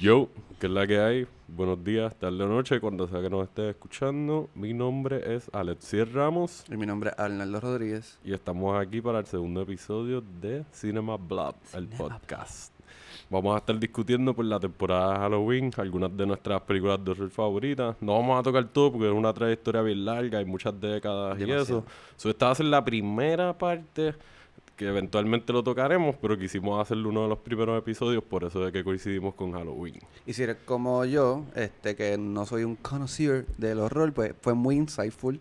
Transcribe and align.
Yo, 0.00 0.28
que 0.58 0.66
es 0.66 0.72
la 0.72 0.88
que 0.88 0.98
hay, 0.98 1.26
buenos 1.46 1.84
días, 1.84 2.12
tarde 2.16 2.42
o 2.42 2.48
noche, 2.48 2.80
cuando 2.80 3.06
sea 3.06 3.22
que 3.22 3.30
nos 3.30 3.44
estés 3.44 3.70
escuchando. 3.70 4.50
Mi 4.56 4.74
nombre 4.74 5.36
es 5.36 5.48
Alexier 5.52 6.12
Ramos 6.12 6.64
Y 6.68 6.76
mi 6.76 6.84
nombre 6.84 7.10
es 7.10 7.18
Arnaldo 7.18 7.60
Rodríguez. 7.60 8.18
y 8.24 8.32
estamos 8.32 8.76
aquí 8.76 9.00
para 9.00 9.20
el 9.20 9.26
segundo 9.26 9.62
episodio 9.62 10.20
de 10.40 10.64
Cinema 10.72 11.16
Blob, 11.16 11.54
el 11.74 11.86
podcast. 11.86 12.74
Vamos 13.30 13.54
a 13.54 13.58
estar 13.58 13.78
discutiendo 13.78 14.34
por 14.34 14.46
la 14.46 14.58
temporada 14.58 15.12
de 15.12 15.18
Halloween 15.20 15.70
algunas 15.76 16.16
de 16.16 16.26
nuestras 16.26 16.60
películas 16.62 17.04
de 17.04 17.12
horror 17.12 17.30
favoritas. 17.30 17.96
No 18.00 18.14
vamos 18.14 18.40
a 18.40 18.42
tocar 18.42 18.64
todo 18.64 18.90
porque 18.90 19.06
es 19.06 19.14
una 19.14 19.32
trayectoria 19.32 19.82
bien 19.82 20.04
larga, 20.04 20.40
hay 20.40 20.44
muchas 20.44 20.80
décadas 20.80 21.38
y 21.38 21.52
eso. 21.52 21.84
So, 22.16 22.30
esta 22.30 22.46
va 22.46 22.52
a 22.52 22.54
ser 22.56 22.66
la 22.66 22.84
primera 22.84 23.56
parte 23.56 24.14
que 24.78 24.86
eventualmente 24.86 25.52
lo 25.52 25.62
tocaremos, 25.62 26.16
pero 26.22 26.38
quisimos 26.38 26.80
hacerlo 26.80 27.10
uno 27.10 27.24
de 27.24 27.28
los 27.28 27.38
primeros 27.38 27.76
episodios 27.76 28.22
por 28.22 28.44
eso 28.44 28.64
de 28.64 28.70
que 28.70 28.84
coincidimos 28.84 29.34
con 29.34 29.52
Halloween. 29.52 29.98
Y 30.24 30.32
si 30.32 30.44
eres 30.44 30.58
como 30.64 31.04
yo, 31.04 31.44
este 31.56 31.96
que 31.96 32.16
no 32.16 32.46
soy 32.46 32.62
un 32.62 32.76
connoisseur 32.76 33.44
del 33.58 33.80
horror, 33.80 34.12
pues 34.12 34.34
fue 34.40 34.54
muy 34.54 34.76
insightful. 34.76 35.40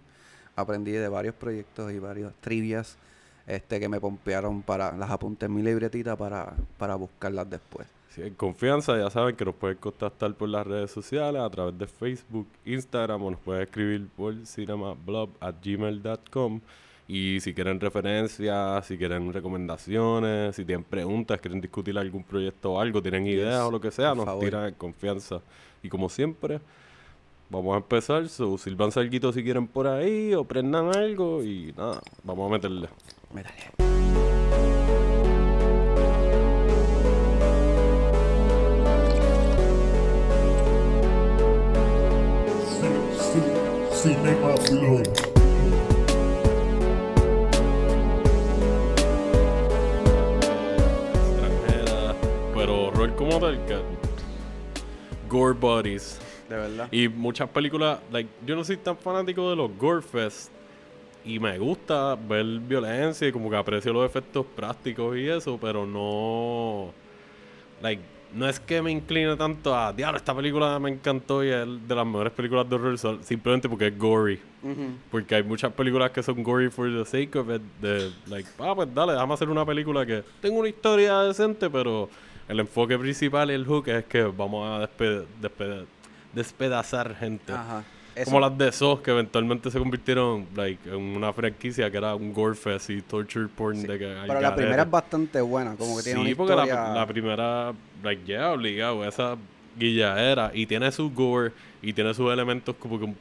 Aprendí 0.55 0.91
de 0.91 1.07
varios 1.07 1.35
proyectos 1.35 1.93
y 1.93 1.99
varios 1.99 2.33
trivias 2.41 2.97
este 3.45 3.79
que 3.79 3.87
me 3.87 4.01
pompearon 4.01 4.63
para 4.63 4.97
las 4.97 5.09
apunté 5.09 5.45
en 5.45 5.53
mi 5.53 5.61
libretita 5.61 6.17
para, 6.17 6.53
para 6.77 6.95
buscarlas 6.95 7.49
después. 7.49 7.87
Si 8.09 8.21
hay 8.23 8.31
confianza, 8.31 8.97
ya 8.97 9.09
saben 9.11 9.35
que 9.35 9.45
nos 9.45 9.53
pueden 9.53 9.77
contactar 9.77 10.33
por 10.33 10.49
las 10.49 10.65
redes 10.65 10.89
sociales, 10.91 11.41
a 11.41 11.49
través 11.49 11.77
de 11.77 11.85
Facebook, 11.85 12.47
Instagram, 12.65 13.23
o 13.23 13.31
nos 13.31 13.39
pueden 13.39 13.61
escribir 13.61 14.07
por 14.17 14.33
cinemablob.gmail.com. 14.45 16.61
Y 17.07 17.39
si 17.39 17.53
quieren 17.53 17.79
referencias, 17.79 18.85
si 18.85 18.97
quieren 18.97 19.31
recomendaciones, 19.31 20.55
si 20.55 20.65
tienen 20.65 20.83
preguntas, 20.83 21.39
quieren 21.39 21.61
discutir 21.61 21.97
algún 21.97 22.23
proyecto 22.23 22.73
o 22.73 22.81
algo, 22.81 23.01
tienen 23.01 23.25
ideas 23.25 23.61
o 23.61 23.71
lo 23.71 23.79
que 23.79 23.91
sea, 23.91 24.09
por 24.09 24.17
nos 24.17 24.25
favor. 24.25 24.43
tiran 24.43 24.67
en 24.67 24.73
confianza. 24.73 25.41
Y 25.81 25.87
como 25.87 26.09
siempre, 26.09 26.59
vamos 27.49 27.75
a 27.75 27.77
empezar. 27.77 28.27
So, 28.27 28.57
sirvanse 28.57 28.99
algo 28.99 29.31
si 29.31 29.41
quieren 29.41 29.67
por 29.67 29.87
ahí, 29.87 30.33
o 30.33 30.43
prendan 30.43 30.93
algo 30.95 31.43
y 31.43 31.73
nada, 31.77 32.01
vamos 32.23 32.49
a 32.49 32.53
meterle. 32.53 32.89
Métale. 33.33 33.71
Cinema 43.93 44.55
Blog. 44.69 45.26
Horror 53.07 53.15
como 53.15 53.39
tal, 53.39 53.65
que 53.65 53.79
gore 55.29 55.53
bodies. 55.53 56.19
De 56.49 56.55
verdad. 56.55 56.87
Y 56.91 57.07
muchas 57.07 57.49
películas, 57.49 57.99
like, 58.11 58.29
yo 58.45 58.55
no 58.55 58.63
soy 58.63 58.77
tan 58.77 58.97
fanático 58.97 59.49
de 59.49 59.55
los 59.55 59.75
gore 59.77 60.01
fest. 60.01 60.51
Y 61.25 61.39
me 61.39 61.57
gusta 61.57 62.15
ver 62.15 62.45
violencia 62.45 63.27
y 63.27 63.33
como 63.33 63.49
que 63.49 63.57
aprecio 63.57 63.91
los 63.91 64.05
efectos 64.05 64.45
prácticos 64.55 65.17
y 65.17 65.27
eso, 65.27 65.57
pero 65.59 65.85
no. 65.85 66.93
Like, 67.81 68.01
no 68.33 68.47
es 68.47 68.61
que 68.61 68.81
me 68.81 68.91
incline 68.91 69.35
tanto 69.35 69.75
a. 69.75 69.91
Diablo, 69.91 70.17
esta 70.17 70.33
película 70.33 70.79
me 70.79 70.89
encantó 70.89 71.43
y 71.43 71.49
es 71.49 71.65
de 71.85 71.95
las 71.95 72.05
mejores 72.05 72.31
películas 72.31 72.69
de 72.69 72.75
horror, 72.75 72.97
simplemente 73.23 73.67
porque 73.67 73.87
es 73.87 73.97
gory. 73.97 74.39
Porque 75.11 75.35
hay 75.35 75.43
muchas 75.43 75.73
películas 75.73 76.11
que 76.11 76.23
son 76.23 76.41
gory 76.43 76.69
for 76.69 76.89
the 76.89 77.03
sake 77.03 77.35
of 77.35 77.49
it. 77.49 77.61
De, 77.81 78.09
like, 78.27 78.49
ah, 78.59 78.73
pues 78.73 78.93
dale, 78.93 79.11
déjame 79.11 79.33
hacer 79.33 79.49
una 79.49 79.65
película 79.65 80.05
que 80.05 80.23
tengo 80.41 80.59
una 80.59 80.69
historia 80.69 81.19
decente, 81.23 81.69
pero 81.69 82.09
el 82.47 82.59
enfoque 82.59 82.97
principal 82.97 83.51
y 83.51 83.53
el 83.53 83.65
hook 83.65 83.87
es 83.89 84.05
que 84.05 84.23
vamos 84.23 84.67
a 84.67 84.87
despe- 84.87 85.25
despe- 85.41 85.85
despedazar 86.33 87.15
gente. 87.15 87.51
Ajá. 87.53 87.83
Eso- 88.15 88.25
Como 88.31 88.39
las 88.39 88.57
de 88.57 88.71
SOS, 88.71 89.01
que 89.01 89.11
eventualmente 89.11 89.69
se 89.69 89.77
convirtieron 89.77 90.47
like, 90.55 90.89
en 90.89 90.95
una 91.15 91.31
franquicia 91.33 91.91
que 91.91 91.97
era 91.97 92.15
un 92.15 92.33
gore 92.33 92.55
fest 92.55 92.89
y 92.89 93.01
torture 93.03 93.47
porn 93.47 93.79
de 93.83 93.99
que 93.99 94.15
Pero 94.25 94.41
la 94.41 94.55
primera 94.55 94.81
es 94.83 94.89
bastante 94.89 95.39
buena, 95.39 95.75
como 95.75 95.97
que 95.97 96.03
tiene 96.03 96.21
Sí, 96.23 96.25
una 96.27 96.35
porque 96.35 96.55
la, 96.55 96.63
historia... 96.63 96.93
la 96.95 97.05
primera, 97.05 97.73
like, 98.03 98.23
yeah, 98.25 98.51
obligado, 98.51 99.05
esa 99.07 99.35
guillaera. 99.77 100.49
Y 100.53 100.65
tiene 100.65 100.91
su 100.91 101.11
gore 101.11 101.51
y 101.81 101.93
tiene 101.93 102.11
sus 102.15 102.31
elementos 102.33 102.75
como 102.79 102.99
que 102.99 103.13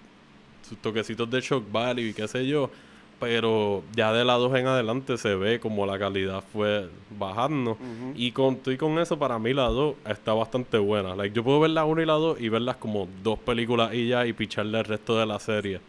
sus 0.67 0.79
toquecitos 0.79 1.31
de 1.31 1.41
shock 1.43 1.65
value 1.71 2.09
y 2.09 2.15
qué 2.15 2.27
sé 2.27 2.47
yo. 2.47 2.71
Pero 3.19 3.83
ya 3.95 4.13
de 4.13 4.25
la 4.27 4.35
2 4.35 4.55
en 4.57 4.67
adelante 4.67 5.17
se 5.17 5.35
ve 5.37 5.59
como 5.59 5.87
la 5.87 5.99
calidad 5.99 6.45
fue 6.53 6.91
bajando. 7.19 7.79
Y 8.15 8.33
con, 8.33 8.59
y 8.67 8.77
con 8.77 8.99
eso, 8.99 9.19
para 9.19 9.39
mí 9.39 9.55
la 9.55 9.69
2 9.69 9.95
está 10.07 10.35
bastante 10.35 10.77
buena. 10.77 11.17
Like, 11.17 11.35
yo 11.35 11.43
puedo 11.43 11.61
ver 11.61 11.71
la 11.71 11.87
1 11.87 12.03
y 12.03 12.07
la 12.07 12.13
2 12.13 12.41
y 12.41 12.49
verlas 12.51 12.77
como 12.77 13.09
dos 13.23 13.39
películas 13.39 13.95
y 13.95 14.09
ya 14.09 14.27
y 14.27 14.35
picharle 14.35 14.79
el 14.81 14.85
resto 14.85 15.19
de 15.19 15.25
la 15.25 15.39
serie. 15.39 15.81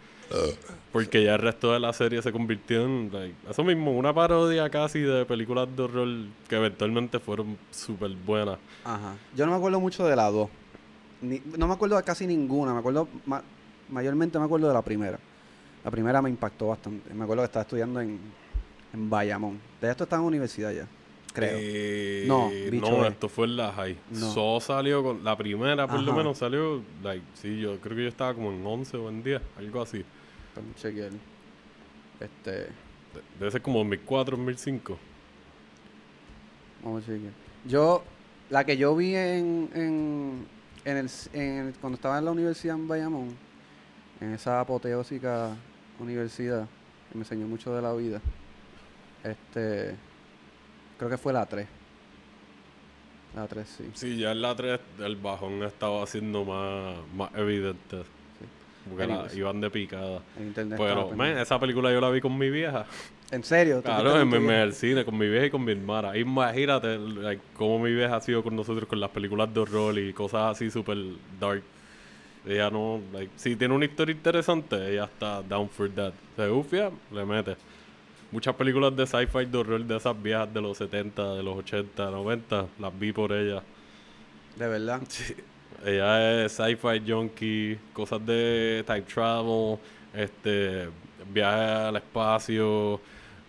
Porque 0.92 1.24
ya 1.24 1.36
el 1.36 1.42
resto 1.42 1.74
de 1.74 1.80
la 1.80 1.92
serie 1.94 2.22
se 2.22 2.32
convirtió 2.32 2.84
en 2.86 3.10
like, 3.12 3.36
eso 3.50 3.64
mismo, 3.64 3.92
una 3.92 4.14
parodia 4.14 4.70
casi 4.70 5.00
de 5.00 5.26
películas 5.26 5.68
de 5.76 5.84
horror 5.84 6.08
que 6.48 6.56
eventualmente 6.56 7.20
fueron 7.20 7.58
súper 7.72 8.12
buenas. 8.26 8.58
Ajá. 8.84 9.16
Yo 9.36 9.46
no 9.46 9.52
me 9.52 9.58
acuerdo 9.58 9.80
mucho 9.82 10.06
de 10.06 10.16
la 10.16 10.30
2. 10.32 10.50
Ni- 11.22 11.42
no 11.58 11.68
me 11.68 11.74
acuerdo 11.74 11.98
de 11.98 12.04
casi 12.04 12.26
ninguna. 12.26 12.74
Me 12.74 12.80
acuerdo, 12.80 13.08
ma- 13.26 13.44
mayormente 13.90 14.40
me 14.40 14.46
acuerdo 14.46 14.68
de 14.70 14.74
la 14.74 14.82
primera. 14.82 15.20
La 15.88 15.92
primera 15.92 16.22
me 16.22 16.30
impactó 16.30 16.68
bastante. 16.68 17.14
Me 17.14 17.24
acuerdo 17.24 17.44
que 17.44 17.46
estaba 17.46 17.62
estudiando 17.64 18.02
en, 18.02 18.20
en 18.94 19.10
Bayamón. 19.10 19.58
De 19.80 19.90
esto 19.90 20.04
estaba 20.04 20.22
en 20.22 20.28
universidad 20.28 20.74
ya, 20.74 20.86
creo. 21.32 21.52
Eh, 21.54 22.26
No, 22.28 22.50
bicho, 22.50 22.92
no, 22.92 23.06
eh. 23.06 23.08
esto 23.08 23.30
fue 23.30 23.46
en 23.46 23.56
la 23.56 23.72
high. 23.72 23.98
No. 24.12 24.34
So 24.34 24.60
salió 24.60 25.02
con 25.02 25.24
la 25.24 25.38
primera, 25.38 25.88
por 25.88 26.02
lo 26.02 26.12
menos 26.14 26.40
salió, 26.40 26.84
like, 27.02 27.24
sí, 27.36 27.62
yo 27.62 27.80
creo 27.80 27.96
que 27.96 28.04
yo 28.04 28.10
estaba 28.10 28.34
como 28.34 28.52
en 28.52 28.66
11 28.66 28.98
o 28.98 29.08
en 29.08 29.24
10, 29.24 29.42
algo 29.58 29.82
así. 29.82 30.04
Chequear. 30.76 31.12
Este, 32.20 32.52
De- 32.52 32.70
Debe 33.40 33.52
ser 33.52 33.62
como 33.62 33.78
2004, 33.80 34.36
2005. 34.36 34.98
vamos 36.84 37.02
a 37.04 37.06
chequear. 37.06 37.32
Yo, 37.66 38.04
la 38.50 38.66
que 38.66 38.76
yo 38.76 38.94
vi 38.94 39.16
en, 39.16 39.70
en, 39.74 40.46
en 40.84 40.98
el, 40.98 41.10
en 41.32 41.68
el- 41.68 41.74
cuando 41.76 41.96
estaba 41.96 42.20
en 42.20 42.26
la 42.26 42.32
universidad 42.32 42.76
en 42.76 42.90
Bayamón, 42.90 43.38
en 44.20 44.34
esa 44.34 44.60
apoteósica 44.60 45.56
universidad, 46.00 46.68
que 47.10 47.18
me 47.18 47.22
enseñó 47.22 47.48
mucho 47.48 47.74
de 47.76 47.82
la 47.82 47.94
vida, 47.94 48.22
este, 49.24 49.96
creo 50.98 51.10
que 51.10 51.18
fue 51.18 51.34
la 51.34 51.46
3. 51.46 51.68
La 53.36 53.48
3, 53.48 53.68
sí. 53.68 53.92
Sí, 53.94 54.18
ya 54.18 54.32
en 54.32 54.42
la 54.42 54.56
3 54.56 54.80
el 55.00 55.16
bajón 55.16 55.64
estaba 55.64 56.06
siendo 56.08 56.44
más, 56.44 56.98
más 57.14 57.30
evidente. 57.36 58.04
Porque 58.90 59.06
la- 59.06 59.28
iban 59.34 59.60
de 59.60 59.70
picada. 59.70 60.22
En 60.38 60.48
internet. 60.48 60.80
Pero, 60.80 61.12
man, 61.12 61.38
esa 61.38 61.60
película 61.60 61.92
yo 61.92 62.00
la 62.00 62.10
vi 62.10 62.22
con 62.22 62.38
mi 62.38 62.50
vieja. 62.50 62.86
¿En 63.32 63.44
serio? 63.44 63.78
¿Tú 63.78 63.84
Claro, 63.84 64.22
en, 64.22 64.50
el 64.50 64.74
cine, 64.74 65.04
con 65.04 65.18
mi 65.18 65.28
vieja 65.28 65.48
y 65.48 65.50
con 65.50 65.64
mi 65.66 65.74
hermana. 65.74 66.18
Imagínate 66.18 66.98
like, 66.98 67.42
cómo 67.56 67.80
mi 67.80 67.92
vieja 67.92 68.16
ha 68.16 68.22
sido 68.22 68.42
con 68.42 68.56
nosotros 68.56 68.88
con 68.88 69.00
las 69.02 69.10
películas 69.10 69.54
de 69.54 69.60
horror 69.60 70.00
y 70.00 70.14
cosas 70.14 70.56
así 70.56 70.72
súper 70.72 70.98
dark. 71.40 71.64
Ella 72.48 72.70
no, 72.70 73.02
like, 73.12 73.32
si 73.36 73.56
tiene 73.56 73.74
una 73.74 73.86
historia 73.86 74.16
interesante, 74.16 74.76
ella 74.90 75.04
está 75.04 75.42
down 75.42 75.70
for 75.70 75.90
that. 75.90 76.14
Se 76.36 76.50
ufia, 76.50 76.90
le 77.12 77.26
mete. 77.26 77.58
Muchas 78.32 78.56
películas 78.56 78.96
de 78.96 79.06
sci-fi 79.06 79.46
de 79.46 79.58
horror 79.58 79.84
de 79.84 79.98
esas 79.98 80.22
viejas 80.22 80.54
de 80.54 80.62
los 80.62 80.78
70, 80.78 81.36
de 81.36 81.44
los 81.44 81.58
80, 81.58 82.10
90, 82.10 82.66
las 82.80 83.00
vi 83.00 83.12
por 83.12 83.34
ella. 83.34 83.62
De 84.56 84.68
verdad. 84.68 85.02
Ella 85.86 86.46
es 86.46 86.54
sci-fi 86.54 87.02
junkie, 87.06 87.78
cosas 87.94 88.26
de 88.26 88.84
time 88.88 89.02
travel, 89.02 89.78
este, 90.14 90.90
viaje 91.32 91.62
al 91.62 91.96
espacio, 91.98 93.00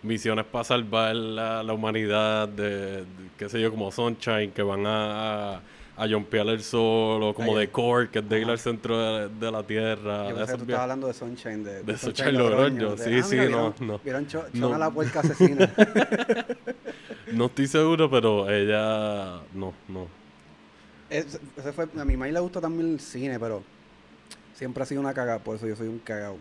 misiones 0.03 0.45
para 0.45 0.63
salvar 0.63 1.15
la, 1.15 1.63
la 1.63 1.73
humanidad, 1.73 2.47
de, 2.47 2.97
de, 2.97 3.05
qué 3.37 3.49
sé 3.49 3.59
yo, 3.61 3.71
como 3.71 3.91
Sunshine, 3.91 4.51
que 4.51 4.61
van 4.61 4.85
a, 4.85 5.55
a, 5.55 5.61
a 6.01 6.07
jumpear 6.07 6.47
el 6.47 6.61
sol, 6.63 7.21
o 7.21 7.33
como 7.33 7.53
Ay, 7.57 7.65
de 7.65 7.71
Core, 7.71 8.09
que 8.09 8.19
es 8.19 8.29
de 8.29 8.39
ir 8.39 8.49
al 8.49 8.57
centro 8.59 8.97
de, 8.97 9.29
de 9.29 9.51
la 9.51 9.63
Tierra. 9.63 10.29
Yo 10.29 10.29
de 10.29 10.35
pensé 10.35 10.51
que 10.53 10.57
tú 10.57 10.63
estabas 10.63 10.81
hablando 10.83 11.07
de 11.07 11.13
Sunshine. 11.13 11.63
De, 11.63 11.83
De 11.83 11.97
Sunshine 11.97 12.37
Logroño, 12.37 12.95
de, 12.95 13.03
sí, 13.03 13.19
ah, 13.19 13.23
sí, 13.23 13.35
no, 13.35 13.41
vieron- 13.43 13.73
no. 13.81 13.99
Vieron 13.99 14.27
Cho- 14.27 14.45
No. 14.53 14.77
La 14.77 14.89
puerca 14.89 15.19
asesina. 15.19 15.69
No 17.31 17.45
estoy 17.45 17.67
seguro, 17.67 18.09
pero 18.09 18.49
ella... 18.49 19.41
No, 19.53 19.73
no. 19.87 20.07
Es- 21.11 21.39
ese 21.57 21.71
fue, 21.73 21.87
a 21.99 22.05
mi 22.05 22.13
mamá 22.17 22.31
le 22.31 22.39
gusta 22.39 22.59
también 22.59 22.93
el 22.93 22.99
cine, 22.99 23.39
pero 23.39 23.61
siempre 24.55 24.81
ha 24.81 24.85
sido 24.85 25.01
una 25.01 25.13
cagada, 25.13 25.37
por 25.39 25.55
eso 25.55 25.67
yo 25.67 25.75
soy 25.75 25.87
un 25.89 25.99
cagado. 25.99 26.37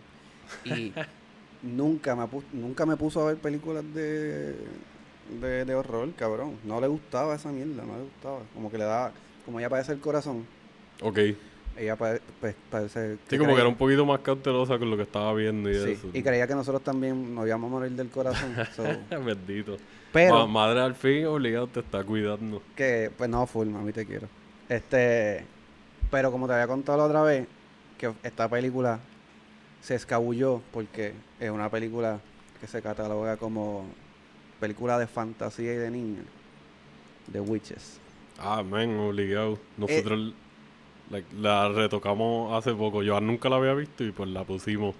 Y 0.65 0.93
nunca 1.62 2.17
me, 2.17 2.27
nunca 2.55 2.87
me 2.87 2.97
puso 2.97 3.21
a 3.23 3.27
ver 3.27 3.37
películas 3.37 3.85
de, 3.93 4.55
de, 5.41 5.65
de 5.67 5.75
horror, 5.75 6.11
cabrón. 6.17 6.56
No 6.65 6.81
le 6.81 6.87
gustaba 6.87 7.35
esa 7.35 7.50
mierda, 7.53 7.85
no 7.85 7.97
le 7.97 8.03
gustaba. 8.05 8.38
Como 8.55 8.71
que 8.71 8.79
le 8.79 8.85
daba, 8.85 9.12
como 9.49 9.61
ella 9.61 9.71
parece 9.71 9.93
el 9.93 10.00
corazón, 10.00 10.45
Ok. 11.03 11.19
ella 11.79 11.97
pare- 11.97 12.21
pues, 12.39 12.55
parece... 12.71 13.17
Sí, 13.31 13.39
como 13.39 13.55
que 13.55 13.61
era 13.61 13.69
un 13.69 13.77
poquito 13.77 14.05
más 14.05 14.21
cautelosa 14.21 14.79
con 14.79 14.91
lo 14.91 14.97
que 14.99 15.05
estaba 15.05 15.33
viendo 15.33 15.71
y 15.71 15.75
Sí, 15.75 15.91
eso. 15.93 16.09
y 16.12 16.23
creía 16.23 16.47
que 16.47 16.55
nosotros 16.55 16.85
también 16.85 17.35
nos 17.35 17.47
íbamos 17.47 17.69
a 17.69 17.71
morir 17.77 17.93
del 17.93 18.11
corazón. 18.11 18.55
so, 18.77 18.83
Bendito. 19.25 19.79
pero 20.12 20.35
Ma- 20.47 20.47
madre 20.67 20.81
al 20.83 20.95
fin 20.95 21.25
obligado 21.25 21.67
te 21.67 21.81
está 21.81 22.05
cuidando. 22.05 22.62
que, 22.77 23.11
pues 23.17 23.31
no, 23.31 23.47
full, 23.47 23.69
mami, 23.69 23.91
te 23.95 24.05
quiero. 24.05 24.29
Este, 24.69 25.47
pero 26.11 26.31
como 26.31 26.47
te 26.47 26.53
había 26.53 26.67
contado 26.67 26.99
la 26.99 27.05
otra 27.05 27.23
vez, 27.23 27.47
que 27.97 28.12
esta 28.23 28.51
película 28.51 29.01
se 29.81 29.94
escabulló 29.94 30.61
porque 30.75 31.15
es 31.41 31.51
una 31.51 31.71
película 31.71 32.21
que 32.61 32.67
se 32.67 32.83
cataloga 32.83 33.39
como 33.39 33.87
película 34.61 34.99
de 34.99 35.06
fantasía 35.06 35.73
y 35.73 35.77
de 35.77 35.91
niños, 35.91 36.25
de 37.29 37.41
Witches. 37.41 37.99
Ah, 38.38 38.62
men, 38.62 38.99
obligado. 38.99 39.58
Nosotros 39.76 40.32
like, 41.11 41.26
la 41.40 41.69
retocamos 41.69 42.52
hace 42.52 42.75
poco. 42.75 43.02
Yo 43.02 43.20
nunca 43.20 43.49
la 43.49 43.56
había 43.56 43.75
visto 43.75 44.05
y 44.05 44.12
pues 44.12 44.29
la 44.31 44.44
pusimos. 44.44 44.94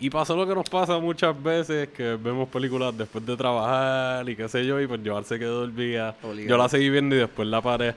Y 0.00 0.08
pasó 0.08 0.34
lo 0.34 0.46
que 0.46 0.54
nos 0.54 0.68
pasa 0.68 0.98
muchas 0.98 1.40
veces, 1.42 1.88
que 1.88 2.16
vemos 2.16 2.48
películas 2.48 2.96
después 2.96 3.24
de 3.26 3.36
trabajar 3.36 4.26
y 4.28 4.34
qué 4.34 4.48
sé 4.48 4.64
yo, 4.64 4.80
y 4.80 4.86
pues 4.86 5.00
Joan 5.04 5.24
se 5.24 5.38
quedó 5.38 5.60
dormida. 5.60 6.16
Yo 6.46 6.56
la 6.56 6.70
seguí 6.70 6.88
viendo 6.88 7.14
y 7.14 7.18
después 7.18 7.46
la 7.46 7.60
paré. 7.60 7.94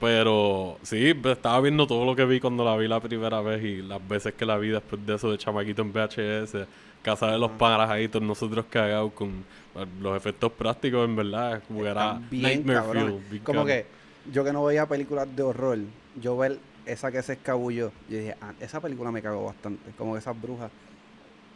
Pero 0.00 0.78
sí, 0.82 1.14
pues, 1.14 1.36
estaba 1.36 1.60
viendo 1.60 1.86
todo 1.86 2.04
lo 2.04 2.16
que 2.16 2.24
vi 2.24 2.40
cuando 2.40 2.64
la 2.64 2.76
vi 2.76 2.88
la 2.88 3.00
primera 3.00 3.40
vez 3.40 3.62
y 3.62 3.80
las 3.80 4.06
veces 4.06 4.34
que 4.34 4.44
la 4.44 4.58
vi 4.58 4.68
después 4.68 5.06
de 5.06 5.14
eso 5.14 5.30
de 5.30 5.38
chamaquito 5.38 5.82
en 5.82 5.92
VHS, 5.92 6.66
Casa 7.00 7.30
de 7.30 7.38
los 7.38 7.52
Parajaditos, 7.52 8.20
nosotros 8.20 8.64
cagados 8.68 9.12
con 9.12 9.28
eh, 9.28 9.86
los 10.00 10.16
efectos 10.16 10.50
prácticos, 10.52 11.04
en 11.04 11.14
verdad, 11.14 11.62
como 11.68 11.86
era 11.86 12.20
Nightmare. 12.30 12.82
Fuel. 12.82 13.40
Como 13.44 13.64
que 13.64 13.86
yo 14.32 14.44
que 14.44 14.52
no 14.52 14.64
veía 14.64 14.86
películas 14.86 15.28
de 15.34 15.42
horror, 15.42 15.78
yo 16.20 16.36
ver 16.36 16.58
esa 16.86 17.10
que 17.10 17.22
se 17.22 17.34
escabulló, 17.34 17.92
yo 18.08 18.18
dije, 18.18 18.36
ah, 18.40 18.52
esa 18.60 18.80
película 18.80 19.10
me 19.10 19.22
cagó 19.22 19.44
bastante. 19.46 19.90
Como 19.96 20.12
que 20.14 20.18
esas 20.18 20.40
brujas. 20.40 20.70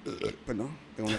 Perdón, 0.47 0.71
tengo 0.97 1.09
una, 1.11 1.19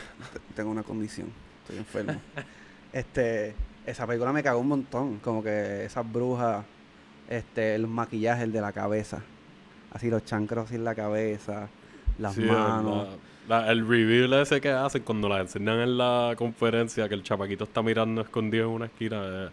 tengo 0.56 0.72
una 0.72 0.84
condición, 0.84 1.31
estoy 1.63 1.78
enfermo. 1.78 2.19
este, 2.94 3.54
esa 3.86 4.07
película 4.07 4.31
me 4.34 4.44
cagó 4.44 4.60
un 4.60 4.68
montón. 4.68 5.18
Como 5.19 5.44
que 5.44 5.86
esas 5.86 6.10
brujas, 6.12 6.66
este, 7.30 7.75
el 7.75 7.88
maquillaje 7.88 8.44
el 8.44 8.51
de 8.51 8.62
la 8.62 8.72
cabeza. 8.72 9.22
Así 9.92 10.10
los 10.10 10.24
chancros 10.25 10.72
en 10.72 10.84
la 10.84 10.94
cabeza, 10.96 11.68
las 12.19 12.36
Sí, 12.36 12.42
manos. 12.42 13.07
la- 13.48 13.62
la- 13.63 13.72
el 13.72 13.88
reveal 13.88 14.34
ese 14.34 14.62
que 14.62 14.69
hacen 14.69 15.01
cuando 15.04 15.28
la 15.28 15.42
enseñan 15.42 15.80
en 15.80 15.98
la 15.98 16.34
conferencia, 16.38 17.10
que 17.10 17.16
el 17.16 17.24
chamaquito 17.24 17.63
está 17.63 17.81
mirando 17.81 18.22
escondido 18.22 18.66
en 18.66 18.72
una 18.72 18.86
esquina, 18.86 19.22
eh, 19.25 19.50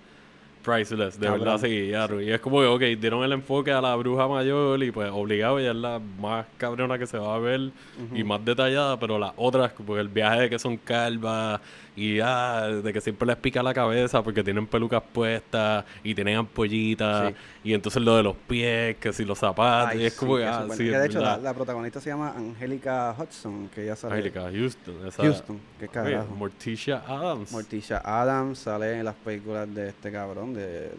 priceless, 0.66 1.18
de 1.18 1.26
Cabrón. 1.26 1.44
verdad 1.44 1.60
se 1.60 1.68
guiaron. 1.68 2.22
Y 2.22 2.30
es 2.30 2.40
como 2.40 2.60
que, 2.60 2.66
ok, 2.66 3.00
dieron 3.00 3.22
el 3.22 3.32
enfoque 3.32 3.70
a 3.70 3.80
la 3.80 3.94
bruja 3.94 4.26
mayor 4.26 4.82
y 4.82 4.90
pues 4.90 5.10
obligado 5.12 5.60
ella 5.60 5.70
es 5.70 5.76
la 5.76 6.00
más 6.20 6.44
cabrona 6.58 6.98
que 6.98 7.06
se 7.06 7.18
va 7.18 7.36
a 7.36 7.38
ver 7.38 7.70
y 8.12 8.24
más 8.24 8.44
detallada, 8.44 8.98
pero 8.98 9.18
las 9.18 9.32
otras, 9.36 9.72
porque 9.86 10.00
el 10.00 10.08
viaje 10.08 10.40
de 10.40 10.50
que 10.50 10.58
son 10.58 10.76
calvas 10.76 11.60
y 11.96 12.20
ah, 12.20 12.68
de 12.84 12.92
que 12.92 13.00
siempre 13.00 13.26
les 13.26 13.36
pica 13.36 13.62
la 13.62 13.72
cabeza 13.72 14.22
porque 14.22 14.44
tienen 14.44 14.66
pelucas 14.66 15.02
puestas 15.12 15.84
y 16.04 16.14
tienen 16.14 16.36
ampollitas 16.36 17.30
Sí. 17.30 17.34
y 17.70 17.74
entonces 17.74 18.02
lo 18.02 18.16
de 18.16 18.22
los 18.22 18.36
pies, 18.36 18.96
que 18.98 19.12
si 19.14 19.24
los 19.24 19.38
zapatos, 19.38 19.92
Ay, 19.94 20.02
y 20.02 20.04
es 20.04 20.12
sí, 20.12 20.18
como 20.20 20.36
que, 20.36 20.44
ah, 20.44 20.66
sí, 20.70 20.84
que 20.84 20.98
de 20.98 21.06
hecho 21.06 21.20
la, 21.20 21.54
protagonista 21.54 22.00
se 22.00 22.10
llama 22.10 22.34
Angélica 22.36 23.16
Hudson, 23.18 23.68
que 23.74 23.84
ella 23.84 23.96
sale. 23.96 24.14
Angelica 24.16 24.42
Houston. 24.52 25.06
Esa, 25.06 25.22
Houston, 25.22 25.60
qué 25.78 25.84
Oye, 25.86 25.92
carajo. 25.92 26.34
Morticia 26.36 27.02
Adams. 27.06 27.50
Morticia 27.50 27.98
Adams 28.04 28.58
sale 28.58 28.98
en 28.98 29.04
las 29.06 29.14
películas 29.14 29.74
de 29.74 29.88
este 29.88 30.12
cabrón, 30.12 30.52
de, 30.52 30.66
de 30.66 30.90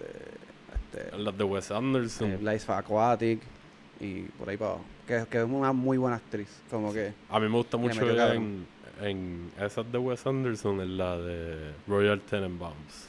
este, 0.95 1.17
las 1.17 1.37
de 1.37 1.43
Wes 1.43 1.69
Anderson. 1.71 2.31
eh, 2.31 2.39
Life 2.41 2.71
Aquatic 2.71 3.39
y 3.99 4.21
por 4.23 4.49
ahí 4.49 4.57
para 4.57 4.71
abajo. 4.71 4.85
Que, 5.07 5.25
que 5.29 5.37
es 5.37 5.43
una 5.45 5.71
muy 5.71 5.97
buena 5.97 6.17
actriz, 6.17 6.49
como 6.69 6.91
que... 6.91 7.13
A 7.29 7.39
mí 7.39 7.47
me 7.47 7.55
gusta 7.55 7.77
mucho 7.77 8.01
en, 8.33 8.67
en 9.01 9.51
esas 9.59 9.89
de 9.91 9.97
Wes 9.97 10.25
Anderson, 10.25 10.81
en 10.81 10.97
la 10.97 11.17
de 11.17 11.71
Royal 11.87 12.19
Tenenbaums. 12.21 13.07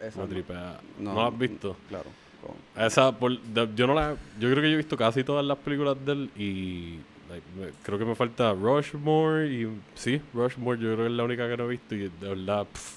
esa 0.00 0.20
no- 0.20 0.26
tripea. 0.28 0.80
no- 0.98 1.14
¿No, 1.14 1.26
has 1.26 1.38
visto? 1.38 1.76
Claro. 1.88 2.06
con- 2.40 2.82
Esa, 2.84 3.12
por- 3.12 3.38
de- 3.38 3.68
yo 3.76 3.86
no 3.86 3.94
la... 3.94 4.16
Yo 4.38 4.50
creo 4.50 4.62
que 4.62 4.68
yo 4.70 4.74
he 4.74 4.76
visto 4.78 4.96
casi 4.96 5.22
todas 5.24 5.44
las 5.44 5.58
películas 5.58 5.96
de 6.06 6.12
él 6.12 6.30
y... 6.36 6.98
like, 7.28 7.46
me- 7.58 7.70
creo 7.82 7.98
que 7.98 8.04
me 8.06 8.14
falta 8.14 8.52
Rushmore 8.54 9.46
y... 9.52 9.68
Sí, 9.94 10.20
Rushmore 10.32 10.78
yo 10.80 10.86
creo 10.94 11.04
que 11.04 11.06
es 11.06 11.12
la 11.12 11.24
única 11.24 11.46
que 11.48 11.56
no 11.56 11.64
he 11.64 11.68
visto 11.68 11.94
y 11.94 12.08
de 12.08 12.28
verdad... 12.28 12.66
pff, 12.72 12.96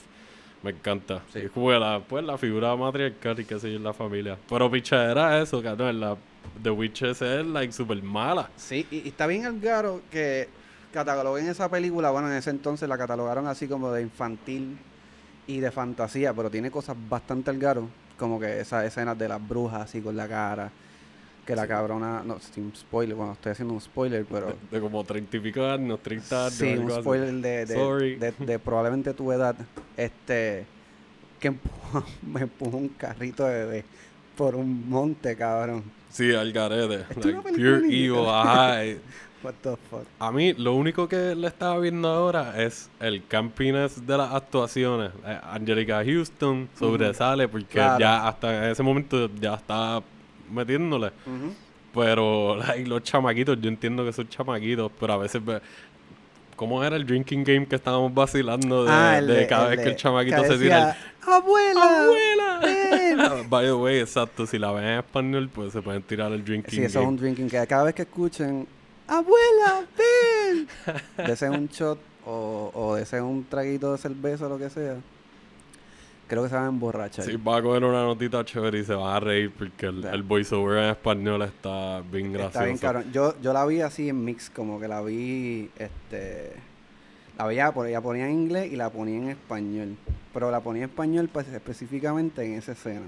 me 0.64 0.72
encanta. 0.72 1.22
Sí. 1.34 1.40
Es 1.40 1.52
como 1.52 1.68
que 1.72 1.78
la, 1.78 2.00
pues, 2.08 2.24
la 2.24 2.38
figura 2.38 2.74
matriarcal 2.78 3.38
y 3.38 3.44
qué 3.44 3.60
sé 3.60 3.70
yo 3.70 3.76
en 3.76 3.84
la 3.84 3.92
familia. 3.94 4.38
Pero 4.48 4.72
pichadera 4.72 5.42
eso, 5.42 5.62
cabrón. 5.62 6.00
La 6.00 6.16
The 6.62 6.70
Witches 6.70 7.22
es, 7.22 7.46
like, 7.46 7.74
súper 7.74 8.02
mala. 8.02 8.50
Sí, 8.56 8.88
y, 8.90 9.00
y 9.00 9.08
está 9.10 9.28
bien 9.28 9.44
el 9.46 9.60
garo 9.60 10.02
que 10.10 10.48
cataloguen 10.94 11.48
esa 11.50 11.70
película, 11.70 12.12
bueno, 12.12 12.30
en 12.32 12.38
ese 12.38 12.52
entonces 12.52 12.88
la 12.88 12.98
catalogaron 12.98 13.48
así 13.48 13.68
como 13.68 13.92
de 13.92 14.02
infantil 14.04 14.78
y 15.48 15.60
de 15.60 15.72
fantasía, 15.72 16.34
pero 16.34 16.50
tiene 16.50 16.72
cosas 16.72 16.96
bastante 17.10 17.50
al 17.50 17.58
garo, 17.60 17.90
como 18.18 18.40
que 18.40 18.62
esas 18.62 18.86
escenas 18.86 19.18
de 19.18 19.28
las 19.28 19.46
brujas 19.46 19.82
así 19.82 20.00
con 20.02 20.16
la 20.16 20.28
cara, 20.28 20.72
que 21.46 21.56
la 21.56 21.68
cabrona, 21.68 22.22
no, 22.26 22.40
sin 22.40 22.74
spoiler, 22.74 23.16
bueno, 23.16 23.34
estoy 23.34 23.52
haciendo 23.52 23.74
un 23.74 23.82
spoiler, 23.82 24.26
pero... 24.26 24.48
De, 24.48 24.56
de 24.72 24.80
como 24.82 25.04
treinta 25.04 25.36
y 25.36 25.40
pico 25.42 25.66
años, 25.66 26.00
30 26.02 26.42
años. 26.46 26.54
Sí, 26.54 26.78
un 26.78 26.90
así. 26.90 27.02
spoiler 27.02 27.34
de, 27.34 27.66
de, 27.66 27.76
Sorry. 27.76 28.16
de- 28.16 28.32
de 28.32 28.60
probablemente 28.60 29.14
tu 29.14 29.30
edad, 29.34 29.56
este, 29.98 30.66
que 31.42 31.52
me 32.22 32.42
empujó 32.42 32.78
un 32.78 32.88
carrito 32.90 33.46
de 33.46 33.84
por 34.38 34.56
un 34.56 34.90
monte, 34.90 35.36
cabrón. 35.36 35.84
Sí, 36.10 36.32
al 36.34 36.52
garete. 36.54 37.06
like, 37.20 37.42
pure 37.42 37.88
evil, 37.88 38.26
ajá. 38.30 38.82
What 39.44 39.54
the 39.62 39.76
fuck. 39.90 40.06
A 40.20 40.32
mí, 40.32 40.54
lo 40.54 40.74
único 40.74 41.08
que 41.08 41.36
le 41.36 41.48
estaba 41.48 41.78
viendo 41.80 42.08
ahora 42.08 42.62
es 42.64 42.90
el 43.00 43.26
campiness 43.28 44.06
de 44.08 44.18
las 44.18 44.32
actuaciones. 44.34 45.12
Eh, 45.26 45.38
Angelica 45.52 46.02
Houston 46.06 46.70
sobresale 46.80 47.48
porque 47.48 47.66
Claro. 47.68 48.00
ya 48.00 48.28
hasta 48.28 48.66
en 48.66 48.72
ese 48.72 48.82
momento 48.84 49.30
ya 49.40 49.56
estaba 49.56 50.02
metiéndole. 50.52 51.12
Pero 51.94 52.56
like, 52.68 52.88
los 52.90 53.04
chamaquitos, 53.04 53.60
yo 53.62 53.70
entiendo 53.70 54.04
que 54.06 54.14
son 54.14 54.28
chamaquitos, 54.28 54.92
pero 55.00 55.14
a 55.14 55.18
veces... 55.18 55.44
ve- 55.44 55.62
¿Cómo 56.56 56.84
era 56.84 56.96
el 56.96 57.04
drinking 57.06 57.44
game 57.44 57.66
que 57.66 57.76
estábamos 57.76 58.14
vacilando 58.14 58.86
de, 58.86 58.92
Ah, 58.92 59.18
el 59.18 59.26
de 59.26 59.34
de- 59.38 59.48
cada 59.48 59.70
vez 59.70 59.80
que 59.80 59.90
el 59.90 59.96
chamaquito 59.96 60.40
que 60.44 60.48
se 60.50 60.58
tira 60.60 60.92
el, 60.92 61.30
¡Abuela! 61.34 62.04
¡Abuela! 62.04 62.60
ven". 62.62 63.20
Ah, 63.20 63.42
By 63.50 63.66
the 63.66 63.74
way, 63.74 64.00
exacto. 64.00 64.46
Si 64.46 64.60
la 64.60 64.72
ven 64.72 64.84
en 64.84 65.00
español, 65.00 65.50
pues 65.54 65.74
se 65.74 65.82
pueden 65.82 66.04
tirar 66.04 66.32
el 66.32 66.46
drinking 66.46 66.70
Sí, 66.72 66.78
eso 66.78 66.86
es 66.86 66.94
game. 66.94 67.08
un 67.08 67.18
drinking 67.18 67.50
que 67.50 67.66
cada 67.66 67.86
vez 67.86 67.96
que 67.96 68.04
escuchen 68.04 68.68
¡Abuela, 69.14 69.86
ven! 69.96 70.68
Deseen 71.28 71.54
un 71.54 71.68
shot 71.68 72.00
o, 72.26 72.72
o 72.74 72.96
deseen 72.96 73.24
un 73.24 73.44
traguito 73.44 73.92
de 73.92 74.00
cerveza 74.00 74.48
o 74.48 74.50
lo 74.50 74.58
que 74.58 74.72
sea. 74.72 74.96
Creo 76.28 76.42
que 76.42 76.50
se 76.50 76.56
van 76.56 76.64
a 76.64 76.70
emborrachar. 76.70 77.24
Sí, 77.24 77.36
va 77.36 77.58
a 77.58 77.62
coger 77.62 77.84
una 77.84 78.02
notita 78.02 78.44
chévere 78.44 78.80
y 78.80 78.84
se 78.84 78.96
van 78.96 79.16
a 79.16 79.20
reír 79.20 79.52
porque 79.56 79.86
el, 79.86 80.24
voiceover 80.24 80.86
en 80.86 80.90
español 80.90 81.44
está 81.44 82.02
bien 82.02 82.34
gracioso. 82.34 82.58
Está 82.58 82.66
bien 82.66 82.78
cabrón. 82.80 83.12
Yo, 83.12 83.40
yo 83.40 83.54
la 83.54 83.64
vi 83.68 83.82
así 83.82 84.10
en 84.10 84.26
mix, 84.26 84.50
como 84.50 84.80
que 84.80 84.88
la 84.88 85.02
vi, 85.02 85.70
este... 85.78 86.54
La 87.38 87.46
veía, 87.46 87.72
ella 87.86 88.02
ponía 88.02 88.28
en 88.28 88.34
inglés 88.34 88.72
y 88.72 88.78
la 88.78 88.90
ponía 88.90 89.18
en 89.18 89.30
español. 89.30 89.96
Pero 90.34 90.50
la 90.50 90.62
ponía 90.62 90.86
en 90.86 90.90
español 90.90 91.30
pues, 91.32 91.48
específicamente 91.50 92.44
en 92.44 92.54
esa 92.54 92.72
escena. 92.72 93.06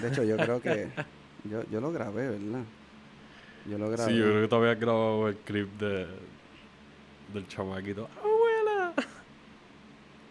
De 0.00 0.08
hecho, 0.08 0.24
yo 0.24 0.36
creo 0.36 0.60
que... 0.60 0.88
Yo, 1.48 1.62
yo 1.70 1.80
lo 1.80 1.92
grabé, 1.92 2.30
¿verdad? 2.30 2.64
Yo 3.68 3.78
lo 3.78 3.90
grabé. 3.90 4.12
Sí, 4.12 4.18
yo 4.18 4.24
creo 4.24 4.42
que 4.42 4.48
todavía 4.48 4.72
has 4.72 4.80
grabado 4.80 5.28
el 5.28 5.36
clip 5.36 5.68
de, 5.78 6.06
del 7.32 7.46
chamaquito. 7.48 8.08
¡Abuela! 8.18 8.94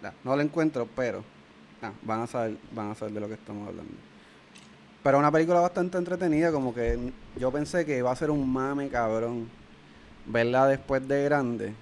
Nah, 0.02 0.12
no 0.24 0.36
lo 0.36 0.42
encuentro, 0.42 0.88
pero 0.96 1.24
ah, 1.82 1.92
van 2.02 2.22
a 2.22 2.28
saber, 2.28 2.58
van 2.72 2.92
a 2.92 2.96
saber 2.96 3.14
de 3.14 3.20
lo 3.20 3.28
que 3.28 3.34
estamos 3.34 3.68
hablando. 3.68 3.94
Pero 5.04 5.20
una 5.20 5.32
película 5.32 5.60
bastante 5.60 5.98
entretenida, 5.98 6.52
como 6.52 6.74
que 6.74 7.12
yo 7.38 7.52
pensé 7.52 7.86
que 7.86 7.98
iba 7.98 8.12
a 8.12 8.16
ser 8.16 8.30
un 8.30 8.52
mame 8.52 8.90
cabrón 8.90 9.48
verla 10.26 10.68
después 10.68 11.08
de 11.08 11.24
grande, 11.24 11.74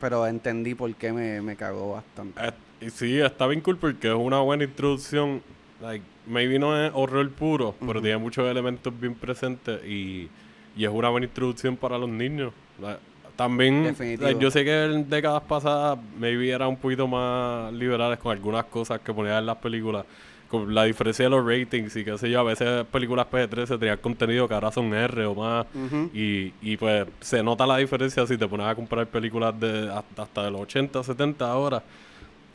pero 0.00 0.26
entendí 0.26 0.74
por 0.74 0.94
qué 0.94 1.12
me, 1.12 1.40
me 1.40 1.56
cagó 1.56 1.92
bastante. 1.92 2.40
Eh, 2.46 2.52
y 2.82 2.90
sí, 2.90 3.20
está 3.20 3.46
bien 3.46 3.60
cool 3.62 3.78
porque 3.78 4.08
es 4.08 4.14
una 4.14 4.40
buena 4.40 4.64
introducción. 4.64 5.42
Like, 5.80 6.04
maybe 6.26 6.58
no 6.58 6.78
es 6.78 6.90
horror 6.94 7.30
puro, 7.30 7.74
pero 7.84 8.00
tiene 8.00 8.18
muchos 8.18 8.48
elementos 8.48 8.98
bien 8.98 9.14
presentes 9.14 9.84
y, 9.84 10.30
y 10.76 10.84
es 10.84 10.90
una 10.90 11.08
buena 11.08 11.26
introducción 11.26 11.76
para 11.76 11.98
los 11.98 12.08
niños. 12.08 12.52
También, 13.36 13.94
yo 14.38 14.50
sé 14.50 14.64
que 14.64 14.84
en 14.84 15.08
décadas 15.10 15.42
pasadas 15.42 15.98
maybe 16.18 16.50
era 16.50 16.68
un 16.68 16.76
poquito 16.76 17.06
más 17.06 17.72
liberales 17.72 18.18
con 18.18 18.32
algunas 18.32 18.64
cosas 18.64 19.00
que 19.00 19.12
ponían 19.12 19.38
en 19.38 19.46
las 19.46 19.56
películas. 19.56 20.04
Con 20.48 20.72
la 20.72 20.84
diferencia 20.84 21.24
de 21.24 21.30
los 21.30 21.44
ratings 21.44 21.96
y 21.96 22.04
qué 22.04 22.16
sé 22.16 22.30
yo, 22.30 22.38
a 22.38 22.44
veces 22.44 22.86
películas 22.86 23.26
PG-13 23.30 23.80
tenían 23.80 23.98
contenido 23.98 24.46
que 24.46 24.54
ahora 24.54 24.70
son 24.70 24.94
R 24.94 25.26
o 25.26 25.34
más. 25.34 25.66
Y, 26.14 26.52
y 26.62 26.76
pues 26.76 27.06
se 27.20 27.42
nota 27.42 27.66
la 27.66 27.78
diferencia 27.78 28.26
si 28.26 28.38
te 28.38 28.46
pones 28.46 28.66
a 28.66 28.74
comprar 28.74 29.06
películas 29.06 29.58
de 29.58 29.92
hasta, 29.92 30.22
hasta 30.22 30.44
de 30.44 30.50
los 30.52 30.60
80, 30.62 31.02
70 31.02 31.50
ahora. 31.50 31.82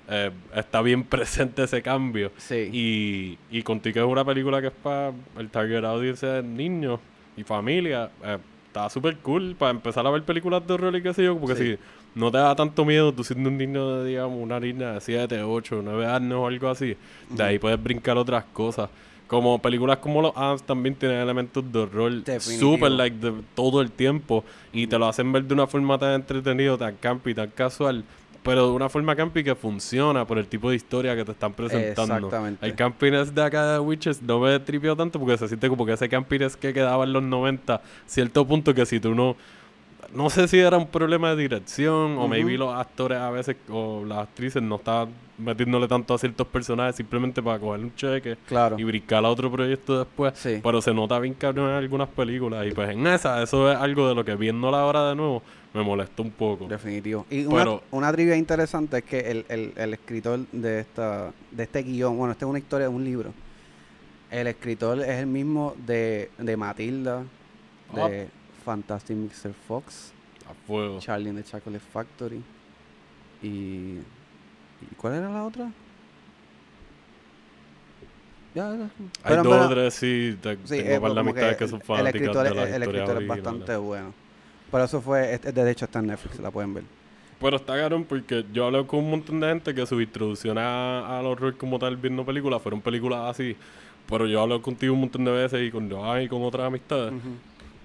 Eh, 0.10 0.32
está 0.56 0.82
bien 0.82 1.04
presente 1.10 1.64
ese 1.64 1.82
cambio. 1.82 2.32
Sí. 2.38 2.70
Y, 2.72 3.38
y 3.58 3.62
contigo 3.62 4.00
es 4.00 4.06
una 4.10 4.26
película 4.26 4.62
que 4.62 4.68
es 4.68 4.74
para 4.74 5.12
el 5.38 5.50
target 5.50 5.84
audience 5.84 6.26
de 6.26 6.44
niños 6.44 7.00
y 7.38 7.44
familia. 7.44 8.10
eh, 8.24 8.38
está 8.68 8.90
súper 8.90 9.18
cool 9.18 9.56
para 9.60 9.72
empezar 9.72 10.08
a 10.08 10.10
ver 10.12 10.24
películas 10.24 10.66
de 10.66 10.74
horror 10.74 10.96
y 10.96 11.02
qué 11.04 11.14
sé 11.14 11.24
yo. 11.26 11.38
Porque 11.38 11.56
Sí. 11.56 11.72
si 11.76 11.80
no 12.20 12.32
te 12.32 12.38
da 12.38 12.56
tanto 12.56 12.86
miedo 12.86 13.12
tú 13.14 13.24
siendo 13.24 13.50
un 13.50 13.58
niño 13.58 13.98
de, 13.98 14.10
digamos, 14.10 14.38
una 14.42 14.60
niña 14.60 14.94
de 14.94 15.02
7, 15.02 15.44
8, 15.44 15.82
9 15.84 16.06
años 16.06 16.34
o 16.40 16.48
algo 16.48 16.70
así, 16.70 16.96
de 17.30 17.44
ahí 17.44 17.60
puedes 17.60 17.82
brincar 17.84 18.18
otras 18.18 18.46
cosas. 18.54 18.90
Como 19.28 19.60
películas 19.60 19.98
como 20.00 20.22
los 20.22 20.36
Ants 20.36 20.64
también 20.64 20.94
tienen 20.96 21.18
elementos 21.20 21.64
de 21.72 21.80
horror 21.80 22.12
super 22.42 22.92
like 22.92 23.16
de 23.18 23.34
todo 23.56 23.82
el 23.82 23.90
tiempo 23.92 24.44
y 24.74 24.88
te 24.88 24.98
lo 25.00 25.08
hacen 25.08 25.32
ver 25.32 25.44
de 25.46 25.54
una 25.54 25.68
forma 25.68 25.98
tan 25.98 26.14
entretenido, 26.16 26.78
tan 26.78 26.96
campy, 26.98 27.34
tan 27.34 27.50
casual, 27.50 28.04
pero 28.44 28.68
de 28.68 28.74
una 28.74 28.90
forma 28.90 29.16
campy 29.16 29.44
que 29.44 29.54
funciona 29.56 30.26
por 30.26 30.38
el 30.38 30.48
tipo 30.48 30.70
de 30.70 30.76
historia 30.76 31.16
que 31.16 31.24
te 31.26 31.32
están 31.32 31.54
presentando. 31.54 32.16
Exactamente. 32.16 32.66
El 32.66 32.76
campiness 32.76 33.34
de 33.36 33.44
acá 33.44 33.74
de 33.74 33.80
Witches 33.80 34.22
no 34.22 34.40
me 34.40 34.60
tripió 34.60 34.96
tanto 34.96 35.20
porque 35.20 35.38
se 35.38 35.48
siente 35.48 35.70
como 35.70 35.86
que 35.86 35.94
ese 35.94 36.10
campiness 36.10 36.56
que 36.58 36.74
quedaba 36.74 37.04
en 37.04 37.14
los 37.14 37.24
90, 37.24 37.82
cierto 38.08 38.46
punto 38.48 38.74
que 38.74 38.86
si 38.86 39.00
tú 39.00 39.14
no 39.16 39.36
no 40.14 40.30
sé 40.30 40.48
si 40.50 40.60
era 40.60 40.78
un 40.78 40.88
problema 40.88 41.30
de 41.36 41.44
dirección 41.44 42.18
o 42.18 42.28
maybe 42.28 42.58
los 42.58 42.74
actores 42.76 43.18
a 43.18 43.30
veces 43.30 43.56
o 43.70 44.04
las 44.06 44.18
actrices 44.18 44.62
no 44.62 44.76
estaban 44.76 45.08
metiéndole 45.38 45.88
tanto 45.88 46.14
a 46.14 46.18
ciertos 46.18 46.46
personajes 46.48 46.98
simplemente 46.98 47.42
para 47.42 47.60
coger 47.60 47.80
un 47.82 47.96
cheque 47.96 48.36
Claro. 48.46 48.78
y 48.78 48.84
brincar 48.84 49.24
a 49.24 49.30
otro 49.30 49.50
proyecto 49.50 50.00
después. 50.00 50.34
Sí. 50.36 50.60
Pero 50.62 50.82
se 50.82 50.94
nota 50.94 51.18
bien 51.20 51.34
cabrón 51.34 51.70
en 51.70 51.76
algunas 51.76 52.10
películas 52.10 52.68
y 52.68 52.72
pues 52.72 52.90
en 52.90 53.08
esa, 53.08 53.42
eso 53.42 53.72
es 53.72 53.78
algo 53.78 54.10
de 54.10 54.16
lo 54.16 54.26
que 54.26 54.36
viéndola 54.36 54.82
ahora 54.82 55.08
de 55.10 55.16
nuevo 55.16 55.44
me 55.74 55.84
molesta 55.84 56.22
un 56.22 56.32
poco. 56.32 56.68
Definitivo. 56.68 57.26
Y 57.30 57.46
una, 57.46 57.58
Pero- 57.60 57.84
una 57.92 58.12
trivia 58.12 58.36
interesante 58.36 58.98
es 58.98 59.04
que 59.04 59.20
el, 59.20 59.46
el, 59.50 59.74
el 59.76 59.94
escritor 59.94 60.40
de 60.52 60.80
esta 60.82 61.32
de 61.52 61.64
este 61.64 61.82
guion, 61.84 62.18
bueno, 62.18 62.34
esta 62.34 62.46
es 62.46 62.50
una 62.50 62.60
historia 62.60 62.88
de 62.90 62.94
un 62.94 63.04
libro. 63.04 63.34
El 64.30 64.48
escritor 64.48 65.00
es 65.00 65.10
el 65.20 65.28
mismo 65.28 65.76
de, 65.86 66.30
de 66.38 66.58
Matilda, 66.58 67.24
de 67.94 68.28
Fantastic 68.66 69.16
Mr. 69.18 69.54
Fox, 69.68 70.14
A 70.50 70.54
fuego. 70.68 71.00
Charlie 71.00 71.30
and 71.30 71.44
the 71.44 71.50
Chocolate 71.50 71.84
Factory 71.92 72.42
y, 73.42 73.48
¿y 73.48 74.96
¿cuál 74.98 75.16
era 75.16 75.30
la 75.30 75.44
otra? 75.46 75.70
Ya, 78.54 78.76
ya. 78.76 78.84
Hay 78.84 78.90
Pero 79.24 79.38
en 79.38 79.44
dos 79.44 79.66
o 79.66 79.70
tres, 79.70 79.94
sí, 79.94 80.38
te- 80.42 80.56
Sí, 80.66 80.78
tengo 80.84 80.90
eh, 80.92 81.00
como 81.00 81.20
amistades 81.22 81.58
que 81.58 81.64
que 81.66 81.70
son 81.70 81.80
el 81.80 81.86
fanáticas 81.86 82.16
escritor, 82.22 82.44
de 82.44 82.50
las 82.56 82.70
el 82.70 82.82
historias 82.84 82.84
escritor 83.10 83.22
es 83.22 83.28
bastante 83.28 83.76
bueno. 83.78 84.14
Pero 84.72 84.84
eso 84.86 85.02
fue, 85.02 85.34
este- 85.34 85.52
de 85.52 85.72
hecho 85.72 85.86
está 85.86 86.00
en 86.00 86.08
Netflix, 86.08 86.40
la 86.40 86.50
pueden 86.52 86.74
ver. 86.74 86.84
Pero 87.40 87.58
está 87.58 87.76
cabrón 87.76 88.06
porque 88.06 88.46
yo 88.54 88.66
hablo 88.68 88.86
con 88.88 89.00
un 89.00 89.10
montón 89.12 89.40
de 89.40 89.48
gente 89.48 89.74
que 89.74 89.86
su 89.86 90.00
introducción 90.00 90.58
a- 90.58 91.20
al 91.20 91.26
horror 91.26 91.58
como 91.58 91.80
tal 91.80 91.98
viendo 91.98 92.24
películas 92.24 92.62
fueron 92.62 92.82
películas 92.82 93.32
así. 93.32 93.56
Pero 94.08 94.28
yo 94.28 94.42
hablo 94.42 94.62
contigo 94.62 94.94
un 94.94 95.02
montón 95.02 95.26
de 95.26 95.32
veces 95.32 95.68
y 95.68 95.72
con 95.72 95.90
Joan 95.90 96.24
y 96.24 96.28
con 96.28 96.44
otras 96.44 96.68
amistades. 96.68 97.14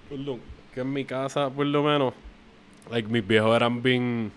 Perdón, 0.09 0.39
que 0.73 0.81
en 0.81 0.93
mi 0.93 1.05
casa, 1.05 1.49
por 1.49 1.65
lo 1.65 1.83
menos, 1.83 2.13
like, 2.91 3.07
mis 3.09 3.25
viejos 3.25 3.55
eran 3.55 3.81
bien... 3.81 4.31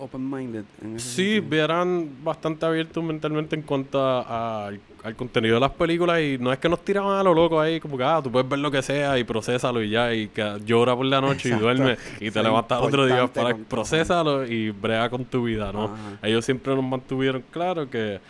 Open-minded. 0.00 0.64
Sí, 0.96 1.34
sentido. 1.36 1.64
eran 1.64 2.08
bastante 2.24 2.64
abiertos 2.66 3.02
mentalmente 3.04 3.54
en 3.56 3.62
cuanto 3.62 4.00
a- 4.04 4.66
a- 4.66 4.70
al, 5.04 5.16
contenido 5.16 5.54
de 5.54 5.60
las 5.60 5.70
películas 5.70 6.20
y 6.20 6.36
no 6.38 6.52
es 6.52 6.58
que 6.58 6.68
nos 6.68 6.84
tiraban 6.84 7.18
a 7.18 7.22
lo 7.22 7.32
loco 7.34 7.60
ahí, 7.60 7.80
como 7.80 7.96
que, 7.96 8.04
ah, 8.04 8.20
tú 8.22 8.30
puedes 8.30 8.48
ver 8.48 8.58
lo 8.58 8.70
que 8.70 8.82
sea 8.82 9.18
y 9.18 9.24
procésalo 9.24 9.82
y 9.82 9.90
ya, 9.90 10.12
y 10.14 10.28
que 10.28 10.58
llora 10.64 10.94
por 10.96 11.06
la 11.06 11.20
noche 11.20 11.48
Exacto. 11.48 11.56
y 11.56 11.60
duerme 11.60 11.96
y 12.20 12.30
te 12.30 12.38
Sí, 12.40 12.42
levantas 12.42 12.80
otro 12.82 13.06
día 13.06 13.26
para 13.26 13.54
procésalo 13.56 14.44
y 14.46 14.70
brega 14.70 15.08
con 15.08 15.24
tu 15.24 15.44
vida, 15.44 15.72
¿no? 15.72 15.84
Ajá. 15.84 15.96
Ellos 16.22 16.44
siempre 16.44 16.74
nos 16.74 16.84
mantuvieron 16.84 17.42
claro 17.50 17.88
que 17.88 18.20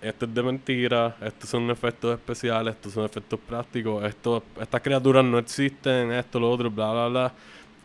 esto 0.00 0.26
es 0.26 0.34
de 0.34 0.42
mentira, 0.42 1.16
estos 1.22 1.48
son 1.50 1.68
efectos 1.70 2.12
especiales, 2.14 2.74
estos 2.74 2.92
son 2.92 3.04
efectos 3.04 3.40
prácticos, 3.40 4.04
esto, 4.04 4.42
estas 4.60 4.80
criaturas 4.80 5.24
no 5.24 5.38
existen, 5.38 6.12
esto, 6.12 6.38
lo 6.38 6.50
otro, 6.50 6.70
bla, 6.70 6.92
bla, 6.92 7.08
bla. 7.08 7.32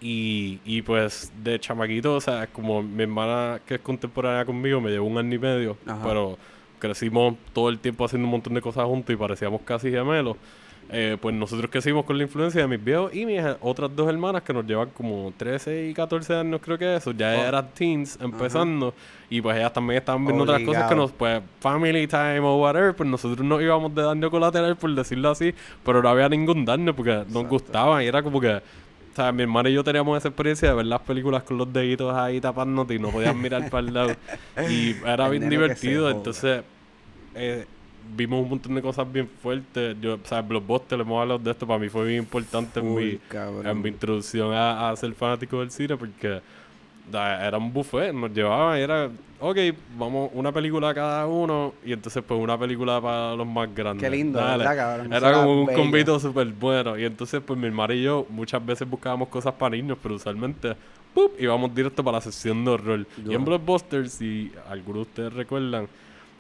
Y, 0.04 0.60
y 0.66 0.82
pues 0.82 1.32
de 1.44 1.60
chamaquito, 1.60 2.16
o 2.16 2.22
sea, 2.22 2.48
como 2.48 2.82
mi 2.82 3.04
hermana 3.04 3.62
que 3.66 3.76
es 3.76 3.82
contemporánea 3.82 4.46
conmigo 4.46 4.82
me 4.82 4.90
llevó 4.90 5.06
un 5.06 5.18
año 5.20 5.36
y 5.36 5.40
medio, 5.40 5.78
Ajá. 5.86 6.00
pero 6.04 6.38
crecimos 6.80 7.36
todo 7.54 7.70
el 7.70 7.78
tiempo 7.78 8.04
haciendo 8.06 8.26
un 8.28 8.32
montón 8.32 8.56
de 8.56 8.62
cosas 8.62 8.86
juntos 8.86 9.14
y 9.14 9.18
parecíamos 9.18 9.62
casi 9.64 9.92
gemelos. 9.92 10.38
Eh, 10.94 11.16
pues 11.22 11.34
nosotros 11.34 11.72
crecimos 11.72 12.04
con 12.04 12.18
la 12.18 12.24
influencia 12.24 12.62
de 12.62 12.68
mis 12.68 12.84
viejos 12.84 13.16
y 13.16 13.26
mis 13.26 13.40
otras 13.62 13.96
dos 13.96 14.10
hermanas 14.10 14.42
que 14.42 14.52
nos 14.52 14.66
llevan 14.66 14.90
como 14.90 15.32
13 15.38 15.88
y 15.88 15.94
14 15.94 16.36
años, 16.36 16.60
creo 16.62 16.78
que 16.78 16.96
eso. 16.98 17.12
Ya 17.12 17.30
Oh. 17.30 17.48
eran 17.48 17.70
teens 17.74 18.18
empezando 18.20 18.94
y 19.30 19.40
pues 19.40 19.56
ellas 19.56 19.72
también 19.72 20.00
estaban 20.00 20.26
viendo 20.26 20.44
otras 20.44 20.60
cosas 20.64 20.88
que 20.90 20.96
Obligado. 20.96 21.02
nos, 21.04 21.12
pues, 21.12 21.42
family 21.62 22.08
time 22.08 22.40
o 22.40 22.58
whatever, 22.58 22.94
pues 22.94 23.08
nosotros 23.08 23.46
no 23.46 23.62
íbamos 23.62 23.94
de 23.96 24.02
daño 24.02 24.30
colateral, 24.30 24.76
por 24.76 24.94
decirlo 24.94 25.30
así, 25.30 25.54
pero 25.86 26.02
no 26.02 26.10
había 26.10 26.28
ningún 26.28 26.66
daño 26.66 26.94
porque 26.94 27.12
nos 27.12 27.28
Exacto. 27.28 27.48
gustaba 27.50 28.04
y 28.04 28.08
era 28.08 28.22
como 28.24 28.42
que. 28.42 28.60
O 29.12 29.16
sea, 29.16 29.32
mi 29.32 29.44
hermana 29.44 29.70
y 29.70 29.74
yo 29.74 29.84
teníamos 29.84 30.18
esa 30.18 30.30
experiencia 30.30 30.70
de 30.70 30.76
ver 30.76 30.86
las 30.86 31.02
películas 31.02 31.44
con 31.44 31.58
los 31.58 31.72
deditos 31.72 32.16
ahí 32.16 32.40
tapándote 32.40 32.96
y 32.96 33.00
no 33.00 33.10
podías 33.10 33.36
mirar 33.36 33.70
para 33.70 33.88
el 33.88 33.94
lado. 33.94 34.16
Y 34.70 34.96
era 35.06 35.28
bien 35.28 35.50
divertido. 35.50 36.10
Entonces, 36.10 36.64
eh, 37.36 37.66
vimos 38.16 38.42
un 38.44 38.50
montón 38.50 38.76
de 38.76 38.82
cosas 38.82 39.12
bien 39.12 39.30
fuertes. 39.42 39.98
Yo, 40.00 40.16
o 40.16 40.20
sea, 40.24 40.42
Blockbuster, 40.42 40.98
le 40.98 41.04
hemos 41.04 41.22
hablado 41.22 41.40
de 41.40 41.52
esto, 41.52 41.68
para 41.68 41.80
mí 41.80 41.90
fue 41.90 42.06
bien 42.08 42.20
importante 42.20 42.80
en 42.80 42.86
Full, 42.86 43.04
mi, 43.04 43.70
en 43.70 43.82
mi 43.82 43.90
introducción 43.90 44.54
a, 44.54 44.90
a 44.90 44.96
ser 44.96 45.14
fanático 45.14 45.60
del 45.60 45.72
cine 45.72 45.98
porque 45.98 46.42
era 47.20 47.58
un 47.58 47.72
buffet, 47.74 48.14
nos 48.14 48.32
llevaban 48.34 48.80
y 48.80 48.82
era, 48.82 49.10
ok, 49.40 49.58
vamos, 49.98 50.30
una 50.34 50.52
película 50.52 50.94
cada 50.94 51.28
uno 51.28 51.74
y 51.86 51.94
entonces 51.94 52.24
pues 52.28 52.40
una 52.40 52.58
película 52.58 53.00
para 53.02 53.36
los 53.36 53.48
más 53.48 53.74
grandes. 53.74 54.04
Qué 54.10 54.16
lindo, 54.16 54.40
Dale. 54.40 54.60
¿verdad, 54.64 54.76
cabrón? 54.76 55.14
Era 55.14 55.34
como 55.34 55.62
un 55.62 55.68
convito 55.74 56.20
súper 56.20 56.48
bueno 56.48 56.98
y 56.98 57.06
entonces 57.06 57.42
pues 57.46 57.58
mi 57.60 57.68
hermana 57.68 57.94
y 57.94 58.04
yo 58.04 58.26
muchas 58.30 58.66
veces 58.66 58.90
buscábamos 58.90 59.28
cosas 59.30 59.54
para 59.54 59.76
niños, 59.76 59.98
pero 60.02 60.16
usualmente 60.16 60.76
¡pup! 61.14 61.32
íbamos 61.40 61.74
directo 61.76 62.04
para 62.04 62.18
la 62.18 62.22
sección 62.22 62.64
de 62.64 62.72
horror. 62.72 63.00
Y 63.18 63.22
en 63.22 63.26
Duro. 63.26 63.40
Blockbuster, 63.46 64.08
si 64.10 64.52
algunos 64.70 64.96
de 65.06 65.10
ustedes 65.10 65.34
recuerdan, 65.34 65.88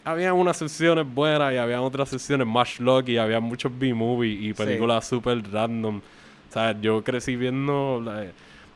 había 0.04 0.34
unas 0.34 0.58
secciones 0.58 1.06
buenas 1.14 1.54
y 1.54 1.58
había 1.58 1.82
otras 1.82 2.10
secciones 2.10 2.48
más 2.48 2.70
schlock 2.70 3.08
y 3.10 3.18
había 3.18 3.40
muchos 3.40 3.72
B-movies 3.78 4.42
y 4.42 4.54
películas 4.54 5.08
súper 5.08 5.44
random. 5.52 5.98
O 5.98 6.54
sea, 6.54 6.80
yo 6.82 7.04
crecí 7.04 7.36
viendo 7.36 8.02
la- 8.04 8.26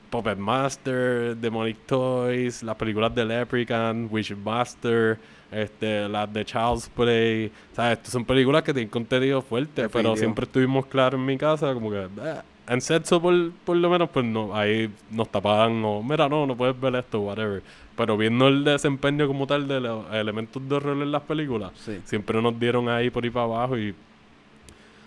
Puppet 0.09 0.37
Master, 0.37 1.35
Demonic 1.37 1.77
Toys, 1.85 2.63
las 2.63 2.75
películas 2.75 3.13
de 3.15 3.25
Leprechaun, 3.25 4.07
Wishmaster, 4.11 5.17
este, 5.51 6.07
las 6.09 6.31
de 6.33 6.45
Child's 6.45 6.89
Play. 6.89 7.51
Sea, 7.73 7.93
estas 7.93 8.11
son 8.11 8.25
películas 8.25 8.63
que 8.63 8.73
tienen 8.73 8.89
contenido 8.89 9.41
fuerte, 9.41 9.89
pero 9.89 10.15
siempre 10.15 10.45
estuvimos 10.45 10.85
claros 10.87 11.19
en 11.19 11.25
mi 11.25 11.37
casa, 11.37 11.73
como 11.73 11.89
que... 11.91 12.03
"Eh". 12.03 12.41
En 12.67 12.81
sexo, 12.81 13.21
por, 13.21 13.51
por 13.63 13.77
lo 13.77 13.91
menos, 13.91 14.09
pues 14.09 14.25
no, 14.25 14.55
ahí 14.55 14.89
nos 15.11 15.29
tapaban, 15.29 15.85
o 15.85 16.01
mira, 16.01 16.27
no, 16.27 16.47
no 16.47 16.55
puedes 16.57 16.79
ver 16.81 16.95
esto, 16.95 17.19
whatever. 17.21 17.61
Pero 17.95 18.17
viendo 18.17 18.47
el 18.47 18.63
desempeño 18.63 19.27
como 19.27 19.45
tal 19.45 19.67
de 19.67 19.79
los 19.79 20.11
elementos 20.11 20.67
de 20.67 20.73
horror 20.75 20.97
en 20.99 21.11
las 21.11 21.21
películas, 21.21 21.73
Sí. 21.75 21.99
siempre 22.05 22.41
nos 22.41 22.59
dieron 22.59 22.89
ahí 22.89 23.11
por 23.11 23.23
ahí 23.23 23.29
para 23.29 23.45
abajo 23.45 23.77
y 23.77 23.93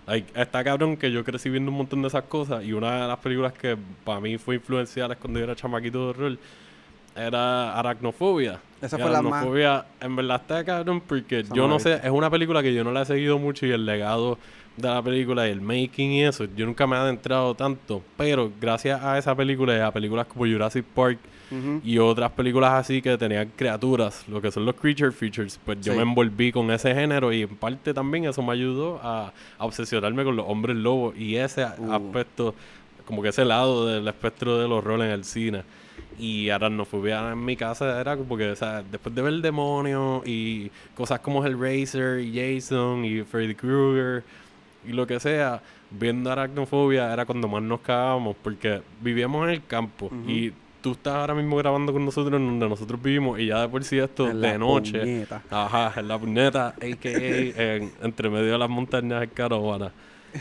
like, 0.09 0.41
está 0.41 0.65
cabrón 0.65 0.97
que 0.97 1.13
yo 1.13 1.23
crecí 1.25 1.49
viendo 1.51 1.71
un 1.71 1.77
montón 1.77 2.03
de 2.03 2.09
esas 2.09 2.25
cosas 2.25 2.65
y 2.65 2.73
una 2.73 3.03
de 3.03 3.09
las 3.09 3.19
películas 3.19 3.53
que 3.53 3.77
para 4.05 4.21
mí 4.21 4.37
fue 4.39 4.57
influencial 4.57 5.17
cuando 5.19 5.39
yo 5.39 5.45
era 5.45 5.55
chamaquito 5.55 5.99
de 5.99 6.11
horror 6.11 6.39
era 7.17 7.77
Aracnofobia. 7.79 8.61
Esa 8.81 8.97
Y 8.99 9.03
fue 9.03 9.11
la 9.11 9.23
más- 9.23 9.33
Aracnofobia 9.33 9.85
en 10.01 10.17
verdad 10.17 10.41
está 10.41 10.65
cabrón 10.65 11.01
porque 11.07 11.41
Esa 11.41 11.55
yo 11.55 11.67
no 11.69 11.79
sé, 11.81 11.95
es 12.03 12.11
una 12.11 12.31
película 12.31 12.63
que 12.63 12.73
yo 12.73 12.85
no 12.85 12.93
la 12.93 13.03
he 13.03 13.07
seguido 13.07 13.39
mucho 13.39 13.67
y 13.67 13.71
el 13.73 13.85
legado 13.87 14.39
de 14.77 14.89
la 14.89 15.03
película 15.03 15.49
y 15.49 15.51
el 15.51 15.61
making 15.61 16.13
y 16.13 16.25
eso, 16.25 16.45
yo 16.57 16.65
nunca 16.65 16.87
me 16.87 16.95
he 16.95 16.99
adentrado 17.01 17.55
tanto, 17.55 18.03
pero 18.17 18.53
gracias 18.61 19.03
a 19.03 19.19
esa 19.19 19.35
película 19.35 19.77
y 19.77 19.81
a 19.81 19.91
películas 19.91 20.27
como 20.27 20.45
Jurassic 20.47 20.85
Park 20.85 21.19
Y 21.85 21.99
otras 21.99 22.31
películas 22.33 22.73
así 22.73 23.01
que 23.01 23.17
tenían 23.17 23.51
criaturas, 23.57 24.25
lo 24.29 24.41
que 24.43 24.51
son 24.51 24.65
los 24.67 24.75
creature 24.75 25.13
features, 25.13 25.59
pues 25.65 25.81
yo 25.81 25.95
me 25.95 26.03
envolví 26.03 26.53
con 26.53 26.71
ese 26.71 26.95
género 26.95 27.33
y 27.33 27.43
en 27.43 27.57
parte 27.57 27.95
también 27.95 28.27
eso 28.27 28.43
me 28.43 28.53
ayudó 28.53 29.01
a, 29.03 29.33
a 29.59 29.65
obsesionarme 29.65 30.25
con 30.25 30.37
los 30.37 30.45
hombres 30.49 30.77
lobos 30.77 31.17
y 31.17 31.37
ese 31.37 31.65
Uh. 31.79 31.93
aspecto, 31.93 32.55
como 33.07 33.23
que 33.23 33.31
ese 33.31 33.45
lado 33.45 33.87
del 33.87 34.07
espectro 34.09 34.59
del 34.59 34.73
horror 34.73 35.01
en 35.01 35.11
el 35.11 35.25
cine. 35.25 35.63
Y 36.19 36.51
aracnofobia 36.51 37.33
en 37.33 37.45
mi 37.45 37.57
casa 37.57 38.01
era 38.01 38.17
como 38.17 38.37
que, 38.37 38.51
o 38.51 38.57
sea, 38.57 38.83
después 38.83 39.15
de 39.15 39.23
ver 39.23 39.33
el 39.33 39.43
demonio 39.43 40.23
y 40.27 40.71
cosas 40.97 41.21
como 41.21 41.45
Hellraiser 41.47 42.21
y 42.21 42.35
Jason 42.61 43.05
y 43.05 43.23
Freddy 43.23 43.55
Krueger 43.55 44.25
y 44.87 44.93
lo 44.93 45.07
que 45.07 45.21
sea, 45.21 45.63
viendo 45.91 46.31
aracnofobia 46.31 47.13
era 47.13 47.25
cuando 47.25 47.47
más 47.49 47.63
nos 47.63 47.81
cagábamos 47.81 48.37
porque 48.43 48.83
vivíamos 49.01 49.45
en 49.45 49.55
el 49.55 49.65
campo 49.65 50.11
y 50.27 50.53
tú 50.89 50.93
estás 50.99 51.15
ahora 51.15 51.35
mismo 51.35 51.57
grabando 51.57 51.93
con 51.93 52.05
nosotros 52.05 52.41
en 52.41 52.47
donde 52.47 52.69
nosotros 52.69 53.01
vivimos 53.03 53.39
y 53.39 53.47
ya 53.47 53.61
de 53.63 53.69
por 53.69 53.85
sí 53.85 53.99
esto 53.99 54.29
En 54.29 54.41
de 54.41 54.53
la 54.53 54.59
noche, 54.59 54.99
puñeta. 55.01 55.43
ajá, 55.51 55.93
en 56.01 56.09
la 56.09 56.19
puñeta, 56.19 56.69
a.k.a. 56.69 57.11
en, 57.77 57.93
entre 58.03 58.31
medio 58.31 58.53
de 58.53 58.59
las 58.59 58.69
montañas 58.71 59.21
de 59.21 59.29
Caravana. 59.29 59.93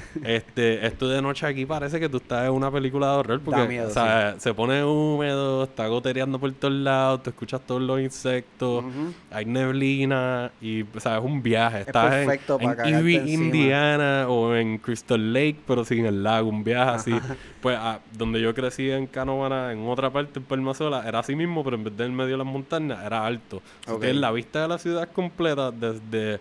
Este, 0.23 0.85
esto 0.85 1.07
de 1.07 1.21
noche 1.21 1.45
aquí 1.45 1.65
parece 1.65 1.99
que 1.99 2.09
tú 2.09 2.17
estás 2.17 2.45
en 2.47 2.51
una 2.51 2.71
película 2.71 3.11
de 3.11 3.17
horror 3.17 3.41
porque 3.41 3.67
miedo, 3.67 3.87
o 3.87 3.91
sea, 3.91 4.35
se 4.39 4.53
pone 4.53 4.83
húmedo, 4.83 5.63
está 5.63 5.87
gotereando 5.87 6.39
por 6.39 6.51
todos 6.53 6.73
lados, 6.73 7.23
tú 7.23 7.29
escuchas 7.29 7.61
todos 7.65 7.81
los 7.81 7.99
insectos, 7.99 8.83
hay 9.31 9.45
neblina 9.45 10.51
y 10.61 10.81
o 10.83 10.99
sea, 10.99 11.17
es 11.17 11.23
un 11.23 11.41
viaje. 11.41 11.81
Es 11.81 11.87
Estás 11.87 12.09
perfecto 12.13 12.57
en, 12.59 12.75
para 12.75 12.89
en. 12.89 13.27
Indiana 13.27 14.25
o 14.27 14.55
en 14.55 14.77
Crystal 14.79 15.33
Lake, 15.33 15.57
pero 15.65 15.85
sin 15.85 16.05
el 16.05 16.23
lago, 16.23 16.49
un 16.49 16.63
viaje 16.63 16.91
así. 16.91 17.19
Pues 17.61 17.77
ah, 17.79 17.99
donde 18.17 18.41
yo 18.41 18.53
crecí 18.53 18.89
en 18.91 19.07
Canóvana, 19.07 19.71
en 19.71 19.87
otra 19.87 20.09
parte, 20.09 20.39
en 20.39 20.45
Palmasola, 20.45 21.07
era 21.07 21.19
así 21.19 21.35
mismo, 21.35 21.63
pero 21.63 21.75
en 21.75 21.83
vez 21.83 21.97
de 21.97 22.05
en 22.05 22.15
medio 22.15 22.31
de 22.31 22.37
las 22.37 22.47
montañas, 22.47 23.03
era 23.05 23.25
alto. 23.25 23.57
O 23.57 23.61
sea, 23.85 23.93
Ok. 23.95 24.01
tienes 24.01 24.21
la 24.21 24.31
vista 24.31 24.61
de 24.61 24.67
la 24.67 24.77
ciudad 24.77 25.09
completa 25.11 25.71
desde 25.71 26.39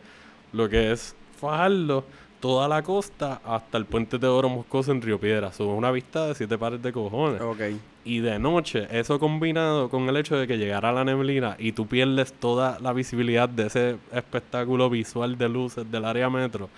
lo 0.53 0.69
que 0.69 0.93
es 0.93 1.15
fajarlo 1.41 2.05
toda 2.47 2.69
la 2.69 2.81
costa 2.81 3.41
hasta 3.45 3.77
el 3.77 3.87
puente 3.87 4.19
de 4.19 4.29
Oro 4.29 4.49
Moscoso 4.49 4.93
en 4.93 5.03
Río 5.03 5.19
Piedras. 5.19 5.55
Eso 5.55 5.65
es 5.73 5.77
una 5.77 5.91
vista 5.91 6.29
de 6.29 6.35
siete 6.37 6.57
pares 6.57 6.81
de 6.81 6.93
cojones. 6.93 7.41
Ok. 7.41 7.61
Y 8.05 8.21
de 8.21 8.39
noche, 8.39 8.87
eso 8.93 9.19
combinado 9.19 9.89
con 9.89 10.09
el 10.09 10.17
hecho 10.17 10.37
de 10.37 10.47
que 10.47 10.57
llegara 10.57 10.93
la 10.93 11.05
neblina 11.05 11.57
y 11.59 11.73
tú 11.73 11.89
pierdes 11.89 12.33
toda 12.33 12.79
la 12.79 12.93
visibilidad 12.93 13.49
de 13.49 13.67
ese 13.67 13.97
espectáculo 14.13 14.89
visual 14.89 15.37
de 15.37 15.49
luces 15.49 15.91
del 15.91 16.05
área 16.05 16.31
metro. 16.31 16.69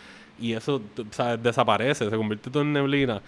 Y 0.40 0.52
eso, 0.52 0.80
sabes, 1.11 1.42
desaparece, 1.42 2.09
se 2.09 2.16
convierte 2.16 2.49
todo 2.50 2.62
en 2.62 2.73
neblina. 2.73 3.21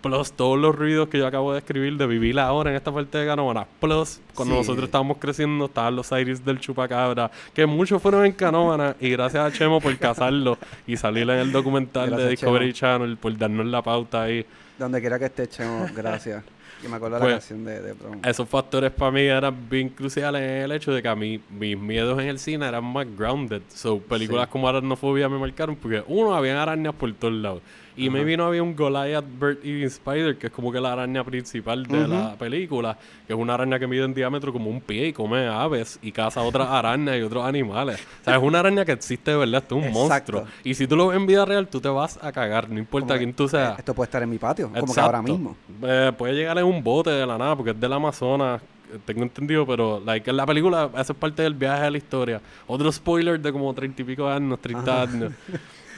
Plus 0.00 0.32
todos 0.32 0.58
los 0.58 0.74
ruidos 0.74 1.08
que 1.08 1.18
yo 1.18 1.26
acabo 1.26 1.52
de 1.52 1.58
escribir 1.58 1.96
de 1.98 2.06
vivir 2.06 2.38
ahora 2.40 2.70
en 2.70 2.76
esta 2.76 2.90
parte 2.92 3.18
de 3.18 3.26
Canóvana. 3.26 3.66
Plus, 3.80 4.20
cuando 4.34 4.54
Sí. 4.54 4.60
nosotros 4.60 4.84
estábamos 4.86 5.18
creciendo, 5.18 5.66
estaban 5.66 5.94
los 5.94 6.10
aires 6.12 6.44
del 6.44 6.58
chupacabra, 6.60 7.30
que 7.52 7.66
muchos 7.66 8.00
fueron 8.00 8.24
en 8.24 8.32
Canóvana. 8.32 8.96
y 9.00 9.10
gracias 9.10 9.44
a 9.44 9.56
Chemo 9.56 9.80
por 9.80 9.96
cazarlo 9.98 10.56
y 10.86 10.96
salir 10.96 11.22
en 11.28 11.38
el 11.38 11.52
documental 11.52 12.06
Gracias, 12.08 12.24
de 12.24 12.30
Discovery 12.30 12.72
Channel, 12.72 13.16
por 13.18 13.36
darnos 13.36 13.66
la 13.66 13.82
pauta 13.82 14.22
ahí. 14.22 14.46
Donde 14.78 15.00
quiera 15.00 15.18
que 15.18 15.26
esté, 15.26 15.46
Chemo, 15.48 15.86
gracias. 15.94 16.42
Y 16.84 16.88
me 16.88 16.96
acuerdo 16.96 17.18
Pues, 17.18 17.30
la 17.32 17.38
canción 17.38 17.64
de, 17.64 17.80
de. 17.80 17.94
Esos 18.28 18.48
factores 18.48 18.90
para 18.90 19.10
mí 19.10 19.22
eran 19.22 19.56
bien 19.70 19.88
cruciales 19.88 20.42
en 20.42 20.62
el 20.64 20.72
hecho 20.72 20.92
de 20.92 21.00
que 21.02 21.08
a 21.08 21.14
mí 21.16 21.40
mis 21.50 21.78
miedos 21.78 22.20
en 22.20 22.28
el 22.28 22.38
cine 22.38 22.66
eran 22.68 22.84
más 22.84 23.06
grounded. 23.16 23.62
So, 23.68 23.98
películas 24.00 24.46
Sí. 24.46 24.52
como 24.52 24.68
Aracnofobia 24.68 25.28
me 25.28 25.38
marcaron 25.38 25.76
porque, 25.76 26.02
uno, 26.06 26.34
había 26.34 26.60
arañas 26.62 26.94
por 26.94 27.12
todos 27.14 27.34
lados. 27.34 27.62
Y 27.96 28.10
me 28.10 28.24
vino 28.24 28.44
había 28.44 28.62
un 28.62 28.74
Goliath 28.74 29.24
Bird 29.38 29.58
Eating 29.58 29.84
Spider, 29.84 30.36
que 30.36 30.48
es 30.48 30.52
como 30.52 30.72
que 30.72 30.80
la 30.80 30.92
araña 30.94 31.22
principal 31.22 31.86
de 31.86 32.08
la 32.08 32.34
película, 32.36 32.98
que 33.26 33.32
es 33.32 33.38
una 33.38 33.54
araña 33.54 33.78
que 33.78 33.86
mide 33.86 34.04
en 34.04 34.12
diámetro 34.14 34.52
como 34.52 34.68
un 34.68 34.80
pie 34.80 35.08
y 35.08 35.12
come 35.12 35.46
aves 35.46 35.98
y 36.02 36.10
caza 36.10 36.42
otras 36.42 36.68
arañas 36.70 37.16
y 37.18 37.22
otros 37.22 37.44
animales. 37.44 38.00
O 38.22 38.24
sea, 38.24 38.36
es 38.36 38.42
una 38.42 38.58
araña 38.60 38.84
que 38.84 38.92
existe 38.92 39.30
de 39.30 39.36
verdad, 39.36 39.62
esto 39.62 39.76
es 39.78 39.82
un 39.82 39.88
Exacto. 40.02 40.32
monstruo. 40.32 40.54
Y 40.64 40.74
si 40.74 40.86
tú 40.88 40.96
lo 40.96 41.06
ves 41.08 41.16
en 41.18 41.26
vida 41.26 41.44
real, 41.44 41.68
tú 41.68 41.80
te 41.80 41.88
vas 41.88 42.18
a 42.22 42.32
cagar, 42.32 42.68
no 42.68 42.78
importa 42.80 43.08
Como 43.14 43.18
quién 43.18 43.32
tú 43.34 43.48
seas. 43.48 43.72
eh, 43.72 43.76
Esto 43.78 43.94
puede 43.94 44.06
estar 44.06 44.22
en 44.24 44.30
mi 44.30 44.38
patio, 44.38 44.70
como 44.72 44.92
que 44.92 45.00
ahora 45.00 45.22
mismo. 45.22 45.56
Eh, 45.82 46.12
puede 46.18 46.34
llegar 46.34 46.58
en 46.58 46.64
un 46.64 46.82
bote 46.82 47.10
de 47.10 47.24
la 47.26 47.38
nada 47.38 47.54
porque 47.54 47.70
es 47.70 47.80
del 47.80 47.92
Amazonas. 47.92 48.60
Tengo 49.04 49.22
entendido, 49.22 49.66
pero 49.66 50.00
like, 50.04 50.32
la 50.32 50.46
película 50.46 50.88
es 50.96 51.12
parte 51.12 51.42
del 51.42 51.54
viaje 51.54 51.82
de 51.84 51.90
la 51.92 51.98
historia. 51.98 52.40
Otro 52.66 52.90
spoiler 52.92 53.40
de 53.40 53.50
como 53.52 53.72
treinta 53.74 54.02
y 54.02 54.04
pico 54.04 54.28
años, 54.28 54.58
30 54.60 55.02
años. 55.02 55.32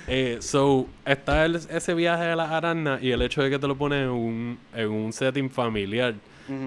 Eh, 0.09 0.39
so, 0.41 0.87
está 1.05 1.45
el- 1.45 1.57
ese 1.57 1.95
viaje 1.95 2.25
de 2.25 2.37
las 2.37 2.51
arañas 2.51 3.03
y 3.03 3.11
el 3.11 3.23
hecho 3.23 3.43
de 3.43 3.51
que 3.51 3.59
te 3.59 3.67
lo 3.67 3.77
ponen 3.77 4.05
en 4.05 4.11
un, 4.11 4.59
en 4.75 4.89
un 4.89 5.13
setting 5.13 5.51
familiar. 5.51 6.15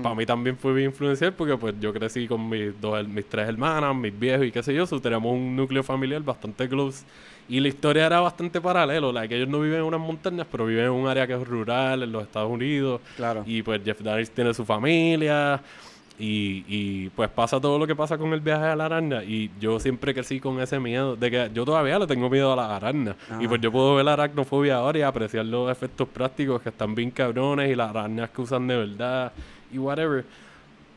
Para 0.04 0.14
mí 0.14 0.26
también 0.26 0.58
fue 0.58 0.74
bien 0.74 0.88
influencial 0.90 1.32
porque 1.32 1.56
pues 1.56 1.74
yo 1.80 1.94
crecí 1.94 2.28
con 2.28 2.50
mis 2.50 2.80
dos, 2.82 3.08
mis 3.08 3.24
tres 3.30 3.48
hermanas, 3.48 3.96
mis 3.96 4.18
viejos 4.20 4.46
y 4.46 4.52
qué 4.52 4.62
sé 4.62 4.74
yo, 4.74 4.86
so, 4.86 5.00
teníamos 5.00 5.32
un 5.32 5.56
núcleo 5.56 5.84
familiar 5.84 6.22
bastante 6.22 6.68
close. 6.68 7.06
Y 7.48 7.62
la 7.62 7.70
historia 7.70 8.06
era 8.06 8.20
bastante 8.20 8.60
paralelo, 8.60 9.14
like, 9.14 9.34
ellos 9.34 9.48
no 9.48 9.62
viven 9.62 9.80
en 9.80 9.86
unas 9.86 10.02
montañas, 10.02 10.46
pero 10.52 10.66
viven 10.66 10.84
en 10.84 10.92
un 10.92 11.08
área 11.08 11.26
que 11.26 11.34
es 11.34 11.48
rural, 11.48 12.04
en 12.04 12.12
los 12.12 12.24
Estados 12.24 12.52
Unidos. 12.52 13.00
Claro. 13.16 13.44
Y 13.48 13.62
pues 13.64 13.82
Jeff 13.86 14.02
Daniels 14.02 14.30
tiene 14.32 14.54
su 14.54 14.66
familia. 14.66 15.62
Y, 16.20 16.66
y 16.68 17.10
pues 17.10 17.30
pasa 17.30 17.62
todo 17.62 17.80
lo 17.80 17.88
que 17.88 17.96
pasa 17.96 18.18
con 18.18 18.34
el 18.34 18.42
viaje 18.42 18.66
a 18.66 18.76
la 18.76 18.86
araña. 18.86 19.24
Y 19.24 19.50
yo 19.60 19.80
siempre 19.80 20.14
crecí 20.14 20.42
con 20.42 20.60
ese 20.60 20.80
miedo. 20.80 21.16
De 21.16 21.32
que 21.32 21.50
yo 21.54 21.64
todavía 21.64 21.98
le 21.98 22.08
tengo 22.08 22.30
miedo 22.30 22.52
a 22.52 22.56
las 22.58 22.70
arañas. 22.70 23.16
Y 23.40 23.48
pues 23.48 23.62
yo 23.62 23.72
puedo 23.72 23.96
ver 23.96 24.06
la 24.06 24.14
aracnofobia 24.14 24.76
ahora 24.76 25.00
y 25.00 25.02
apreciar 25.02 25.46
los 25.46 25.72
efectos 25.72 26.10
prácticos 26.10 26.62
que 26.62 26.70
están 26.70 26.94
bien 26.94 27.10
cabrones. 27.10 27.72
Y 27.72 27.76
las 27.76 27.90
arañas 27.90 28.30
que 28.32 28.42
usan 28.42 28.68
de 28.68 28.76
verdad. 28.76 29.32
Y 29.72 29.78
whatever. 29.78 30.26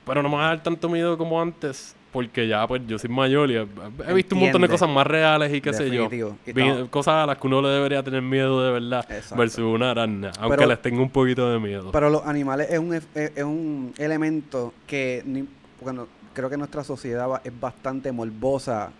Pero 0.04 0.22
no 0.22 0.28
me 0.28 0.36
va 0.36 0.46
a 0.46 0.48
dar 0.48 0.62
tanto 0.64 0.88
miedo 0.88 1.16
como 1.16 1.40
antes. 1.40 1.94
Porque 2.12 2.46
ya 2.46 2.66
pues 2.66 2.82
yo 2.86 2.98
soy 2.98 3.08
mayor 3.08 3.50
y 3.50 3.56
he, 3.56 3.66
he 4.06 4.12
visto 4.12 4.34
un 4.34 4.42
montón 4.42 4.60
de 4.60 4.68
cosas 4.68 4.88
más 4.88 5.06
reales 5.06 5.52
y 5.54 5.60
qué 5.62 5.72
sé 5.72 5.90
yo. 5.90 6.08
Bien- 6.54 6.86
cosas 6.88 7.14
a 7.14 7.26
las 7.26 7.38
que 7.38 7.46
uno 7.46 7.62
le 7.62 7.68
debería 7.70 8.02
tener 8.02 8.20
miedo 8.20 8.62
de 8.64 8.70
verdad. 8.72 9.10
Exacto. 9.10 9.36
Versus 9.36 9.58
una 9.64 9.90
araña. 9.92 10.30
Aunque 10.38 10.58
Pero- 10.58 10.68
les 10.68 10.82
tenga 10.82 11.00
un 11.00 11.08
poquito 11.08 11.50
de 11.50 11.58
miedo. 11.58 11.90
Pero 11.90 12.10
los 12.10 12.26
animales 12.26 12.68
es 12.70 12.78
un, 12.78 12.90
ef- 12.92 13.06
es, 13.14 13.32
es 13.34 13.42
un 13.44 13.94
elemento 13.96 14.74
que 14.86 15.22
ni- 15.24 15.48
bueno, 15.80 16.06
creo 16.34 16.50
que 16.50 16.58
nuestra 16.58 16.84
sociedad 16.84 17.28
va- 17.30 17.40
es 17.44 17.58
bastante 17.58 18.12
morbosa 18.12 18.90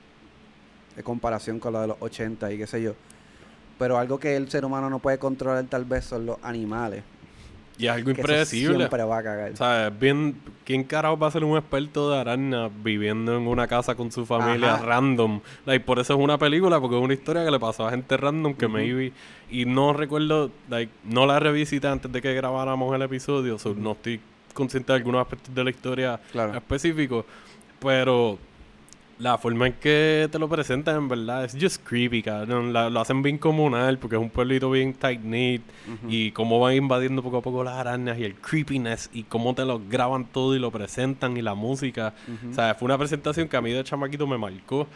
en 0.97 1.03
comparación 1.03 1.59
con 1.59 1.75
la 1.75 1.83
de 1.83 1.89
los 1.89 1.97
80 2.01 2.51
y 2.51 2.57
qué 2.59 2.67
sé 2.67 2.83
yo. 2.83 2.95
Pero 3.79 3.99
algo 3.99 4.19
que 4.19 4.37
el 4.37 4.49
ser 4.51 4.65
humano 4.65 4.89
no 4.89 5.01
puede 5.01 5.19
controlar 5.19 5.65
tal 5.65 5.85
vez 5.85 6.07
son 6.07 6.25
los 6.25 6.39
animales. 6.43 7.03
Y 7.79 7.87
es 7.87 7.93
algo 7.93 8.11
impredecible. 8.11 8.77
siempre 8.77 9.03
va 9.03 9.19
a 9.19 9.23
cagar. 9.23 9.53
O 9.53 9.57
sea, 9.57 9.89
es 9.89 9.99
bien. 9.99 10.37
¿Quién 10.65 10.85
carajo 10.85 11.19
va 11.19 11.27
a 11.27 11.31
ser 11.31 11.43
un 11.43 11.57
experto 11.59 12.11
de 12.13 12.19
araña 12.21 12.69
viviendo 12.69 13.37
en 13.37 13.47
una 13.49 13.67
casa 13.67 13.95
con 13.95 14.13
su 14.13 14.25
familia 14.27 14.75
Ajá. 14.75 14.85
random? 14.85 15.41
Like, 15.67 15.85
por 15.85 15.99
eso 15.99 16.15
es 16.15 16.21
una 16.21 16.39
película, 16.39 16.81
porque 16.81 16.97
es 16.97 17.03
una 17.03 17.15
historia 17.15 17.45
que 17.45 17.51
le 17.51 17.59
pasó 17.59 17.87
a 17.87 17.91
gente 17.91 18.17
random 18.17 18.55
que 18.55 18.69
maybe. 18.69 19.13
Y 19.51 19.65
no 19.65 19.93
recuerdo, 19.93 20.51
like, 20.69 20.93
no 21.05 21.27
la 21.27 21.41
revisité 21.41 21.89
antes 21.89 22.13
de 22.13 22.23
que 22.23 22.33
grabáramos 22.35 22.95
el 22.95 23.03
episodio, 23.03 23.59
so 23.59 23.75
no 23.75 23.93
estoy 23.93 24.21
consciente 24.55 24.93
de 24.93 24.99
algunos 24.99 25.21
aspectos 25.23 25.53
de 25.55 25.65
la 25.65 25.71
historia 25.71 26.21
Claro. 26.31 26.55
específicos. 26.55 27.25
Pero 27.81 28.39
la 29.23 29.39
forma 29.39 29.69
en 29.69 29.75
que 29.75 30.29
te 30.33 30.39
lo 30.39 30.49
presentan, 30.49 30.97
en 30.97 31.09
verdad, 31.09 31.45
es 31.45 31.57
just 31.61 31.83
creepy, 31.87 32.23
cabrón. 32.23 32.73
La- 32.73 32.91
lo 32.91 32.99
hacen 33.01 33.23
bien 33.23 33.39
comunal 33.39 33.99
porque 33.99 34.17
es 34.17 34.23
un 34.23 34.31
pueblito 34.31 34.69
bien 34.71 34.95
tight-knit. 34.95 35.63
Y 36.09 36.33
cómo 36.33 36.59
van 36.59 36.75
invadiendo 36.75 37.23
poco 37.23 37.37
a 37.37 37.41
poco 37.43 37.63
las 37.63 37.75
arañas 37.75 38.19
y 38.19 38.25
el 38.25 38.35
creepiness 38.35 39.11
y 39.13 39.23
cómo 39.23 39.55
te 39.55 39.65
lo 39.65 39.81
graban 39.89 40.25
todo 40.25 40.57
y 40.57 40.59
lo 40.59 40.71
presentan 40.73 41.37
y 41.37 41.43
la 41.43 41.55
música. 41.55 42.15
O 42.51 42.55
sea, 42.55 42.75
fue 42.75 42.87
una 42.87 42.99
presentación 42.99 43.49
que 43.49 43.57
a 43.57 43.61
mí 43.63 43.71
de 43.71 43.85
chamaquito 43.85 44.27
me 44.27 44.39
marcó. 44.39 44.89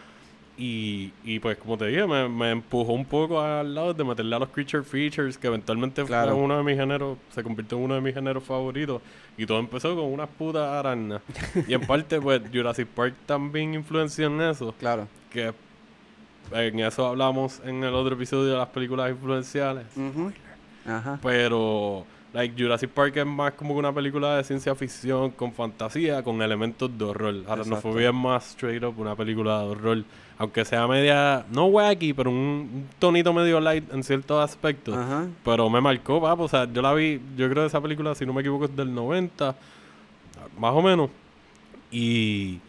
Y, 0.59 1.13
y 1.23 1.39
pues, 1.39 1.59
como 1.59 1.77
te 1.77 1.87
dije, 1.89 2.07
me, 2.07 2.29
me 2.31 2.51
empujó 2.51 2.93
un 2.95 3.05
poco 3.05 3.41
al 3.43 3.75
lado 3.75 3.93
de 3.93 4.03
meterle 4.05 4.37
a 4.37 4.39
los 4.39 4.49
creature 4.49 4.83
features, 4.83 5.37
que 5.37 5.49
eventualmente 5.49 6.03
Claro. 6.05 6.33
fue 6.33 6.41
uno 6.43 6.57
de 6.57 6.63
mis 6.63 6.77
géneros, 6.77 7.19
se 7.31 7.43
convirtió 7.43 7.77
en 7.77 7.85
uno 7.85 7.95
de 7.97 8.01
mis 8.01 8.15
géneros 8.15 8.43
favoritos. 8.43 9.03
Y 9.37 9.45
todo 9.45 9.59
empezó 9.59 9.95
con 9.95 10.07
unas 10.07 10.31
putas 10.31 10.63
arañas. 10.67 11.21
y 11.69 11.75
en 11.75 11.81
parte, 11.87 12.19
pues, 12.21 12.41
Jurassic 12.53 12.87
Park 12.89 13.15
también 13.27 13.75
influenció 13.75 14.29
en 14.29 14.41
eso. 14.41 14.75
Claro. 14.79 15.07
Que 15.31 15.53
en 16.53 16.79
eso 16.81 17.07
hablamos 17.07 17.61
en 17.65 17.85
el 17.85 17.93
otro 17.95 18.15
episodio 18.15 18.53
de 18.53 18.57
las 18.57 18.69
películas 18.69 19.11
influenciales. 19.11 19.85
Ajá. 20.87 21.19
Pero, 21.23 22.07
like, 22.33 22.55
Jurassic 22.57 22.91
Park 22.91 23.17
es 23.17 23.27
más 23.27 23.53
como 23.55 23.75
una 23.75 23.93
película 23.93 24.37
de 24.37 24.45
ciencia 24.45 24.75
ficción 24.75 25.33
con 25.33 25.53
fantasía, 25.53 26.23
con 26.23 26.41
elementos 26.41 26.97
de 26.97 27.05
horror. 27.05 27.35
Aracnofobia 27.47 28.09
es 28.09 28.15
más 28.15 28.51
straight 28.53 28.83
up 28.85 28.99
una 28.99 29.15
película 29.15 29.61
de 29.61 29.67
horror. 29.67 30.05
Aunque 30.39 30.65
sea 30.67 30.87
media, 30.87 31.47
no 31.51 31.67
wacky, 31.67 32.13
pero 32.13 32.31
un, 32.31 32.87
tonito 32.99 33.33
medio 33.33 33.59
light 33.59 33.91
en 33.93 34.05
ciertos 34.05 34.43
aspectos. 34.45 34.95
Ajá. 34.95 35.27
Pero 35.45 35.71
me 35.71 35.81
marcó, 35.81 36.21
papo. 36.21 36.45
O 36.45 36.49
sea, 36.49 36.71
yo 36.71 36.83
la 36.83 36.93
vi, 36.93 37.21
yo 37.37 37.49
creo 37.49 37.63
que 37.63 37.67
esa 37.69 37.81
película, 37.81 38.15
si 38.15 38.27
no 38.27 38.35
me 38.35 38.43
equivoco, 38.43 38.67
es 38.67 38.77
del 38.77 38.95
90, 38.95 39.55
más 40.59 40.75
o 40.75 40.83
menos. 40.83 41.11
Y. 41.91 42.61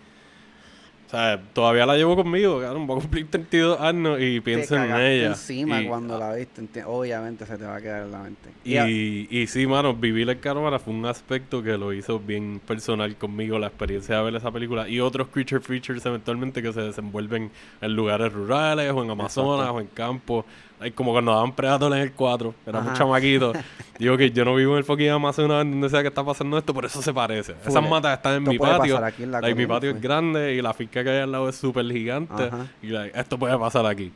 O 1.07 1.09
sea, 1.09 1.41
todavía 1.53 1.85
la 1.85 1.95
llevo 1.95 2.17
conmigo, 2.17 2.59
cabrón. 2.59 2.85
Voy 2.85 2.97
a 2.97 3.01
cumplir 3.01 3.27
32 3.31 3.79
años 3.79 4.17
y 4.19 4.41
pienso 4.41 4.75
te 4.75 4.81
en 4.83 4.95
ella. 4.97 5.27
encima 5.27 5.81
Y- 5.81 5.87
cuando 5.87 6.19
la 6.19 6.33
viste. 6.33 6.67
Obviamente 6.85 7.45
se 7.45 7.57
te 7.57 7.63
va 7.65 7.77
a 7.77 7.81
quedar 7.81 8.03
en 8.03 8.11
la 8.11 8.19
mente. 8.23 8.49
y, 8.65 9.27
y 9.31 9.47
sí, 9.47 9.65
mano, 9.65 9.93
vivir 9.95 10.29
el 10.29 10.39
Caravana 10.41 10.79
fue 10.79 10.93
un 10.93 11.05
aspecto 11.05 11.63
que 11.63 11.77
lo 11.77 11.93
hizo 11.93 12.19
bien 12.19 12.59
personal 12.67 13.15
conmigo, 13.15 13.57
la 13.57 13.67
experiencia 13.67 14.17
de 14.17 14.23
ver 14.23 14.35
esa 14.35 14.51
película. 14.51 14.89
Y 14.89 14.99
otros 14.99 15.29
creature 15.29 15.61
features 15.61 16.05
eventualmente 16.05 16.61
que 16.61 16.73
se 16.73 16.81
desenvuelven 16.81 17.51
en 17.79 17.93
lugares 17.95 18.33
rurales 18.33 18.91
o 18.91 19.01
en 19.01 19.09
Amazonas 19.09 19.59
Exacto. 19.69 19.75
o 19.75 19.79
en 19.79 19.87
campos. 19.87 20.45
Como 20.93 21.11
cuando 21.11 21.31
daban 21.33 21.55
Predator 21.55 21.91
en 21.93 21.99
el 22.03 22.11
4, 22.13 22.53
era 22.67 22.79
un 22.79 22.85
Ajá. 22.87 22.93
chamaquito. 22.95 23.51
Digo 23.99 24.15
que 24.15 24.29
yo 24.29 24.45
no 24.45 24.53
vivo 24.53 24.73
en 24.73 24.77
el 24.79 24.83
fucking 24.83 25.09
Amazonas 25.09 25.65
donde 25.65 25.89
sea 25.89 26.03
que 26.03 26.09
está 26.09 26.23
pasando 26.23 26.55
esto, 26.57 26.71
pero 26.73 26.85
eso 26.85 27.01
se 27.01 27.11
parece. 27.11 27.55
Esas 27.65 27.89
matas 27.89 28.15
están 28.17 28.33
en 28.35 28.39
Esto 28.43 28.51
mi 28.51 28.59
patio. 28.59 29.03
aquí 29.03 29.23
en 29.23 29.31
la 29.31 29.41
Like, 29.41 29.55
mi 29.59 29.65
patio 29.65 29.89
es 29.89 29.99
grande 30.01 30.53
y 30.53 30.61
la 30.61 30.73
finca 30.75 31.03
que 31.03 31.09
hay 31.09 31.19
al 31.21 31.31
lado 31.31 31.49
es 31.49 31.55
súper 31.55 31.85
gigante. 31.91 32.43
Ajá. 32.43 32.67
Y 32.83 32.87
like, 32.89 33.19
esto 33.19 33.39
puede 33.39 33.57
pasar 33.57 33.87
aquí. 33.87 34.13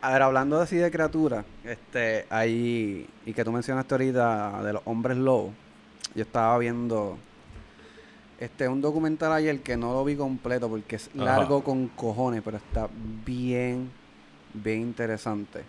A 0.00 0.12
ver, 0.12 0.22
hablando 0.22 0.60
así 0.60 0.76
de 0.76 0.90
criaturas, 0.90 1.44
este, 1.64 2.26
ahí, 2.28 3.06
y 3.24 3.32
que 3.32 3.44
tú 3.44 3.52
mencionaste 3.52 3.94
ahorita 3.94 4.62
de 4.64 4.72
los 4.72 4.82
hombres 4.84 5.16
lobos, 5.16 5.52
yo 6.14 6.22
estaba 6.22 6.58
viendo 6.58 7.16
este 8.40 8.68
un 8.68 8.80
documental 8.82 9.32
ayer 9.32 9.60
que 9.60 9.76
no 9.76 9.92
lo 9.92 10.04
vi 10.04 10.16
completo 10.16 10.68
porque 10.68 10.96
es 10.96 11.08
Ajá. 11.14 11.24
largo 11.24 11.62
con 11.62 11.86
cojones, 11.88 12.42
pero 12.44 12.56
está 12.56 12.88
bien, 13.24 13.90
bien 14.52 14.80
interesante. 14.82 15.62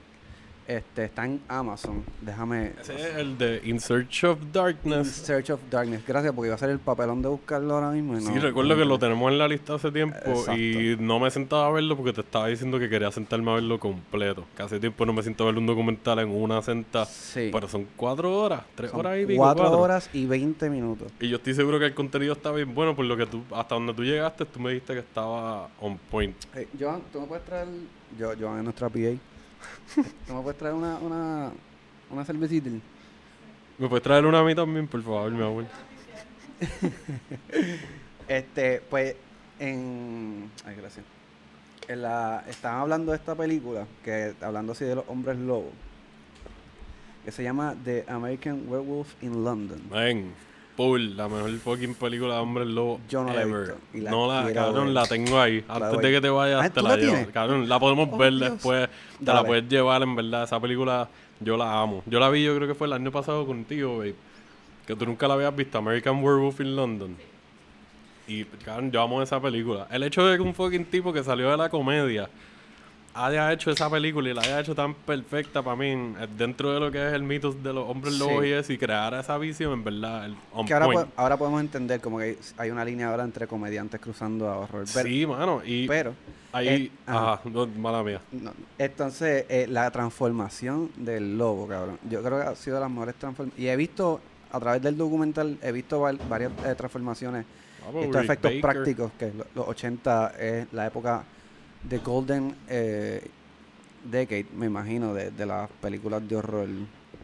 Este, 0.68 1.04
está 1.06 1.26
en 1.26 1.42
Amazon. 1.48 2.04
Déjame. 2.22 2.72
Ese 2.82 2.96
es 2.96 3.16
el 3.18 3.38
de 3.38 3.62
In 3.66 3.80
Search 3.80 4.24
of 4.24 4.42
In 4.42 4.52
Darkness. 4.52 5.08
Search 5.12 5.52
of 5.52 5.60
Darkness. 5.70 6.02
Gracias, 6.08 6.34
porque 6.34 6.48
iba 6.48 6.56
a 6.56 6.58
ser 6.58 6.72
el 6.72 6.80
papelón 6.80 7.22
de 7.22 7.28
buscarlo 7.30 7.76
ahora 7.76 7.92
mismo. 7.92 8.18
y 8.18 8.22
Sí, 8.22 8.32
no- 8.34 8.42
recuerdo 8.42 8.70
no 8.72 8.76
que 8.78 8.86
lo 8.86 8.98
tenemos 8.98 9.32
en 9.32 9.38
la 9.38 9.48
lista 9.48 9.76
hace 9.76 9.92
tiempo 9.92 10.18
y 10.58 10.96
no 11.00 11.20
me 11.20 11.30
sentaba 11.30 11.68
a 11.68 11.72
verlo 11.72 11.96
porque 11.96 12.14
te 12.14 12.22
estaba 12.22 12.48
diciendo 12.48 12.80
que 12.80 12.90
quería 12.90 13.12
sentarme 13.12 13.52
a 13.52 13.56
verlo 13.56 13.80
completo. 13.80 14.44
Que 14.58 14.64
hace 14.64 14.80
tiempo 14.80 15.06
no 15.06 15.14
me 15.14 15.22
siento 15.22 15.44
a 15.44 15.48
ver 15.52 15.58
un 15.60 15.68
documental 15.68 16.18
en 16.18 16.30
una 16.30 16.60
senta. 16.64 17.06
Sí. 17.06 17.50
Pero 17.54 17.68
son 17.68 17.86
cuatro 17.96 18.36
horas, 18.36 18.64
tres 18.74 18.90
Son 18.90 19.02
horas 19.02 19.20
y 19.20 19.26
pico. 19.28 19.38
cuatro, 19.44 19.64
cuatro. 19.66 19.80
horas 19.82 20.10
y 20.14 20.26
20 20.26 20.68
minutos. 20.72 21.12
Y 21.20 21.30
yo 21.30 21.38
estoy 21.38 21.54
seguro 21.54 21.78
que 21.78 21.86
el 21.86 21.94
contenido 21.94 22.34
está 22.34 22.52
bien 22.52 22.74
bueno 22.74 22.96
por 22.96 23.06
lo 23.06 23.16
que 23.16 23.28
tú, 23.28 23.44
hasta 23.52 23.76
donde 23.76 23.94
tú 23.94 24.04
llegaste, 24.04 24.46
tú 24.46 24.60
me 24.60 24.72
dijiste 24.72 24.94
que 24.94 25.00
estaba 25.02 25.70
on 25.80 26.00
point. 26.10 26.36
Eh, 26.56 26.68
Joan, 26.80 27.02
¿tú 27.14 27.22
me 27.22 27.28
puedes 27.28 27.46
traer? 27.46 27.68
Yo, 28.18 28.32
Joan 28.40 28.58
es 28.58 28.64
nuestra 28.64 28.90
PA. 28.90 29.00
¿Tú 30.28 30.34
me 30.34 30.42
puedes 30.42 30.58
traer 30.58 30.76
una, 30.76 30.98
una, 30.98 31.52
una 32.10 32.26
cervecita? 32.26 32.70
¿Me 33.78 33.88
puedes 33.88 34.04
traer 34.04 34.26
una 34.26 34.40
a 34.40 34.44
mí 34.44 34.56
también, 34.56 34.88
por 34.88 35.02
favor, 35.02 35.32
mi 35.32 35.44
amor? 35.44 35.66
Este, 38.28 38.82
pues, 38.90 39.16
en... 39.60 40.50
Ay, 40.66 40.76
gracias. 40.76 41.06
En 41.88 42.02
la, 42.02 42.44
estaban 42.48 42.82
hablando 42.82 43.12
de 43.12 43.18
esta 43.20 43.36
película, 43.36 43.86
que 44.04 44.34
hablando 44.42 44.72
así 44.72 44.84
de 44.84 44.96
los 44.96 45.06
hombres 45.08 45.38
lobos, 45.38 45.72
que 47.24 47.32
se 47.32 47.44
llama 47.44 47.76
The 47.84 48.06
American 48.08 48.64
Werewolf 48.68 49.14
in 49.22 49.44
London. 49.44 49.80
Ven, 49.92 50.34
Paul, 50.76 51.16
la 51.16 51.28
mejor 51.30 51.52
fucking 51.60 51.96
película 51.96 52.36
de 52.36 52.40
hombres 52.42 52.68
lobo 52.68 53.00
Yo 53.10 53.24
no 53.24 53.34
la 53.34 53.40
he 53.40 53.44
ever. 53.44 53.60
visto, 53.62 53.78
y 53.94 54.02
la 54.02 54.12
no 54.12 54.28
la, 54.28 54.54
cabrón, 54.54 54.86
ver. 54.86 54.94
la 54.94 55.06
tengo 55.08 55.40
ahí. 55.40 55.64
Antes 55.68 56.02
de 56.02 56.12
que 56.12 56.22
te 56.22 56.30
vayas, 56.30 56.66
Ah, 56.66 56.70
te 56.70 56.80
¿tú 56.82 56.88
la, 56.88 56.98
la 56.98 56.98
llevo. 56.98 57.32
Cabrón, 57.32 57.70
la 57.70 57.80
podemos 57.80 58.10
Oh, 58.12 58.18
ver 58.18 58.34
Dios. 58.34 58.52
después. 58.52 58.90
Te 59.20 59.26
la 59.34 59.44
puedes 59.44 59.68
llevar, 59.70 60.04
en 60.04 60.16
verdad. 60.16 60.44
Esa 60.44 60.60
película, 60.60 61.08
yo 61.40 61.56
la 61.58 61.82
amo. 61.82 62.04
Yo 62.06 62.20
la 62.20 62.30
vi, 62.30 62.44
yo 62.44 62.56
creo 62.56 62.68
que 62.68 62.76
fue 62.76 62.88
el 62.88 62.94
año 62.94 63.12
pasado 63.12 63.46
contigo, 63.46 64.00
babe. 64.00 64.16
Que 64.86 64.96
tú 64.96 65.06
nunca 65.06 65.28
la 65.28 65.34
habías 65.36 65.56
visto, 65.56 65.78
American 65.78 66.24
Werewolf 66.24 66.60
in 66.60 66.76
London. 66.76 67.16
Y, 68.28 68.44
cabrón, 68.46 68.92
yo 68.92 69.02
amo 69.02 69.22
esa 69.22 69.40
película. 69.40 69.88
El 69.92 70.04
hecho 70.04 70.26
de 70.26 70.36
que 70.36 70.42
un 70.44 70.54
fucking 70.54 70.86
tipo 70.86 71.14
que 71.14 71.24
salió 71.24 71.50
de 71.52 71.58
la 71.58 71.70
comedia 71.70 72.28
haya 73.18 73.52
hecho 73.54 73.72
esa 73.72 73.90
película 73.90 74.30
y 74.30 74.34
la 74.34 74.42
haya 74.42 74.60
hecho 74.60 74.76
tan 74.76 74.94
perfecta 74.94 75.62
para 75.64 75.76
mí 75.78 75.88
en- 75.90 76.16
dentro 76.38 76.74
de 76.74 76.80
lo 76.82 76.92
que 76.92 77.08
es 77.08 77.14
el 77.14 77.24
mito 77.24 77.54
de 77.54 77.72
los 77.74 77.88
hombres 77.90 78.18
lobos 78.20 78.44
Sí. 78.44 78.50
y 78.50 78.52
eso 78.52 78.74
y 78.74 78.78
crear 78.78 79.14
esa 79.14 79.38
visión 79.38 79.72
en 79.74 79.84
verdad 79.86 80.26
el 80.26 80.36
on 80.52 80.66
Que 80.66 80.74
ahora, 80.74 80.86
point. 80.86 81.08
po- 81.08 81.22
ahora 81.22 81.38
podemos 81.38 81.62
entender 81.62 82.02
como 82.02 82.20
que 82.20 82.38
hay 82.58 82.70
una 82.72 82.84
línea 82.84 83.10
ahora 83.10 83.24
entre 83.24 83.48
comediantes 83.48 84.02
cruzando 84.02 84.50
a 84.50 84.58
horror. 84.58 84.86
Pero, 84.94 85.08
sí 85.08 85.26
mano 85.26 85.62
y 85.66 85.88
pero 85.88 86.14
ahí 86.52 86.68
eh, 86.68 86.92
ajá. 87.08 87.34
ajá, 87.34 87.42
no, 87.50 87.66
mala 87.68 88.04
mía 88.04 88.20
no, 88.34 88.52
entonces, 88.78 89.46
eh, 89.48 89.66
la 89.70 89.90
transformación 89.92 90.92
del 90.98 91.38
lobo, 91.38 91.68
cabrón. 91.68 91.98
Yo 92.10 92.22
creo 92.22 92.42
que 92.42 92.48
ha 92.48 92.56
sido 92.56 92.76
de 92.76 92.82
las 92.82 92.90
mejores 92.92 93.16
transformaciones. 93.16 93.64
Y 93.64 93.70
he 93.70 93.76
visto, 93.78 94.20
a 94.52 94.60
través 94.60 94.82
del 94.82 94.98
documental, 94.98 95.58
he 95.62 95.72
visto 95.72 96.00
varias 96.02 96.52
eh, 96.66 96.76
transformaciones 96.76 97.46
Vamos, 97.86 98.04
estos 98.06 98.16
Rick 98.22 98.26
efectos 98.26 98.52
Baker. 98.52 98.62
prácticos, 98.62 99.12
que 99.18 99.32
lo- 99.34 99.46
los 99.56 99.68
80 99.70 100.34
es 100.40 100.68
la 100.74 100.88
época 100.88 101.24
de 101.90 101.98
Golden 102.00 102.56
eh, 102.70 103.22
Decade, 104.04 104.46
me 104.56 104.66
imagino, 104.68 105.14
de, 105.14 105.32
de 105.32 105.46
las 105.46 105.70
películas 105.82 106.28
de 106.28 106.36
horror. 106.36 106.68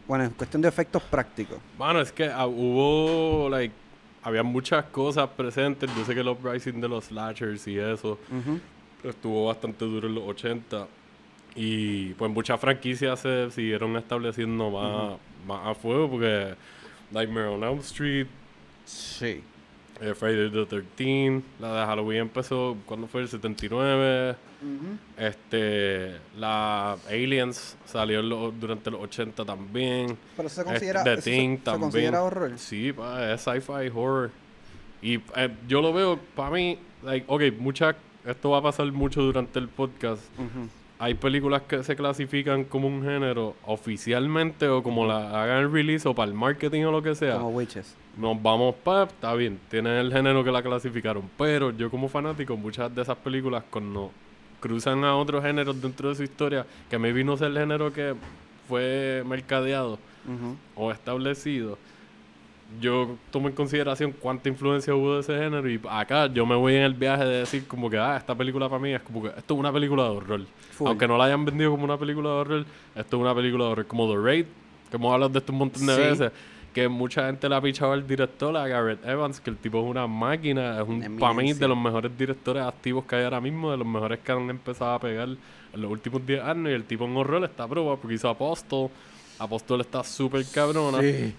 Bueno, 0.08 0.24
en 0.24 0.30
cuestión 0.30 0.62
de 0.62 0.68
efectos 0.68 1.02
prácticos. 1.02 1.58
Mano, 1.78 2.00
es 2.00 2.10
que 2.12 2.26
ah, 2.26 2.46
hubo 2.46 3.48
like 3.48 3.74
había 4.24 4.42
muchas 4.44 4.84
cosas 4.86 5.28
presentes 5.30 5.90
yo 5.96 6.04
sé 6.04 6.14
que 6.14 6.20
el 6.20 6.28
uprising 6.28 6.80
de 6.80 6.88
los 6.88 7.06
slashers 7.06 7.66
y 7.66 7.76
eso 7.76 8.18
estuvo 9.02 9.46
bastante 9.46 9.84
duro 9.84 10.06
en 10.06 10.14
los 10.14 10.22
80 10.28 10.86
y 11.56 12.10
pues 12.14 12.30
muchas 12.30 12.60
franquicias 12.60 13.18
se 13.18 13.50
siguieron 13.50 13.96
estableciendo 13.96 14.70
más, 14.70 15.18
más 15.44 15.66
a 15.66 15.74
fuego 15.74 16.08
porque 16.08 16.54
Nightmare 17.10 17.48
on 17.48 17.64
Elm 17.64 17.78
Street 17.80 18.28
Sí. 18.84 19.42
eh, 20.00 20.14
Friday 20.14 20.50
the 20.52 20.66
13 20.66 21.42
la 21.58 21.80
de 21.80 21.86
Halloween 21.86 22.20
empezó 22.20 22.76
cuando 22.86 23.08
fue 23.08 23.22
el 23.22 23.28
79 23.28 24.36
este 25.16 26.16
la 26.38 26.92
Aliens 27.08 27.76
salió 27.84 28.22
los- 28.22 28.58
durante 28.58 28.90
los 28.90 29.00
80 29.00 29.44
también 29.44 30.16
Pero 30.36 30.46
eso 30.48 30.56
se 30.56 30.60
Este, 30.62 30.70
considera, 30.72 31.04
The 31.04 31.12
eso 31.14 31.22
se- 31.22 31.30
Thing 31.30 31.56
se, 31.58 31.62
también. 31.64 31.80
considera 31.90 32.22
horror. 32.22 32.52
Sí, 32.58 32.92
pa, 32.92 33.32
es 33.32 33.40
sci-fi 33.42 33.88
horror. 33.94 34.30
Y 35.00 35.14
eh, 35.36 35.50
yo 35.66 35.80
lo 35.82 35.92
veo, 35.92 36.18
para 36.36 36.50
mí, 36.50 36.78
like, 37.02 37.24
ok, 37.28 37.42
mucha, 37.58 37.96
esto 38.24 38.50
va 38.50 38.58
a 38.58 38.62
pasar 38.62 38.90
mucho 38.92 39.20
durante 39.22 39.58
el 39.58 39.68
podcast. 39.68 40.22
Ujú. 40.38 40.68
Hay 41.00 41.14
películas 41.14 41.62
que 41.62 41.82
se 41.82 41.96
clasifican 41.96 42.62
como 42.62 42.86
un 42.86 43.02
género 43.02 43.56
oficialmente 43.66 44.68
o 44.68 44.84
como 44.84 45.04
la 45.04 45.42
hagan 45.42 45.58
el 45.64 45.72
release 45.72 46.08
o 46.08 46.14
para 46.14 46.28
el 46.28 46.34
marketing 46.34 46.84
o 46.84 46.92
lo 46.92 47.02
que 47.02 47.16
sea. 47.16 47.34
Como 47.38 47.48
witches. 47.50 47.96
Nos 48.16 48.40
vamos 48.40 48.76
para, 48.84 49.04
está 49.04 49.34
bien, 49.34 49.58
tiene 49.68 49.98
el 49.98 50.12
género 50.12 50.44
que 50.44 50.52
la 50.52 50.62
clasificaron. 50.62 51.28
Pero 51.36 51.72
yo 51.72 51.90
como 51.90 52.08
fanático, 52.08 52.56
muchas 52.56 52.94
de 52.94 53.02
esas 53.02 53.16
películas 53.16 53.64
cuando 53.68 54.12
cruzan 54.62 55.04
a 55.04 55.14
otros 55.16 55.42
géneros 55.44 55.82
dentro 55.82 56.08
de 56.08 56.14
su 56.14 56.22
historia, 56.22 56.64
que 56.88 56.96
me 56.98 57.12
vino 57.12 57.34
a 57.34 57.36
ser 57.38 57.48
el 57.48 57.58
género 57.58 57.92
que 57.92 58.14
fue 58.68 59.22
mercadeado 59.26 59.98
Ujú. 60.26 60.56
o 60.76 60.90
establecido, 60.92 61.76
yo 62.80 63.16
tomo 63.30 63.48
en 63.48 63.54
consideración 63.54 64.12
cuánta 64.12 64.48
influencia 64.48 64.94
hubo 64.94 65.14
de 65.16 65.20
ese 65.20 65.36
género 65.36 65.68
y 65.68 65.78
acá 65.90 66.26
yo 66.28 66.46
me 66.46 66.54
voy 66.54 66.74
en 66.76 66.82
el 66.82 66.94
viaje 66.94 67.24
de 67.24 67.38
decir 67.40 67.66
como 67.66 67.90
que, 67.90 67.98
ah, 67.98 68.16
esta 68.16 68.34
película 68.34 68.66
para 68.68 68.80
mí 68.80 68.92
es 68.94 69.02
como 69.02 69.22
que 69.24 69.28
esto 69.28 69.52
es 69.54 69.60
una 69.60 69.70
película 69.72 70.04
de 70.04 70.08
horror. 70.10 70.40
Full. 70.70 70.86
Aunque 70.88 71.06
no 71.06 71.18
la 71.18 71.24
hayan 71.24 71.44
vendido 71.44 71.70
como 71.72 71.84
una 71.84 71.98
película 71.98 72.30
de 72.30 72.34
horror, 72.36 72.64
esto 72.94 73.16
es 73.16 73.20
una 73.20 73.34
película 73.34 73.64
de 73.66 73.70
horror 73.72 73.86
como 73.86 74.08
The 74.10 74.16
Raid, 74.22 74.46
que 74.88 74.96
hemos 74.96 75.12
hablado 75.12 75.32
de 75.32 75.38
esto 75.40 75.52
un 75.52 75.58
montón 75.58 75.84
de 75.86 75.94
Sí. 75.94 76.00
veces, 76.00 76.32
que 76.72 76.88
mucha 76.88 77.26
gente 77.26 77.48
le 77.48 77.54
ha 77.54 77.60
pichado 77.60 77.92
al 77.92 78.06
director, 78.06 78.56
a 78.56 78.66
Garrett 78.66 79.04
Evans, 79.04 79.40
que 79.40 79.50
el 79.50 79.56
tipo 79.56 79.78
es 79.82 79.90
una 79.90 80.06
máquina, 80.06 80.80
es 80.80 80.88
un, 80.88 81.18
para 81.18 81.34
mí 81.34 81.52
de 81.52 81.68
los 81.68 81.76
mejores 81.76 82.16
directores 82.16 82.62
activos 82.62 83.04
que 83.04 83.16
hay 83.16 83.24
ahora 83.24 83.40
mismo, 83.40 83.70
de 83.70 83.76
los 83.76 83.86
mejores 83.86 84.20
que 84.20 84.32
han 84.32 84.48
empezado 84.50 84.92
a 84.92 84.98
pegar 84.98 85.28
en 85.28 85.80
los 85.80 85.90
últimos 85.90 86.24
10 86.26 86.42
años, 86.42 86.70
y 86.70 86.74
el 86.74 86.84
tipo 86.84 87.04
en 87.04 87.16
horror 87.16 87.44
está 87.44 87.64
a 87.64 87.68
prueba 87.68 87.96
porque 87.96 88.14
hizo 88.14 88.28
Apostle, 88.28 88.90
Apostle 89.38 89.80
está 89.80 90.02
súper 90.02 90.44
cabrona. 90.52 91.00
Sí. 91.00 91.34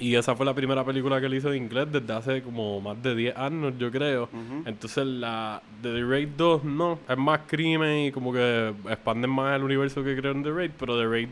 Y 0.00 0.16
esa 0.16 0.34
fue 0.34 0.44
la 0.44 0.54
primera 0.54 0.84
película 0.84 1.20
que 1.20 1.26
él 1.26 1.34
hizo 1.34 1.50
de 1.50 1.56
inglés 1.56 1.86
desde 1.90 2.12
hace 2.12 2.42
como 2.42 2.80
más 2.80 3.00
de 3.00 3.14
10 3.14 3.36
años, 3.36 3.74
yo 3.78 3.90
creo. 3.92 4.28
Entonces 4.66 5.06
la 5.06 5.62
de 5.80 5.92
The 5.92 6.04
Raid 6.04 6.28
2 6.36 6.64
no, 6.64 6.98
es 7.08 7.16
más 7.16 7.42
crimen 7.46 8.06
y 8.06 8.12
como 8.12 8.32
que 8.32 8.74
expanden 8.90 9.30
más 9.30 9.54
el 9.54 9.62
universo 9.62 10.02
que 10.02 10.16
crearon 10.16 10.42
The 10.42 10.50
Raid, 10.50 10.72
pero 10.78 10.98
The 10.98 11.06
Raid 11.06 11.28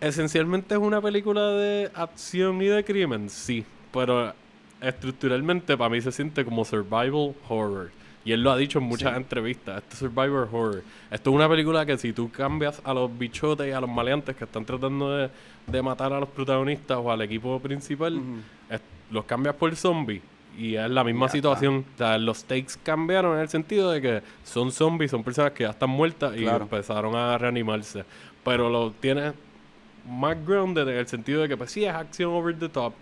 esencialmente 0.00 0.74
es 0.74 0.80
una 0.80 1.00
película 1.00 1.50
de 1.52 1.90
acción 1.94 2.60
y 2.62 2.66
de 2.66 2.84
crimen, 2.84 3.28
sí, 3.30 3.64
pero 3.92 4.32
estructuralmente 4.80 5.76
para 5.76 5.90
mí 5.90 6.00
se 6.00 6.12
siente 6.12 6.44
como 6.44 6.64
survival 6.64 7.34
horror. 7.48 7.90
Y 8.24 8.32
él 8.32 8.42
lo 8.42 8.50
ha 8.50 8.56
dicho 8.56 8.80
en 8.80 8.84
muchas 8.86 9.12
Sí. 9.12 9.16
entrevistas, 9.18 9.78
esto 9.78 9.92
es 9.92 9.98
survival 10.00 10.48
horror. 10.52 10.82
Esto 11.10 11.30
es 11.30 11.36
una 11.36 11.48
película 11.48 11.86
que 11.86 11.96
si 11.96 12.12
tú 12.12 12.28
cambias 12.30 12.82
a 12.84 12.92
los 12.92 13.16
bichotes 13.16 13.68
y 13.68 13.70
a 13.70 13.80
los 13.80 13.88
maleantes 13.88 14.34
que 14.34 14.44
están 14.44 14.64
tratando 14.64 15.16
de, 15.16 15.30
de 15.68 15.82
matar 15.82 16.12
a 16.12 16.18
los 16.18 16.28
protagonistas 16.30 16.98
o 17.00 17.10
al 17.12 17.22
equipo 17.22 17.60
principal, 17.60 18.20
es- 18.68 18.80
los 19.12 19.24
cambias 19.24 19.54
por 19.54 19.74
zombies. 19.76 20.22
Y 20.58 20.74
es 20.74 20.90
la 20.90 21.04
misma 21.04 21.26
Ya 21.26 21.32
situación. 21.32 21.84
O 21.94 21.98
sea, 21.98 22.18
los 22.18 22.38
stakes 22.38 22.74
cambiaron 22.82 23.36
en 23.36 23.42
el 23.42 23.48
sentido 23.48 23.90
de 23.92 24.00
que 24.02 24.22
son 24.42 24.72
zombies, 24.72 25.10
son 25.12 25.22
personas 25.22 25.52
que 25.52 25.62
ya 25.64 25.70
están 25.70 25.90
muertas 25.90 26.36
y 26.36 26.44
empezaron 26.46 27.14
a 27.14 27.36
reanimarse. 27.38 28.04
Pero 28.42 28.68
lo 28.70 28.90
tienes 28.90 29.34
más 30.08 30.36
grounded 30.46 30.88
en 30.88 30.96
el 30.96 31.06
sentido 31.06 31.42
de 31.42 31.48
que, 31.48 31.56
pues 31.56 31.70
sí, 31.70 31.84
es 31.84 31.92
acción 31.94 32.32
over 32.32 32.58
the 32.58 32.68
top. 32.68 32.92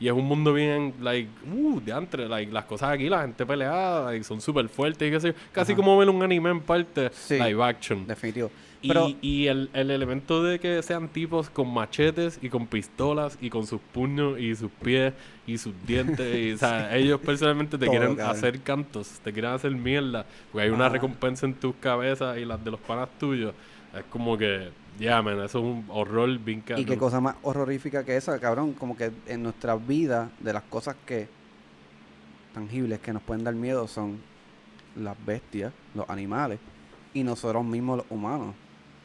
Y 0.00 0.08
es 0.08 0.12
un 0.12 0.24
mundo 0.24 0.52
bien, 0.52 0.92
like, 1.00 1.28
uh, 1.52 1.80
de 1.80 1.92
entre, 1.92 2.28
like, 2.28 2.50
las 2.50 2.64
cosas 2.64 2.90
aquí, 2.90 3.08
la 3.08 3.22
gente 3.22 3.46
peleada, 3.46 4.06
like, 4.06 4.24
son 4.24 4.40
súper 4.40 4.68
fuertes 4.68 5.08
y 5.08 5.10
qué 5.12 5.20
sé 5.20 5.28
yo. 5.28 5.34
Casi 5.52 5.72
Ajá. 5.72 5.76
como 5.76 5.96
ver 5.96 6.08
un 6.10 6.20
anime 6.22 6.50
en 6.50 6.60
parte, 6.60 7.10
Sí. 7.12 7.38
live 7.38 7.62
action. 7.62 8.06
Definitivo. 8.06 8.50
Y, 8.82 8.88
Pero, 8.88 9.06
y 9.22 9.46
el, 9.46 9.70
el 9.72 9.90
elemento 9.90 10.42
de 10.42 10.58
que 10.58 10.82
sean 10.82 11.08
tipos 11.08 11.48
con 11.48 11.72
machetes 11.72 12.38
y 12.42 12.50
con 12.50 12.66
pistolas 12.66 13.38
y 13.40 13.48
con 13.48 13.66
sus 13.66 13.80
puños 13.80 14.38
y 14.38 14.54
sus 14.56 14.70
pies 14.82 15.14
y 15.46 15.56
sus 15.56 15.72
dientes. 15.86 16.36
y, 16.36 16.52
o 16.52 16.58
sea, 16.58 16.94
ellos 16.96 17.18
personalmente 17.20 17.78
te 17.78 17.86
Todo, 17.86 17.92
quieren 17.96 18.16
cabrón. 18.16 18.36
hacer 18.36 18.60
cantos, 18.60 19.08
te 19.22 19.32
quieren 19.32 19.52
hacer 19.52 19.70
mierda. 19.70 20.26
Porque 20.52 20.66
hay 20.66 20.70
una 20.70 20.86
Ajá. 20.86 20.94
recompensa 20.94 21.46
en 21.46 21.54
tus 21.54 21.74
cabezas 21.76 22.36
y 22.36 22.44
las 22.44 22.62
de 22.62 22.72
los 22.72 22.80
panas 22.80 23.08
tuyos. 23.18 23.54
Es 23.96 24.04
como 24.10 24.36
que, 24.36 24.68
ya, 24.98 25.22
man, 25.22 25.40
eso 25.40 25.58
es 25.58 25.64
un 25.64 25.84
horror 25.88 26.38
bien 26.38 26.58
y 26.58 26.62
cabrón. 26.62 26.86
qué 26.86 26.98
cosa 26.98 27.20
más 27.20 27.36
horrorífica 27.42 28.04
que 28.04 28.16
esa, 28.16 28.38
cabrón. 28.38 28.72
Como 28.74 28.96
que 28.96 29.10
en 29.26 29.42
nuestra 29.42 29.76
vida, 29.76 30.30
de 30.40 30.52
las 30.52 30.62
cosas 30.64 30.96
que 31.06 31.28
tangibles 32.54 33.00
que 33.00 33.12
nos 33.12 33.22
pueden 33.22 33.44
dar 33.44 33.54
miedo 33.54 33.88
son 33.88 34.18
las 34.96 35.16
bestias, 35.26 35.72
los 35.94 36.08
animales 36.08 36.60
y 37.12 37.22
nosotros 37.22 37.64
mismos 37.64 37.98
los 37.98 38.06
humanos. 38.10 38.54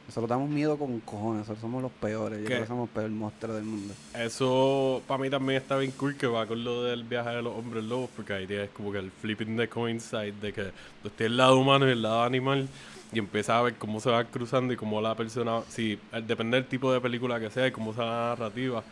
Nosotros 0.08 0.28
damos 0.28 0.49
miedo 0.49 0.75
con 0.75 0.99
cojones, 1.02 1.41
nosotros 1.41 1.62
somos 1.62 1.84
los 1.84 1.91
peores. 1.91 2.39
Yo 2.39 2.45
¿Qué? 2.45 2.54
creo 2.54 2.62
que 2.62 2.67
somos 2.67 2.89
el 2.89 2.95
peor 2.95 3.12
monstruo 3.12 3.54
del 3.54 3.63
mundo. 3.63 3.93
Eso 4.15 5.04
para 5.08 5.21
mí 5.21 5.30
también 5.30 5.62
está 5.62 5.78
bien 5.78 5.91
cool 5.91 6.15
que 6.15 6.25
va 6.25 6.47
con 6.47 6.63
lo 6.63 6.84
del 6.84 7.04
viaje 7.04 7.30
de 7.30 7.43
los 7.43 7.56
hombres 7.56 7.84
lobos, 7.84 8.10
porque 8.15 8.34
ahí 8.34 8.47
tienes 8.47 8.71
como 8.71 8.91
que 8.91 8.97
el 8.97 9.12
flipping 9.12 9.56
the 9.56 9.69
coin 9.69 9.99
side 9.99 10.34
de 10.41 10.52
que 10.52 10.63
tú 11.04 11.10
estés 11.10 11.28
el 11.28 11.38
lado 11.38 11.60
humano 11.60 11.88
y 11.88 11.91
el 11.91 12.02
lado 12.02 12.23
animal 12.23 12.67
y 13.11 13.19
empiezas 13.19 13.55
a 13.55 13.61
ver 13.61 13.75
cómo 13.75 13.99
se 13.99 14.09
va 14.09 14.23
cruzando 14.23 14.73
y 14.73 14.77
cómo 14.77 15.01
la 15.01 15.15
persona, 15.15 15.61
si 15.67 15.99
eh, 16.11 16.23
depende 16.25 16.57
del 16.57 16.67
tipo 16.67 16.91
de 16.93 17.01
película 17.01 17.39
que 17.39 17.49
sea 17.49 17.67
y 17.67 17.71
cómo 17.71 17.93
sea 17.93 18.05
la 18.05 18.29
narrativa. 18.29 18.83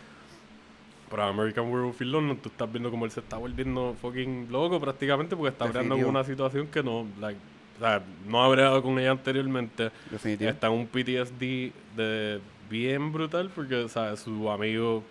Para 1.09 1.29
American 1.29 1.71
Werewolf 1.71 2.01
in 2.01 2.11
London, 2.11 2.37
tú 2.37 2.49
estás 2.49 2.69
viendo 2.69 2.91
cómo 2.91 3.05
él 3.05 3.11
se 3.11 3.21
está 3.21 3.37
volviendo 3.37 3.95
fucking 4.01 4.51
loco 4.51 4.79
prácticamente 4.79 5.35
porque 5.35 5.51
está 5.51 5.69
creando 5.69 5.95
con 5.95 6.05
una 6.05 6.23
situación 6.23 6.67
que 6.67 6.83
no, 6.83 7.07
like, 7.21 7.39
o 7.77 7.79
sea, 7.79 8.03
no 8.27 8.43
ha 8.43 8.47
bregado 8.49 8.81
con 8.83 8.99
ella 8.99 9.11
anteriormente. 9.11 9.91
Definitivo. 10.11 10.49
Está 10.49 10.67
en 10.67 10.73
un 10.73 10.87
PTSD 10.87 11.71
de 11.95 12.41
bien 12.69 13.13
brutal 13.13 13.49
porque 13.55 13.75
o 13.75 13.87
sea, 13.87 14.17
su 14.17 14.49
amigo 14.49 15.03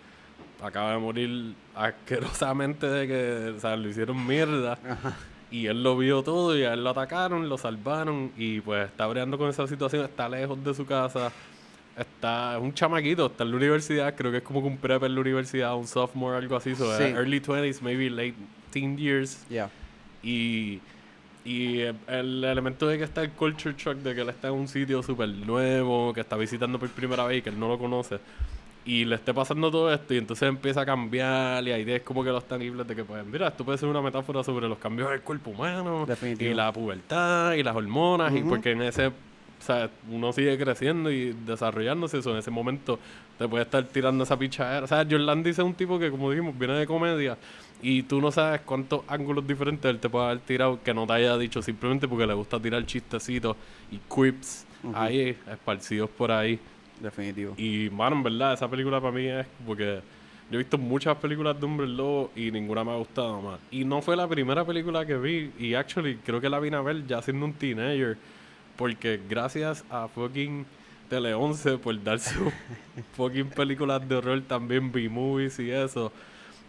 acaba 0.61 0.91
de 0.91 0.97
morir 0.99 1.55
asquerosamente 1.73 2.85
de 2.87 3.07
que 3.07 3.49
o 3.57 3.59
sea, 3.59 3.75
lo 3.75 3.89
hicieron 3.89 4.27
mierda. 4.27 4.77
Ajá. 4.87 5.15
Y 5.49 5.67
él 5.67 5.81
lo 5.81 5.97
vio 5.97 6.23
todo 6.23 6.57
y 6.57 6.63
a 6.63 6.73
él 6.73 6.83
lo 6.83 6.89
atacaron, 6.89 7.47
lo 7.47 7.57
salvaron 7.57 8.31
y 8.37 8.59
pues 8.61 8.87
está 8.89 9.07
breando 9.07 9.37
con 9.37 9.49
esa 9.49 9.65
situación, 9.67 10.03
está 10.03 10.27
lejos 10.27 10.61
de 10.63 10.73
su 10.73 10.85
casa. 10.85 11.31
está, 11.97 12.57
es 12.57 12.61
un 12.61 12.73
chamaquito, 12.73 13.25
está 13.27 13.43
en 13.43 13.51
la 13.51 13.57
universidad, 13.57 14.13
creo 14.15 14.29
que 14.31 14.37
es 14.37 14.43
como 14.43 14.61
que 14.61 14.67
un 14.67 14.77
prep 14.77 15.03
en 15.03 15.15
la 15.15 15.21
universidad, 15.21 15.75
un 15.75 15.87
sophomore, 15.87 16.37
algo 16.37 16.55
así, 16.55 16.75
so, 16.75 16.95
Sí. 16.97 17.03
early 17.05 17.39
20s, 17.39 17.81
maybe 17.81 18.09
late 18.09 18.35
teen 18.71 18.97
years. 18.97 19.45
Ya. 19.49 19.69
Y, 20.21 20.79
y 21.45 21.79
el, 21.79 21.95
el 22.07 22.43
elemento 22.43 22.85
de 22.87 22.97
que 22.97 23.03
está 23.05 23.21
el 23.23 23.31
culture 23.31 23.73
shock, 23.77 23.97
de 23.97 24.13
que 24.13 24.21
él 24.21 24.29
está 24.29 24.49
en 24.49 24.55
un 24.55 24.67
sitio 24.67 25.01
súper 25.01 25.29
nuevo, 25.29 26.13
que 26.13 26.21
está 26.21 26.35
visitando 26.35 26.77
por 26.77 26.89
primera 26.89 27.25
vez 27.25 27.39
y 27.39 27.41
que 27.41 27.49
él 27.49 27.59
no 27.59 27.67
lo 27.69 27.79
conoce. 27.79 28.19
Y 28.87 29.03
le 29.03 29.15
esté 29.15 29.33
pasando 29.33 29.69
todo 29.69 29.93
esto 29.93 30.13
y 30.13 30.17
entonces 30.17 30.47
empieza 30.47 30.79
a 30.81 30.85
cambiar 30.85 31.61
y 31.67 31.73
hay 31.73 31.81
ideas 31.81 32.03
como 32.03 32.23
que 32.23 32.29
los 32.29 32.47
tangibles 32.47 32.87
de 32.87 32.95
que 32.95 33.03
pues 33.03 33.25
mira, 33.25 33.49
esto 33.49 33.65
puede 33.65 33.77
ser 33.77 33.89
una 33.89 34.01
metáfora 34.01 34.45
sobre 34.45 34.69
los 34.69 34.77
cambios 34.77 35.09
del 35.09 35.19
cuerpo 35.19 35.49
humano 35.49 36.05
Definitivo. 36.05 36.49
y 36.49 36.53
la 36.53 36.71
pubertad 36.71 37.51
y 37.51 37.63
las 37.63 37.75
hormonas 37.75 38.33
y 38.33 38.43
porque 38.43 38.71
en 38.71 38.83
ese 38.83 39.07
o 39.07 39.11
sea, 39.59 39.89
uno 40.09 40.31
sigue 40.31 40.57
creciendo 40.57 41.11
y 41.11 41.33
desarrollándose 41.45 42.19
eso 42.19 42.31
en 42.31 42.37
ese 42.37 42.49
momento 42.49 42.97
te 43.37 43.45
puede 43.47 43.63
estar 43.63 43.83
tirando 43.83 44.23
esa 44.23 44.37
pichadera. 44.39 44.85
O 44.85 44.87
sea, 44.87 45.05
John 45.09 45.25
Landis 45.25 45.59
es 45.59 45.65
un 45.65 45.73
tipo 45.73 45.99
que 45.99 46.09
como 46.09 46.31
dijimos 46.31 46.57
viene 46.57 46.75
de 46.75 46.87
comedia 46.87 47.37
y 47.81 48.03
tú 48.03 48.21
no 48.21 48.31
sabes 48.31 48.61
cuántos 48.61 49.01
ángulos 49.07 49.45
diferentes 49.45 49.83
él 49.89 49.99
te 49.99 50.07
puede 50.09 50.27
haber 50.27 50.39
tirado 50.39 50.81
que 50.81 50.93
no 50.93 51.05
te 51.05 51.11
haya 51.13 51.37
dicho 51.37 51.61
simplemente 51.61 52.07
porque 52.07 52.25
le 52.25 52.33
gusta 52.35 52.57
tirar 52.57 52.85
chistecitos 52.85 53.57
y 53.91 53.97
quips 53.97 54.65
ahí 54.93 55.35
esparcidos 55.51 56.09
por 56.09 56.31
ahí. 56.31 56.57
Definitivo. 57.01 57.53
Y, 57.57 57.89
mano, 57.89 58.15
en 58.15 58.23
verdad, 58.23 58.53
esa 58.53 58.69
película 58.69 58.99
para 58.99 59.13
mí 59.13 59.25
es 59.25 59.45
porque 59.65 60.01
yo 60.49 60.55
he 60.55 60.57
visto 60.57 60.77
muchas 60.77 61.17
películas 61.17 61.59
de 61.59 61.65
Hombre 61.65 61.87
Lobo 61.87 62.31
y 62.35 62.51
ninguna 62.51 62.83
me 62.83 62.91
ha 62.91 62.95
gustado 62.95 63.41
más. 63.41 63.59
Y 63.69 63.83
no 63.83 64.01
fue 64.01 64.15
la 64.15 64.27
primera 64.27 64.65
película 64.65 65.05
que 65.05 65.17
vi. 65.17 65.51
Y, 65.59 65.73
actually, 65.73 66.17
creo 66.17 66.39
que 66.39 66.49
la 66.49 66.59
vine 66.59 66.77
a 66.77 66.81
ver 66.81 67.05
ya 67.05 67.21
siendo 67.21 67.45
un 67.45 67.53
teenager. 67.53 68.17
Porque 68.75 69.19
gracias 69.27 69.83
a 69.89 70.07
fucking 70.07 70.65
Tele 71.09 71.33
11 71.33 71.77
por 71.77 72.01
dar 72.03 72.19
sus 72.19 72.53
fucking 73.15 73.49
películas 73.49 74.07
de 74.07 74.15
horror, 74.15 74.41
también 74.41 74.91
vi 74.91 75.09
movies 75.09 75.59
y 75.59 75.71
eso. 75.71 76.11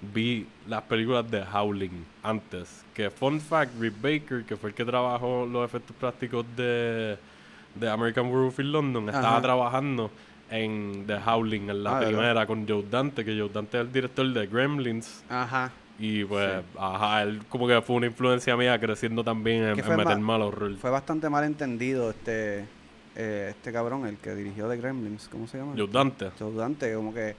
Vi 0.01 0.47
las 0.69 0.83
películas 0.83 1.29
de 1.31 1.43
Howling 1.43 2.05
antes. 2.23 2.85
Que, 2.95 3.11
fun 3.11 3.41
fact, 3.41 3.73
Rick 3.81 3.95
Baker, 4.01 4.45
que 4.45 4.57
fue 4.57 4.71
el 4.71 4.75
que 4.75 4.85
trabajó 4.85 5.47
los 5.47 5.65
efectos 5.65 5.95
prácticos 5.97 6.47
de, 6.57 7.19
de 7.79 7.89
American 7.91 8.27
Werewolf 8.27 8.59
in 8.61 8.73
London, 8.73 9.09
estaba 9.09 9.33
Ajá. 9.35 9.43
trabajando 9.43 10.11
en 10.51 11.05
The 11.07 11.17
Howling, 11.27 11.69
en 11.71 11.85
la 11.85 11.99
Ah, 11.99 12.01
primera, 12.01 12.47
con 12.47 12.67
Joe 12.67 12.85
Dante, 12.91 13.25
que 13.25 13.39
Joe 13.39 13.51
Dante 13.53 13.79
es 13.79 13.87
el 13.87 13.93
director 13.93 14.27
de 14.33 14.47
Gremlins. 14.47 15.23
Ajá. 15.29 15.71
Y 15.99 16.25
pues, 16.25 16.63
ajá, 16.79 17.23
él 17.23 17.43
como 17.49 17.67
que 17.67 17.83
fue 17.83 17.97
una 17.97 18.07
influencia 18.07 18.57
mía 18.57 18.79
creciendo 18.79 19.25
también 19.25 19.65
en, 19.65 19.71
en 19.71 19.97
meter 19.97 20.19
ma- 20.19 20.39
mal 20.39 20.43
horror. 20.43 20.77
Fue 20.77 20.91
bastante 20.91 21.29
mal 21.29 21.45
entendido 21.45 22.11
este 22.11 22.65
eh, 23.17 23.49
este 23.51 23.73
cabrón, 23.73 24.07
el 24.07 24.17
que 24.17 24.33
dirigió 24.35 24.69
The 24.69 24.77
Gremlins. 24.77 25.29
¿Cómo 25.29 25.49
se 25.49 25.59
llama? 25.59 25.75
Joe 25.77 25.89
Dante. 25.91 26.31
Joe 26.39 26.55
Dante, 26.55 26.95
como 26.95 27.13
que 27.13 27.35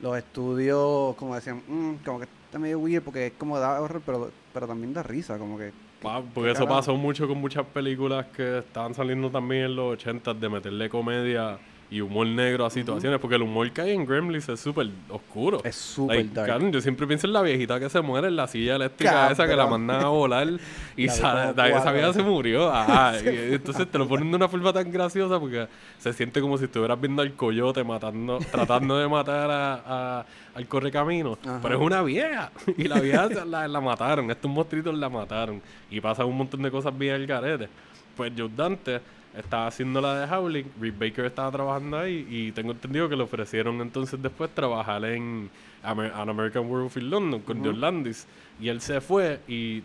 los 0.00 0.16
estudios, 0.18 1.14
como 1.14 1.36
decían, 1.36 1.62
"Mm, 1.68 2.04
como 2.04 2.18
que 2.18 2.24
está 2.46 2.58
medio 2.58 2.80
weird 2.80 3.04
porque 3.04 3.28
es 3.28 3.32
como 3.38 3.56
da 3.60 3.80
horror, 3.80 4.02
pero, 4.04 4.30
pero 4.52 4.66
también 4.66 4.92
da 4.92 5.02
risa, 5.04 5.38
como 5.38 5.56
que... 5.56 5.70
Pa- 6.02 6.22
porque 6.34 6.50
eso 6.50 6.66
pasó 6.66 6.96
mucho 6.96 7.28
con 7.28 7.38
muchas 7.38 7.64
películas 7.66 8.26
que 8.36 8.58
estaban 8.58 8.94
saliendo 8.94 9.30
también 9.30 9.64
en 9.66 9.76
los 9.76 9.92
80 9.94 10.34
de 10.34 10.48
meterle 10.48 10.88
comedia 10.88 11.58
y 11.92 12.00
humor 12.00 12.26
negro 12.26 12.64
a 12.64 12.70
situaciones, 12.70 13.20
porque 13.20 13.36
el 13.36 13.42
humor 13.42 13.70
que 13.70 13.82
hay 13.82 13.90
en 13.90 14.06
Gremlins 14.06 14.48
es 14.48 14.58
súper 14.60 14.88
oscuro. 15.10 15.60
Es 15.62 15.76
súper 15.76 16.16
Like, 16.16 16.34
dark. 16.34 16.48
cabrón, 16.48 16.72
yo 16.72 16.80
siempre 16.80 17.06
pienso 17.06 17.26
en 17.26 17.34
la 17.34 17.42
viejita 17.42 17.78
que 17.78 17.90
se 17.90 18.00
muere 18.00 18.28
en 18.28 18.36
la 18.36 18.46
silla 18.48 18.76
eléctrica 18.76 19.30
esa 19.30 19.46
que 19.46 19.54
la 19.54 19.66
mandan 19.66 20.00
a 20.02 20.08
volar 20.08 20.48
y 20.96 21.04
esa 21.06 21.52
cuatro 21.54 21.92
vieja 21.92 22.12
se 22.14 22.22
murió. 22.22 22.70
Ajá, 22.74 23.12
y 23.22 23.52
entonces 23.54 23.86
te 23.90 23.98
lo 23.98 24.08
ponen 24.08 24.30
de 24.30 24.36
una 24.36 24.48
forma 24.48 24.72
tan 24.72 24.90
graciosa 24.90 25.38
porque 25.38 25.68
se 25.98 26.14
siente 26.14 26.40
como 26.40 26.56
si 26.56 26.64
estuvieras 26.64 26.98
viendo 26.98 27.20
al 27.20 27.34
coyote 27.34 27.84
matando, 27.84 28.38
tratando 28.50 28.96
de 28.96 29.06
matar 29.08 29.50
a, 29.50 29.74
a- 30.20 30.26
al 30.54 30.66
correcamino. 30.66 31.38
Ajá. 31.44 31.58
Pero 31.62 31.74
es 31.76 31.80
una 31.82 32.02
vieja. 32.02 32.50
Y 32.78 32.84
la 32.84 33.00
vieja 33.00 33.28
se- 33.28 33.44
la, 33.44 33.68
la 33.68 33.80
mataron. 33.82 34.30
Estos 34.30 34.50
monstruitos 34.50 34.96
la 34.96 35.10
mataron. 35.10 35.60
Y 35.90 36.00
pasan 36.00 36.24
un 36.26 36.38
montón 36.38 36.62
de 36.62 36.70
cosas 36.70 36.96
bien 36.96 37.16
al 37.16 37.26
garete. 37.26 37.68
Pues 38.16 38.32
Joe 38.36 38.50
Dante 38.56 39.00
estaba 39.36 39.66
haciendo 39.66 40.00
la 40.00 40.20
de 40.26 40.34
Howling. 40.34 40.64
Rick 40.80 40.98
Baker 40.98 41.24
estaba 41.26 41.50
trabajando 41.50 41.98
ahí. 41.98 42.26
Y 42.28 42.52
tengo 42.52 42.72
entendido 42.72 43.08
que 43.08 43.16
le 43.16 43.22
ofrecieron 43.22 43.80
entonces 43.80 44.20
después 44.22 44.50
trabajar 44.54 45.04
en 45.04 45.50
Amer- 45.82 46.12
An 46.14 46.28
American 46.28 46.64
Werewolf 46.70 46.96
in 46.96 47.10
London 47.10 47.40
con 47.40 47.64
John 47.64 47.80
Landis. 47.80 48.26
Y 48.60 48.68
él 48.68 48.80
se 48.80 49.00
fue. 49.00 49.40
Y 49.48 49.82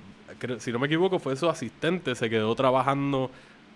si 0.59 0.71
no 0.71 0.79
me 0.79 0.87
equivoco, 0.87 1.19
fue 1.19 1.35
su 1.35 1.47
asistente. 1.49 2.13
Se 2.15 2.29
quedó 2.29 2.53
trabajando 2.55 3.31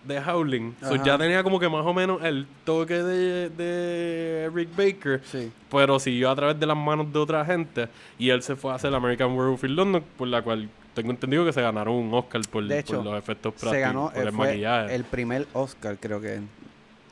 de 0.05 0.19
Howling. 0.19 0.73
So, 0.81 0.95
ya 1.03 1.15
tenía 1.17 1.43
como 1.43 1.59
que 1.59 1.69
más 1.69 1.85
o 1.85 1.93
menos 1.93 2.23
el 2.23 2.47
toque 2.65 2.95
de, 3.03 3.49
de 3.51 4.49
Rick 4.51 4.69
Baker 4.75 5.21
Sí. 5.23 5.51
pero 5.69 5.99
siguió 5.99 6.31
a 6.31 6.35
través 6.35 6.59
de 6.59 6.65
las 6.65 6.75
manos 6.75 7.13
de 7.13 7.19
otra 7.19 7.45
gente 7.45 7.87
y 8.17 8.29
él 8.29 8.41
se 8.41 8.55
fue 8.55 8.71
a 8.71 8.75
hacer 8.75 8.91
American 8.95 9.31
Werewolf 9.37 9.63
in 9.63 9.75
London 9.75 10.03
por 10.17 10.27
la 10.27 10.41
cual 10.41 10.67
tengo 10.93 11.11
entendido 11.11 11.45
que 11.45 11.53
se 11.53 11.61
ganaron 11.61 11.95
un 11.95 12.13
Oscar 12.13 12.41
por, 12.51 12.63
De 12.65 12.75
por 12.83 12.95
hecho, 12.95 13.03
los 13.03 13.17
efectos 13.17 13.53
prácticos 13.53 13.71
Se 13.73 13.79
ganó, 13.79 14.09
por 14.09 14.17
eh, 14.17 14.21
el 14.27 14.31
fue 14.33 14.47
maquillaje 14.47 14.95
el 14.95 15.03
primer 15.05 15.47
Oscar, 15.53 15.97
creo 15.99 16.19
que. 16.21 16.39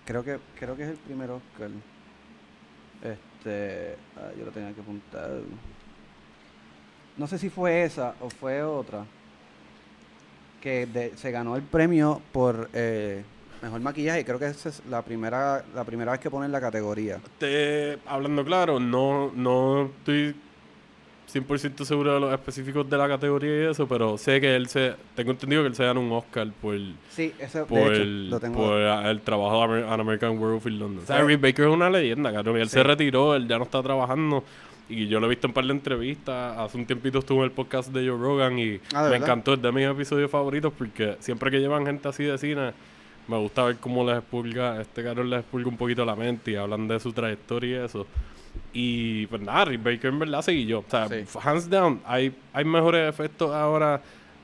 Creo 0.06 0.24
que 0.24 0.40
creo 0.60 0.76
que 0.76 0.84
es 0.84 0.90
el 0.90 0.98
primer 0.98 1.30
Oscar. 1.30 1.70
Este, 3.04 3.96
ah, 4.18 4.32
yo 4.38 4.46
lo 4.46 4.52
tenía 4.52 4.74
que 4.74 4.82
apuntar. 4.82 5.30
No 7.18 7.28
sé 7.28 7.38
si 7.38 7.50
fue 7.50 7.84
esa 7.84 8.16
o 8.22 8.30
fue 8.30 8.62
otra. 8.64 9.06
Que 10.62 10.86
de- 10.88 11.16
se 11.16 11.32
ganó 11.32 11.56
el 11.56 11.62
premio 11.62 12.22
por 12.32 12.70
eh, 12.74 13.24
mejor 13.62 13.80
maquillaje. 13.82 14.26
Creo 14.26 14.40
que 14.40 14.48
esa 14.48 14.70
es 14.70 14.82
la 14.90 15.02
primera 15.04 15.64
la 15.74 15.84
primera 15.86 16.12
vez 16.12 16.20
que 16.20 16.30
ponen 16.30 16.52
la 16.52 16.60
categoría. 16.60 17.20
Te- 17.38 18.00
hablando 18.06 18.44
claro 18.44 18.80
no 18.80 19.32
no 19.34 19.86
estoy 19.86 20.36
100% 21.32 21.86
seguro 21.86 22.14
de 22.16 22.20
los 22.20 22.34
específicos 22.34 22.90
de 22.90 22.98
la 22.98 23.08
categoría 23.08 23.50
y 23.64 23.72
eso 23.72 23.88
pero 23.88 24.18
sé 24.18 24.42
que 24.42 24.56
él 24.56 24.68
se 24.68 24.96
tengo 25.16 25.32
entendido 25.32 25.62
que 25.62 25.68
él 25.68 25.76
se 25.76 25.84
ganó 25.86 26.02
un 26.02 26.12
Oscar 26.12 26.48
por 26.62 26.76
Sí, 27.10 27.34
eso 27.40 27.66
por, 27.68 27.78
de 27.92 27.96
hecho 27.96 28.04
lo 28.06 28.40
tengo. 28.40 28.56
por 28.56 28.80
el 28.80 29.22
trabajo 29.22 29.68
de 29.74 29.84
An 29.88 30.00
American 30.00 30.32
Werewolf 30.40 30.66
in 30.66 30.80
London. 30.80 31.04
O 31.04 31.06
sea, 31.08 31.18
Fue- 31.18 31.28
Rick 31.28 31.42
Baker 31.42 31.66
es 31.68 31.72
una 31.74 31.90
leyenda, 31.90 32.34
cabrón. 32.34 32.58
Y 32.58 32.62
él 32.62 32.68
Sí. 32.70 32.74
se 32.74 32.84
retiró, 32.84 33.36
él 33.36 33.48
ya 33.48 33.58
no 33.58 33.64
está 33.66 33.82
trabajando. 33.84 34.44
Y 34.90 35.08
yo 35.08 35.20
lo 35.20 35.28
he 35.28 35.30
visto 35.30 35.46
en 35.46 35.52
un 35.52 35.54
par 35.54 35.66
de 35.66 35.72
entrevistas. 35.72 36.58
Hace 36.58 36.78
un 36.78 36.86
tiempito 36.88 37.20
estuvo 37.20 37.40
en 37.40 37.46
el 37.46 37.52
podcast 37.52 37.94
de 37.94 38.10
Joe 38.10 38.18
Rogan 38.18 38.58
y 38.58 38.80
Ah, 38.96 39.04
¿de 39.04 39.10
me 39.10 39.10
verdad? 39.12 39.16
encantó. 39.28 39.54
Es 39.54 39.62
de 39.62 39.72
mis 39.72 39.86
episodios 39.86 40.32
favoritos 40.32 40.74
porque 40.76 41.16
siempre 41.20 41.52
que 41.52 41.60
llevan 41.60 41.86
gente 41.86 42.08
así 42.08 42.24
de 42.24 42.38
cine, 42.40 42.72
me 43.28 43.38
gusta 43.38 43.66
ver 43.66 43.76
cómo 43.78 44.04
les 44.04 44.18
expulga, 44.18 44.82
este 44.82 45.04
cabrón 45.04 45.30
les 45.30 45.42
expulga 45.42 45.70
un 45.70 45.78
poquito 45.78 46.04
la 46.06 46.16
mente 46.16 46.50
y 46.52 46.56
hablan 46.56 46.88
de 46.88 47.00
su 47.00 47.14
trayectoria 47.14 47.82
y 47.82 47.86
eso. 47.86 48.08
Y 48.74 49.26
pues 49.28 49.42
nada, 49.42 49.66
Rick 49.66 49.84
Baker 49.84 50.08
en 50.12 50.20
verdad 50.20 50.42
seguí 50.42 50.66
yo. 50.66 50.80
O 50.80 50.86
sea, 50.90 51.08
Sí. 51.08 51.26
hands 51.44 51.70
down, 51.70 52.02
hay, 52.06 52.34
hay 52.54 52.66
mejores 52.66 53.10
efectos 53.10 53.54
ahora 53.54 54.02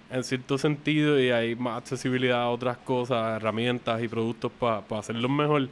en 0.10 0.24
cierto 0.24 0.58
sentido 0.58 1.20
y 1.20 1.30
hay 1.32 1.56
más 1.56 1.78
accesibilidad 1.80 2.42
a 2.44 2.50
otras 2.50 2.78
cosas, 2.78 3.38
herramientas 3.38 4.02
y 4.04 4.08
productos 4.08 4.52
para 4.60 4.82
hacerlo 5.00 5.28
mejor. 5.30 5.68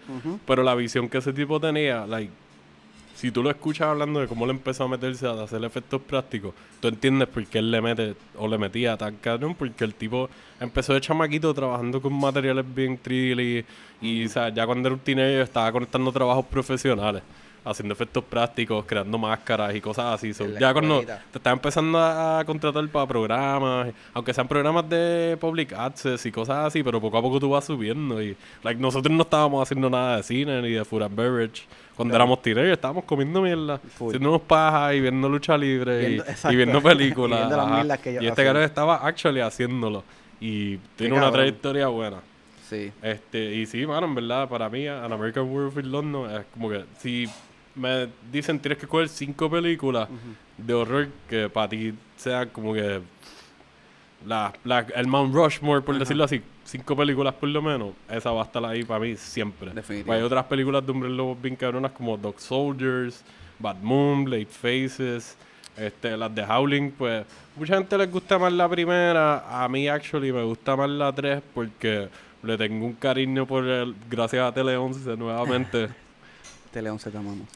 Pero 0.45 0.63
la 0.63 0.75
visión 0.75 1.07
que 1.09 1.19
ese 1.19 1.31
tipo 1.33 1.59
tenía, 1.59 2.05
like, 2.05 2.31
si 3.15 3.31
tú 3.31 3.41
lo 3.41 3.49
escuchas 3.51 3.87
hablando 3.87 4.19
de 4.19 4.27
cómo 4.27 4.45
le 4.45 4.51
empezó 4.51 4.83
a 4.83 4.87
meterse 4.89 5.25
a 5.27 5.31
hacer 5.43 5.63
efectos 5.63 6.01
prácticos, 6.01 6.53
tú 6.81 6.89
entiendes 6.89 7.29
por 7.29 7.45
qué 7.45 7.59
él 7.59 7.71
le 7.71 7.79
mete 7.79 8.15
o 8.37 8.47
le 8.47 8.57
metía 8.57 8.97
tan 8.97 9.15
cabrón, 9.15 9.55
porque 9.55 9.83
el 9.85 9.93
tipo 9.93 10.29
empezó 10.59 10.93
de 10.93 10.99
chamaquito 11.01 11.53
trabajando 11.53 12.01
con 12.01 12.11
materiales 12.13 12.65
bien 12.75 12.99
3D 13.01 13.63
y, 14.01 14.25
o 14.25 14.29
sea, 14.29 14.49
ya 14.49 14.65
cuando 14.65 14.89
era 14.89 14.95
un 14.95 14.99
teenager 14.99 15.41
estaba 15.41 15.71
conectando 15.71 16.11
trabajos 16.11 16.45
profesionales, 16.47 17.21
haciendo 17.65 17.93
efectos 17.93 18.23
prácticos, 18.23 18.84
creando 18.86 19.17
máscaras 19.17 19.73
y 19.76 19.82
cosas 19.82 20.06
así. 20.15 20.34
So, 20.34 20.47
ya 20.60 20.73
cuando 20.73 21.02
te 21.02 21.38
está 21.38 21.52
empezando 21.52 21.97
a, 21.99 22.43
contratar 22.45 22.88
para 22.89 23.08
programas, 23.08 23.93
aunque 24.13 24.34
sean 24.34 24.47
programas 24.47 24.88
de 24.89 25.38
public 25.39 25.73
access 25.73 26.26
y 26.26 26.32
cosas 26.32 26.67
así, 26.67 26.84
pero 26.84 26.99
poco 26.99 27.17
a 27.17 27.21
poco 27.21 27.39
tú 27.39 27.49
vas 27.49 27.63
subiendo 27.65 28.21
y 28.21 28.36
like 28.63 28.80
nosotros 28.82 29.15
no 29.15 29.23
estábamos 29.23 29.62
haciendo 29.63 29.89
nada 29.89 30.17
de 30.17 30.23
cine 30.23 30.62
ni 30.62 30.71
de 30.71 30.84
food 30.84 31.04
and 31.04 31.15
beverage 31.15 31.63
cuando 31.95 32.12
Claro. 32.13 32.23
éramos 32.23 32.41
teenagers, 32.41 32.73
estábamos 32.73 33.04
comiendo 33.06 33.41
mierda, 33.41 33.78
Full. 33.78 34.08
haciéndonos 34.10 34.41
pajas 34.41 34.95
y 34.95 34.99
viendo 34.99 35.30
lucha 35.30 35.56
libre 35.58 36.02
y- 36.02 36.06
Viendo- 36.08 36.26
y, 36.26 36.30
exacto. 36.32 36.58
viendo 36.58 36.82
películas. 36.82 37.38
Y 37.39 37.41
viendo 37.43 37.58
las 37.58 37.65
ajá. 37.67 37.76
mierdas 37.76 37.99
que 37.99 38.10
ellos 38.10 38.23
y 38.23 38.28
este 38.28 38.43
cabrón 38.43 38.63
estaba 38.63 38.95
actually 39.08 39.39
haciéndolo 39.41 40.04
y 40.41 40.78
tiene 40.97 41.15
una 41.15 41.32
trayectoria 41.32 41.88
buena. 41.88 42.17
Sí. 42.67 42.91
Este, 43.04 43.54
y 43.54 43.65
sí, 43.67 43.86
mano, 43.86 44.08
en 44.08 44.15
verdad, 44.15 44.49
para 44.49 44.67
mí, 44.69 44.88
An 44.88 45.13
American 45.13 45.43
Werewolf 45.43 45.78
in 45.78 45.91
London 45.91 46.32
es 46.32 46.45
como 46.54 46.69
que 46.69 46.84
si 46.97 47.28
me 47.75 48.07
dicen 48.31 48.59
tienes 48.59 48.77
que 48.77 48.88
coger 48.88 49.09
cinco 49.09 49.49
películas 49.49 50.07
de 50.57 50.73
horror 50.73 51.07
que 51.29 51.49
para 51.49 51.69
ti 51.69 51.93
sean 52.15 52.49
como 52.49 52.73
que 52.73 53.01
la, 54.25 54.53
la- 54.63 54.86
el 54.95 55.07
Mount 55.07 55.33
Rushmore, 55.33 55.81
por 55.81 55.95
Ajá. 55.95 55.99
decirlo 55.99 56.23
así, 56.23 56.41
cinco 56.63 56.95
películas 56.95 57.33
por 57.33 57.49
lo 57.49 57.62
menos, 57.62 57.91
esa 58.09 58.31
va 58.31 58.41
a 58.41 58.45
estar 58.45 58.63
ahí 58.65 58.83
para 58.83 58.99
mí 59.01 59.15
siempre. 59.17 59.71
Definitivo. 59.71 60.13
Hay 60.13 60.21
otras 60.21 60.45
películas 60.45 60.86
de 60.86 60.91
hombres 60.91 61.12
lobos 61.12 61.41
bien 61.41 61.55
cabronas 61.55 61.91
como 61.91 62.15
Dog 62.17 62.39
Soldiers, 62.39 63.23
Bad 63.59 63.77
Moon, 63.81 64.29
Late 64.29 64.45
Faces, 64.45 65.36
este, 65.75 66.15
las 66.15 66.33
de 66.33 66.43
Howling, 66.43 66.91
pues 66.91 67.25
mucha 67.55 67.75
gente 67.77 67.97
les 67.97 68.09
gusta 68.12 68.38
más 68.39 68.53
la 68.53 68.69
primera, 68.69 69.63
a 69.63 69.67
mí 69.67 69.88
actually 69.88 70.31
me 70.31 70.43
gusta 70.43 70.75
más 70.75 70.89
la 70.89 71.12
3 71.12 71.41
porque 71.53 72.07
le 72.43 72.57
tengo 72.57 72.86
un 72.86 72.93
cariño 72.93 73.45
por 73.45 73.65
el, 73.65 73.95
gracias 74.09 74.45
a 74.47 74.53
Tele 74.53 74.77
11 74.77 75.17
nuevamente. 75.17 75.89
Este 76.73 76.81
León 76.81 76.97
se 76.97 77.12
te 77.12 77.17
amamos. 77.19 77.47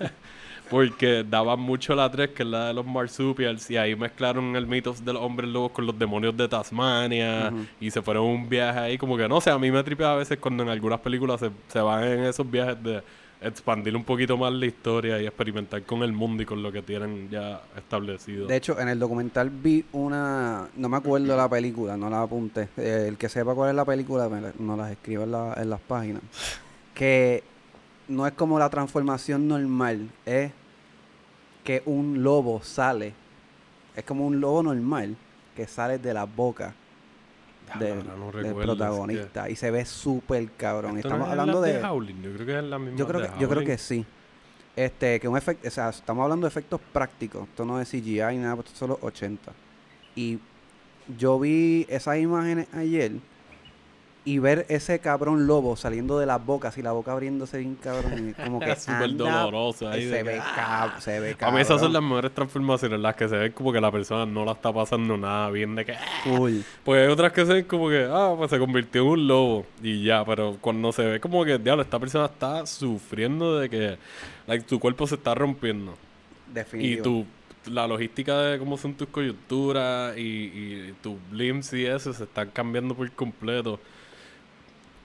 Porque 0.68 1.22
daban 1.28 1.60
mucho 1.60 1.94
la 1.94 2.10
3, 2.10 2.30
que 2.30 2.42
es 2.42 2.48
la 2.48 2.66
de 2.68 2.74
los 2.74 2.84
marsupials, 2.84 3.70
y 3.70 3.76
ahí 3.76 3.94
mezclaron 3.94 4.56
el 4.56 4.66
mito 4.66 4.92
de 5.00 5.12
los 5.12 5.22
hombres 5.22 5.48
lobos 5.48 5.70
con 5.70 5.86
los 5.86 5.96
demonios 5.96 6.36
de 6.36 6.48
Tasmania, 6.48 7.52
y 7.78 7.88
se 7.92 8.02
fueron 8.02 8.24
un 8.24 8.48
viaje 8.48 8.80
ahí, 8.80 8.98
como 8.98 9.16
que 9.16 9.28
no 9.28 9.40
sé, 9.40 9.50
a 9.50 9.58
mí 9.58 9.70
me 9.70 9.80
tripea 9.84 10.14
a 10.14 10.16
veces 10.16 10.38
cuando 10.38 10.64
en 10.64 10.70
algunas 10.70 10.98
películas 10.98 11.38
se, 11.38 11.50
se 11.68 11.78
van 11.80 12.02
en 12.02 12.20
esos 12.24 12.50
viajes 12.50 12.82
de 12.82 13.00
expandir 13.42 13.94
un 13.94 14.02
poquito 14.04 14.36
más 14.36 14.52
la 14.52 14.66
historia 14.66 15.20
y 15.20 15.26
experimentar 15.26 15.82
con 15.82 16.02
el 16.02 16.12
mundo 16.12 16.42
y 16.42 16.46
con 16.46 16.62
lo 16.64 16.72
que 16.72 16.80
tienen 16.82 17.28
ya 17.30 17.60
establecido. 17.76 18.46
De 18.48 18.56
hecho, 18.56 18.80
en 18.80 18.88
el 18.88 18.98
documental 18.98 19.50
vi 19.50 19.84
una... 19.92 20.68
No 20.76 20.88
me 20.88 20.96
acuerdo 20.96 21.36
la 21.36 21.48
película, 21.48 21.96
no 21.96 22.08
la 22.10 22.22
apunté. 22.22 22.68
Eh, 22.76 23.06
el 23.08 23.16
que 23.18 23.28
sepa 23.28 23.54
cuál 23.54 23.70
es 23.70 23.76
la 23.76 23.84
película, 23.84 24.28
me 24.28 24.40
la- 24.40 24.52
nos 24.58 24.78
las 24.78 24.90
escribe 24.92 25.24
en, 25.24 25.32
la- 25.32 25.54
en 25.60 25.70
las 25.70 25.80
páginas. 25.80 26.22
Que 26.94 27.42
no 28.12 28.26
es 28.26 28.32
como 28.34 28.58
la 28.58 28.68
transformación 28.70 29.48
normal, 29.48 30.08
es 30.26 30.52
que 31.64 31.82
un 31.86 32.22
lobo 32.22 32.62
sale. 32.62 33.14
Es 33.96 34.04
como 34.04 34.26
un 34.26 34.40
lobo 34.40 34.62
normal 34.62 35.16
que 35.56 35.66
sale 35.66 35.98
de 35.98 36.14
la 36.14 36.24
boca 36.24 36.74
del, 37.78 38.04
no 38.06 38.30
protagonista. 38.54 39.48
Y 39.48 39.56
se 39.56 39.70
ve 39.70 39.84
súper 39.84 40.50
cabrón. 40.52 40.92
que- 40.92 40.96
Y 40.96 41.00
¿Esto 41.00 41.08
Estamos 41.08 41.28
no 41.28 41.34
es 41.34 41.38
hablando 41.40 41.60
la 41.60 41.66
de... 41.66 41.84
Howling? 41.84 42.22
Yo 42.22 42.32
creo 42.34 42.46
que 42.46 42.58
es 42.58 42.64
la 42.64 42.78
misma 42.78 42.98
Yo 42.98 43.06
creo 43.06 43.20
de 43.20 43.28
que, 43.28 43.38
yo 43.40 43.48
creo 43.48 43.64
que 43.64 43.78
sí. 43.78 44.04
Este, 44.74 45.20
que 45.20 45.28
un 45.28 45.36
efecto, 45.36 45.68
o 45.68 45.70
sea, 45.70 45.90
estamos 45.90 46.22
hablando 46.22 46.46
de 46.46 46.48
efectos 46.48 46.80
prácticos. 46.92 47.48
Esto 47.48 47.64
no 47.64 47.80
es 47.80 47.88
CGI 47.90 48.22
ni 48.32 48.38
nada, 48.38 48.54
esto 48.54 48.70
son 48.74 48.90
los 48.90 49.02
80. 49.02 49.52
Y 50.16 50.38
yo 51.18 51.38
vi 51.38 51.86
esas 51.88 52.18
imágenes 52.18 52.68
ayer 52.74 53.12
y 54.24 54.38
ver 54.38 54.66
ese 54.68 55.00
cabrón 55.00 55.48
lobo 55.48 55.74
saliendo 55.76 56.16
de 56.20 56.26
las 56.26 56.44
bocas 56.46 56.78
y 56.78 56.82
la 56.82 56.92
boca 56.92 57.10
abriéndose 57.10 57.58
bien 57.58 57.74
cabrón. 57.74 58.28
y 58.30 58.32
como 58.34 58.60
que 58.60 58.70
Es 58.70 58.82
súper 58.84 59.16
doloroso 59.16 59.88
ahí 59.88 60.04
y 60.04 60.08
se 60.08 60.22
ve, 60.22 60.38
¡ah! 60.40 60.92
cab- 60.94 61.00
se 61.00 61.18
ve 61.18 61.30
A 61.32 61.36
cabrón. 61.36 61.56
mí 61.56 61.60
esas 61.62 61.80
son 61.80 61.92
las 61.92 62.02
mejores 62.02 62.32
transformaciones, 62.32 63.00
las 63.00 63.16
que 63.16 63.28
se 63.28 63.36
ven 63.36 63.50
como 63.52 63.72
que 63.72 63.80
la 63.80 63.90
persona 63.90 64.24
no 64.24 64.44
la 64.44 64.52
está 64.52 64.72
pasando 64.72 65.16
nada 65.16 65.50
bien, 65.50 65.74
de 65.74 65.84
que... 65.84 65.92
"Ah". 65.94 66.00
Full. 66.22 66.58
Pues 66.84 67.02
hay 67.04 67.12
otras 67.12 67.32
que 67.32 67.44
se 67.44 67.52
ven 67.52 67.64
como 67.64 67.88
que, 67.88 68.06
ah, 68.08 68.32
pues 68.36 68.48
se 68.50 68.58
convirtió 68.60 69.02
en 69.02 69.08
un 69.08 69.26
lobo 69.26 69.66
y 69.82 70.04
ya, 70.04 70.24
pero 70.24 70.56
cuando 70.60 70.92
se 70.92 71.02
ve 71.04 71.18
como 71.20 71.44
que, 71.44 71.58
diablo, 71.58 71.82
esta 71.82 71.98
persona 71.98 72.26
está 72.26 72.64
sufriendo 72.64 73.58
de 73.58 73.68
que, 73.68 73.98
like, 74.46 74.64
tu 74.66 74.78
cuerpo 74.78 75.06
se 75.08 75.16
está 75.16 75.34
rompiendo. 75.34 75.96
Y 76.48 76.54
Definitivo. 76.54 77.02
tu, 77.02 77.26
la 77.72 77.88
logística 77.88 78.38
de 78.40 78.58
cómo 78.60 78.76
son 78.78 78.94
tus 78.94 79.08
coyunturas 79.08 80.16
y, 80.16 80.20
y 80.20 80.94
tus 81.02 81.16
limbs 81.32 81.72
y 81.72 81.86
eso 81.86 82.12
se 82.12 82.22
están 82.24 82.50
cambiando 82.50 82.94
por 82.94 83.10
completo. 83.12 83.80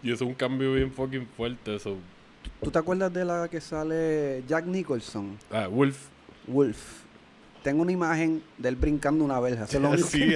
Y 0.08 0.12
eso 0.13 0.24
es 0.24 0.30
un 0.30 0.36
cambio 0.36 0.72
bien 0.72 0.89
fucking 0.89 1.28
fuerte, 1.36 1.76
eso. 1.76 1.98
¿Tú 2.63 2.72
te 2.72 2.80
acuerdas 2.80 3.12
de 3.12 3.26
la 3.26 3.50
que 3.50 3.60
sale 3.60 4.41
Jack 4.48 4.65
Nicholson? 4.65 5.38
Ah, 5.52 5.67
Wolf. 5.67 6.08
Wolf. 6.48 7.04
Tengo 7.67 7.82
una 7.82 7.91
imagen 7.91 8.41
de 8.58 8.69
él 8.69 8.77
brincando 8.77 9.25
una 9.25 9.41
verja. 9.41 9.65
Eso 9.65 9.75
es 9.75 9.84
lo 9.84 9.89
único 9.91 10.08
sí, 10.08 10.19
que 10.19 10.36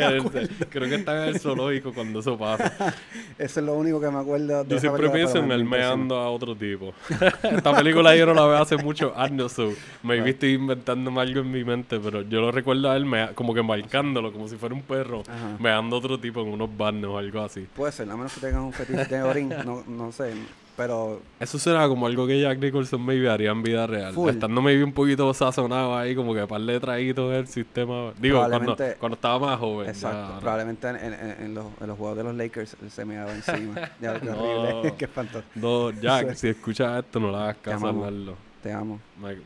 me 0.59 0.65
creo 0.67 0.89
que 0.89 0.95
está 0.95 1.23
en 1.23 1.29
el 1.33 1.39
zoológico 1.39 1.93
cuando 1.93 2.19
eso 2.19 2.37
pasa. 2.37 2.93
Eso 3.39 3.59
es 3.61 3.65
lo 3.65 3.73
único 3.75 4.01
que 4.01 4.11
me 4.11 4.19
acuerdo 4.19 4.65
de 4.65 4.69
Yo 4.69 4.79
siempre 4.81 5.09
pienso 5.09 5.37
en 5.37 5.47
me 5.47 5.55
él 5.55 5.63
meando 5.63 6.17
a 6.17 6.29
otro 6.29 6.57
tipo. 6.57 6.93
Esta 7.43 7.73
película 7.73 8.13
yo 8.17 8.25
no 8.25 8.33
la 8.33 8.45
veo 8.47 8.57
hace 8.61 8.75
muchos 8.75 9.13
años, 9.15 9.53
so 9.53 9.71
maybe 10.03 10.31
estoy 10.31 10.55
inventándome 10.55 11.21
algo 11.21 11.39
en 11.39 11.49
mi 11.51 11.63
mente, 11.63 12.01
pero 12.01 12.21
yo 12.23 12.41
lo 12.41 12.51
recuerdo 12.51 12.91
a 12.91 12.97
él 12.97 13.05
mea- 13.05 13.31
como 13.33 13.53
que 13.53 13.61
marcándolo, 13.63 14.33
como 14.33 14.49
si 14.49 14.57
fuera 14.57 14.75
un 14.75 14.81
perro, 14.81 15.21
Ajá. 15.21 15.55
meando 15.57 15.95
a 15.95 15.99
otro 15.99 16.19
tipo 16.19 16.41
en 16.41 16.49
unos 16.49 16.69
barnes 16.77 17.05
o 17.05 17.17
algo 17.17 17.39
así. 17.43 17.65
Puede 17.73 17.93
ser, 17.93 18.09
a 18.11 18.17
menos 18.17 18.33
que 18.33 18.41
tengas 18.41 18.61
un 18.61 18.73
fetiche 18.73 19.05
de 19.05 19.23
orín, 19.23 19.47
no, 19.65 19.85
no 19.87 20.11
sé. 20.11 20.33
Pero 20.81 21.21
Eso 21.39 21.59
será 21.59 21.87
como 21.87 22.07
algo 22.07 22.25
que 22.25 22.41
Jack 22.41 22.57
Nicholson 22.57 22.99
maybe 23.05 23.29
haría 23.29 23.51
en 23.51 23.61
vida 23.61 23.85
real. 23.85 24.13
Full. 24.15 24.31
Estando 24.31 24.63
maybe 24.63 24.83
un 24.83 24.93
poquito 24.93 25.31
sazonado 25.31 25.95
ahí, 25.95 26.15
como 26.15 26.33
que 26.33 26.47
par 26.47 26.59
de 26.61 26.79
traídos 26.79 27.31
del 27.31 27.47
sistema. 27.47 28.11
Digo, 28.19 28.43
cuando, 28.49 28.75
cuando 28.99 29.13
estaba 29.15 29.37
más 29.37 29.59
joven. 29.59 29.87
exacto, 29.89 30.39
probablemente 30.39 30.87
en, 30.89 30.95
en- 30.95 31.35
en 31.43 31.53
los, 31.53 31.65
en 31.79 31.85
los 31.87 31.97
juegos 31.99 32.17
de 32.17 32.23
los 32.23 32.35
Lakers 32.35 32.75
se 32.89 33.05
me 33.05 33.15
daba 33.15 33.31
encima. 33.31 33.75
Ya, 34.01 34.19
qué 34.19 34.25
No. 34.25 34.41
horrible, 34.41 34.93
qué 34.97 35.05
espantoso. 35.05 35.45
No, 35.53 35.91
Jack, 35.91 36.33
si 36.33 36.47
escuchas 36.47 37.03
esto, 37.05 37.19
no 37.19 37.29
le 37.29 37.37
hagas 37.37 37.57
caso 37.57 37.87
a. 37.87 38.33
Te 38.63 38.73
amo, 38.73 38.99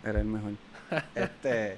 eres 0.06 0.16
el 0.22 0.26
mejor. 0.26 0.52
este, 1.16 1.78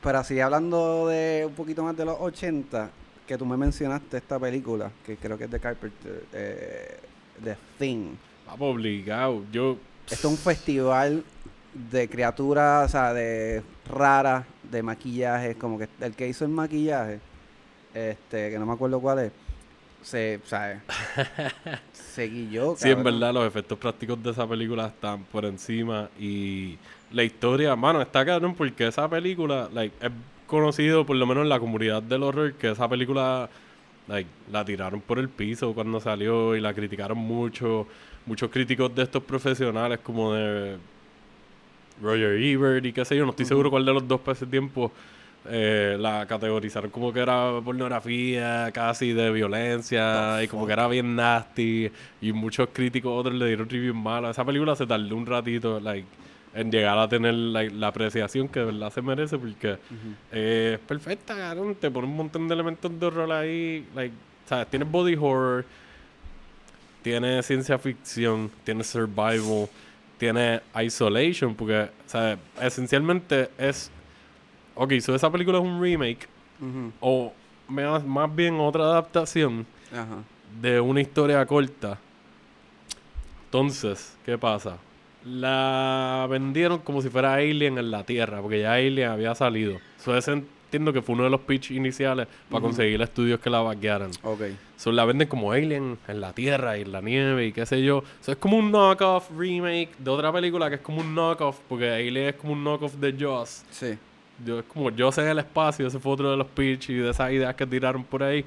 pero 0.00 0.18
así 0.18 0.38
hablando 0.38 1.08
de 1.08 1.44
un 1.48 1.54
poquito 1.54 1.82
más 1.82 1.96
de 1.96 2.04
los 2.04 2.16
80, 2.20 2.90
que 3.26 3.36
tú 3.36 3.44
me 3.44 3.56
mencionaste 3.56 4.18
esta 4.18 4.38
película, 4.38 4.92
que 5.04 5.16
creo 5.16 5.36
que 5.36 5.44
es 5.44 5.50
de 5.50 5.58
Carpenter, 5.58 6.24
eh, 6.32 6.98
The 7.42 7.56
Thing. 7.78 8.14
Obligado. 8.58 9.44
Yo. 9.52 9.76
Esto 10.10 10.28
es 10.28 10.32
un 10.32 10.36
festival 10.36 11.24
de 11.90 12.08
criaturas, 12.08 12.86
o 12.86 12.88
sea, 12.88 13.12
de 13.12 13.62
raras, 13.90 14.44
de 14.70 14.82
maquillaje, 14.82 15.54
como 15.56 15.78
que 15.78 15.88
el 16.00 16.14
que 16.14 16.28
hizo 16.28 16.44
el 16.44 16.50
maquillaje, 16.50 17.20
este, 17.92 18.50
que 18.50 18.58
no 18.58 18.66
me 18.66 18.72
acuerdo 18.72 19.00
cuál 19.00 19.18
es, 19.20 19.32
se, 20.02 20.40
o 20.44 20.46
sea, 20.46 20.82
se 21.92 22.28
guilló, 22.28 22.74
Sí, 22.76 22.90
en 22.90 23.02
verdad, 23.02 23.32
los 23.32 23.46
efectos 23.46 23.78
prácticos 23.78 24.22
de 24.22 24.30
esa 24.30 24.46
película 24.46 24.86
están 24.86 25.24
por 25.24 25.44
encima. 25.44 26.08
Y 26.18 26.78
la 27.10 27.24
historia, 27.24 27.74
mano, 27.74 28.00
está 28.02 28.24
cabrón 28.24 28.54
porque 28.54 28.86
esa 28.86 29.08
película, 29.08 29.68
like, 29.72 29.94
es 30.04 30.12
conocido 30.46 31.06
por 31.06 31.16
lo 31.16 31.26
menos 31.26 31.42
en 31.42 31.48
la 31.48 31.58
comunidad 31.58 32.02
del 32.02 32.22
horror 32.22 32.54
que 32.54 32.70
esa 32.70 32.88
película, 32.88 33.48
like, 34.06 34.28
la 34.52 34.64
tiraron 34.64 35.00
por 35.00 35.18
el 35.18 35.28
piso 35.28 35.72
cuando 35.74 36.00
salió 36.00 36.54
y 36.54 36.60
la 36.60 36.74
criticaron 36.74 37.18
mucho. 37.18 37.86
Muchos 38.26 38.50
críticos 38.50 38.94
de 38.94 39.02
estos 39.02 39.22
profesionales, 39.22 39.98
como 40.02 40.32
de 40.32 40.76
Roger 42.02 42.40
Ebert 42.42 42.84
y 42.86 42.92
qué 42.92 43.04
sé 43.04 43.16
yo, 43.16 43.24
no 43.24 43.30
estoy 43.30 43.46
seguro 43.46 43.70
cuál 43.70 43.84
de 43.84 43.92
los 43.92 44.06
dos 44.08 44.20
para 44.20 44.34
ese 44.34 44.46
tiempo. 44.46 44.90
eh, 45.46 45.96
la 45.98 46.26
categorizaron 46.26 46.90
como 46.90 47.12
que 47.12 47.20
era 47.20 47.60
pornografía, 47.64 48.70
casi 48.72 49.12
de 49.12 49.30
violencia, 49.30 50.42
y 50.42 50.48
como 50.48 50.66
que 50.66 50.72
era 50.72 50.88
bien 50.88 51.14
nasty. 51.14 51.90
Y 52.20 52.32
muchos 52.32 52.68
críticos, 52.72 53.12
otros 53.14 53.34
le 53.34 53.46
dieron 53.46 53.68
reviews 53.68 53.94
malos. 53.96 54.30
Esa 54.30 54.44
película 54.44 54.74
se 54.76 54.86
tardó 54.86 55.14
un 55.16 55.26
ratito 55.26 55.80
like, 55.80 56.06
en 56.54 56.70
llegar 56.70 56.98
a 56.98 57.08
tener 57.08 57.34
like, 57.34 57.74
la 57.74 57.88
apreciación 57.88 58.48
que 58.48 58.60
de 58.60 58.66
verdad 58.66 58.90
se 58.90 59.02
merece, 59.02 59.38
porque 59.38 59.76
eh, 60.32 60.72
es 60.74 60.80
perfecta, 60.80 61.36
cabrón. 61.36 61.74
Te 61.74 61.90
pone 61.90 62.06
un 62.06 62.16
montón 62.16 62.48
de 62.48 62.54
elementos 62.54 62.98
de 62.98 63.06
horror 63.06 63.32
ahí. 63.32 63.86
Like, 63.94 64.14
¿sabes? 64.46 64.68
Tienes 64.68 64.90
body 64.90 65.14
horror, 65.14 65.64
tiene 67.04 67.42
ciencia 67.42 67.78
ficción, 67.78 68.50
tiene 68.64 68.82
survival, 68.82 69.68
tiene 70.16 70.62
isolation, 70.82 71.54
porque, 71.54 71.90
¿sabes? 72.06 72.38
Esencialmente 72.60 73.50
es. 73.58 73.90
Ok, 74.74 74.94
so 75.00 75.14
esa 75.14 75.30
película 75.30 75.58
es 75.58 75.64
un 75.64 75.80
remake, 75.80 76.26
o 77.00 77.32
más, 77.68 78.02
más 78.04 78.34
bien 78.34 78.58
otra 78.58 78.84
adaptación 78.84 79.66
de 80.60 80.80
una 80.80 81.02
historia 81.02 81.44
corta. 81.44 81.98
Entonces, 83.44 84.16
¿qué 84.24 84.38
pasa? 84.38 84.78
La 85.24 86.26
vendieron 86.28 86.78
como 86.78 87.02
si 87.02 87.10
fuera 87.10 87.34
Alien 87.34 87.76
en 87.78 87.90
la 87.90 88.02
Tierra, 88.04 88.40
porque 88.40 88.62
ya 88.62 88.72
Alien 88.72 89.10
había 89.10 89.34
salido. 89.34 89.78
Eso 89.98 90.16
es, 90.16 90.28
entiendo 90.74 90.92
que 90.92 91.02
fue 91.02 91.14
uno 91.14 91.24
de 91.24 91.30
los 91.30 91.40
pitch 91.42 91.70
iniciales 91.70 92.26
para 92.48 92.58
Ujú. 92.58 92.66
conseguir 92.68 93.00
estudios 93.00 93.38
que 93.38 93.48
la 93.48 93.60
vaquearan. 93.60 94.10
Ok. 94.24 94.40
So, 94.76 94.90
la 94.90 95.04
venden 95.04 95.28
como 95.28 95.52
Alien 95.52 95.96
en 96.08 96.20
la 96.20 96.32
Tierra 96.32 96.76
y 96.76 96.82
en 96.82 96.90
la 96.90 97.00
nieve 97.00 97.46
y 97.46 97.52
qué 97.52 97.64
sé 97.64 97.82
yo. 97.82 98.02
So, 98.20 98.32
es 98.32 98.38
como 98.38 98.56
un 98.58 98.72
knockoff 98.72 99.30
remake 99.36 99.90
de 99.98 100.10
otra 100.10 100.32
película 100.32 100.68
que 100.68 100.76
es 100.76 100.80
como 100.80 101.00
un 101.00 101.14
knockoff, 101.14 101.58
porque 101.68 101.88
Alien 101.90 102.28
es 102.28 102.34
como 102.34 102.54
un 102.54 102.64
knockoff 102.64 102.94
de 102.94 103.12
Jaws. 103.16 103.64
Sí. 103.70 103.96
Yo, 104.44 104.58
es 104.58 104.64
como 104.64 104.90
yo 104.90 105.12
sé 105.12 105.30
el 105.30 105.38
espacio, 105.38 105.86
ese 105.86 106.00
fue 106.00 106.12
otro 106.12 106.32
de 106.32 106.36
los 106.36 106.48
pitch 106.48 106.90
y 106.90 106.94
de 106.94 107.10
esas 107.10 107.30
ideas 107.30 107.54
que 107.54 107.64
tiraron 107.66 108.02
por 108.02 108.22
ahí. 108.24 108.44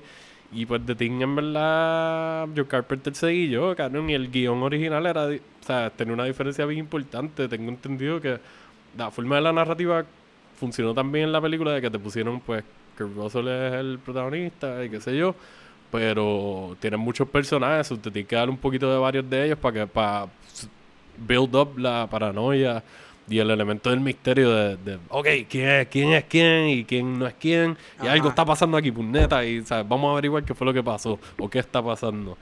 Y 0.51 0.65
pues 0.65 0.85
de 0.85 0.95
Thing, 0.95 1.21
en 1.21 1.35
verdad, 1.35 2.47
Joe 2.55 2.65
Carpenter 2.67 3.15
seguí 3.15 3.49
yo, 3.49 3.73
cabrón. 3.75 4.09
Y 4.09 4.13
el 4.13 4.29
guion 4.29 4.61
original 4.63 5.05
era, 5.05 5.27
o 5.27 5.37
sea, 5.65 5.89
tenía 5.89 6.13
una 6.13 6.25
diferencia 6.25 6.65
bien 6.65 6.79
importante. 6.79 7.47
Tengo 7.47 7.69
entendido 7.69 8.19
que 8.21 8.37
la 8.97 9.11
forma 9.11 9.35
de 9.35 9.41
la 9.41 9.53
narrativa 9.53 10.05
funcionó 10.57 10.93
también 10.93 11.25
en 11.25 11.31
la 11.31 11.41
película 11.41 11.71
de 11.71 11.81
que 11.81 11.89
te 11.89 11.99
pusieron, 11.99 12.39
pues, 12.41 12.63
que 12.97 13.03
Russell 13.03 13.47
es 13.47 13.73
el 13.73 13.99
protagonista 14.03 14.83
y 14.83 14.89
qué 14.89 14.99
sé 14.99 15.15
yo. 15.15 15.35
Pero 15.91 16.75
tienen 16.81 16.99
muchos 16.99 17.29
personajes, 17.29 17.89
usted 17.91 18.11
tiene 18.11 18.27
que 18.27 18.35
dar 18.35 18.49
un 18.49 18.57
poquito 18.57 18.91
de 18.91 18.97
varios 18.99 19.29
de 19.29 19.45
ellos 19.45 19.57
para 19.57 19.73
que, 19.73 19.87
para 19.87 20.27
build 21.17 21.55
up 21.55 21.77
la 21.77 22.07
paranoia 22.09 22.83
y 23.29 23.39
el 23.39 23.49
elemento 23.51 23.89
del 23.89 23.99
misterio 23.99 24.49
de, 24.53 24.77
de, 24.77 24.99
ok, 25.09 25.27
¿quién 25.49 25.67
es, 25.67 25.87
quién 25.87 26.13
es 26.13 26.23
quién 26.25 26.69
y 26.69 26.85
quién 26.85 27.19
no 27.19 27.27
es 27.27 27.33
quién? 27.39 27.77
Y 28.01 28.03
Ajá. 28.03 28.13
algo 28.13 28.29
está 28.29 28.45
pasando 28.45 28.77
aquí, 28.77 28.91
puñeta, 28.91 29.43
y 29.45 29.63
¿sabes? 29.65 29.87
vamos 29.87 30.09
a 30.09 30.11
averiguar 30.13 30.43
qué 30.43 30.53
fue 30.53 30.65
lo 30.65 30.73
que 30.73 30.83
pasó 30.83 31.19
o 31.37 31.49
qué 31.49 31.59
está 31.59 31.81
pasando. 31.81 32.37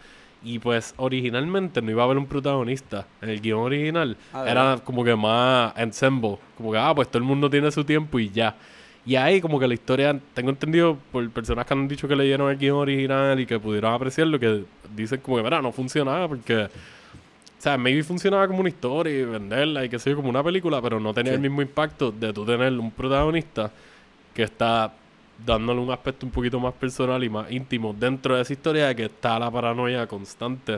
Y 0.46 0.60
pues 0.60 0.94
originalmente 0.98 1.82
no 1.82 1.90
iba 1.90 2.04
a 2.04 2.06
haber 2.06 2.18
un 2.20 2.28
protagonista. 2.28 3.08
En 3.22 3.30
el 3.32 3.42
guion 3.42 3.60
original 3.62 4.16
Ah, 4.32 4.44
¿de 4.44 4.52
era 4.52 4.78
como 4.84 5.04
que 5.04 5.16
más 5.16 5.74
ensemble. 5.76 6.38
Como 6.56 6.72
que, 6.72 6.78
ah, 6.78 6.94
pues 6.96 7.08
todo 7.08 7.18
el 7.18 7.24
mundo 7.24 7.50
tiene 7.50 7.72
su 7.72 7.84
tiempo 7.84 8.20
y 8.20 8.30
ya. 8.30 8.56
Y 9.08 9.16
ahí 9.16 9.42
como 9.42 9.60
que 9.60 9.68
la 9.68 9.74
historia, 9.74 10.18
tengo 10.36 10.52
entendido 10.52 10.98
por 11.12 11.28
personas 11.32 11.66
que 11.66 11.74
han 11.74 11.88
dicho 11.88 12.08
que 12.08 12.16
leyeron 12.16 12.50
el 12.52 12.58
guion 12.58 12.78
original 12.78 13.40
y 13.40 13.46
que 13.48 13.60
pudieron 13.60 13.94
apreciarlo, 13.94 14.40
que 14.40 14.64
dicen 14.96 15.20
como 15.20 15.38
que, 15.38 15.44
mira, 15.44 15.62
no 15.62 15.72
funcionaba 15.72 16.28
porque 16.28 16.66
O 17.58 17.62
sea, 17.66 17.78
maybe 17.80 18.04
funcionaba 18.04 18.48
como 18.48 18.60
una 18.60 18.70
historia 18.70 19.12
y 19.20 19.26
venderla 19.26 19.84
y 19.86 19.90
que 19.90 19.98
sé 19.98 20.12
yo, 20.12 20.16
como 20.18 20.30
una 20.30 20.44
película, 20.44 20.80
pero 20.84 21.00
no 21.00 21.12
tenía 21.16 21.32
Sí. 21.32 21.36
el 21.38 21.42
mismo 21.42 21.64
impacto 21.64 22.12
de 22.12 22.32
tú 22.32 22.46
tener 22.46 22.72
un 22.74 22.92
protagonista 22.92 23.72
que 24.36 24.44
está 24.44 24.94
dándole 25.44 25.80
un 25.80 25.92
aspecto 25.92 26.26
un 26.26 26.32
poquito 26.32 26.60
más 26.60 26.74
personal 26.74 27.24
y 27.24 27.30
más 27.30 27.52
íntimo 27.52 27.94
dentro 27.98 28.36
de 28.36 28.42
esa 28.42 28.54
historia 28.54 28.88
de 28.88 28.96
que 28.96 29.06
está 29.06 29.38
la 29.40 29.50
paranoia 29.52 30.08
constante 30.08 30.78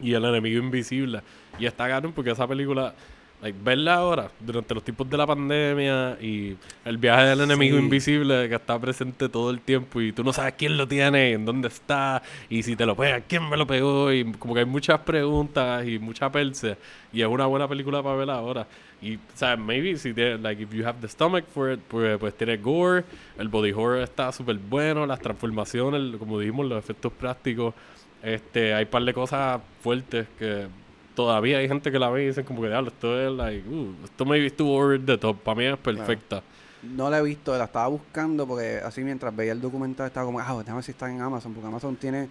y 0.00 0.12
el 0.14 0.24
enemigo 0.24 0.58
invisible. 0.62 1.20
Y 1.58 1.66
está 1.66 1.88
cabrón 1.88 2.12
porque 2.12 2.30
esa 2.30 2.46
película, 2.46 2.94
like, 3.42 3.58
verla 3.62 3.94
ahora, 3.94 4.30
durante 4.40 4.74
los 4.74 4.82
tiempos 4.84 5.08
de 5.10 5.16
la 5.16 5.26
pandemia 5.26 6.16
y 6.20 6.56
el 6.84 6.96
viaje 6.98 7.24
del 7.24 7.40
enemigo 7.42 7.76
Sí. 7.78 7.82
invisible 7.82 8.48
que 8.48 8.54
está 8.54 8.78
presente 8.78 9.28
todo 9.28 9.50
el 9.50 9.60
tiempo 9.60 10.00
y 10.00 10.12
tú 10.12 10.22
no 10.24 10.32
sabes 10.32 10.54
quién 10.56 10.76
lo 10.76 10.86
tiene, 10.88 11.32
en 11.32 11.44
dónde 11.44 11.68
está 11.68 12.22
y 12.48 12.62
si 12.62 12.76
te 12.76 12.86
lo 12.86 12.94
pega, 12.96 13.20
quién 13.20 13.48
me 13.48 13.56
lo 13.56 13.66
pegó 13.66 14.12
y 14.12 14.24
como 14.32 14.54
que 14.54 14.60
hay 14.60 14.66
muchas 14.66 15.00
preguntas 15.00 15.86
y 15.86 15.98
mucha 15.98 16.30
perse 16.30 16.76
y 17.12 17.20
es 17.22 17.26
una 17.28 17.46
buena 17.46 17.66
película 17.68 18.02
para 18.02 18.16
verla 18.16 18.34
ahora. 18.34 18.66
Y, 19.02 19.16
o 19.16 19.20
sea, 19.34 19.56
maybe 19.56 19.96
si 19.96 20.12
tiene, 20.12 20.38
like, 20.38 20.62
if 20.62 20.72
you 20.72 20.84
have 20.86 21.00
the 21.00 21.08
stomach 21.08 21.44
for 21.46 21.72
it, 21.72 21.80
pues, 21.88 22.18
pues 22.18 22.34
tiene 22.34 22.58
gore, 22.58 23.04
el 23.38 23.48
body 23.48 23.72
horror 23.72 24.02
está 24.02 24.30
súper 24.30 24.56
bueno, 24.58 25.06
las 25.06 25.20
transformaciones, 25.20 26.16
como 26.18 26.38
dijimos, 26.38 26.66
los 26.66 26.78
efectos 26.78 27.10
prácticos, 27.12 27.74
este, 28.22 28.74
hay 28.74 28.84
un 28.84 28.90
par 28.90 29.02
de 29.04 29.14
cosas 29.14 29.60
fuertes 29.82 30.26
que 30.38 30.66
todavía 31.14 31.58
hay 31.58 31.68
gente 31.68 31.90
que 31.90 31.98
la 31.98 32.10
ve 32.10 32.24
y 32.24 32.26
dicen 32.26 32.44
como 32.44 32.60
que, 32.60 32.68
diablo, 32.68 32.88
esto 32.88 33.18
es, 33.18 33.32
like, 33.32 33.66
uh, 33.66 33.94
esto 34.04 34.24
maybe 34.26 34.46
estuvo 34.46 34.76
over 34.76 35.02
the 35.02 35.16
top, 35.16 35.38
para 35.38 35.54
mí 35.54 35.64
es 35.64 35.78
perfecta. 35.78 36.42
No 36.82 37.08
la 37.08 37.18
he 37.18 37.22
visto, 37.22 37.56
la 37.56 37.64
estaba 37.64 37.88
buscando 37.88 38.46
porque 38.46 38.80
así 38.84 39.02
mientras 39.02 39.34
veía 39.34 39.52
el 39.52 39.60
documental 39.60 40.08
estaba 40.08 40.26
como, 40.26 40.40
ah, 40.40 40.56
déjame 40.58 40.76
ver 40.76 40.84
si 40.84 40.92
está 40.92 41.10
en 41.10 41.20
Amazon, 41.22 41.54
porque 41.54 41.68
Amazon 41.68 41.96
tiene 41.96 42.28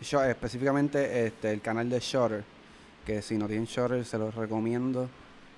específicamente 0.00 1.26
este 1.26 1.52
el 1.52 1.60
canal 1.60 1.88
de 1.88 2.00
Shutter, 2.00 2.44
que 3.06 3.22
si 3.22 3.36
no 3.36 3.46
tienen 3.46 3.66
Shutter 3.66 4.04
se 4.04 4.18
los 4.18 4.34
recomiendo. 4.34 5.08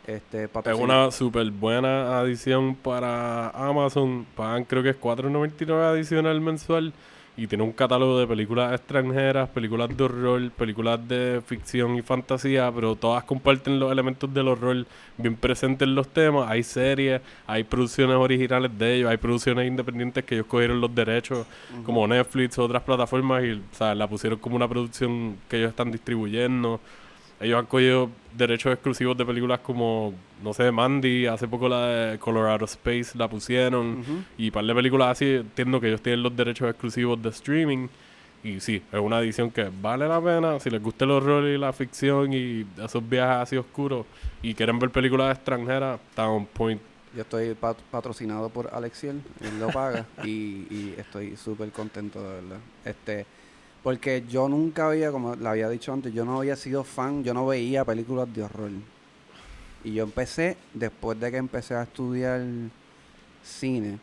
Este, 0.07 0.45
Es 0.45 0.79
una 0.79 1.11
súper 1.11 1.51
buena 1.51 2.19
adición 2.19 2.75
para 2.75 3.49
Amazon. 3.51 4.27
Pagan 4.37 4.65
creo 4.65 4.83
que 4.83 4.91
es 4.91 5.01
4.99 5.01 5.83
adicional 5.83 6.41
mensual. 6.41 6.93
Y 7.37 7.49
tiene 7.49 7.65
un 7.65 7.73
catálogo 7.73 8.21
de 8.21 8.29
películas 8.29 8.73
extranjeras, 8.73 9.49
películas 9.49 9.97
de 9.97 10.05
horror, 10.05 10.51
películas 10.53 11.09
de 11.09 11.43
ficción 11.45 11.97
y 11.97 12.03
fantasía, 12.03 12.71
pero 12.73 12.95
todas 12.95 13.25
comparten 13.25 13.81
los 13.81 13.91
elementos 13.91 14.33
del 14.33 14.47
horror 14.47 14.87
bien 15.17 15.35
presentes 15.35 15.89
en 15.89 15.97
los 15.97 16.07
temas. 16.07 16.49
Hay 16.49 16.63
series, 16.63 17.21
hay 17.49 17.65
producciones 17.65 18.17
originales 18.17 18.71
de 18.79 18.95
ellos, 18.95 19.11
hay 19.11 19.17
producciones 19.17 19.67
independientes 19.67 20.23
que 20.23 20.37
ellos 20.37 20.47
cogieron 20.47 20.81
los 20.81 20.95
derechos, 20.95 21.45
como 21.85 22.07
Netflix 22.07 22.57
otras 22.57 22.85
plataformas, 22.85 23.43
y 23.43 23.53
o 23.55 23.61
sea, 23.73 23.97
la 23.97 24.07
pusieron 24.07 24.39
como 24.39 24.55
una 24.55 24.69
producción 24.69 25.37
que 25.49 25.57
ellos 25.57 25.71
están 25.71 25.91
distribuyendo. 25.91 26.79
Ellos 27.41 27.59
han 27.59 27.67
cogido 27.67 28.11
derechos 28.37 28.73
exclusivos 28.73 29.17
de 29.17 29.25
películas 29.27 29.61
como, 29.61 30.15
no 30.43 30.55
sé, 30.55 30.71
Mandy, 30.71 31.27
hace 31.27 31.47
poco 31.49 31.69
la 31.69 31.87
de 31.87 32.19
Colorado 32.19 32.65
Space 32.65 33.17
la 33.19 33.29
pusieron, 33.29 34.01
Ujú. 34.01 34.23
y 34.39 34.47
un 34.47 34.53
par 34.53 34.65
de 34.65 34.75
películas 34.75 35.09
así, 35.09 35.27
entiendo 35.35 35.81
que 35.81 35.89
ellos 35.89 36.01
tienen 36.03 36.23
los 36.23 36.35
derechos 36.35 36.69
exclusivos 36.71 37.21
de 37.23 37.29
streaming. 37.31 37.89
Y 38.43 38.61
sí, 38.61 38.83
es 38.93 39.01
una 39.01 39.21
edición 39.21 39.51
que 39.51 39.71
vale 39.81 40.07
la 40.07 40.21
pena. 40.21 40.61
Si 40.61 40.69
les 40.69 40.83
gusta 40.83 41.07
el 41.07 41.13
horror 41.13 41.45
y 41.45 41.57
la 41.57 41.73
ficción 41.73 42.33
y 42.35 42.67
esos 42.83 43.07
viajes 43.09 43.37
así 43.37 43.57
oscuros 43.57 44.05
y 44.43 44.53
quieren 44.55 44.79
ver 44.79 44.91
películas 44.91 45.35
extranjeras, 45.37 45.99
está 46.11 46.29
on 46.29 46.45
point. 46.45 46.81
Yo 47.17 47.23
estoy 47.23 47.55
pat- 47.55 47.81
patrocinado 47.91 48.49
por 48.51 48.69
Alexiel, 48.75 49.23
él 49.41 49.59
lo 49.61 49.69
paga 49.69 50.05
y, 50.25 50.67
y 50.71 50.95
estoy 50.99 51.37
súper 51.37 51.71
contento 51.71 52.21
de 52.23 52.35
verdad. 52.43 52.59
Este, 52.85 53.25
porque 53.85 54.25
yo 54.27 54.49
nunca 54.49 54.89
había, 54.89 55.13
como 55.13 55.37
le 55.37 55.47
había 55.47 55.69
dicho 55.69 55.93
antes, 55.93 56.13
yo 56.13 56.25
no 56.25 56.39
había 56.39 56.57
sido 56.57 56.85
fan, 56.85 57.23
yo 57.23 57.35
no 57.35 57.47
veía 57.47 57.85
películas 57.85 58.33
de 58.35 58.43
horror. 58.43 58.71
Y 59.85 59.93
yo 59.93 60.05
empecé, 60.05 60.57
después 60.73 61.21
de 61.21 61.31
que 61.31 61.37
empecé 61.37 61.75
a 61.75 61.83
estudiar 61.83 62.41
cine, 63.43 63.99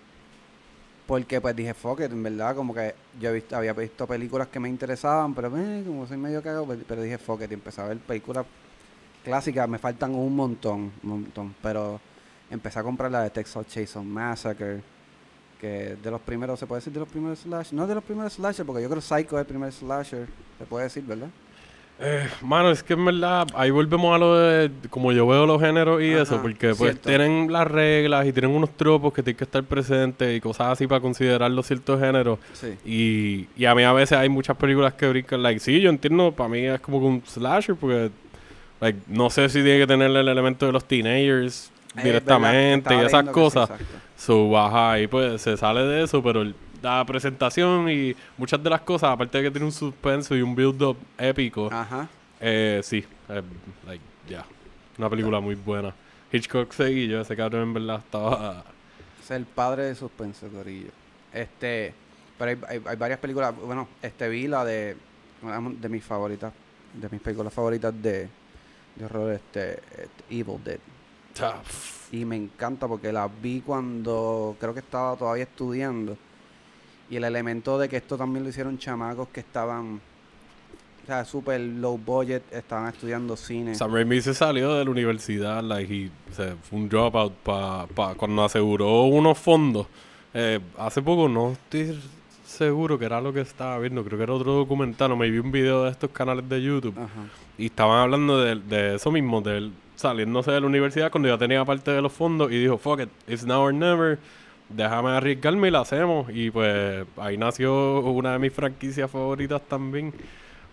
porque 1.08 1.42
pues 1.42 1.56
dije, 1.56 1.74
fuck 1.74 2.02
it, 2.02 2.12
en 2.12 2.22
verdad, 2.22 2.56
como 2.56 2.76
que 2.76 2.94
yo 3.20 3.32
había 3.54 3.74
visto 3.74 4.06
películas 4.06 4.50
que 4.50 4.60
me 4.60 4.70
interesaban, 4.70 5.34
pero 5.34 5.52
eh, 5.58 5.84
como 5.84 6.06
soy 6.06 6.18
medio 6.18 6.44
cagado, 6.44 6.68
pues, 6.68 6.78
pero 6.88 7.02
dije, 7.02 7.18
fuck 7.18 7.42
it, 7.42 7.50
y 7.50 7.56
empecé 7.56 7.82
a 7.82 7.86
ver 7.86 7.98
películas 7.98 8.46
clásicas, 9.24 9.68
me 9.68 9.80
faltan 9.80 10.14
un 10.14 10.36
montón, 10.36 10.92
un 11.02 11.10
montón, 11.10 11.56
pero 11.60 12.00
empecé 12.52 12.78
a 12.78 12.84
comprar 12.84 13.10
la 13.10 13.24
de 13.24 13.32
Texas 13.32 13.66
Chainsaw 13.66 14.04
Massacre, 14.04 14.84
que 15.62 15.96
de 16.04 16.12
los 16.12 16.20
primeros, 16.22 16.60
se 16.60 16.66
puede 16.66 16.80
decir 16.80 16.92
de 16.92 17.00
los 17.00 17.08
primeros 17.08 17.40
slasher, 17.40 17.74
no 17.76 17.86
de 17.88 17.94
los 17.96 18.04
primeros 18.04 18.34
slasher, 18.34 18.66
porque 18.66 18.82
yo 18.82 18.90
creo 18.90 19.00
que 19.00 19.06
Psycho 19.08 19.36
es 19.38 19.42
el 19.42 19.46
primer 19.46 19.72
slasher, 19.72 20.28
se 20.58 20.66
puede 20.66 20.86
decir, 20.86 21.04
¿verdad? 21.04 21.28
Eh, 22.04 22.28
mano, 22.42 22.72
es 22.72 22.82
que 22.82 22.94
en 22.94 23.06
verdad, 23.06 23.46
ahí 23.54 23.70
volvemos 23.70 24.16
a 24.16 24.18
lo 24.18 24.36
de 24.36 24.72
como 24.90 25.12
yo 25.12 25.28
veo 25.28 25.46
los 25.46 25.62
géneros 25.62 26.02
y 26.02 26.14
Ajá, 26.14 26.24
eso, 26.24 26.42
porque 26.42 26.70
pues 26.70 26.78
cierto. 26.94 27.08
tienen 27.10 27.52
las 27.54 27.68
reglas 27.68 28.26
y 28.26 28.34
tienen 28.34 28.50
unos 28.50 28.72
tropos 28.72 29.14
que 29.14 29.22
tienen 29.22 29.38
que 29.38 29.44
estar 29.44 29.64
presentes 29.64 30.36
y 30.36 30.42
cosas 30.42 30.70
así 30.70 30.88
para 30.88 31.00
considerar 31.00 31.52
los 31.52 31.68
ciertos 31.68 32.00
géneros. 32.00 32.40
Sí. 32.54 32.74
Y, 32.84 33.48
y 33.62 33.66
a 33.66 33.76
mí 33.76 33.84
a 33.84 33.94
veces 33.94 34.18
hay 34.18 34.30
muchas 34.30 34.58
películas 34.58 34.96
que 34.96 35.08
brincan, 35.10 35.44
like, 35.44 35.60
sí, 35.60 35.80
yo 35.80 35.92
entiendo, 35.92 36.32
para 36.32 36.50
mí 36.50 36.66
es 36.66 36.80
como 36.82 36.98
un 36.98 37.22
slasher, 37.24 37.76
porque, 37.76 38.10
like, 38.80 38.98
no 39.08 39.30
sé 39.30 39.48
si 39.50 39.62
tiene 39.62 39.78
que 39.78 39.86
tener 39.88 40.10
el 40.10 40.28
elemento 40.28 40.66
de 40.66 40.72
los 40.72 40.84
teenagers 40.86 41.70
Eh, 41.98 42.04
directamente 42.04 42.96
y 42.96 43.00
esas 43.00 43.26
sí, 43.26 43.32
cosas. 43.32 43.70
exacto. 43.70 43.86
So, 44.22 44.50
baja 44.52 45.00
y 45.00 45.08
pues 45.08 45.42
se 45.42 45.58
sale 45.58 45.82
de 45.82 46.04
eso, 46.04 46.22
pero 46.22 46.44
el- 46.44 46.54
la 46.84 47.04
presentación 47.06 47.90
y 47.90 48.16
muchas 48.38 48.62
de 48.62 48.70
las 48.70 48.82
cosas, 48.82 49.10
aparte 49.10 49.40
de 49.40 49.46
que 49.46 49.50
tiene 49.52 49.66
un 49.66 49.72
suspenso 49.72 50.36
y 50.36 50.44
un 50.44 50.54
build-up 50.54 50.96
épico, 51.18 51.70
Ajá. 51.72 52.08
eh, 52.40 52.82
sí, 52.84 53.04
eh, 53.30 53.42
like, 53.88 54.04
ya, 54.30 54.46
una 55.00 55.10
película 55.10 55.40
muy 55.40 55.56
buena. 55.56 55.92
Hitchcock 56.32 56.72
seguillo, 56.72 57.22
ese 57.22 57.36
cabrón 57.36 57.64
en 57.64 57.74
verdad 57.74 57.98
estaba... 58.06 58.64
Es 59.24 59.32
el 59.32 59.46
padre 59.46 59.86
de 59.86 59.96
suspenso, 59.96 60.48
Corillo. 60.50 60.92
Este, 61.34 61.92
pero 62.38 62.52
hay, 62.52 62.58
hay, 62.78 62.82
hay 62.86 62.96
varias 62.98 63.20
películas. 63.20 63.56
Bueno, 63.56 63.88
este 64.04 64.30
vi 64.30 64.48
la 64.48 64.64
de 64.64 64.98
una 65.42 65.60
de 65.68 65.90
mis 65.90 66.04
favoritas, 66.04 66.54
de 66.94 67.10
mis 67.10 67.22
películas 67.22 67.52
favoritas 67.52 67.92
de, 68.00 68.30
de 68.96 69.06
horror, 69.06 69.32
este, 69.34 69.74
este, 69.74 70.24
Evil 70.30 70.64
Dead. 70.64 70.80
Y 72.12 72.26
me 72.26 72.36
encanta 72.36 72.88
porque 72.88 73.12
la 73.12 73.28
vi 73.28 73.62
cuando 73.62 74.56
creo 74.60 74.74
que 74.74 74.82
estaba 74.82 75.16
todavía 75.16 75.44
estudiando. 75.44 76.18
Y 77.10 77.18
el 77.18 77.24
elemento 77.24 77.78
de 77.78 77.90
que 77.90 77.98
esto 77.98 78.18
también 78.18 78.44
lo 78.44 78.50
hicieron 78.50 78.78
chamacos 78.78 79.28
que 79.30 79.42
estaban, 79.42 80.00
o 81.04 81.06
sea, 81.06 81.26
super 81.26 81.60
low 81.60 81.98
budget, 81.98 82.44
estaban 82.52 82.88
estudiando 82.88 83.36
cine. 83.36 83.76
Sam 83.76 83.94
Raimi 83.94 84.22
se 84.22 84.34
salió 84.34 84.74
de 84.76 84.86
la 84.86 84.92
universidad, 84.92 85.62
like, 85.62 85.94
y 85.94 86.12
se 86.32 86.56
fue 86.56 86.80
un 86.80 86.90
dropout 86.90 87.34
pa, 87.44 87.86
pa, 87.88 88.16
cuando 88.16 88.44
aseguró 88.44 89.04
unos 89.04 89.38
fondos. 89.38 89.88
Eh, 90.34 90.60
hace 90.78 91.02
poco 91.02 91.28
no 91.28 91.52
estoy 91.52 92.00
seguro 92.46 92.98
que 92.98 93.06
era 93.06 93.20
lo 93.20 93.34
que 93.34 93.42
estaba 93.42 93.78
viendo, 93.80 94.04
creo 94.06 94.18
que 94.18 94.24
era 94.24 94.34
otro 94.34 94.54
documental, 94.54 95.12
o 95.12 95.18
me 95.18 95.30
vi 95.30 95.40
un 95.40 95.52
video 95.52 95.84
de 95.84 95.92
estos 95.92 96.12
canales 96.12 96.48
de 96.48 96.62
YouTube. 96.62 96.98
Ajá. 96.98 97.28
Y 97.58 97.66
estaban 97.66 98.00
hablando 98.00 98.40
de, 98.40 98.56
de 98.56 98.96
eso 98.96 99.12
mismo, 99.12 99.42
de 99.42 99.58
él 99.58 99.74
saliéndose 100.02 100.52
de 100.52 100.60
la 100.60 100.68
universidad 100.68 101.12
cuando 101.12 101.30
ya 101.30 101.38
tenía 101.38 101.64
parte 101.64 101.92
de 101.92 102.02
los 102.02 102.12
fondos 102.12 102.52
y 102.52 102.60
dijo, 102.60 102.78
fuck 102.78 103.02
it, 103.02 103.10
it's 103.28 103.46
now 103.46 103.62
or 103.62 103.74
never, 103.74 104.20
déjame 104.70 105.12
arriesgarme 105.12 105.68
y 105.68 105.72
la 105.72 105.82
hacemos. 105.82 106.30
Y 106.34 106.52
pues 106.52 107.06
ahí 107.18 107.38
nació 107.38 108.00
una 108.02 108.34
de 108.34 108.40
mis 108.40 108.54
franquicias 108.54 109.10
favoritas 109.10 109.62
también. 109.68 110.14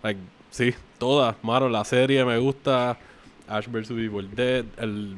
Like, 0.03 0.21
sí, 0.51 0.75
todas, 0.99 1.37
mano, 1.43 1.69
la 1.69 1.85
serie 1.85 2.25
me 2.25 2.39
gusta, 2.39 2.99
Ash 3.47 3.67
vs. 3.69 3.91
Evil 3.91 4.31
Dead, 4.35 4.65
el 4.79 5.17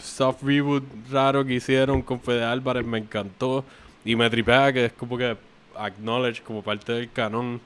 soft 0.00 0.42
reboot 0.42 0.84
raro 1.10 1.44
que 1.44 1.54
hicieron 1.54 2.02
con 2.02 2.20
Fede 2.20 2.44
Álvarez 2.44 2.84
me 2.86 2.98
encantó. 2.98 3.64
Y 4.04 4.14
me 4.14 4.30
tripea 4.30 4.72
que 4.72 4.84
es 4.86 4.92
como 4.92 5.18
que 5.18 5.36
acknowledge 5.76 6.42
como 6.42 6.62
parte 6.62 6.92
del 6.92 7.10
canon 7.10 7.60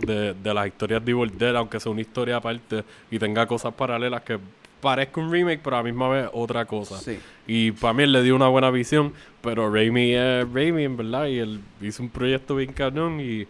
de, 0.00 0.34
de 0.34 0.54
las 0.54 0.66
historias 0.66 1.04
de 1.04 1.10
Evil 1.10 1.36
Dead, 1.36 1.56
aunque 1.56 1.80
sea 1.80 1.90
una 1.90 2.02
historia 2.02 2.36
aparte 2.36 2.84
y 3.10 3.18
tenga 3.18 3.46
cosas 3.46 3.72
paralelas 3.74 4.22
que 4.22 4.38
parezca 4.84 5.20
un 5.20 5.32
remake, 5.32 5.60
pero 5.64 5.74
a 5.76 5.78
la 5.80 5.84
misma 5.84 6.08
vez 6.08 6.28
otra 6.32 6.64
cosa. 6.64 6.98
Sí. 6.98 7.18
Y 7.48 7.72
para 7.72 7.92
mí 7.94 8.04
él 8.04 8.12
le 8.12 8.22
dio 8.22 8.36
una 8.36 8.46
buena 8.46 8.70
visión, 8.70 9.12
pero 9.42 9.68
Raimi 9.72 10.12
es 10.14 10.46
Raimi 10.52 10.84
en 10.84 10.96
verdad, 10.96 11.26
y 11.26 11.38
él 11.40 11.60
hizo 11.82 12.04
un 12.04 12.08
proyecto 12.10 12.54
bien 12.54 12.72
cabrón 12.72 13.20
y, 13.20 13.46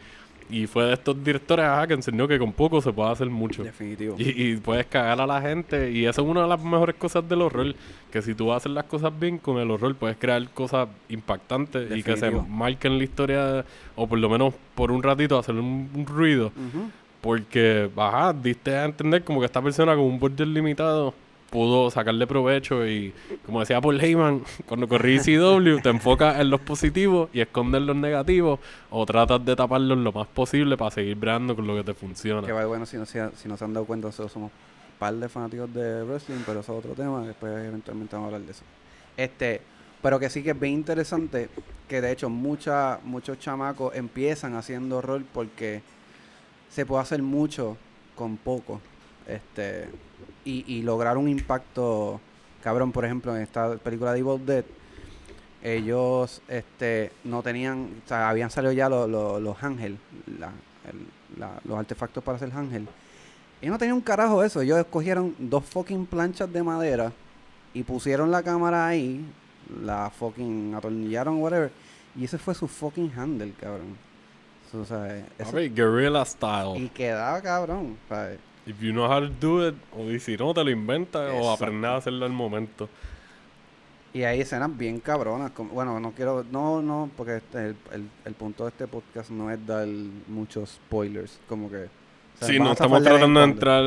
y 0.50 0.66
fue 0.66 0.84
de 0.84 0.94
estos 0.94 1.22
directores 1.22 1.64
ajá, 1.64 1.86
que 1.86 1.94
enseñó 1.94 2.26
que 2.28 2.38
con 2.38 2.52
poco 2.52 2.80
se 2.80 2.92
puede 2.92 3.10
hacer 3.10 3.28
mucho. 3.28 3.62
Definitivo. 3.64 4.16
Y, 4.18 4.52
y 4.52 4.56
puedes 4.56 4.86
cagar 4.86 5.20
a 5.20 5.26
la 5.26 5.40
gente. 5.40 5.90
Y 5.90 6.06
eso 6.06 6.22
es 6.22 6.28
una 6.28 6.42
de 6.42 6.48
las 6.48 6.62
mejores 6.62 6.96
cosas 6.96 7.28
del 7.28 7.42
horror. 7.42 7.74
Que 8.12 8.20
si 8.22 8.34
tú 8.34 8.52
haces 8.52 8.70
las 8.70 8.84
cosas 8.84 9.12
bien 9.18 9.38
con 9.38 9.58
el 9.58 9.70
horror, 9.70 9.94
puedes 9.96 10.16
crear 10.16 10.48
cosas 10.50 10.88
impactantes 11.08 11.90
y 11.90 12.02
que 12.02 12.16
se 12.16 12.26
Definitivo. 12.26 12.46
marquen 12.48 12.98
la 12.98 13.04
historia, 13.04 13.64
o 13.96 14.06
por 14.06 14.18
lo 14.18 14.28
menos 14.28 14.54
por 14.74 14.92
un 14.92 15.02
ratito 15.02 15.38
hacer 15.38 15.54
un, 15.56 15.90
un 15.94 16.06
ruido. 16.06 16.52
Porque, 17.20 17.88
ajá, 17.96 18.34
diste 18.34 18.76
a 18.76 18.84
entender 18.84 19.24
como 19.24 19.40
que 19.40 19.46
esta 19.46 19.62
persona 19.62 19.94
con 19.94 20.04
un 20.04 20.18
budget 20.18 20.46
limitado 20.46 21.14
pudo 21.54 21.88
sacarle 21.88 22.26
provecho 22.26 22.84
y, 22.84 23.14
como 23.46 23.60
decía 23.60 23.80
Paul 23.80 24.00
Heyman, 24.00 24.42
cuando 24.66 24.88
corrí 24.88 25.20
CW, 25.20 25.80
te 25.80 25.88
enfocas 25.88 26.40
en 26.40 26.50
los 26.50 26.60
positivos 26.60 27.30
y 27.32 27.40
escondes 27.40 27.80
los 27.82 27.94
negativos 27.94 28.58
o 28.90 29.06
tratas 29.06 29.44
de 29.44 29.54
taparlos 29.54 29.98
lo 29.98 30.10
más 30.10 30.26
posible 30.26 30.76
para 30.76 30.90
seguir 30.90 31.14
brando 31.14 31.54
con 31.54 31.64
lo 31.64 31.76
que 31.76 31.84
te 31.84 31.94
funciona. 31.94 32.44
Que 32.44 32.52
bueno 32.52 32.84
si 32.86 32.96
no, 32.96 33.06
se, 33.06 33.30
si 33.36 33.48
no 33.48 33.56
se 33.56 33.64
han 33.64 33.72
dado 33.72 33.86
cuenta, 33.86 34.08
nosotros 34.08 34.32
somos 34.32 34.50
par 34.98 35.14
de 35.14 35.28
fanáticos 35.28 35.72
de 35.72 36.02
wrestling, 36.02 36.42
pero 36.44 36.58
eso 36.58 36.72
es 36.72 36.78
otro 36.80 36.94
tema. 36.94 37.24
Después 37.24 37.52
eventualmente 37.64 38.16
vamos 38.16 38.32
a 38.32 38.34
hablar 38.34 38.46
de 38.46 38.50
eso. 38.50 38.64
Este, 39.16 39.60
pero 40.02 40.18
que 40.18 40.28
sí 40.30 40.42
que 40.42 40.50
es 40.50 40.58
bien 40.58 40.74
interesante 40.74 41.50
que 41.88 42.00
de 42.00 42.10
hecho 42.10 42.28
mucha, 42.28 42.98
muchos 43.04 43.38
chamacos 43.38 43.94
empiezan 43.94 44.56
haciendo 44.56 45.00
rol 45.00 45.24
porque 45.32 45.82
se 46.68 46.84
puede 46.84 47.02
hacer 47.02 47.22
mucho 47.22 47.76
con 48.16 48.38
poco. 48.38 48.80
Este, 49.28 49.88
y, 50.44 50.64
y 50.72 50.82
lograr 50.82 51.16
un 51.16 51.28
impacto 51.28 52.20
cabrón, 52.62 52.92
por 52.92 53.04
ejemplo, 53.04 53.34
en 53.36 53.42
esta 53.42 53.76
película 53.76 54.12
de 54.12 54.20
Evil 54.20 54.44
Dead, 54.46 54.64
ellos 55.62 56.42
este, 56.48 57.10
no 57.24 57.42
tenían, 57.42 57.88
o 58.04 58.08
sea, 58.08 58.28
habían 58.28 58.50
salido 58.50 58.72
ya 58.72 58.88
los, 58.88 59.08
los, 59.08 59.40
los 59.40 59.62
ángel, 59.62 59.98
la- 60.38 60.52
el- 60.90 61.38
la- 61.40 61.60
los 61.64 61.78
artefactos 61.78 62.22
para 62.22 62.36
hacer 62.36 62.50
ángel. 62.54 62.86
Y 63.62 63.68
no 63.68 63.78
tenían 63.78 63.96
un 63.96 64.02
carajo 64.02 64.44
eso, 64.44 64.60
ellos 64.60 64.78
escogieron 64.78 65.34
dos 65.38 65.64
fucking 65.64 66.04
planchas 66.06 66.52
de 66.52 66.62
madera 66.62 67.12
y 67.72 67.82
pusieron 67.82 68.30
la 68.30 68.42
cámara 68.42 68.86
ahí, 68.86 69.24
la 69.82 70.10
fucking 70.10 70.74
atornillaron, 70.74 71.40
whatever, 71.40 71.70
y 72.14 72.24
ese 72.24 72.36
fue 72.38 72.54
su 72.54 72.68
fucking 72.68 73.10
handle, 73.16 73.52
cabrón. 73.58 73.96
O 74.74 74.84
sea, 74.84 75.16
eso- 75.38 75.48
A 75.48 75.52
ver, 75.52 75.72
guerrilla 75.72 76.24
style. 76.24 76.76
y 76.76 76.88
quedaba 76.88 77.40
cabrón. 77.40 77.96
sea, 78.08 78.36
If 78.66 78.80
you 78.80 78.92
know 78.92 79.04
how 79.06 79.20
to 79.20 79.28
do 79.28 79.68
it, 79.68 79.74
o 79.96 80.10
y 80.10 80.18
si 80.20 80.36
no, 80.36 80.54
te 80.54 80.64
lo 80.64 80.70
inventas 80.70 81.30
o 81.34 81.50
aprendes 81.50 81.90
a 81.90 81.96
hacerlo 81.96 82.24
al 82.24 82.32
momento. 82.32 82.88
Y 84.12 84.22
hay 84.22 84.40
escenas 84.40 84.74
bien 84.76 85.00
cabronas. 85.00 85.50
como- 85.50 85.70
bueno, 85.70 85.98
no 86.00 86.12
quiero, 86.12 86.44
no, 86.50 86.80
no, 86.80 87.10
porque 87.16 87.36
este- 87.38 87.68
el, 87.70 87.76
el, 87.92 88.08
el 88.24 88.34
punto 88.34 88.64
de 88.64 88.70
este 88.70 88.86
podcast 88.86 89.30
no 89.30 89.50
es 89.50 89.64
dar 89.66 89.86
muchos 90.28 90.70
spoilers. 90.70 91.40
Como 91.48 91.68
que. 91.68 91.84
o 91.84 92.38
sea, 92.38 92.48
Sí, 92.48 92.58
no 92.58 92.72
estamos 92.72 93.02
tratando 93.02 93.40
de 93.40 93.46
entrar 93.46 93.82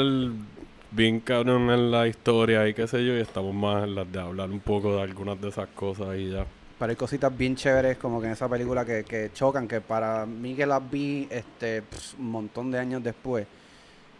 bien 0.91 1.19
cabrón 1.21 1.69
en 1.69 1.91
la 1.91 2.07
historia 2.07 2.67
y 2.67 2.73
qué 2.73 2.88
sé 2.88 3.05
yo, 3.05 3.13
y 3.17 3.21
estamos 3.21 3.53
más 3.55 3.84
en 3.86 3.95
las 3.95 4.11
de 4.11 4.19
hablar 4.19 4.49
un 4.51 4.59
poco 4.59 4.95
de 4.95 5.01
algunas 5.01 5.39
de 5.41 5.49
esas 5.49 5.67
cosas 5.69 6.17
y 6.17 6.30
ya. 6.32 6.45
Pero 6.80 6.89
hay 6.91 6.95
cositas 6.95 7.36
bien 7.36 7.55
chéveres 7.55 7.97
como 7.97 8.19
que 8.21 8.28
en 8.28 8.34
esa 8.34 8.47
película 8.47 8.86
que, 8.86 9.03
que 9.03 9.32
chocan, 9.34 9.67
que 9.67 9.82
para 9.82 10.25
mí 10.25 10.53
que 10.55 10.65
las 10.65 10.88
vi 10.91 11.28
este 11.32 11.84
un 12.19 12.30
montón 12.32 12.69
de 12.69 12.80
años 12.80 13.01
después. 13.03 13.47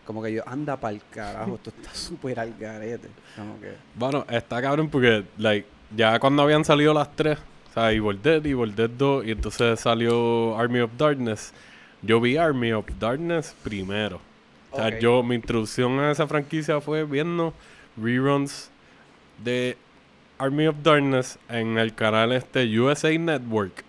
Como 0.08 0.24
que 0.24 0.32
yo, 0.32 0.42
anda 0.48 0.78
pa'l 0.78 1.02
carajo, 1.12 1.56
esto 1.56 1.70
está 1.70 1.94
súper 1.94 2.40
al 2.40 2.54
garete. 2.58 3.10
Como 3.36 3.60
que. 3.60 3.74
Bueno, 3.94 4.26
está 4.30 4.62
cabrón 4.62 4.90
porque, 4.90 5.26
like, 5.38 5.68
ya 5.94 6.18
cuando 6.18 6.44
habían 6.44 6.64
salido 6.64 6.94
las 6.94 7.14
tres, 7.14 7.38
o 7.70 7.74
sea, 7.74 7.92
Evil 7.92 8.22
Dead, 8.22 8.46
Evil 8.46 8.74
Dead 8.74 8.90
2, 8.90 9.26
y 9.26 9.32
entonces 9.32 9.82
salió 9.82 10.58
Army 10.58 10.80
of 10.80 10.92
Darkness, 10.98 11.54
yo 12.02 12.22
vi 12.22 12.38
Army 12.38 12.72
of 12.72 12.86
Darkness 12.98 13.54
primero. 13.64 14.22
O 14.72 14.78
sea, 14.78 14.98
yo, 14.98 15.22
mi 15.24 15.36
introducción 15.36 16.00
a 16.00 16.10
esa 16.10 16.26
franquicia 16.26 16.80
fue 16.80 17.04
viendo 17.04 17.54
reruns 18.02 18.70
de 19.44 19.78
Army 20.38 20.68
of 20.68 20.78
Darkness 20.84 21.38
en 21.50 21.78
el 21.78 21.94
canal 21.94 22.32
este 22.32 22.64
USA 22.80 23.18
Network. 23.18 23.84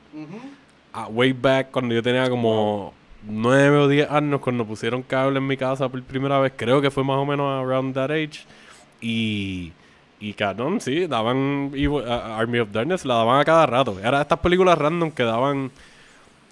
Ah, 0.93 1.07
way 1.07 1.33
back 1.33 1.71
cuando 1.71 1.95
yo 1.95 2.03
tenía 2.03 2.29
como 2.29 2.93
9 3.23 3.77
o 3.79 3.89
10 3.89 4.11
años, 4.11 4.41
cuando 4.41 4.67
pusieron 4.67 5.03
cable 5.03 5.39
en 5.39 5.47
mi 5.47 5.57
casa 5.57 5.89
por 5.89 6.03
primera 6.03 6.39
vez, 6.39 6.53
creo 6.57 6.81
que 6.81 6.91
fue 6.91 7.05
más 7.05 7.17
o 7.17 7.27
menos 7.27 7.47
around 7.65 7.95
that 7.95 8.11
age. 8.11 8.45
Y, 9.01 9.73
y 10.21 10.33
cabrón, 10.35 10.81
sí, 10.81 11.07
daban 11.07 11.73
a 12.07 12.39
Army 12.39 12.61
of 12.61 12.71
Darkness, 12.73 13.05
la 13.05 13.15
daban 13.15 13.41
a 13.41 13.45
cada 13.45 13.67
rato. 13.67 13.99
Era 14.03 14.23
estas 14.23 14.39
películas 14.41 14.79
random 14.79 15.11
que 15.11 15.23
daban 15.23 15.71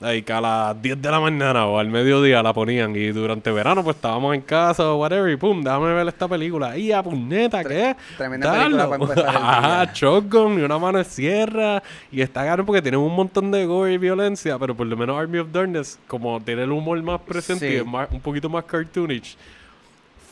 like, 0.00 0.30
a 0.32 0.40
las 0.40 0.82
10 0.82 1.00
de 1.00 1.10
la 1.10 1.20
mañana 1.20 1.66
o 1.66 1.78
al 1.78 1.88
mediodía 1.88 2.42
la 2.42 2.52
ponían. 2.52 2.94
Y 2.94 3.08
durante 3.12 3.50
verano, 3.50 3.82
pues 3.82 3.96
estábamos 3.96 4.34
en 4.34 4.42
casa 4.42 4.90
o 4.90 4.96
whatever, 4.96 5.30
y 5.32 5.36
pum, 5.36 5.62
déjame 5.62 5.92
ver 5.94 6.06
esta 6.08 6.28
película. 6.28 6.76
Y 6.76 6.92
a 6.92 7.02
puñeta, 7.02 7.64
¿qué? 7.64 7.96
tremenda 8.16 8.52
película 8.52 8.88
para 8.90 9.02
empezar 9.02 9.28
el 9.30 9.36
Ajá, 9.42 9.82
día. 9.86 9.92
shotgun 9.94 10.58
y 10.60 10.62
una 10.62 10.78
mano 10.78 10.98
de 10.98 11.04
sierra. 11.04 11.82
Y 12.12 12.20
está 12.20 12.44
caro 12.44 12.64
porque 12.66 12.82
tienen 12.82 13.00
un 13.00 13.14
montón 13.14 13.50
de 13.50 13.64
gore 13.66 13.94
y 13.94 13.98
violencia, 13.98 14.58
pero 14.58 14.74
por 14.76 14.86
lo 14.86 14.96
menos 14.96 15.18
Army 15.18 15.38
of 15.38 15.48
Darkness, 15.52 15.98
como 16.06 16.40
tiene 16.40 16.64
el 16.64 16.72
humor 16.72 17.02
más 17.02 17.20
presente 17.20 17.68
Sí. 17.68 17.74
y 17.74 17.76
es 17.78 17.86
más- 17.86 18.08
un 18.10 18.20
poquito 18.20 18.48
más 18.48 18.64
cartoonish, 18.64 19.36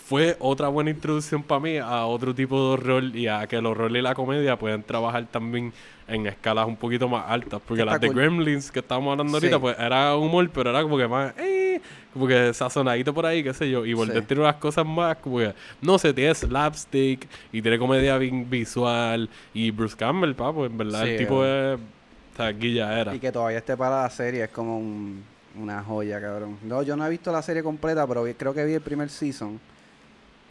fue 0.06 0.36
otra 0.38 0.68
buena 0.68 0.90
introducción 0.90 1.42
para 1.42 1.60
mí 1.60 1.78
a 1.78 2.04
otro 2.04 2.34
tipo 2.34 2.56
de 2.56 2.72
horror 2.74 3.04
y 3.16 3.26
a 3.26 3.46
que 3.46 3.56
el 3.56 3.64
horror 3.66 3.90
y 3.96 4.02
la 4.02 4.14
comedia 4.14 4.58
pueden 4.58 4.82
trabajar 4.82 5.26
también 5.30 5.72
en 6.06 6.26
escalas 6.26 6.66
un 6.66 6.76
poquito 6.76 7.08
más 7.08 7.24
altas. 7.26 7.60
Porque 7.66 7.80
Está 7.82 7.92
las 7.92 8.00
de. 8.02 8.10
Gremlins 8.10 8.70
que 8.70 8.80
estábamos 8.80 9.12
hablando 9.12 9.34
ahorita, 9.38 9.58
pues 9.58 9.78
era 9.78 10.14
humor, 10.16 10.50
pero 10.52 10.68
era 10.70 10.82
como 10.82 10.98
que 10.98 11.08
más, 11.08 11.32
eh, 11.38 11.80
como 12.12 12.26
que 12.26 12.52
sazonadito 12.52 13.14
por 13.14 13.24
ahí, 13.24 13.42
qué 13.42 13.54
sé 13.54 13.70
yo. 13.70 13.86
Y 13.86 13.94
Volver 13.94 14.20
Sí. 14.20 14.26
tiene 14.26 14.42
unas 14.42 14.56
cosas 14.56 14.84
más, 14.84 15.16
como 15.16 15.38
que, 15.38 15.54
no 15.80 15.98
sé, 15.98 16.12
tiene 16.12 16.34
slapstick 16.34 17.26
y 17.50 17.62
tiene 17.62 17.78
comedia 17.78 18.18
bien 18.18 18.48
visual. 18.50 19.30
Y 19.54 19.70
Bruce 19.70 19.96
Campbell, 19.96 20.34
papo, 20.34 20.66
en 20.66 20.76
verdad, 20.76 21.02
Sí, 21.04 21.10
el 21.12 21.16
tipo 21.16 21.42
es, 21.46 21.78
o 21.78 22.36
sea, 22.36 22.50
guilla 22.50 23.00
era. 23.00 23.14
Y 23.14 23.18
que 23.18 23.32
todavía 23.32 23.56
esté 23.58 23.74
para 23.74 24.02
la 24.02 24.10
serie 24.10 24.44
es 24.44 24.50
como 24.50 24.78
un- 24.78 25.22
una 25.58 25.82
joya, 25.82 26.20
cabrón. 26.20 26.58
No, 26.62 26.82
yo 26.82 26.94
no 26.94 27.06
he 27.06 27.10
visto 27.10 27.32
la 27.32 27.40
serie 27.40 27.62
completa, 27.62 28.06
pero 28.06 28.26
creo 28.36 28.52
que 28.52 28.64
vi 28.66 28.74
el 28.74 28.82
primer 28.82 29.08
season. 29.08 29.58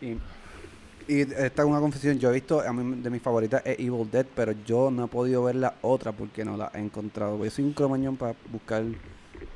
Y, 0.04 0.18
y 1.14 1.22
esta 1.22 1.62
es 1.64 1.68
una 1.68 1.80
confesión. 1.80 2.18
Yo 2.20 2.30
he 2.30 2.34
visto, 2.34 2.62
a 2.62 2.72
mí 2.74 3.02
de 3.02 3.10
mis 3.10 3.22
favoritas 3.22 3.62
es 3.66 3.80
Evil 3.80 4.10
Dead, 4.12 4.26
pero 4.36 4.54
yo 4.66 4.90
no 4.92 5.06
he 5.06 5.08
podido 5.08 5.44
ver 5.44 5.56
la 5.56 5.74
otra 5.82 6.12
porque 6.12 6.46
no 6.46 6.56
la 6.58 6.72
he 6.74 6.80
encontrado. 6.80 7.44
Yo 7.44 7.50
soy 7.52 7.66
un 7.66 7.74
cromañón 7.74 8.16
para 8.16 8.36
buscar 8.52 8.84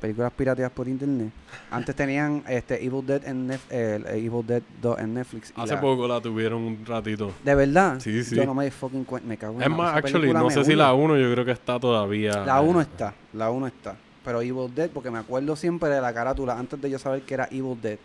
películas 0.00 0.30
pirateadas 0.32 0.72
por 0.72 0.86
internet. 0.86 1.30
Antes 1.70 1.96
tenían 1.96 2.44
este 2.48 2.84
Evil 2.84 3.04
Dead 3.06 3.26
en 3.26 3.48
Nef- 3.48 3.60
eh, 3.70 4.00
Evil 4.26 4.46
Dead 4.46 4.62
2 4.82 4.98
en 4.98 5.14
Netflix. 5.14 5.52
Hace 5.56 5.74
la- 5.74 5.80
poco 5.80 6.06
la 6.06 6.20
tuvieron 6.20 6.62
un 6.62 6.84
ratito. 6.84 7.32
¿De 7.42 7.54
verdad? 7.54 7.98
Sí, 7.98 8.22
sí. 8.22 8.36
Yo 8.36 8.44
no 8.44 8.54
me 8.54 8.70
fucking 8.70 9.06
me 9.26 9.36
cago 9.38 9.56
en 9.56 9.62
Es 9.62 9.70
más, 9.70 9.96
actually, 9.96 10.32
no 10.32 10.50
sé 10.50 10.64
si 10.64 10.74
la 10.74 10.92
1 10.92 11.16
yo 11.16 11.32
creo 11.32 11.44
que 11.44 11.52
está 11.52 11.80
todavía. 11.80 12.44
La 12.44 12.60
1 12.60 12.80
eh, 12.80 12.82
está, 12.82 13.14
la 13.32 13.50
1 13.50 13.66
está. 13.66 13.96
Pero 14.24 14.42
Evil 14.42 14.72
Dead, 14.74 14.90
porque 14.90 15.10
me 15.10 15.18
acuerdo 15.18 15.56
siempre 15.56 15.88
de 15.88 16.00
la 16.02 16.12
carátula, 16.12 16.58
antes 16.58 16.78
de 16.80 16.90
yo 16.90 16.98
saber 16.98 17.22
que 17.22 17.32
era 17.34 17.48
Evil 17.50 17.80
Dead, 17.80 17.98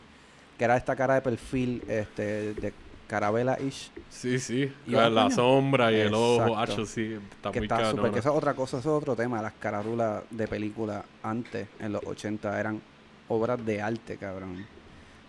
que 0.64 0.66
era 0.66 0.78
esta 0.78 0.96
cara 0.96 1.16
de 1.16 1.22
perfil 1.22 1.84
este, 1.90 2.54
de 2.54 2.74
carabela-ish, 3.06 3.92
Sí, 4.10 4.40
sí. 4.40 4.72
Y 4.88 4.92
la, 4.92 5.30
sombra 5.30 5.92
y 5.92 5.96
el 6.00 6.14
ojo, 6.14 6.58
hacho, 6.58 6.86
sí. 6.86 7.20
Está 7.36 7.52
que 7.52 7.60
muy 7.60 7.66
está 7.66 7.76
súper, 7.80 7.96
cabrón. 7.96 8.14
que 8.14 8.20
eso 8.20 8.30
es 8.32 8.36
otra 8.38 8.54
cosa, 8.54 8.78
eso 8.80 8.96
es 8.96 9.02
otro 9.02 9.14
tema, 9.14 9.42
las 9.42 9.52
carátulas 9.60 10.24
de 10.30 10.48
película 10.48 11.04
antes, 11.22 11.68
en 11.82 11.92
los 11.92 12.02
80, 12.06 12.58
eran 12.58 12.82
obras 13.28 13.66
de 13.66 13.82
arte, 13.82 14.16
cabrón. 14.16 14.66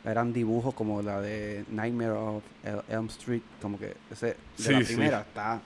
Eran 0.04 0.32
dibujos 0.32 0.72
como 0.72 1.02
la 1.02 1.20
de 1.20 1.64
Nightmare 1.68 2.10
of 2.12 2.44
El- 2.62 2.82
Elm 2.94 3.06
Street, 3.06 3.42
como 3.60 3.76
que 3.76 3.96
ese, 4.12 4.36
de 4.58 4.72
la 4.72 4.78
Sí, 4.78 4.84
sí. 4.84 4.94
primera 4.94 5.20
está... 5.22 5.60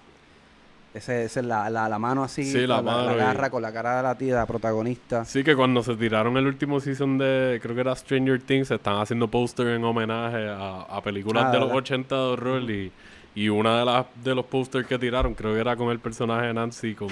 Ese, 0.95 1.24
ese 1.24 1.41
es 1.41 1.47
la, 1.47 1.68
la, 1.70 1.89
la 1.89 1.99
mano 1.99 2.24
así, 2.24 2.45
Sí, 2.45 2.66
la 2.66 2.80
mano 2.82 3.05
la, 3.07 3.14
y- 3.14 3.16
garra 3.18 3.51
con 3.51 3.62
la 3.62 3.72
cara 3.72 3.99
de 3.99 4.03
la 4.03 4.14
tía, 4.16 4.34
la 4.36 4.47
protagonista. 4.47 5.24
Sí, 5.24 5.45
que 5.45 5.55
cuando 5.55 5.82
se 5.82 5.95
tiraron 5.97 6.36
el 6.36 6.47
último 6.47 6.80
season 6.80 7.18
de, 7.18 7.59
creo 7.62 7.74
que 7.74 7.82
era 7.82 7.95
Stranger 7.95 8.41
Things, 8.41 8.70
están 8.70 8.97
haciendo 8.99 9.28
póster 9.28 9.68
en 9.68 9.84
homenaje 9.84 10.49
a, 10.49 10.80
a 10.82 11.03
películas 11.03 11.45
Ah, 11.47 11.53
de 11.53 11.59
los 11.59 11.68
¿verdad? 11.68 11.82
80 11.82 12.14
de 12.16 12.20
horror 12.22 12.70
y, 12.70 12.91
y 13.34 13.49
una 13.51 13.78
de 13.78 13.84
las 13.84 14.07
de 14.24 14.34
los 14.34 14.47
pósters 14.47 14.86
que 14.86 14.99
tiraron, 14.99 15.34
creo 15.34 15.53
que 15.55 15.61
era 15.61 15.76
con 15.76 15.91
el 15.91 15.99
personaje 16.01 16.47
de 16.47 16.55
Nancy, 16.55 16.95
con 16.95 17.09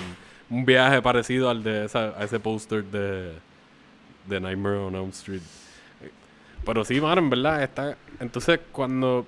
un 0.48 0.64
viaje 0.64 1.02
parecido 1.02 1.50
al 1.50 1.62
de 1.62 1.84
esa, 1.84 2.18
a 2.18 2.24
ese 2.24 2.40
póster 2.40 2.82
de, 2.84 3.32
de 4.26 4.40
Nightmare 4.40 4.76
on 4.78 4.94
Elm 4.94 5.10
Street. 5.10 5.42
Pero 6.64 6.84
sí, 6.84 7.00
mano, 7.00 7.20
en 7.20 7.30
verdad, 7.30 7.62
está... 7.62 7.96
Entonces, 8.18 8.58
cuando 8.72 9.26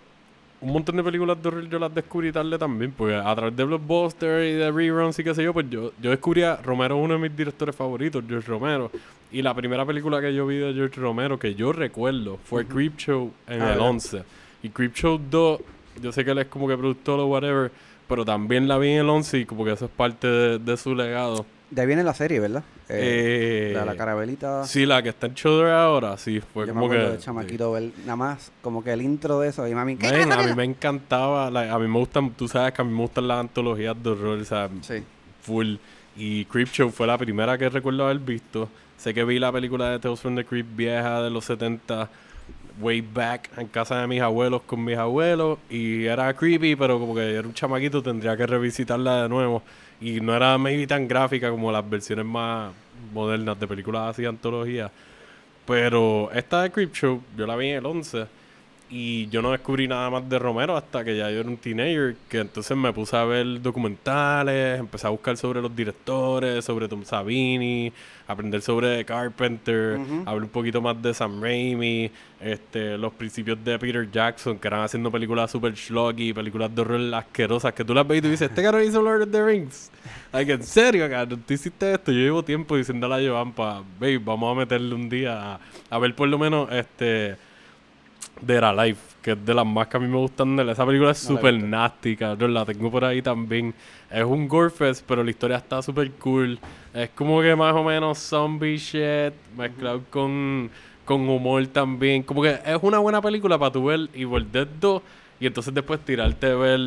un 0.60 0.72
montón 0.72 0.96
de 0.96 1.02
películas 1.04 1.40
de 1.40 1.48
horror 1.48 1.68
yo 1.68 1.78
las 1.78 1.94
descubrí 1.94 2.32
tarde 2.32 2.58
también, 2.58 2.92
porque 2.96 3.14
a 3.14 3.34
través 3.34 3.56
de 3.56 3.64
Blockbuster 3.64 4.44
y 4.44 4.52
de 4.54 4.70
reruns 4.72 5.18
y 5.18 5.24
qué 5.24 5.34
sé 5.34 5.42
yo, 5.44 5.52
pues 5.52 5.66
yo, 5.70 5.92
yo 6.00 6.10
descubrí 6.10 6.42
a 6.42 6.56
Romero, 6.56 6.96
uno 6.96 7.14
de 7.14 7.20
mis 7.20 7.36
directores 7.36 7.74
favoritos, 7.76 8.24
George 8.28 8.48
Romero. 8.48 8.90
Y 9.30 9.42
la 9.42 9.54
primera 9.54 9.84
película 9.86 10.20
que 10.20 10.34
yo 10.34 10.46
vi 10.46 10.56
de 10.56 10.72
George 10.74 11.00
Romero, 11.00 11.38
que 11.38 11.54
yo 11.54 11.72
recuerdo, 11.72 12.38
fue 12.44 12.66
Creepshow 12.66 13.30
en 13.46 13.52
Ah, 13.62 13.64
el 13.66 13.70
¿verdad? 13.74 13.88
11. 13.88 14.22
Y 14.62 14.70
Creepshow 14.70 15.20
2, 15.30 15.60
yo 16.02 16.12
sé 16.12 16.24
que 16.24 16.30
él 16.32 16.38
es 16.38 16.46
como 16.46 16.66
que 16.66 16.76
productor 16.76 17.20
o 17.20 17.26
whatever, 17.26 17.70
pero 18.08 18.24
también 18.24 18.66
la 18.66 18.78
vi 18.78 18.88
en 18.90 19.00
el 19.00 19.08
11 19.10 19.38
y 19.40 19.44
como 19.44 19.64
que 19.64 19.72
eso 19.72 19.84
es 19.84 19.90
parte 19.90 20.26
de, 20.26 20.58
de 20.58 20.76
su 20.76 20.94
legado. 20.94 21.44
De 21.70 21.82
ahí 21.82 21.86
viene 21.86 22.02
la 22.02 22.14
serie, 22.14 22.40
¿verdad? 22.40 22.64
Eh, 22.90 23.70
Eh, 23.70 23.72
la, 23.74 23.84
la 23.84 23.96
carabelita. 23.96 24.64
Sí, 24.64 24.86
la 24.86 25.02
que 25.02 25.10
está 25.10 25.26
en 25.26 25.34
Shudder 25.34 25.68
ahora, 25.72 26.16
sí, 26.16 26.40
fue 26.40 26.66
yo 26.66 26.74
me 26.74 26.80
como 26.80 26.86
acuerdo 26.86 27.06
que... 27.10 27.16
de 27.16 27.18
chamaquito 27.22 27.72
ver 27.72 27.90
nada 28.04 28.16
más 28.16 28.50
como 28.62 28.82
que 28.82 28.92
el 28.92 29.02
intro 29.02 29.40
de 29.40 29.48
eso 29.48 29.68
y 29.68 29.74
mami 29.74 29.96
¿qué? 29.96 30.24
Man, 30.26 30.32
a 30.32 30.42
mí 30.42 30.54
me 30.54 30.64
encantaba, 30.64 31.50
like, 31.50 31.70
a 31.70 31.78
mí 31.78 31.86
me 31.86 31.98
gustan, 31.98 32.30
tú 32.30 32.48
sabes 32.48 32.72
que 32.72 32.80
a 32.82 32.84
mí 32.84 32.92
me 32.92 33.02
gustan 33.02 33.28
las 33.28 33.40
antologías 33.40 33.94
de 34.02 34.10
horror, 34.10 34.38
o 34.38 34.44
sea, 34.44 34.68
Sí. 34.80 35.02
full. 35.42 35.76
Y 36.16 36.44
Creepshow 36.46 36.90
fue 36.90 37.06
la 37.06 37.16
primera 37.18 37.56
que 37.58 37.68
recuerdo 37.68 38.04
haber 38.04 38.18
visto. 38.18 38.68
Sé 38.96 39.14
que 39.14 39.22
vi 39.24 39.38
la 39.38 39.52
película 39.52 39.90
de 39.90 39.98
Tales 40.00 40.18
from 40.20 40.34
the 40.34 40.44
Crypt 40.44 40.74
vieja 40.74 41.22
de 41.22 41.30
los 41.30 41.44
70, 41.44 42.08
way 42.80 43.00
back, 43.00 43.50
en 43.56 43.66
casa 43.68 44.00
de 44.00 44.06
mis 44.08 44.20
abuelos 44.20 44.62
con 44.62 44.82
mis 44.84 44.96
abuelos. 44.96 45.58
Y 45.70 46.04
era 46.06 46.32
creepy, 46.34 46.74
pero 46.74 46.98
como 46.98 47.14
que 47.14 47.34
era 47.34 47.46
un 47.46 47.54
chamaquito, 47.54 48.02
tendría 48.02 48.36
que 48.36 48.46
revisitarla 48.46 49.22
de 49.22 49.28
nuevo. 49.28 49.62
Y 50.00 50.20
no 50.20 50.34
era 50.34 50.56
maybe 50.58 50.86
tan 50.86 51.08
gráfica 51.08 51.50
como 51.50 51.72
las 51.72 51.88
versiones 51.88 52.24
más 52.24 52.72
modernas 53.12 53.58
de 53.58 53.66
películas 53.66 54.10
así, 54.10 54.24
antologías. 54.24 54.90
Pero 55.66 56.30
esta 56.32 56.62
de 56.62 56.70
Creepshow, 56.70 57.22
yo 57.36 57.46
la 57.46 57.56
vi 57.56 57.68
en 57.68 57.76
el 57.76 57.86
11. 57.86 58.26
Y 58.90 59.28
yo 59.28 59.42
no 59.42 59.50
descubrí 59.52 59.86
nada 59.86 60.08
más 60.08 60.26
de 60.30 60.38
Romero 60.38 60.74
hasta 60.74 61.04
que 61.04 61.14
ya 61.14 61.30
yo 61.30 61.40
era 61.40 61.48
un 61.50 61.58
teenager, 61.58 62.16
que 62.28 62.38
entonces 62.38 62.74
me 62.74 62.90
puse 62.90 63.14
a 63.18 63.24
ver 63.24 63.60
documentales, 63.60 64.80
empecé 64.80 65.06
a 65.06 65.10
buscar 65.10 65.36
sobre 65.36 65.60
los 65.60 65.74
directores, 65.76 66.64
sobre 66.64 66.88
Tom 66.88 67.04
Savini, 67.04 67.92
aprender 68.26 68.62
sobre 68.62 69.04
Carpenter, 69.04 69.98
Ujú. 69.98 70.20
hablar 70.24 70.42
un 70.44 70.48
poquito 70.48 70.80
más 70.80 71.00
de 71.02 71.12
Sam 71.12 71.42
Raimi, 71.42 72.10
este, 72.40 72.96
los 72.96 73.12
principios 73.12 73.62
de 73.62 73.78
Peter 73.78 74.10
Jackson, 74.10 74.58
que 74.58 74.68
eran 74.68 74.80
haciendo 74.80 75.10
películas 75.10 75.50
super 75.50 75.76
schlocky, 75.76 76.32
películas 76.32 76.74
de 76.74 76.80
horror 76.80 77.14
asquerosas, 77.14 77.74
que 77.74 77.84
tú 77.84 77.92
las 77.92 78.06
ves 78.08 78.18
y 78.18 78.22
tú 78.22 78.28
dices, 78.30 78.48
este 78.48 78.62
caro 78.62 78.82
hizo 78.82 79.02
Lord 79.02 79.22
of 79.22 79.30
the 79.30 79.44
Rings. 79.44 79.90
Like, 80.32 80.50
en 80.50 80.62
serio, 80.62 81.08
cabrón, 81.10 81.42
tú 81.46 81.52
hiciste 81.52 81.92
esto. 81.92 82.10
Yo 82.10 82.18
llevo 82.20 82.42
tiempo 82.42 82.76
diciéndole 82.76 83.14
a 83.26 83.30
Joan, 83.30 83.52
pa, 83.52 83.82
babe, 84.00 84.18
vamos 84.18 84.56
a 84.56 84.58
meterle 84.60 84.94
un 84.94 85.08
día 85.10 85.54
a, 85.56 85.60
a 85.90 85.98
ver 85.98 86.14
por 86.14 86.28
lo 86.28 86.38
menos 86.38 86.70
este 86.72 87.36
Dead 88.40 88.62
Alive, 88.62 88.98
que 89.22 89.32
es 89.32 89.44
de 89.44 89.54
las 89.54 89.66
más 89.66 89.88
que 89.88 89.96
a 89.96 90.00
mí 90.00 90.06
me 90.06 90.16
gustan 90.16 90.56
de 90.56 90.62
él. 90.62 90.68
Esa 90.68 90.86
película 90.86 91.10
es 91.10 91.28
No 91.28 91.36
súper 91.36 91.62
nasty, 91.62 92.16
cabrón. 92.16 92.54
La 92.54 92.64
tengo 92.64 92.90
por 92.90 93.04
ahí 93.04 93.22
también. 93.22 93.74
Es 94.10 94.24
un 94.24 94.48
gore 94.48 94.70
fest, 94.70 95.04
pero 95.06 95.22
la 95.22 95.30
historia 95.30 95.56
está 95.56 95.82
súper 95.82 96.10
cool. 96.12 96.58
Es 96.94 97.10
como 97.10 97.40
que 97.40 97.54
más 97.54 97.74
o 97.74 97.84
menos 97.84 98.18
zombie 98.18 98.76
shit, 98.76 99.34
mezclado 99.56 100.02
con, 100.10 100.70
con 101.04 101.28
humor 101.28 101.66
también. 101.68 102.22
Como 102.22 102.42
que 102.42 102.58
es 102.64 102.78
una 102.82 102.98
buena 102.98 103.20
película 103.20 103.58
para 103.58 103.72
tu 103.72 103.84
ver 103.84 104.08
Evil 104.14 104.50
Dead 104.50 104.68
2 104.80 105.02
y 105.40 105.46
entonces 105.46 105.72
después 105.74 106.00
tirarte 106.00 106.46
a 106.50 106.54
ver 106.54 106.80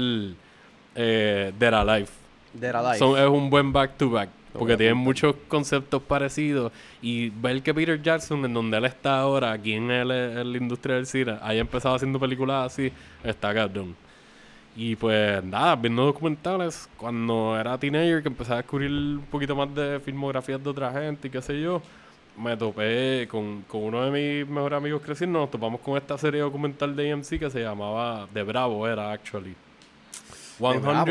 eh, 0.95 1.53
Dead 1.57 1.73
Alive. 1.73 2.09
Dead 2.53 2.75
Alive. 2.75 3.23
Es 3.23 3.29
un 3.29 3.49
buen 3.49 3.71
back 3.71 3.97
to 3.97 4.09
back. 4.09 4.29
Porque 4.53 4.75
tienen 4.77 4.97
muchos 4.97 5.35
conceptos 5.47 6.01
parecidos. 6.03 6.71
Y 7.01 7.29
ver 7.29 7.61
que 7.63 7.73
Peter 7.73 8.01
Jackson, 8.01 8.43
en 8.45 8.53
donde 8.53 8.77
él 8.77 8.85
está 8.85 9.19
ahora, 9.19 9.51
aquí 9.53 9.73
en, 9.73 9.89
el- 9.91 10.11
en 10.11 10.51
la 10.51 10.57
industria 10.57 10.95
del 10.95 11.05
cine, 11.05 11.37
haya 11.41 11.61
empezado 11.61 11.95
haciendo 11.95 12.19
películas 12.19 12.71
así, 12.73 12.91
está 13.23 13.53
cabrón. 13.53 13.95
Y 14.75 14.95
pues 14.95 15.43
nada, 15.43 15.75
viendo 15.75 16.05
documentales, 16.05 16.89
cuando 16.97 17.57
era 17.59 17.77
teenager, 17.77 18.21
que 18.21 18.29
empecé 18.29 18.53
a 18.53 18.57
descubrir 18.57 18.89
un 18.89 19.25
poquito 19.29 19.55
más 19.55 19.73
de 19.75 19.99
filmografías 19.99 20.63
de 20.63 20.69
otra 20.69 20.91
gente 20.93 21.27
y 21.27 21.31
qué 21.31 21.41
sé 21.41 21.59
yo, 21.61 21.81
me 22.37 22.55
topé 22.55 23.27
con, 23.29 23.63
con 23.63 23.83
uno 23.83 24.03
de 24.09 24.11
mis 24.11 24.49
mejores 24.49 24.77
amigos 24.77 25.01
creciendo, 25.05 25.39
nos 25.39 25.51
topamos 25.51 25.81
con 25.81 25.97
esta 25.97 26.17
serie 26.17 26.39
documental 26.41 26.95
de 26.95 27.11
AMC 27.11 27.37
que 27.39 27.49
se 27.49 27.61
llamaba 27.61 28.27
The 28.33 28.43
Bravo, 28.43 28.87
era 28.87 29.11
actually. 29.11 29.55
100, 30.57 30.81
Bravo? 30.81 31.05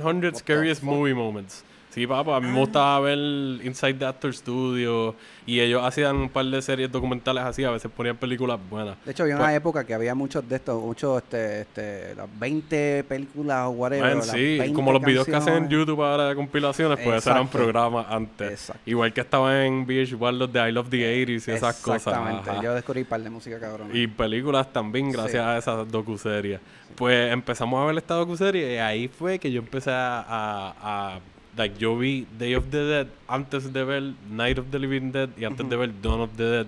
100 0.00 0.20
the 0.20 0.34
Scariest? 0.34 0.82
Movie 0.82 1.14
Moments. 1.14 1.64
Sí, 1.98 2.06
papá, 2.06 2.36
a 2.36 2.40
mí 2.40 2.46
me 2.46 2.60
gustaba 2.60 3.00
ver 3.00 3.18
Inside 3.18 3.94
the 3.94 4.04
Actor 4.06 4.32
Studio 4.32 5.16
y 5.46 5.58
ellos 5.58 5.82
hacían 5.84 6.14
un 6.14 6.28
par 6.28 6.44
de 6.44 6.62
series 6.62 6.92
documentales 6.92 7.42
así, 7.42 7.64
a 7.64 7.70
veces 7.72 7.90
ponían 7.90 8.16
películas 8.16 8.56
buenas. 8.70 8.96
De 9.04 9.10
hecho, 9.10 9.24
había 9.24 9.34
Pues- 9.36 9.44
una 9.48 9.54
época 9.56 9.84
que 9.84 9.94
había 9.94 10.14
muchos 10.14 10.48
de 10.48 10.54
estos, 10.54 10.80
muchos, 10.80 11.20
este, 11.24 11.62
este, 11.62 12.14
las 12.14 12.28
20 12.38 13.02
películas 13.02 13.66
o 13.66 13.70
whatever. 13.70 14.14
Man, 14.14 14.22
sí, 14.22 14.58
20 14.58 14.72
como 14.74 14.92
los 14.92 15.02
videos 15.02 15.26
que 15.26 15.34
hacen 15.34 15.54
en. 15.54 15.68
YouTube 15.68 16.00
ahora 16.04 16.28
de 16.28 16.36
compilaciones, 16.36 17.00
pues 17.02 17.26
eran 17.26 17.48
programas 17.48 18.06
antes. 18.08 18.48
Exacto. 18.52 18.82
Igual 18.86 19.12
que 19.12 19.20
estaban 19.22 19.56
en 19.56 19.84
VH1 19.84 20.38
los 20.38 20.52
de 20.52 20.68
I 20.68 20.70
Love 20.70 20.88
the 20.90 20.98
80s 21.26 21.48
y 21.48 21.50
esas 21.50 21.76
cosas. 21.80 22.06
Exactamente. 22.06 22.50
Yo 22.62 22.74
descubrí 22.74 23.00
un 23.00 23.06
par 23.08 23.20
de 23.22 23.30
música 23.30 23.58
cabrón. 23.58 23.90
Y 23.92 24.06
películas 24.06 24.72
también 24.72 25.10
gracias 25.10 25.32
Sí. 25.32 25.38
a 25.38 25.58
esa 25.58 25.72
docuserie. 25.84 26.60
Pues 26.94 27.32
empezamos 27.32 27.82
a 27.82 27.86
ver 27.86 27.96
esta 27.98 28.14
docuserie 28.14 28.74
y 28.74 28.78
ahí 28.78 29.08
fue 29.08 29.40
que 29.40 29.50
yo 29.50 29.58
empecé 29.60 29.90
a, 29.90 30.20
a, 30.20 30.74
a- 31.16 31.20
like, 31.58 31.76
yo 31.78 31.96
vi 31.98 32.26
Day 32.38 32.54
of 32.54 32.64
the 32.70 32.78
Dead 32.84 33.06
antes 33.26 33.72
de 33.72 33.84
ver 33.84 34.02
Night 34.30 34.58
of 34.58 34.66
the 34.70 34.78
Living 34.78 35.12
Dead 35.12 35.28
y 35.36 35.44
antes 35.44 35.68
de 35.68 35.76
ver 35.76 35.90
Dawn 36.00 36.20
of 36.22 36.30
the 36.36 36.44
Dead. 36.44 36.66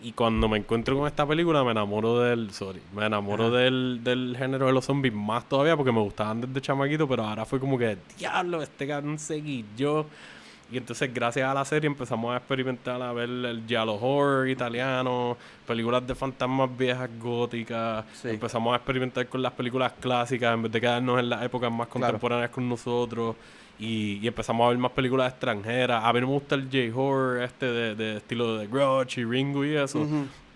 Y 0.00 0.12
cuando 0.12 0.48
me 0.48 0.58
encuentro 0.58 0.96
con 0.96 1.08
esta 1.08 1.26
película 1.26 1.64
me 1.64 1.72
enamoro 1.72 2.20
del, 2.20 2.52
sorry, 2.52 2.80
me 2.94 3.04
enamoro 3.06 3.50
del, 3.50 4.00
del 4.04 4.36
género 4.38 4.66
de 4.66 4.72
los 4.72 4.84
zombies 4.84 5.12
más 5.12 5.48
todavía 5.48 5.76
porque 5.76 5.90
me 5.90 6.00
gustaban 6.00 6.40
desde 6.40 6.60
chamaquito, 6.60 7.08
pero 7.08 7.24
ahora 7.24 7.44
fue 7.44 7.58
como 7.58 7.76
que, 7.76 7.96
diablo, 8.16 8.62
este 8.62 8.86
cabrón 8.86 9.18
seguí 9.18 9.64
yo. 9.76 10.06
Y 10.70 10.76
entonces 10.76 11.12
gracias 11.12 11.48
a 11.50 11.54
la 11.54 11.64
serie 11.64 11.86
empezamos 11.88 12.32
a 12.32 12.36
experimentar 12.36 13.00
a 13.00 13.10
ver 13.12 13.28
el 13.28 13.62
giallo 13.66 13.94
horror 13.94 14.48
italiano, 14.50 15.36
películas 15.66 16.06
de 16.06 16.14
fantasmas 16.14 16.68
viejas 16.76 17.08
góticas, 17.18 18.04
Sí. 18.12 18.28
empezamos 18.28 18.74
a 18.74 18.76
experimentar 18.76 19.26
con 19.28 19.40
las 19.42 19.52
películas 19.54 19.94
clásicas 19.98 20.52
en 20.54 20.62
vez 20.64 20.70
de 20.72 20.80
quedarnos 20.80 21.18
en 21.18 21.30
las 21.30 21.42
épocas 21.42 21.72
más 21.72 21.88
Claro. 21.88 22.04
contemporáneas 22.12 22.50
con 22.50 22.68
nosotros. 22.68 23.34
Y, 23.78 24.18
y 24.20 24.26
empezamos 24.26 24.66
a 24.66 24.70
ver 24.70 24.78
más 24.78 24.92
películas 24.92 25.32
extranjeras. 25.32 26.04
A 26.04 26.12
mí 26.12 26.20
no 26.20 26.26
me 26.26 26.32
gusta 26.32 26.56
el 26.56 26.64
J-horror 26.64 27.42
este 27.42 27.66
de, 27.66 27.94
de 27.94 28.16
estilo 28.16 28.56
de 28.56 28.66
Grudge 28.66 29.20
y 29.20 29.24
Ringo 29.24 29.64
y 29.64 29.76
eso. 29.76 30.06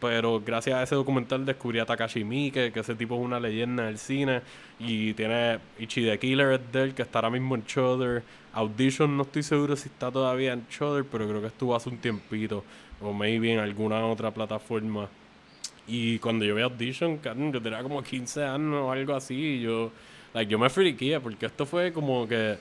Pero 0.00 0.42
gracias 0.44 0.76
a 0.76 0.82
ese 0.82 0.96
documental 0.96 1.46
descubrí 1.46 1.78
a 1.78 1.86
Takashi 1.86 2.24
Miike, 2.24 2.72
que 2.72 2.80
ese 2.80 2.96
tipo 2.96 3.14
es 3.14 3.20
una 3.20 3.38
leyenda 3.38 3.84
del 3.84 3.98
cine. 3.98 4.40
Y 4.80 5.14
tiene 5.14 5.60
Ichi 5.78 6.04
the 6.04 6.18
Killer 6.18 6.52
es 6.54 6.72
de 6.72 6.82
él, 6.82 6.94
que 6.94 7.02
está 7.02 7.20
ahora 7.20 7.30
mismo 7.30 7.54
en 7.54 7.62
Shudder. 7.62 8.24
Audition 8.52 9.16
no 9.16 9.22
estoy 9.22 9.44
seguro 9.44 9.76
si 9.76 9.88
está 9.88 10.10
todavía 10.10 10.54
en 10.54 10.66
Shudder, 10.68 11.04
pero 11.04 11.28
creo 11.28 11.40
que 11.40 11.46
estuvo 11.46 11.76
hace 11.76 11.88
un 11.88 11.98
tiempito. 11.98 12.64
O 13.00 13.12
maybe 13.12 13.52
en 13.52 13.60
alguna 13.60 14.04
otra 14.04 14.32
plataforma. 14.32 15.08
Y 15.86 16.18
cuando 16.18 16.44
yo 16.44 16.56
vi 16.56 16.62
Audition, 16.62 17.20
yo 17.52 17.62
tenía 17.62 17.82
como 17.84 18.02
15 18.02 18.44
años 18.44 18.74
o 18.82 18.90
algo 18.90 19.14
así. 19.14 19.34
Y 19.34 19.60
yo, 19.62 19.92
like, 20.34 20.50
yo 20.50 20.58
me 20.58 20.68
friqué 20.68 21.20
porque 21.20 21.46
esto 21.46 21.64
fue 21.64 21.92
como 21.92 22.26
que, 22.26 22.58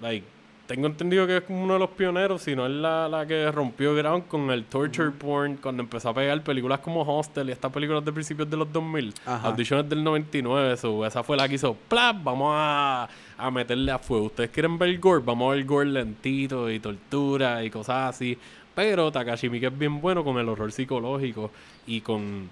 like, 0.00 0.24
tengo 0.66 0.86
entendido 0.86 1.26
que 1.26 1.38
es 1.38 1.42
como 1.42 1.62
uno 1.62 1.74
de 1.74 1.78
los 1.78 1.90
pioneros, 1.90 2.42
si 2.42 2.56
no 2.56 2.64
es 2.64 2.72
la, 2.72 3.06
la 3.08 3.26
que 3.26 3.50
rompió 3.52 3.94
ground 3.94 4.26
con 4.28 4.50
el 4.50 4.64
torture 4.64 5.10
porn, 5.10 5.56
cuando 5.58 5.82
empezó 5.82 6.08
a 6.08 6.14
pegar 6.14 6.42
películas 6.42 6.80
como 6.80 7.02
Hostel 7.02 7.50
y 7.50 7.52
estas 7.52 7.70
películas 7.70 8.02
de 8.04 8.12
principios 8.12 8.48
de 8.48 8.56
los 8.56 8.72
2000. 8.72 9.12
Ajá. 9.26 9.48
Audition 9.48 9.80
es 9.80 9.88
del 9.90 10.02
99, 10.02 10.76
so, 10.78 11.04
esa 11.04 11.22
fue 11.22 11.36
la 11.36 11.48
que 11.48 11.56
hizo, 11.56 11.74
¡plap! 11.74 12.16
Vamos 12.22 12.52
a, 12.54 13.08
a 13.36 13.50
meterle 13.50 13.92
a 13.92 13.98
fuego. 13.98 14.26
¿Ustedes 14.26 14.50
quieren 14.50 14.78
ver 14.78 14.98
gore? 14.98 15.22
Vamos 15.22 15.52
a 15.52 15.56
ver 15.56 15.64
gore 15.64 15.90
lentito 15.90 16.70
y 16.70 16.80
tortura 16.80 17.62
y 17.62 17.68
cosas 17.68 18.14
así. 18.14 18.38
Pero 18.74 19.12
Takashi 19.12 19.48
Miike 19.48 19.66
es 19.66 19.78
bien 19.78 20.00
bueno 20.00 20.24
con 20.24 20.38
el 20.38 20.48
horror 20.48 20.72
psicológico 20.72 21.50
y 21.86 22.00
con, 22.00 22.50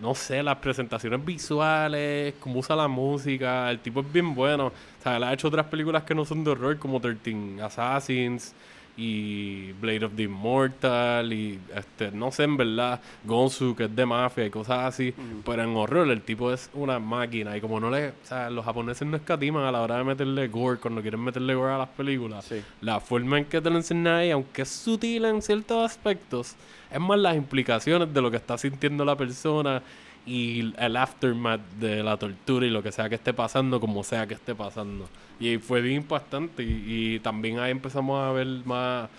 no 0.00 0.14
sé, 0.14 0.42
las 0.42 0.56
presentaciones 0.56 1.24
visuales, 1.24 2.34
cómo 2.40 2.60
usa 2.60 2.76
la 2.76 2.88
música. 2.88 3.70
El 3.70 3.78
tipo 3.80 4.00
es 4.00 4.12
bien 4.12 4.34
bueno. 4.34 4.66
O 4.66 5.02
sea, 5.02 5.16
él 5.16 5.24
ha 5.24 5.32
hecho 5.32 5.48
otras 5.48 5.66
películas 5.66 6.02
que 6.04 6.14
no 6.14 6.24
son 6.24 6.44
de 6.44 6.50
horror, 6.50 6.78
como 6.78 7.00
13 7.00 7.62
Assassins 7.62 8.54
y 8.98 9.72
Blade 9.72 10.06
of 10.06 10.12
the 10.16 10.22
Immortal 10.22 11.30
y, 11.32 11.60
este, 11.74 12.10
no 12.12 12.32
sé, 12.32 12.44
en 12.44 12.56
verdad, 12.56 13.00
Gonzu, 13.24 13.76
que 13.76 13.84
es 13.84 13.94
de 13.94 14.06
mafia 14.06 14.46
y 14.46 14.50
cosas 14.50 14.94
así. 14.94 15.14
Pero 15.44 15.62
en 15.62 15.76
horror 15.76 16.08
el 16.10 16.22
tipo 16.22 16.52
es 16.52 16.70
una 16.74 16.98
máquina 16.98 17.56
y 17.56 17.60
como 17.60 17.78
no 17.78 17.90
le... 17.90 18.08
O 18.08 18.12
sea, 18.22 18.48
los 18.50 18.64
japoneses 18.64 19.06
no 19.06 19.16
escatiman 19.16 19.64
a 19.64 19.72
la 19.72 19.82
hora 19.82 19.98
de 19.98 20.04
meterle 20.04 20.48
gore, 20.48 20.80
cuando 20.80 21.02
quieren 21.02 21.20
meterle 21.20 21.54
gore 21.54 21.74
a 21.74 21.78
las 21.78 21.88
películas. 21.88 22.46
Sí. 22.46 22.62
La 22.80 23.00
forma 23.00 23.38
en 23.38 23.44
que 23.44 23.60
te 23.60 23.68
lo 23.68 23.76
enseñan 23.76 24.14
ahí, 24.14 24.30
aunque 24.30 24.62
es 24.62 24.68
sutil 24.68 25.26
en 25.26 25.42
ciertos 25.42 25.84
aspectos, 25.84 26.56
es 26.96 27.00
más 27.00 27.18
las 27.18 27.36
implicaciones 27.36 28.12
de 28.12 28.22
lo 28.22 28.30
que 28.30 28.38
está 28.38 28.56
sintiendo 28.56 29.04
la 29.04 29.16
persona 29.16 29.82
y 30.24 30.72
el 30.78 30.96
aftermath 30.96 31.60
de 31.78 32.02
la 32.02 32.16
tortura 32.16 32.66
y 32.66 32.70
lo 32.70 32.82
que 32.82 32.90
sea 32.90 33.08
que 33.10 33.16
esté 33.16 33.34
pasando, 33.34 33.78
como 33.78 34.02
sea 34.02 34.26
que 34.26 34.32
esté 34.32 34.54
pasando. 34.54 35.06
Y 35.38 35.58
fue 35.58 35.82
bien 35.82 35.96
impactante 35.98 36.62
y, 36.62 37.20
también 37.20 37.58
ahí 37.58 37.70
empezamos 37.70 38.18
a 38.18 38.32
ver 38.32 38.46
más, 38.64 39.10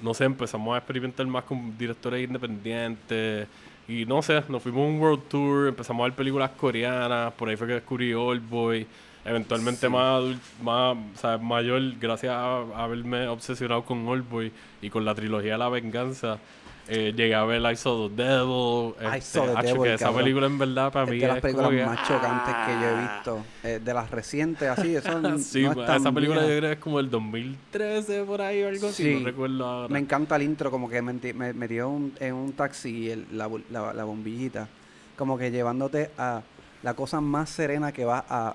no 0.00 0.14
sé, 0.14 0.24
empezamos 0.24 0.74
a 0.74 0.78
experimentar 0.78 1.26
más 1.26 1.44
con 1.44 1.76
directores 1.76 2.26
independientes. 2.26 3.46
Y 3.86 4.06
no 4.06 4.22
sé, 4.22 4.42
nos 4.48 4.62
fuimos 4.62 4.80
a 4.80 4.86
un 4.86 4.98
world 4.98 5.28
tour, 5.28 5.68
empezamos 5.68 6.00
a 6.00 6.04
ver 6.04 6.14
películas 6.14 6.50
coreanas, 6.52 7.34
por 7.34 7.50
ahí 7.50 7.56
fue 7.56 7.66
que 7.66 7.74
descubrí 7.74 8.14
Old 8.14 8.48
Boy. 8.48 8.86
Eventualmente 9.24 9.86
Sí. 9.86 9.92
más, 9.92 10.22
más 10.62 10.96
o 11.14 11.18
sea, 11.18 11.38
mayor, 11.38 11.80
gracias 11.98 12.32
a, 12.32 12.58
a 12.58 12.84
haberme 12.84 13.26
obsesionado 13.28 13.84
con 13.84 14.06
Old 14.06 14.28
Boy 14.28 14.52
y 14.82 14.90
con 14.90 15.04
la 15.04 15.14
trilogía 15.14 15.52
de 15.52 15.58
La 15.58 15.68
Venganza, 15.70 16.38
eh, 16.86 17.14
llegué 17.16 17.34
a 17.34 17.44
ver 17.44 17.62
I 17.62 17.74
Saw 17.76 18.10
the 18.10 18.22
Devil. 18.22 18.92
I 19.00 19.16
este, 19.16 19.38
Saw 19.38 19.46
the 19.46 19.52
hacho, 19.52 19.66
Devil, 19.68 19.82
que 19.84 19.94
esa 19.94 20.04
cabrón. 20.04 20.22
película 20.22 20.46
en 20.46 20.58
verdad 20.58 20.92
para 20.92 21.04
Es 21.06 21.10
mí 21.12 21.18
de 21.18 21.26
las 21.26 21.36
es 21.36 21.42
películas 21.42 21.70
que, 21.70 21.86
más 21.86 22.06
chocantes 22.08 22.54
que 22.66 22.72
yo 22.72 22.86
he 22.86 22.94
¡ah! 22.94 23.12
visto. 23.14 23.44
Eh, 23.62 23.80
de 23.82 23.94
las 23.94 24.10
recientes, 24.10 24.68
así, 24.68 24.94
eso 24.94 25.18
no 25.22 25.38
sí, 25.38 25.64
es 25.64 25.72
pues, 25.74 25.88
esa 25.88 26.12
película 26.12 26.40
vieja. 26.40 26.52
yo 26.54 26.58
creo 26.58 26.70
que 26.70 26.74
es 26.74 26.80
como 26.80 27.00
el 27.00 27.08
2013 27.10 28.24
por 28.24 28.42
ahí 28.42 28.62
o 28.62 28.68
algo 28.68 28.88
así, 28.88 29.02
Sí. 29.04 29.14
no 29.20 29.24
recuerdo 29.24 29.64
ahora. 29.66 29.88
Me 29.88 29.98
encanta 30.00 30.36
el 30.36 30.42
intro, 30.42 30.70
como 30.70 30.90
que 30.90 31.00
me, 31.00 31.14
me 31.32 31.54
metió 31.54 31.88
un- 31.88 32.12
en 32.20 32.34
un 32.34 32.52
taxi 32.52 33.10
el- 33.10 33.26
la, 33.32 33.48
la- 33.70 33.94
la 33.94 34.04
bombillita, 34.04 34.68
como 35.16 35.38
que 35.38 35.50
llevándote 35.50 36.10
a 36.18 36.42
la 36.82 36.92
cosa 36.92 37.22
más 37.22 37.48
serena 37.48 37.92
que 37.92 38.04
vas 38.04 38.24
a, 38.28 38.54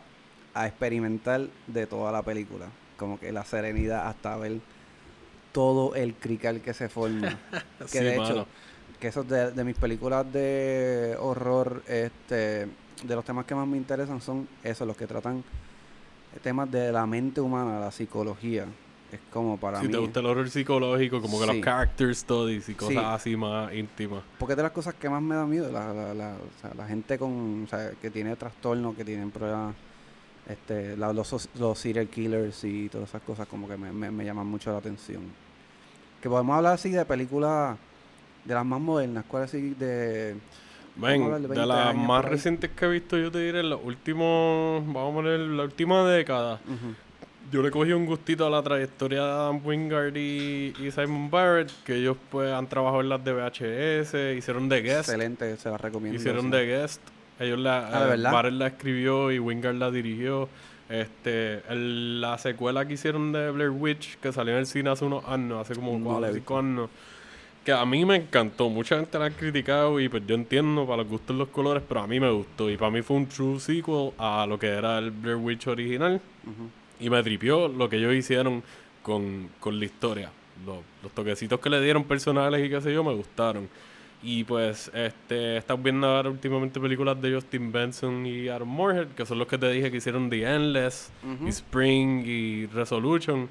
a 0.62 0.68
experimentar 0.68 1.48
de 1.68 1.88
toda 1.88 2.12
la 2.12 2.22
película. 2.24 2.68
Como 2.98 3.20
que 3.20 3.32
la 3.32 3.46
serenidad 3.46 4.08
hasta 4.08 4.36
ver 4.38 4.60
todo 5.52 5.96
el 5.96 6.14
crical 6.16 6.62
que 6.62 6.74
se 6.74 6.90
forma. 6.90 7.38
que 7.80 7.88
Sí, 7.88 8.00
de 8.04 8.18
mano. 8.18 8.30
hecho, 8.30 8.48
que 9.00 9.08
eso 9.08 9.22
es 9.22 9.30
de, 9.30 9.52
de 9.52 9.64
mis 9.64 9.78
películas 9.78 10.32
de 10.32 11.16
horror, 11.20 11.82
este, 11.88 12.68
de 13.04 13.16
los 13.16 13.24
temas 13.24 13.46
que 13.46 13.56
más 13.56 13.68
me 13.68 13.78
interesan 13.78 14.22
son 14.22 14.48
esos, 14.64 14.86
los 14.86 14.98
que 14.98 15.08
tratan 15.08 15.44
temas 16.44 16.70
de 16.70 16.92
la 16.92 17.06
mente 17.06 17.42
humana, 17.42 17.80
la 17.80 17.92
psicología. 17.92 18.66
Es 19.12 19.20
como 19.34 19.58
para 19.58 19.80
Si 19.80 19.88
mí. 19.88 19.92
te 19.92 19.98
gusta 19.98 20.20
el 20.20 20.28
horror 20.28 20.48
psicológico, 20.52 21.20
como 21.20 21.40
que 21.40 21.48
los 21.48 21.56
character 21.62 22.14
studies 22.16 22.70
y 22.70 22.76
cosas 22.76 22.94
Sí. 22.94 23.00
así 23.04 23.36
más 23.36 23.74
íntimas. 23.74 24.22
Porque 24.38 24.54
es 24.54 24.58
de 24.58 24.62
las 24.64 24.72
cosas 24.72 24.94
que 24.94 25.10
más 25.10 25.20
me 25.22 25.34
da 25.34 25.48
miedo, 25.48 25.72
la, 25.72 25.92
la, 25.92 26.14
la, 26.14 26.34
o 26.36 26.62
sea, 26.62 26.76
la 26.76 26.86
gente 26.88 27.18
con, 27.18 27.64
o 27.64 27.68
sea, 27.68 27.92
que 28.00 28.12
tiene 28.12 28.36
trastornos, 28.36 28.96
que 28.96 29.04
tienen 29.04 29.32
problemas, 29.32 29.74
este, 30.50 30.98
la- 30.98 31.14
los, 31.14 31.50
los 31.60 31.78
serial 31.80 32.08
killers 32.08 32.64
y 32.64 32.90
todas 32.90 33.10
esas 33.10 33.22
cosas 33.22 33.48
como 33.48 33.68
que 33.68 33.78
me, 33.78 33.92
me, 33.92 34.12
me 34.12 34.26
llaman 34.26 34.48
mucho 34.48 34.72
la 34.72 34.80
atención. 34.80 35.22
Que 36.22 36.28
podemos 36.28 36.58
hablar 36.58 36.74
así 36.74 36.90
de 36.90 37.06
películas 37.06 37.78
de 38.46 38.54
las 38.54 38.66
más 38.66 38.82
modernas, 38.82 39.24
¿cuáles 39.28 39.50
así 39.50 39.70
de... 39.76 40.36
Ven, 40.96 41.22
de 41.32 41.40
de, 41.40 41.48
20 41.48 41.66
las 41.66 41.96
más 41.96 42.26
recientes 42.26 42.72
que 42.72 42.86
he 42.86 42.90
visto, 42.90 43.18
yo 43.18 43.32
te 43.32 43.40
diré, 43.40 43.64
los 43.64 43.80
últimos, 43.84 44.84
vamos 44.86 45.12
a 45.12 45.16
poner 45.16 45.40
la 45.40 45.64
última 45.64 46.06
década. 46.10 46.56
Ujú. 46.66 46.94
Yo 47.52 47.62
le 47.64 47.72
cogí 47.72 47.94
un 47.94 48.06
gustito 48.06 48.46
a 48.46 48.50
la 48.50 48.62
trayectoria 48.62 49.24
de 49.24 49.32
Adam 49.32 49.62
Wingard 49.66 50.16
y, 50.18 50.74
y 50.78 50.92
Simon 50.92 51.30
Barrett, 51.32 51.72
que 51.86 51.96
ellos 51.96 52.18
pues 52.30 52.52
han 52.52 52.68
trabajado 52.68 53.02
en 53.02 53.10
las 53.10 53.24
de 53.24 53.32
VHS, 53.34 54.38
hicieron 54.38 54.68
The 54.68 54.82
Guest, 54.82 55.10
Excelente, 55.10 55.56
se 55.58 55.70
las 55.70 55.80
recomiendo. 55.80 56.20
hicieron 56.20 56.46
sí. 56.46 56.52
The 56.52 56.66
Guest. 56.66 57.02
Ellos 57.40 57.60
la, 57.60 57.88
Ah, 57.88 58.06
¿de 58.08 58.16
eh? 58.16 58.32
Barrett 58.32 58.54
la 58.54 58.68
escribió 58.68 59.32
y 59.32 59.40
Wingard 59.40 59.76
la 59.76 59.92
dirigió. 59.92 60.50
Este, 60.90 61.62
el- 61.70 62.20
la 62.20 62.38
secuela 62.38 62.88
que 62.88 62.94
hicieron 62.96 63.32
de 63.32 63.52
Blair 63.52 63.70
Witch, 63.70 64.18
que 64.18 64.32
salió 64.34 64.54
en 64.54 64.60
el 64.60 64.66
cine 64.66 64.90
hace 64.90 65.06
unos 65.06 65.24
años, 65.28 65.60
hace 65.62 65.76
como 65.76 65.98
No 65.98 66.04
cuatro 66.06 66.22
la 66.22 66.28
he 66.28 66.32
o 66.32 66.34
cinco 66.34 66.58
años, 66.60 66.90
que 67.64 67.72
a 67.72 67.86
mí 67.86 68.04
me 68.06 68.16
encantó. 68.16 68.70
Mucha 68.70 68.98
gente 68.98 69.20
la 69.20 69.26
ha 69.26 69.30
criticado 69.30 70.00
y 70.00 70.10
pues 70.10 70.24
yo 70.26 70.34
entiendo 70.36 70.86
para 70.86 70.98
los 71.04 71.08
gustos 71.08 71.36
los 71.36 71.50
colores, 71.50 71.84
pero 71.88 72.02
a 72.02 72.08
mí 72.08 72.20
me 72.20 72.32
gustó. 72.32 72.70
Y 72.72 72.78
para 72.78 72.90
mí 72.92 73.02
fue 73.04 73.18
un 73.18 73.28
true 73.28 73.60
sequel 73.60 74.12
a 74.18 74.46
lo 74.50 74.58
que 74.58 74.68
era 74.68 74.98
el 74.98 75.12
Blair 75.12 75.36
Witch 75.38 75.68
original. 75.68 76.20
Y 77.00 77.10
me 77.10 77.22
tripió 77.24 77.68
lo 77.68 77.88
que 77.88 77.98
ellos 77.98 78.14
hicieron 78.16 78.64
con, 79.04 79.50
con 79.60 79.78
la 79.80 79.86
historia. 79.86 80.32
Los, 80.66 80.80
los 81.04 81.12
toquecitos 81.14 81.60
que 81.60 81.70
le 81.70 81.80
dieron 81.82 82.04
personales 82.04 82.66
y 82.66 82.70
qué 82.70 82.82
sé 82.82 82.92
yo 82.92 83.04
me 83.04 83.14
gustaron. 83.14 83.70
Y 84.22 84.44
pues, 84.44 84.92
este, 84.94 85.58
estado 85.58 85.80
viendo 85.80 86.08
ahora 86.08 86.30
últimamente 86.30 86.80
películas 86.80 87.22
de 87.22 87.34
Justin 87.34 87.72
Benson 87.72 88.26
y 88.26 88.50
Aaron 88.50 88.68
Moorhead, 88.68 89.08
que 89.10 89.26
son 89.26 89.40
los 89.40 89.48
que 89.48 89.58
te 89.58 89.70
dije 89.72 89.90
que 89.90 89.98
hicieron 89.98 90.30
The 90.30 90.44
Endless, 90.44 91.12
y 91.46 91.50
Spring 91.50 92.26
y 92.26 92.66
Resolution. 92.68 93.50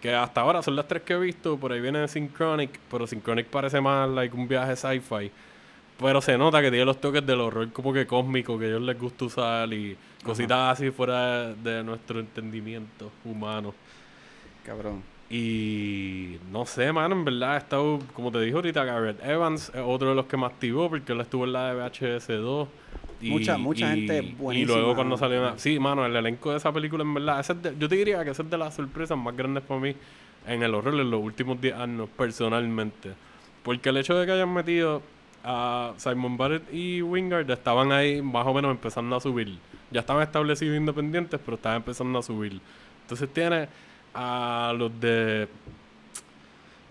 Que 0.00 0.14
hasta 0.14 0.42
ahora 0.42 0.62
son 0.62 0.76
las 0.76 0.88
tres 0.88 1.02
que 1.02 1.14
he 1.14 1.18
visto. 1.18 1.56
Por 1.58 1.72
ahí 1.72 1.80
viene 1.80 2.06
Synchronic, 2.06 2.78
pero 2.90 3.06
Synchronic 3.06 3.46
parece 3.46 3.80
más 3.80 4.08
like 4.10 4.34
un 4.34 4.46
viaje 4.46 4.76
sci-fi. 4.76 5.30
Pero 5.98 6.20
se 6.22 6.38
nota 6.38 6.62
que 6.62 6.70
tiene 6.70 6.86
los 6.86 7.00
toques 7.00 7.24
del 7.26 7.40
horror 7.40 7.70
como 7.72 7.92
que 7.92 8.06
cósmico 8.06 8.58
que 8.58 8.64
a 8.64 8.68
ellos 8.68 8.82
les 8.82 8.98
gusta 8.98 9.26
usar 9.26 9.72
y 9.72 9.96
cositas 10.24 10.72
así 10.72 10.90
fuera 10.90 11.48
de, 11.48 11.76
de 11.76 11.84
nuestro 11.84 12.20
entendimiento 12.20 13.10
humano. 13.24 13.74
Cabrón. 14.64 15.02
Y 15.30 16.38
no 16.50 16.66
sé, 16.66 16.92
mano, 16.92 17.14
en 17.14 17.24
verdad 17.24 17.54
he 17.54 17.58
estado, 17.58 18.00
como 18.14 18.32
te 18.32 18.40
dije 18.40 18.56
ahorita, 18.56 18.84
Garrett 18.84 19.24
Evans 19.24 19.70
es 19.72 19.80
otro 19.84 20.08
de 20.10 20.14
los 20.16 20.26
que 20.26 20.36
me 20.36 20.46
activó 20.46 20.88
porque 20.88 21.12
él 21.12 21.20
estuvo 21.20 21.44
en 21.44 21.52
la 21.52 21.72
de 21.72 21.80
VHS 21.80 22.26
2. 22.32 22.68
Y, 23.22 23.30
Mucha- 23.30 23.56
mucha 23.58 23.94
y- 23.96 24.06
gente 24.06 24.28
Y 24.28 24.32
buenísima. 24.34 24.78
luego 24.78 24.94
cuando 24.96 25.16
salió... 25.16 25.40
una- 25.40 25.58
Sí, 25.58 25.78
mano, 25.78 26.04
el 26.04 26.16
elenco 26.16 26.50
de 26.50 26.56
esa 26.56 26.72
película, 26.72 27.04
en 27.04 27.14
verdad, 27.14 27.38
ese 27.38 27.52
es 27.52 27.62
de- 27.62 27.74
yo 27.78 27.88
te 27.88 27.94
diría 27.94 28.24
que 28.24 28.30
esa 28.30 28.42
es 28.42 28.50
de 28.50 28.58
las 28.58 28.74
sorpresas 28.74 29.16
más 29.16 29.36
grandes 29.36 29.62
para 29.62 29.78
mí 29.78 29.94
en 30.48 30.62
el 30.62 30.74
horror 30.74 30.94
en 30.98 31.10
los 31.10 31.22
últimos 31.22 31.60
10 31.60 31.74
años, 31.76 32.08
personalmente. 32.16 33.10
Porque 33.62 33.90
el 33.90 33.98
hecho 33.98 34.14
de 34.18 34.26
que 34.26 34.32
hayan 34.32 34.52
metido 34.52 35.00
a 35.44 35.92
Simon 35.98 36.36
Barrett 36.38 36.72
y 36.74 37.02
Wingard 37.02 37.48
estaban 37.50 37.92
ahí 37.92 38.20
más 38.20 38.46
o 38.46 38.54
menos 38.54 38.70
empezando 38.72 39.14
a 39.14 39.20
subir. 39.20 39.58
Ya 39.92 40.00
estaban 40.00 40.22
establecidos 40.22 40.76
independientes, 40.76 41.38
pero 41.44 41.56
estaban 41.56 41.76
empezando 41.76 42.18
a 42.18 42.22
subir. 42.22 42.58
Entonces 43.02 43.28
tiene 43.32 43.68
a 44.14 44.74
los 44.76 44.98
de... 45.00 45.48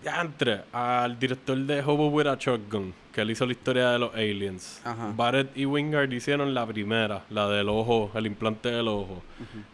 Ya 0.02 0.22
entre, 0.22 0.62
al 0.72 1.18
director 1.18 1.58
de 1.58 1.82
Hobo 1.82 2.08
with 2.08 2.26
a 2.26 2.36
Shotgun, 2.36 2.94
que 3.12 3.20
él 3.20 3.32
hizo 3.32 3.44
la 3.44 3.52
historia 3.52 3.90
de 3.90 3.98
los 3.98 4.14
aliens. 4.14 4.80
Ajá. 4.82 5.12
Barrett 5.14 5.54
y 5.54 5.66
Wingard 5.66 6.10
hicieron 6.10 6.54
la 6.54 6.66
primera, 6.66 7.24
la 7.28 7.48
del 7.50 7.68
ojo, 7.68 8.10
el 8.14 8.24
implante 8.24 8.70
del 8.70 8.88
ojo. 8.88 9.22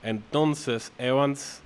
Entonces, 0.02 0.92
Evans 0.98 1.62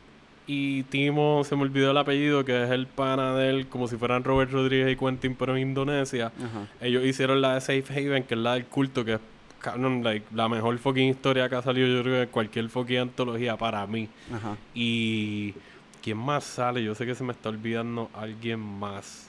y 0.46 0.82
Timo, 0.82 1.42
se 1.44 1.56
me 1.56 1.62
olvidó 1.62 1.92
el 1.92 1.96
apellido, 1.96 2.44
que 2.44 2.64
es 2.64 2.70
el 2.70 2.86
pana 2.86 3.34
de 3.34 3.48
él, 3.48 3.66
como 3.68 3.88
si 3.88 3.96
fueran 3.96 4.24
Robert 4.24 4.50
Rodríguez 4.52 4.92
y 4.92 4.96
Quentin, 4.96 5.34
pero 5.36 5.56
en 5.56 5.62
Indonesia. 5.62 6.26
Ajá. 6.26 6.66
Ellos 6.82 7.02
hicieron 7.06 7.40
la 7.40 7.54
de 7.54 7.60
Safe 7.62 7.84
Haven, 7.88 8.24
que 8.24 8.34
es 8.34 8.40
la 8.40 8.54
del 8.54 8.66
culto, 8.66 9.06
que 9.06 9.14
es 9.14 9.20
canon, 9.60 10.04
like, 10.04 10.26
la 10.34 10.50
mejor 10.50 10.76
fucking 10.76 11.08
historia 11.08 11.48
que 11.48 11.54
ha 11.54 11.62
salido, 11.62 11.86
yo 11.86 12.02
creo, 12.02 12.20
de 12.20 12.26
cualquier 12.26 12.68
fucking 12.68 12.98
antología 12.98 13.56
para 13.56 13.86
mí. 13.86 14.06
Ajá. 14.30 14.58
Y. 14.74 15.54
¿Quién 16.02 16.16
más 16.16 16.44
sale? 16.44 16.82
Yo 16.82 16.94
sé 16.94 17.04
que 17.04 17.14
se 17.14 17.24
me 17.24 17.32
está 17.32 17.48
olvidando 17.48 18.10
alguien 18.14 18.58
más. 18.58 19.28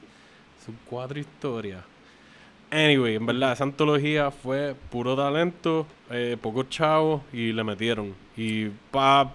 Son 0.65 0.77
cuatro 0.85 1.19
historias. 1.19 1.83
Anyway, 2.71 3.15
en 3.15 3.25
verdad, 3.25 3.51
esa 3.51 3.65
antología 3.65 4.31
fue 4.31 4.75
puro 4.89 5.15
talento, 5.15 5.85
eh, 6.09 6.37
pocos 6.41 6.69
chavos 6.69 7.21
y 7.33 7.51
le 7.51 7.63
metieron. 7.65 8.13
Y 8.37 8.67
para 8.89 9.33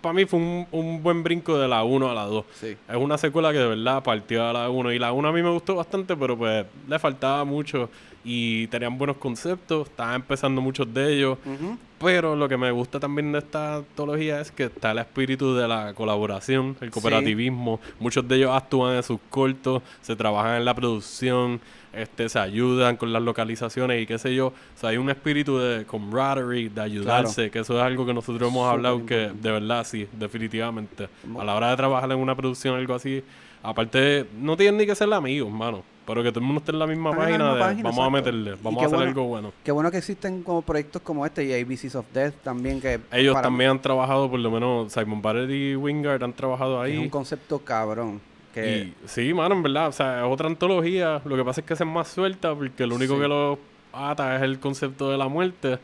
pa 0.00 0.12
mí 0.12 0.24
fue 0.26 0.38
un, 0.38 0.66
un 0.70 1.02
buen 1.02 1.22
brinco 1.22 1.58
de 1.58 1.66
la 1.66 1.82
1 1.82 2.10
a 2.10 2.14
la 2.14 2.24
2. 2.24 2.44
Sí. 2.54 2.76
Es 2.88 2.96
una 2.96 3.18
secuela 3.18 3.52
que 3.52 3.58
de 3.58 3.66
verdad 3.66 4.02
partió 4.02 4.46
a 4.46 4.52
la 4.52 4.70
1. 4.70 4.92
Y 4.92 4.98
la 5.00 5.12
1 5.12 5.28
a 5.28 5.32
mí 5.32 5.42
me 5.42 5.50
gustó 5.50 5.74
bastante, 5.74 6.16
pero 6.16 6.36
pues 6.38 6.66
le 6.86 6.98
faltaba 7.00 7.44
mucho. 7.44 7.90
Y 8.24 8.68
tenían 8.68 8.96
buenos 8.96 9.16
conceptos, 9.16 9.88
estaban 9.88 10.16
empezando 10.16 10.60
muchos 10.60 10.92
de 10.92 11.14
ellos. 11.14 11.38
Ujú. 11.44 11.76
Pero 12.00 12.36
lo 12.36 12.48
que 12.48 12.56
me 12.56 12.70
gusta 12.70 13.00
también 13.00 13.32
de 13.32 13.40
esta 13.40 13.76
antología 13.76 14.40
es 14.40 14.52
que 14.52 14.64
está 14.64 14.92
el 14.92 14.98
espíritu 14.98 15.54
de 15.54 15.66
la 15.66 15.94
colaboración, 15.94 16.76
el 16.80 16.90
cooperativismo. 16.90 17.80
Muchos 17.98 18.26
de 18.28 18.36
ellos 18.36 18.52
actúan 18.52 18.96
en 18.96 19.02
sus 19.02 19.18
cortos, 19.30 19.82
se 20.00 20.14
trabajan 20.14 20.56
en 20.56 20.64
la 20.64 20.74
producción, 20.74 21.60
este, 21.92 22.28
se 22.28 22.38
ayudan 22.38 22.96
con 22.96 23.12
las 23.12 23.22
localizaciones 23.22 24.00
y 24.00 24.06
qué 24.06 24.18
sé 24.18 24.34
yo. 24.34 24.48
O 24.48 24.52
sea, 24.76 24.90
hay 24.90 24.96
un 24.96 25.10
espíritu 25.10 25.58
de 25.58 25.84
camaraderie, 25.86 26.68
de 26.68 26.80
ayudarse, 26.80 27.50
que 27.50 27.58
eso 27.60 27.76
es 27.76 27.82
algo 27.82 28.06
que 28.06 28.14
nosotros 28.14 28.48
hemos 28.48 28.70
hablado 28.70 29.04
que 29.04 29.32
de 29.34 29.50
verdad 29.50 29.84
sí, 29.84 30.06
definitivamente. 30.12 31.08
A 31.38 31.44
la 31.44 31.56
hora 31.56 31.70
de 31.70 31.76
trabajar 31.76 32.12
en 32.12 32.18
una 32.18 32.36
producción 32.36 32.76
algo 32.76 32.94
así, 32.94 33.24
aparte, 33.62 34.24
no 34.38 34.56
tienen 34.56 34.78
ni 34.78 34.86
que 34.86 34.94
ser 34.94 35.12
amigos, 35.12 35.50
mano. 35.50 35.82
Pero 36.08 36.22
que 36.24 36.30
todo 36.30 36.40
el 36.40 36.46
mundo 36.46 36.58
esté 36.60 36.72
en 36.72 36.78
la 36.80 36.86
misma 36.88 37.10
Están 37.10 37.28
en 37.28 37.32
la 37.38 37.38
página 37.38 37.52
misma 37.52 37.54
de 37.54 37.60
página, 37.60 37.82
vamos 37.90 37.98
a 37.98 38.08
exacto. 38.08 38.10
meterle, 38.32 38.50
vamos 38.62 38.78
qué 38.80 38.84
a 38.84 38.86
hacer 38.86 38.96
bueno- 38.96 39.08
algo 39.10 39.24
bueno. 39.26 39.52
Qué 39.62 39.70
bueno 39.72 39.90
que 39.92 39.98
existen 39.98 40.42
como 40.42 40.62
proyectos 40.62 41.02
como 41.02 41.24
este 41.26 41.44
y 41.44 41.52
ABCs 41.52 41.94
of 41.94 42.06
Death 42.12 42.34
también 42.42 42.80
que 42.80 42.98
Ellos 43.12 43.34
para 43.34 43.42
también 43.48 43.70
han 43.70 43.80
trabajado, 43.82 44.28
por 44.30 44.40
lo 44.40 44.50
menos 44.50 44.92
Simon 44.92 45.22
Barrett 45.22 45.50
y 45.50 45.76
Wingard 45.76 46.24
han 46.24 46.32
trabajado 46.32 46.82
mí 46.82 46.90
es 46.90 46.96
un 46.96 47.02
ahí. 47.04 47.10
concepto 47.10 47.58
cabrón. 47.60 48.20
Que 48.54 48.78
Y 48.78 48.94
sí, 49.06 49.32
mano, 49.34 49.54
en 49.54 49.62
verdad, 49.62 49.88
o 49.88 49.92
sea, 49.92 50.20
es 50.26 50.32
otra 50.32 50.46
antología. 50.48 51.20
Lo 51.26 51.36
que 51.36 51.44
pasa 51.44 51.60
es 51.60 51.66
que 51.66 51.74
esa 51.74 51.84
es 51.84 51.90
más 51.90 52.08
suelta 52.08 52.54
porque 52.54 52.86
lo 52.86 52.94
único 52.96 53.14
Sí. 53.16 53.20
que 53.20 53.28
lo 53.28 53.58
ata 53.92 54.34
es 54.36 54.42
el 54.42 54.58
concepto 54.58 55.10
de 55.10 55.18
la 55.18 55.28
muerte. 55.28 55.78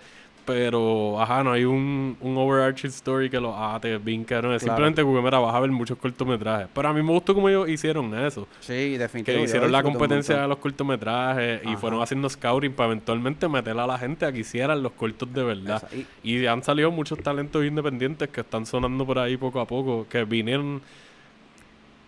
Pero, 0.45 1.21
ajá, 1.21 1.43
no 1.43 1.53
hay 1.53 1.65
un, 1.65 2.17
un 2.21 2.37
overarching 2.37 2.91
story 2.91 3.31
que 3.31 3.41
lo 3.41 3.57
ate 3.57 3.99
bien 3.99 4.25
caro. 4.25 4.55
Es 4.55 4.63
Claro. 4.63 4.77
simplemente 4.77 5.03
porque, 5.05 5.23
mira, 5.23 5.39
vas 5.39 5.55
a 5.55 5.61
ver 5.61 5.71
muchos 5.71 5.97
cortometrajes. 5.99 6.69
Pero 6.75 6.89
a 6.89 6.93
mí 6.93 7.03
me 7.03 7.13
gustó 7.13 7.35
como 7.35 7.49
ellos 7.49 7.69
hicieron 7.69 8.15
eso. 8.19 8.47
sí, 8.61 8.73
Que 8.73 8.99
definitivamente. 8.99 9.33
yo 9.35 9.45
hicieron 9.45 9.73
la 9.73 9.83
competencia 9.83 10.43
de 10.43 10.49
los 10.49 10.59
cortometrajes 10.59 11.63
y 11.65 11.77
fueron 11.77 12.03
haciendo 12.03 12.29
scouting 12.29 12.73
para 12.73 12.89
eventualmente 12.93 13.49
meter 13.49 13.79
a 13.79 13.87
la 13.87 13.99
gente 13.99 14.27
a 14.27 14.33
que 14.33 14.41
hicieran 14.41 14.83
los 14.83 14.93
cortos 14.93 15.33
de 15.33 15.43
verdad. 15.43 15.89
Y 16.23 16.47
han 16.47 16.63
salido 16.63 16.91
muchos 16.91 17.19
talentos 17.21 17.65
independientes 17.65 18.29
que 18.29 18.41
están 18.43 18.67
sonando 18.67 19.07
por 19.07 19.19
ahí 19.19 19.37
poco 19.37 19.61
a 19.61 19.67
poco, 19.67 20.07
que 20.09 20.25
vinieron... 20.25 20.83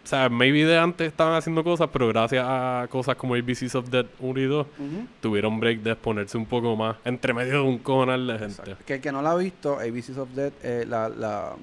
O 0.07 0.09
sea, 0.09 0.29
maybe 0.29 0.65
de 0.65 0.79
antes 0.79 1.09
estaban 1.09 1.35
haciendo 1.35 1.65
cosas, 1.65 1.89
pero 1.93 2.07
gracias 2.07 2.45
a 2.49 2.87
cosas 2.89 3.17
como 3.17 3.35
ABCs 3.35 3.75
of 3.75 3.91
Dead 3.91 4.07
1 4.21 4.39
y 4.41 4.45
2, 4.45 4.67
Ujú. 4.79 5.07
tuvieron 5.21 5.59
break 5.59 5.81
de 5.81 5.91
exponerse 5.91 6.39
un 6.39 6.47
poco 6.47 6.77
más 6.77 6.95
entre 7.05 7.35
medio 7.35 7.55
de 7.55 7.61
un 7.63 7.79
cojonal 7.79 8.25
de 8.25 8.39
gente. 8.39 8.63
Exacto. 8.63 8.85
Que 8.87 8.95
el 8.95 9.01
que 9.01 9.11
no 9.11 9.21
la 9.21 9.33
ha 9.33 9.35
visto, 9.35 9.81
ABCs 9.81 10.17
of 10.19 10.29
Death, 10.31 10.53
eh, 10.63 10.85
la, 10.87 11.09
la, 11.09 11.55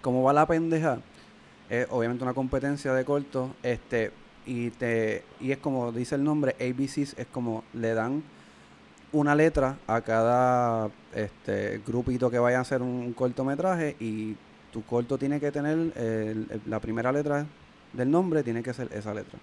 cómo 0.00 0.22
va 0.22 0.32
la 0.32 0.46
pendeja, 0.46 0.98
es 1.68 1.86
obviamente 1.90 2.24
una 2.24 2.32
competencia 2.32 2.94
de 2.94 3.04
cortos, 3.04 3.50
este, 3.62 4.12
y 4.46 4.70
te, 4.70 5.22
y 5.38 5.52
es 5.52 5.58
como 5.58 5.92
dice 5.92 6.14
el 6.14 6.24
nombre, 6.24 6.56
ABCs 6.58 7.18
es 7.18 7.26
como 7.30 7.64
le 7.74 7.92
dan 7.92 8.22
una 9.12 9.34
letra 9.34 9.76
a 9.86 10.00
cada 10.00 10.88
este 11.14 11.82
grupito 11.86 12.30
que 12.30 12.38
vaya 12.38 12.56
a 12.56 12.60
hacer 12.62 12.80
un, 12.80 12.88
un 12.88 13.12
cortometraje 13.12 13.94
y 14.00 14.36
tu 14.76 14.84
corto 14.84 15.16
tiene 15.16 15.40
que 15.40 15.50
tener 15.50 15.90
la 16.66 16.80
primera 16.80 17.10
letra 17.10 17.46
del 17.94 18.10
nombre 18.10 18.42
tiene 18.42 18.62
que 18.62 18.74
ser 18.74 18.90
esa 18.92 19.14
letra. 19.14 19.38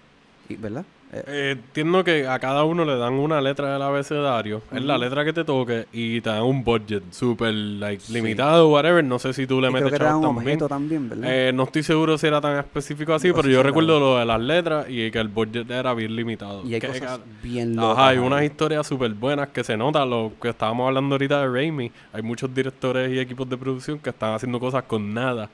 Y, 0.48 0.56
¿Verdad? 0.56 0.84
Eh, 1.12 1.22
Eh, 1.28 1.50
entiendo 1.52 2.02
que 2.02 2.26
a 2.26 2.40
cada 2.40 2.64
uno 2.64 2.84
le 2.84 2.96
dan 2.96 3.12
una 3.14 3.40
letra 3.40 3.72
del 3.74 3.82
abecedario. 3.82 4.62
Es 4.72 4.82
la 4.82 4.98
letra 4.98 5.24
que 5.24 5.32
te 5.32 5.44
toque 5.44 5.86
y 5.92 6.20
te 6.20 6.28
dan 6.28 6.42
un 6.42 6.64
budget 6.64 7.04
súper 7.12 7.54
like, 7.54 8.00
Sí. 8.02 8.14
limitado, 8.14 8.68
whatever. 8.68 9.04
No 9.04 9.20
sé 9.20 9.32
si 9.32 9.46
tú 9.46 9.60
le 9.60 9.68
y 9.68 9.70
creo 9.70 9.84
metes 9.84 9.92
que 10.00 10.04
chavos 10.04 10.16
un 10.28 10.34
también. 10.34 10.46
objeto 10.56 10.68
también, 10.68 11.08
¿verdad? 11.08 11.30
Eh, 11.32 11.52
no 11.52 11.62
estoy 11.62 11.84
seguro 11.84 12.18
si 12.18 12.26
era 12.26 12.40
tan 12.40 12.58
específico 12.58 13.14
así, 13.14 13.32
pero 13.32 13.48
yo 13.48 13.62
recuerdo 13.62 14.00
lo 14.00 14.18
de 14.18 14.24
las 14.24 14.40
letras 14.40 14.86
y 14.88 15.08
que 15.12 15.18
el 15.20 15.28
budget 15.28 15.70
era 15.70 15.94
bien 15.94 16.16
limitado. 16.16 16.62
y 16.66 16.74
hay 16.74 16.80
Que- 16.80 16.88
cosas 16.88 17.18
que- 17.18 17.46
bien 17.48 17.76
locas. 17.76 17.92
Ajá, 17.96 18.08
hay 18.08 18.18
unas 18.18 18.42
historias 18.42 18.84
súper 18.84 19.12
buenas 19.14 19.48
que 19.50 19.62
se 19.62 19.76
nota, 19.76 20.04
lo 20.04 20.32
que 20.42 20.48
estábamos 20.48 20.88
hablando 20.88 21.14
ahorita 21.14 21.42
de 21.42 21.48
Raimi. 21.48 21.92
Hay 22.12 22.22
muchos 22.22 22.52
directores 22.52 23.12
y 23.12 23.20
equipos 23.20 23.48
de 23.48 23.56
producción 23.56 24.00
que 24.00 24.10
están 24.10 24.34
haciendo 24.34 24.58
cosas 24.58 24.82
con 24.82 25.14
nada. 25.14 25.48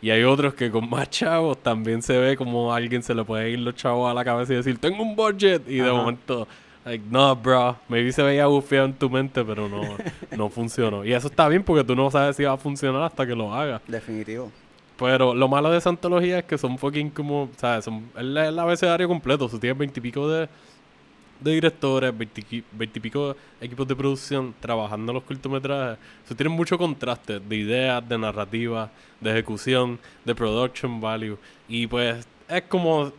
Y 0.00 0.10
hay 0.10 0.22
otros 0.22 0.54
que 0.54 0.70
con 0.70 0.88
más 0.88 1.10
chavos 1.10 1.58
también 1.58 2.02
se 2.02 2.16
ve 2.16 2.36
como 2.36 2.72
alguien 2.72 3.02
se 3.02 3.14
le 3.14 3.24
puede 3.24 3.50
ir 3.50 3.58
los 3.58 3.74
chavos 3.74 4.10
a 4.10 4.14
la 4.14 4.24
cabeza 4.24 4.52
y 4.52 4.56
decir, 4.56 4.78
tengo 4.78 5.02
un 5.02 5.16
budget. 5.16 5.62
Y 5.68 5.78
de 5.78 5.90
momento, 5.90 6.46
like, 6.84 7.04
no, 7.10 7.34
bro. 7.34 7.76
Maybe 7.88 8.12
se 8.12 8.22
veía 8.22 8.46
bufeado 8.46 8.86
en 8.86 8.94
tu 8.94 9.10
mente, 9.10 9.44
pero 9.44 9.68
no, 9.68 9.82
no 10.36 10.48
funcionó. 10.48 11.04
Y 11.04 11.12
eso 11.12 11.26
está 11.26 11.48
bien 11.48 11.64
porque 11.64 11.82
tú 11.82 11.96
no 11.96 12.10
sabes 12.10 12.36
si 12.36 12.44
va 12.44 12.52
a 12.52 12.56
funcionar 12.56 13.02
hasta 13.02 13.26
que 13.26 13.34
lo 13.34 13.52
hagas. 13.52 13.82
Definitivo. 13.88 14.52
Pero 14.96 15.34
lo 15.34 15.48
malo 15.48 15.70
de 15.70 15.78
esa 15.78 15.90
antología 15.90 16.40
es 16.40 16.44
que 16.44 16.58
son 16.58 16.78
fucking 16.78 17.10
como, 17.10 17.48
¿sabes? 17.56 17.84
Son 17.84 18.10
el, 18.16 18.36
el 18.36 18.58
abecedario 18.58 19.08
completo. 19.08 19.46
O 19.46 19.48
sea, 19.48 19.58
tienes 19.58 19.78
veintipico 19.78 20.28
de, 20.28 20.48
de 21.40 21.52
directores, 21.52 22.12
veintipico 22.72 23.36
equipos 23.60 23.86
de 23.86 23.96
producción 23.96 24.54
trabajando 24.60 25.12
los 25.12 25.22
cortometrajes. 25.22 25.98
O 26.24 26.28
sea, 26.28 26.36
tienen 26.36 26.52
mucho 26.52 26.78
contraste 26.78 27.40
de 27.40 27.56
ideas, 27.56 28.08
de 28.08 28.18
narrativa, 28.18 28.90
de 29.20 29.30
ejecución, 29.30 29.98
de 30.24 30.34
production 30.34 31.00
value. 31.00 31.38
Y 31.68 31.86
pues 31.86 32.26
es 32.48 32.62
como 32.62 33.12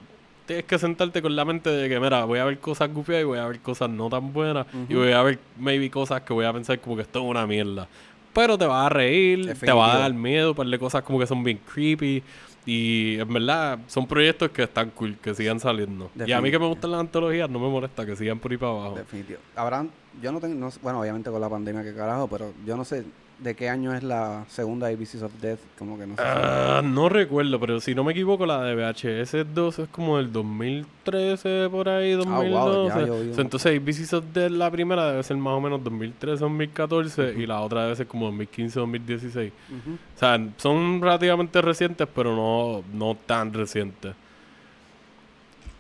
tienes 0.46 0.66
que 0.66 0.80
sentarte 0.80 1.22
con 1.22 1.36
la 1.36 1.46
mente 1.46 1.70
de 1.70 1.88
que, 1.88 2.00
mira, 2.00 2.26
voy 2.26 2.40
a 2.40 2.46
ver 2.46 2.58
cosas 2.58 2.92
gufias 2.92 3.22
y 3.22 3.24
voy 3.24 3.38
a 3.38 3.46
ver 3.46 3.60
cosas 3.60 3.88
no 3.90 4.10
tan 4.10 4.34
buenas. 4.34 4.66
Y 4.90 4.96
voy 4.96 5.12
a 5.12 5.22
ver 5.22 5.40
maybe 5.58 5.92
cosas 5.92 6.22
que 6.22 6.34
voy 6.34 6.46
a 6.46 6.52
pensar 6.52 6.80
como 6.80 6.96
que 6.96 7.04
esto 7.04 7.20
es 7.20 7.26
una 7.26 7.46
mierda. 7.46 7.88
Pero 8.34 8.58
te 8.58 8.66
vas 8.66 8.86
a 8.86 8.90
reír, 8.90 9.54
te 9.60 9.72
va 9.72 9.96
a 9.96 10.00
dar 10.00 10.14
miedo, 10.14 10.56
par 10.56 10.66
de 10.66 10.80
cosas 10.80 11.04
como 11.04 11.20
que 11.20 11.28
son 11.28 11.44
bien 11.44 11.60
creepy. 11.72 12.24
Y 12.66 13.20
en 13.20 13.34
verdad 13.34 13.80
son 13.88 14.06
proyectos 14.06 14.50
que 14.52 14.64
están 14.64 14.90
cool, 14.92 15.18
que 15.18 15.34
sigan 15.34 15.60
saliendo. 15.60 16.12
Y 16.26 16.32
a 16.32 16.42
mí 16.42 16.52
que 16.52 16.60
me 16.60 16.68
gustan 16.68 16.92
las 16.92 17.00
antologías, 17.00 17.50
no 17.50 17.60
me 17.60 17.70
molesta 17.70 18.06
que 18.06 18.16
sigan 18.16 18.40
por 18.40 18.52
ahí 18.52 18.58
para 18.58 18.72
abajo. 18.72 18.96
Definitivo. 18.96 19.40
Habrán, 19.56 19.90
yo 20.22 20.32
no 20.32 20.40
tengo, 20.40 20.56
no 20.56 20.70
bueno, 20.82 21.02
obviamente 21.02 21.30
con 21.32 21.42
la 21.42 21.50
pandemia 21.50 21.84
que 21.84 21.94
carajo, 21.94 22.28
pero 22.28 22.54
yo 22.66 22.76
no 22.78 22.84
sé 22.86 23.04
de 23.40 23.56
qué 23.56 23.70
año 23.70 23.94
es 23.94 24.04
la 24.04 24.44
segunda 24.50 24.88
ABCs 24.88 25.22
of 25.24 25.32
Death, 25.42 25.60
como 25.78 25.98
que 25.98 26.06
no 26.06 26.16
sé. 26.18 26.22
si- 26.22 26.28
Ah, 26.30 26.82
no 26.84 27.08
recuerdo, 27.08 27.58
pero 27.60 27.80
si 27.80 27.96
no 27.96 28.04
me 28.04 28.12
equivoco, 28.12 28.46
la 28.46 28.62
de 28.64 28.76
VHS 28.76 29.46
2 29.54 29.80
es 29.80 29.88
como 29.90 30.18
del 30.18 30.32
2013, 30.32 31.70
por 31.72 31.88
ahí, 31.88 32.12
2012. 32.14 32.92
Ah, 32.92 33.06
wow, 33.06 33.26
ya 33.34 33.42
entonces, 33.42 33.78
ABCs 33.80 34.14
of 34.14 34.26
Death, 34.34 34.52
la 34.52 34.70
primera 34.70 35.10
debe 35.12 35.24
ser 35.24 35.38
más 35.38 35.54
o 35.54 35.62
menos 35.62 35.82
2013, 35.84 36.42
2014, 36.44 37.34
y 37.38 37.46
la 37.48 37.62
otra 37.62 37.84
debe 37.84 37.96
ser 37.96 38.08
como 38.08 38.26
2015, 38.26 38.78
2016. 38.80 39.54
Ujú. 39.70 39.96
O 40.16 40.20
sea, 40.20 40.38
son 40.58 41.02
relativamente 41.02 41.62
recientes, 41.62 42.08
pero 42.14 42.36
no, 42.36 42.84
no 42.94 43.16
tan 43.26 43.54
recientes. 43.54 44.16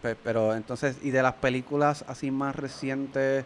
Pe- 0.01 0.15
Pero 0.15 0.55
entonces, 0.55 0.97
y 1.03 1.09
de 1.11 1.21
las 1.21 1.33
películas 1.33 2.05
así 2.07 2.31
más 2.31 2.55
recientes, 2.55 3.43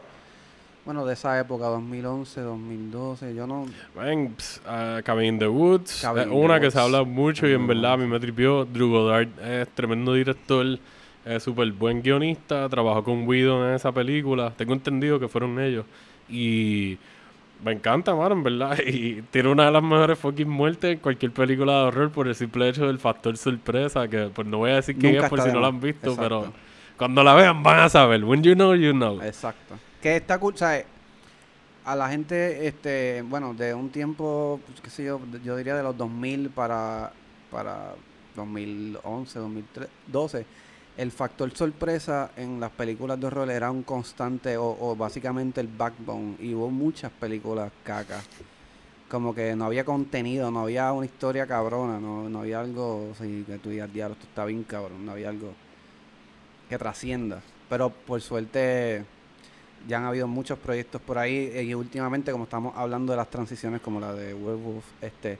bueno, 0.86 1.06
de 1.06 1.14
esa 1.14 1.40
época, 1.40 1.66
2011, 1.68 2.42
2012, 2.42 3.36
yo 3.36 3.48
no... 3.48 3.66
Ps, 4.38 4.62
ah, 4.68 5.02
Cabin 5.04 5.26
in 5.26 5.40
the 5.40 5.48
Woods, 5.48 6.02
Cabin 6.02 6.24
in 6.24 6.30
the 6.30 6.36
una 6.36 6.60
que 6.60 6.66
Woods. 6.66 6.74
se 6.74 6.80
habla 6.80 7.04
mucho 7.04 7.48
y 7.48 7.54
en 7.54 7.66
verdad 7.68 7.94
a 7.94 7.98
mí 7.98 8.06
me 8.06 8.20
tripió. 8.20 8.66
Drew 8.66 8.90
Goddard 8.90 9.30
es 9.42 9.70
tremendo 9.70 10.14
director, 10.14 10.78
es 11.26 11.44
súper 11.44 11.72
buen 11.72 12.02
guionista, 12.02 12.68
trabajó 12.68 13.04
con 13.04 13.28
Whedon 13.28 13.70
en 13.70 13.76
esa 13.76 13.92
película, 13.92 14.52
tengo 14.58 14.74
entendido 14.74 15.20
que 15.20 15.28
fueron 15.28 15.60
ellos. 15.60 15.86
Y 16.28 16.98
me 17.64 17.72
encanta, 17.72 18.14
mano, 18.14 18.36
en 18.36 18.44
verdad. 18.44 18.78
Y 18.86 19.22
tiene 19.32 19.50
una 19.50 19.66
de 19.66 19.72
las 19.72 19.84
mejores 19.84 20.20
fucking 20.20 20.50
muertes 20.50 20.94
en 20.94 21.00
cualquier 21.00 21.32
película 21.32 21.74
de 21.74 21.80
horror 21.84 22.12
por 22.12 22.28
el 22.28 22.36
simple 22.36 22.68
hecho 22.68 22.88
del 22.88 23.00
factor 23.00 23.38
sorpresa, 23.38 24.08
que 24.08 24.30
pues 24.34 24.48
no 24.48 24.58
voy 24.58 24.72
a 24.72 24.76
decir 24.76 24.98
quién 24.98 25.14
Nunca 25.14 25.28
es 25.28 25.30
por 25.30 25.42
si 25.42 25.50
no 25.50 25.62
la 25.62 25.68
han 25.68 25.80
visto, 25.80 26.12
Exacto. 26.12 26.22
pero 26.22 26.54
cuando 26.98 27.24
la 27.24 27.34
vean 27.36 27.64
van 27.64 27.80
a 27.80 27.90
saber. 27.90 28.24
When 28.26 28.44
you 28.44 28.54
know, 28.54 28.76
you 28.76 28.92
know. 28.92 29.22
Exacto. 29.22 29.76
Que 30.04 30.18
está 30.18 30.38
cool, 30.38 30.58
¿sabes? 30.58 30.86
A 31.86 31.96
la 31.96 32.10
gente, 32.10 32.68
este, 32.68 33.22
bueno, 33.22 33.54
de 33.54 33.74
un 33.74 33.90
tiempo, 33.90 34.60
pues, 34.66 34.82
qué 34.82 34.90
sé 34.90 35.06
yo, 35.06 35.22
yo 35.46 35.56
diría 35.56 35.76
de 35.76 35.84
los 35.84 35.98
2000 35.98 36.50
para, 36.50 37.14
para 37.50 37.96
2011, 38.36 39.40
2012, 39.40 40.46
el 40.98 41.10
factor 41.10 41.50
sorpresa 41.56 42.32
en 42.36 42.60
las 42.60 42.72
películas 42.72 43.18
de 43.18 43.28
horror 43.28 43.50
era 43.50 43.72
un 43.72 43.84
constante 43.84 44.58
o, 44.58 44.78
o 44.78 44.94
básicamente 44.94 45.62
el 45.62 45.68
backbone 45.68 46.36
y 46.38 46.54
hubo 46.54 46.70
muchas 46.70 47.10
películas 47.14 47.72
caca. 47.86 48.22
Como 49.10 49.34
que 49.34 49.56
no 49.56 49.64
había 49.64 49.86
contenido, 49.86 50.52
no 50.52 50.64
había 50.64 50.92
una 50.92 51.06
historia 51.06 51.48
cabrona, 51.48 51.98
no, 52.02 52.28
no 52.28 52.40
había 52.42 52.60
algo 52.60 53.12
así 53.14 53.46
que 53.48 53.58
tú 53.58 53.70
digas, 53.70 53.94
diablo, 53.94 54.16
esto 54.16 54.28
está 54.28 54.44
bien 54.44 54.64
cabrón, 54.66 55.06
no 55.06 55.14
había 55.14 55.30
algo 55.30 55.54
que 56.68 56.78
trascienda. 56.78 57.42
Pero 57.70 57.90
por 57.90 58.20
suerte 58.20 59.06
ya 59.88 59.98
han 59.98 60.06
habido 60.06 60.28
muchos 60.28 60.58
proyectos 60.60 61.02
por 61.02 61.18
ahí 61.18 61.52
eh, 61.54 61.64
y 61.64 61.74
últimamente 61.74 62.32
como 62.32 62.46
estamos 62.46 62.74
hablando 62.76 63.12
de 63.14 63.18
las 63.18 63.30
transiciones 63.30 63.82
como 63.82 64.00
la 64.00 64.14
de 64.14 64.34
Werewolf, 64.34 64.84
este, 65.02 65.38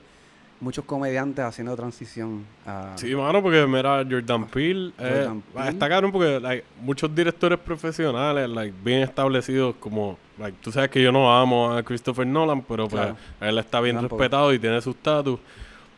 muchos 0.60 0.84
comediantes 0.84 1.44
haciendo 1.44 1.74
transición 1.76 2.44
a... 2.66 2.92
Sí, 2.96 3.14
mano, 3.14 3.42
porque 3.42 3.66
mira, 3.66 4.04
Jordan 4.08 4.46
Peele, 4.46 4.92
eh, 4.98 5.10
Jordan 5.24 5.42
Peele. 5.52 5.68
está 5.70 5.88
cabrón 5.88 6.12
porque 6.12 6.40
like, 6.40 6.64
muchos 6.80 7.14
directores 7.14 7.58
profesionales, 7.58 8.48
like, 8.48 8.74
bien 8.84 9.00
establecidos, 9.02 9.74
como, 9.80 10.16
like, 10.38 10.56
tú 10.62 10.70
sabes 10.72 10.90
que 10.90 11.02
yo 11.02 11.10
no 11.12 11.34
amo 11.36 11.72
a 11.72 11.82
Christopher 11.82 12.26
Nolan, 12.26 12.62
pero 12.62 12.88
pues 12.88 13.02
Claro. 13.02 13.16
él 13.40 13.58
está 13.58 13.80
bien 13.80 13.96
tampoco. 13.96 14.18
respetado 14.20 14.52
y 14.54 14.58
tiene 14.58 14.80
su 14.80 14.90
estatus. 14.90 15.38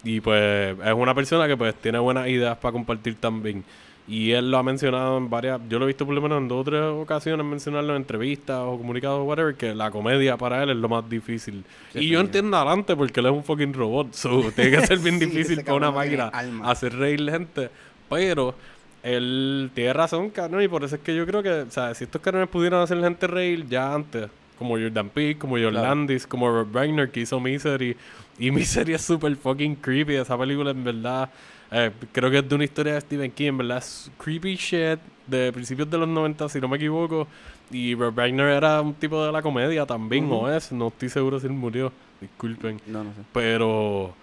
Y 0.05 0.21
pues 0.21 0.77
es 0.85 0.93
una 0.95 1.15
persona 1.15 1.49
que 1.49 1.57
pues 1.57 1.75
tiene 1.77 1.99
buenas 1.99 2.29
ideas 2.29 2.57
para 2.59 2.71
compartir 2.73 3.17
también. 3.17 3.65
Y 4.09 4.31
él 4.31 4.51
lo 4.53 4.59
ha 4.59 4.63
mencionado 4.63 5.19
en 5.19 5.29
varias, 5.29 5.61
yo 5.69 5.79
lo 5.81 5.85
he 5.85 5.89
visto 5.89 6.07
por 6.07 6.15
lo 6.15 6.21
menos 6.23 6.39
en 6.39 6.47
dos 6.47 6.61
o 6.61 6.65
tres 6.65 6.81
ocasiones 6.83 7.45
mencionarlo 7.45 7.91
en 7.95 8.03
entrevistas 8.03 8.61
o 8.61 8.79
comunicados 8.79 9.19
o 9.21 9.25
whatever, 9.25 9.57
que 9.57 9.75
la 9.75 9.91
comedia 9.91 10.37
para 10.37 10.63
él 10.63 10.71
es 10.71 10.77
lo 10.77 10.89
más 10.89 11.09
difícil. 11.11 11.65
Sí, 11.93 11.99
y 11.99 12.03
sí. 12.03 12.09
yo 12.11 12.21
entiendo 12.21 12.57
adelante 12.57 12.95
porque 12.95 13.19
él 13.19 13.27
es 13.27 13.33
un 13.33 13.43
fucking 13.43 13.73
robot, 13.75 14.13
so 14.15 14.53
tiene 14.55 14.71
que 14.79 14.87
ser 14.87 14.99
bien 15.01 15.19
Sí, 15.19 15.27
difícil 15.27 15.65
para 15.65 15.75
una 15.75 15.91
máquina 15.91 16.31
hacer 16.63 16.95
reír 16.95 17.29
gente. 17.29 17.69
Pero 18.09 18.55
él 19.03 19.71
tiene 19.75 19.93
razón, 19.93 20.31
cabrón, 20.31 20.63
y 20.63 20.69
por 20.69 20.85
eso 20.85 20.95
es 20.97 21.01
que 21.03 21.15
yo 21.15 21.27
creo 21.27 21.43
que, 21.43 21.51
o 21.63 21.71
sea, 21.71 21.93
si 21.95 22.05
estos 22.05 22.21
cabrones 22.23 22.49
pudieran 22.49 22.83
hacer 22.83 23.01
gente 23.01 23.27
reír 23.27 23.67
ya 23.69 23.93
antes, 23.93 24.29
como 24.57 24.79
Jordan 24.79 25.09
Peele, 25.11 25.37
como 25.37 25.57
John 25.57 25.71
Claro. 25.73 25.89
Landis, 25.89 26.27
como 26.27 26.49
Rob 26.49 26.69
Reiner 26.75 27.11
que 27.11 27.21
hizo 27.21 27.41
Misery, 27.41 27.97
y 28.39 28.51
Misery 28.53 28.95
es 28.95 29.03
súper 29.03 29.35
fucking 29.37 29.75
creepy, 29.77 30.15
esa 30.15 30.39
película 30.39 30.71
en 30.71 30.85
verdad, 30.85 31.29
eh, 31.71 31.91
creo 32.13 32.31
que 32.31 32.39
es 32.39 32.49
de 32.49 32.55
una 32.55 32.65
historia 32.65 32.95
de 32.95 33.01
Stephen 33.01 33.31
King, 33.33 33.49
en 33.49 33.59
verdad 33.59 33.79
es 33.79 34.11
creepy 34.19 34.57
shit 34.57 34.99
de 35.27 35.53
principios 35.53 35.91
de 35.91 35.99
los 35.99 36.09
90, 36.09 36.49
si 36.49 36.61
no 36.61 36.69
me 36.69 36.77
equivoco, 36.77 37.27
y 37.71 37.95
Rob 37.95 38.17
Reiner 38.17 38.49
era 38.49 38.81
un 38.81 38.95
tipo 38.95 39.25
de 39.25 39.33
la 39.33 39.43
comedia 39.43 39.85
también, 39.87 40.27
Ujú. 40.27 40.35
o 40.35 40.51
es, 40.51 40.71
no 40.73 40.89
estoy 40.89 41.09
seguro 41.09 41.41
si 41.41 41.47
él 41.47 41.53
murió, 41.53 41.93
disculpen. 42.21 42.81
No, 42.87 43.03
no 43.05 43.11
sé. 43.13 43.21
Pero 43.33 44.15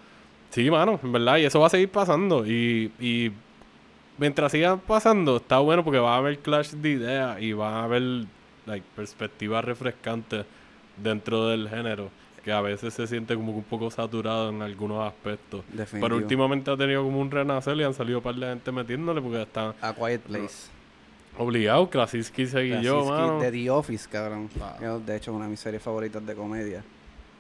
sí, 0.50 0.70
mano, 0.72 1.00
en 1.04 1.12
verdad, 1.12 1.38
y 1.38 1.46
eso 1.46 1.60
va 1.60 1.68
a 1.68 1.70
seguir 1.70 1.90
pasando. 1.90 2.46
Y, 2.48 2.92
y 3.00 3.32
mientras 4.18 4.52
siga 4.52 4.78
pasando, 4.78 5.38
está 5.38 5.60
bueno 5.60 5.84
porque 5.84 6.00
va 6.00 6.16
a 6.16 6.18
haber 6.20 6.40
clash 6.40 6.72
de 6.72 6.90
ideas 6.90 7.42
y 7.42 7.52
va 7.54 7.82
a 7.82 7.84
haber 7.84 8.26
like, 8.66 8.86
perspectivas 8.96 9.66
refrescantes 9.66 10.46
dentro 10.98 11.48
del 11.48 11.68
género. 11.70 12.10
Que 12.44 12.52
a 12.52 12.60
veces 12.62 12.94
se 12.94 13.08
siente 13.08 13.36
como 13.36 13.54
un 13.54 13.64
poco 13.64 13.90
saturado 13.90 14.50
en 14.50 14.62
algunos 14.62 15.08
aspectos. 15.08 15.64
Definitivo. 15.72 16.02
Pero 16.08 16.18
últimamente 16.18 16.70
ha 16.72 16.76
tenido 16.76 17.02
como 17.04 17.20
un 17.22 17.32
renacer 17.32 17.78
y 17.78 17.84
han 17.84 17.94
salido 17.94 18.18
un 18.20 18.24
par 18.24 18.36
de 18.36 18.48
gente 18.48 18.72
metiéndole 18.72 19.22
porque 19.22 19.42
están 19.44 19.74
A 19.82 19.94
Quiet 19.94 20.22
Place. 20.22 20.68
obligados. 21.38 21.90
Krasinski 21.90 22.46
seguí 22.48 22.82
yo, 22.82 23.06
mano. 23.06 23.40
de 23.40 23.52
The 23.52 23.70
Office, 23.70 24.10
cabrón. 24.12 24.50
Wow. 24.56 24.68
Yo, 24.82 25.00
de 25.00 25.16
hecho, 25.16 25.34
una 25.34 25.46
de 25.46 25.52
mis 25.52 25.60
series 25.62 25.82
favoritas 25.82 26.26
de 26.26 26.36
comedia. 26.36 26.84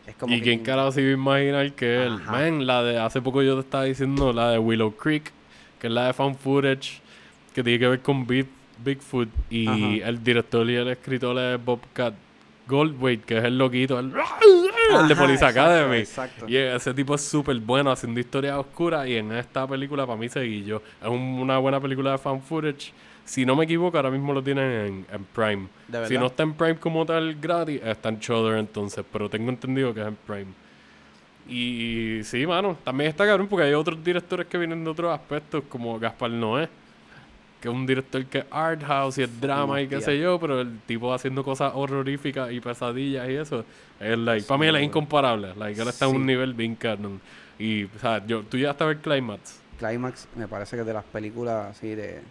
Es 0.08 0.16
como 0.16 0.34
¿Y 0.34 0.38
que 0.39 0.43
quién 0.43 0.60
carajo 0.62 0.91
se 0.91 1.01
iba 1.01 1.12
a 1.12 1.14
imaginar 1.14 1.72
que 1.74 2.04
él? 2.06 2.18
Man, 2.26 2.66
la 2.68 2.84
de 2.84 2.97
hace 2.99 3.22
poco 3.22 3.41
yo 3.41 3.56
te 3.56 3.62
estaba 3.62 3.84
diciendo, 3.86 4.34
la 4.34 4.51
de 4.51 4.60
Willow 4.60 4.95
Creek, 4.95 5.32
que 5.80 5.88
es 5.88 5.93
la 5.93 6.08
de 6.08 6.14
fan 6.14 6.36
footage, 6.36 7.01
que 7.54 7.64
tiene 7.64 7.80
que 7.80 7.88
ver 7.88 7.99
con 8.01 8.26
Big, 8.28 8.47
Bigfoot. 8.84 9.30
Y 9.49 9.68
Ajá. 9.68 10.10
el 10.10 10.24
director 10.24 10.70
y 10.70 10.76
el 10.76 10.88
escritor 10.89 11.38
es 11.39 11.64
Bobcat 11.64 12.14
Goldthwait, 12.68 13.26
que 13.26 13.38
es 13.38 13.43
el 13.43 13.57
loquito, 13.57 13.99
el, 13.99 14.14
el 15.01 15.07
de 15.07 15.16
Police 15.16 15.34
exacto, 15.45 15.61
Academy. 15.61 15.97
exacto. 15.97 16.45
Y 16.47 16.55
ese 16.55 16.93
tipo 16.93 17.16
es 17.16 17.22
súper 17.22 17.57
bueno 17.59 17.91
haciendo 17.91 18.20
historias 18.20 18.57
oscuras. 18.57 19.07
Y 19.07 19.18
en 19.18 19.32
esta 19.34 19.68
película, 19.68 20.05
para 20.05 20.18
mí, 20.18 20.30
seguí 20.30 20.64
yo. 20.64 20.82
Es 21.01 21.07
un- 21.07 21.39
una 21.41 21.57
buena 21.57 21.80
película 21.82 22.11
de 22.11 22.18
fan 22.18 22.41
footage. 22.41 22.93
Si 23.26 23.45
no 23.45 23.55
me 23.55 23.64
equivoco, 23.66 23.97
ahora 23.97 24.11
mismo 24.11 24.34
lo 24.34 24.43
tienen 24.43 24.66
en, 24.72 25.05
en 25.16 25.24
Prime. 25.26 25.68
¿De 25.88 26.07
Si 26.07 26.18
no 26.18 26.26
está 26.28 26.43
en 26.43 26.53
Prime 26.53 26.76
como 26.76 27.05
tal 27.05 27.36
gratis, 27.36 27.82
está 27.84 28.09
en 28.09 28.20
Shudder 28.20 28.57
entonces. 28.57 29.03
Pero 29.11 29.30
tengo 29.30 29.49
entendido 29.49 29.93
que 29.93 30.01
es 30.01 30.07
en 30.07 30.16
Prime. 30.28 30.47
Y 31.47 32.22
sí, 32.24 32.47
mano, 32.47 32.78
también 32.84 33.09
está 33.09 33.26
cabrón 33.26 33.47
porque 33.47 33.66
hay 33.66 33.74
otros 33.74 34.01
directores 34.03 34.47
que 34.47 34.57
vienen 34.57 34.84
de 34.84 34.89
otros 34.89 35.14
aspectos, 35.14 35.64
como 35.68 35.99
Gaspar 35.99 36.32
Noé, 36.32 36.70
que 37.64 37.70
es 37.70 37.74
un 37.74 37.86
director 37.86 38.26
que 38.26 38.39
es 38.39 38.45
art 38.51 38.84
house 38.84 39.18
y 39.18 39.24
es 39.24 39.39
drama 39.41 39.82
y 39.82 39.88
qué 39.88 40.01
sé 40.01 40.20
yo, 40.20 40.38
pero 40.39 40.59
el 40.59 40.80
tipo 40.86 41.14
haciendo 41.14 41.43
cosas 41.45 41.72
horroríficas 41.74 42.51
y 42.51 42.59
pesadillas 42.59 43.30
y 43.30 43.36
eso, 43.36 43.64
es 44.01 44.18
like, 44.18 44.45
para 44.45 44.57
mí 44.57 44.68
él 44.68 44.76
es 44.76 44.84
incomparable. 44.84 45.53
Like, 45.55 45.82
él 45.82 45.88
está 45.88 46.05
en 46.05 46.11
Sí. 46.11 46.18
un 46.18 46.26
nivel 46.26 46.53
bien 46.53 46.76
canon. 46.76 47.22
Y, 47.57 47.86
o 47.86 47.99
sea, 48.01 48.22
yo, 48.28 48.41
tú 48.43 48.57
ya 48.57 48.72
hasta 48.72 48.84
ver 48.84 48.97
Climax. 48.97 49.61
Climax 49.80 50.28
me 50.36 50.47
parece 50.49 50.76
que 50.76 50.82
es 50.82 50.86
de 50.88 50.93
las 50.93 51.05
películas 51.05 51.72
así 51.78 51.95
de 51.95 52.22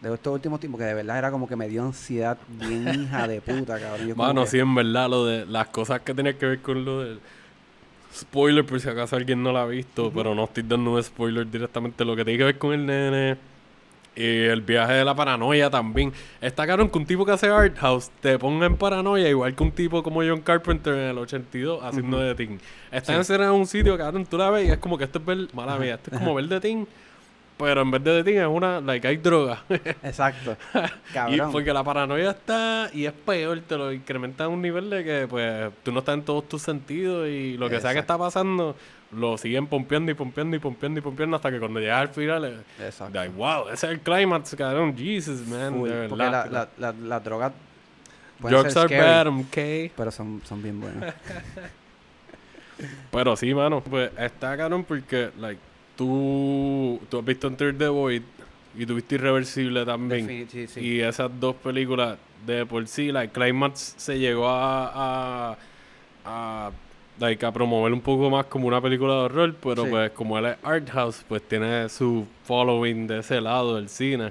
de 0.00 0.12
estos 0.14 0.32
últimos 0.34 0.58
tiempos 0.58 0.80
que 0.80 0.84
de 0.84 0.94
verdad 0.94 1.16
era 1.18 1.30
como 1.30 1.46
que 1.48 1.54
me 1.54 1.68
dio 1.68 1.84
ansiedad 1.84 2.36
bien 2.48 2.88
hija 3.02 3.26
de 3.28 3.40
puta, 3.40 3.78
cabrón. 3.80 4.08
Yo 4.08 4.16
Mano, 4.16 4.42
que- 4.44 4.50
sí, 4.50 4.58
en 4.58 4.74
verdad, 4.74 5.08
lo 5.10 5.26
de 5.26 5.44
las 5.46 5.68
cosas 5.68 6.00
que 6.00 6.12
tenían 6.14 6.36
que 6.36 6.46
ver 6.46 6.60
con 6.60 6.84
lo 6.84 7.00
del 7.02 7.20
spoiler 8.14 8.64
por 8.66 8.80
si 8.80 8.88
acaso 8.88 9.16
alguien 9.16 9.42
no 9.42 9.52
la 9.52 9.62
ha 9.62 9.66
visto, 9.66 10.10
pero 10.14 10.34
no 10.34 10.44
estoy 10.44 10.64
dando 10.64 10.92
un 10.92 11.02
spoiler 11.02 11.48
directamente. 11.50 12.04
Lo 12.04 12.14
que 12.16 12.24
tiene 12.24 12.38
que 12.38 12.44
ver 12.44 12.58
con 12.58 12.72
el 12.74 12.84
nene 12.86 13.36
y 14.14 14.44
el 14.44 14.62
viaje 14.62 14.94
de 14.94 15.04
la 15.04 15.14
paranoia 15.14 15.70
también. 15.70 16.12
Está 16.40 16.66
cabrón 16.66 16.90
que 16.90 16.98
un 16.98 17.06
tipo 17.06 17.24
que 17.24 17.32
hace 17.32 17.48
art 17.48 17.76
house 17.78 18.10
te 18.20 18.38
ponga 18.38 18.66
en 18.66 18.76
paranoia, 18.76 19.28
igual 19.28 19.54
que 19.54 19.62
un 19.62 19.72
tipo 19.72 20.02
como 20.02 20.20
John 20.22 20.40
Carpenter 20.40 20.94
en 20.94 21.10
el 21.10 21.18
82 21.18 21.82
haciendo 21.82 22.18
de 22.18 22.34
Teen. 22.34 22.60
Está 22.90 23.14
encerrado 23.14 23.54
en 23.54 23.60
un 23.60 23.66
sitio, 23.66 23.96
cabrón, 23.96 24.26
tú 24.26 24.36
la 24.36 24.50
ves 24.50 24.68
y 24.68 24.70
es 24.70 24.78
como 24.78 24.98
que 24.98 25.04
esto 25.04 25.18
es 25.18 25.24
ver, 25.24 25.48
mala 25.54 25.76
mía, 25.76 25.94
esto 25.94 26.10
es 26.12 26.18
como 26.18 26.34
ver 26.34 26.46
de 26.46 26.60
Teen. 26.60 26.86
Pero 27.62 27.82
en 27.82 27.92
vez 27.92 28.02
de 28.02 28.24
Teen 28.24 28.40
es 28.40 28.48
una, 28.48 28.80
like, 28.80 29.06
hay 29.06 29.18
droga. 29.18 29.62
Exacto. 30.02 30.56
y 31.28 31.40
porque 31.52 31.72
la 31.72 31.84
paranoia 31.84 32.32
está 32.32 32.90
y 32.92 33.06
es 33.06 33.12
peor, 33.12 33.60
te 33.60 33.76
lo 33.76 33.92
incrementa 33.92 34.44
a 34.44 34.48
un 34.48 34.60
nivel 34.60 34.90
de 34.90 35.04
que 35.04 35.26
pues 35.28 35.70
tú 35.84 35.92
no 35.92 36.00
estás 36.00 36.14
en 36.14 36.24
todos 36.24 36.48
tus 36.48 36.60
sentidos 36.60 37.28
y 37.28 37.56
lo 37.56 37.70
que 37.70 37.80
sea 37.80 37.92
que 37.92 38.00
está 38.00 38.18
pasando 38.18 38.74
lo 39.12 39.38
siguen 39.38 39.68
pompeando 39.68 40.10
y 40.10 40.14
pompeando 40.14 40.56
y 40.56 40.58
pompeando 40.58 40.98
y 40.98 41.02
pompeando 41.02 41.36
hasta 41.36 41.52
que 41.52 41.60
cuando 41.60 41.78
llegas 41.78 42.00
al 42.00 42.08
final 42.08 42.44
es 42.46 42.84
Exacto. 42.84 43.16
like, 43.16 43.32
wow, 43.36 43.68
ese 43.68 43.86
es 43.86 43.92
el 43.92 44.00
climax, 44.00 44.56
cabrón, 44.56 44.96
Jesus, 44.96 45.46
man, 45.46 45.84
de 45.84 46.08
porque 46.08 46.24
la, 46.24 46.68
la, 46.78 46.92
la, 46.92 47.20
Drugs 47.20 48.72
ser 48.72 48.82
are 48.82 48.88
scary, 48.88 49.30
bad, 49.30 49.46
okay. 49.46 49.92
pero 49.96 50.10
son, 50.10 50.42
son 50.44 50.60
bien 50.60 50.80
buenas. 50.80 51.14
Pero 53.12 53.36
sí, 53.36 53.54
mano, 53.54 53.80
pues 53.80 54.10
está 54.18 54.56
cabrón 54.56 54.82
porque, 54.82 55.30
like, 55.38 55.60
tú, 55.96 57.00
tú 57.08 57.18
has 57.18 57.24
visto 57.24 57.46
Enter 57.46 57.76
the 57.76 57.88
Void 57.88 58.22
y 58.76 58.86
tuviste 58.86 59.16
Irreversible 59.16 59.84
también. 59.84 60.48
Sí, 60.50 60.66
sí. 60.66 60.80
Y 60.80 61.00
esas 61.00 61.30
dos 61.38 61.56
películas 61.56 62.18
de 62.46 62.66
por 62.66 62.86
sí, 62.88 63.12
like, 63.12 63.32
Climax 63.32 63.94
se 63.98 64.18
llegó 64.18 64.48
a, 64.48 65.52
a, 65.52 65.56
a, 66.24 66.70
like, 67.20 67.44
a 67.46 67.52
promover 67.52 67.92
un 67.92 68.00
poco 68.00 68.30
más 68.30 68.46
como 68.46 68.66
una 68.66 68.80
película 68.80 69.12
de 69.14 69.20
horror, 69.20 69.54
pero 69.62 69.84
Sí. 69.84 69.90
pues 69.90 70.10
como 70.12 70.38
él 70.38 70.46
es 70.46 70.56
art 70.62 70.88
house, 70.90 71.24
pues 71.28 71.42
tiene 71.42 71.88
su 71.88 72.26
following 72.44 73.06
de 73.06 73.20
ese 73.20 73.40
lado 73.40 73.76
del 73.76 73.88
cine. 73.88 74.30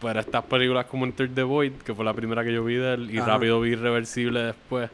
Pero 0.00 0.20
estas 0.20 0.44
películas 0.44 0.84
como 0.86 1.06
Enter 1.06 1.30
the 1.34 1.42
Void, 1.42 1.72
que 1.84 1.94
fue 1.94 2.04
la 2.04 2.12
primera 2.12 2.44
que 2.44 2.52
yo 2.52 2.62
vi 2.64 2.74
de 2.74 2.94
él, 2.94 3.10
y 3.10 3.16
Ajá. 3.18 3.32
rápido 3.32 3.60
vi 3.62 3.70
Irreversible 3.70 4.40
después, 4.40 4.90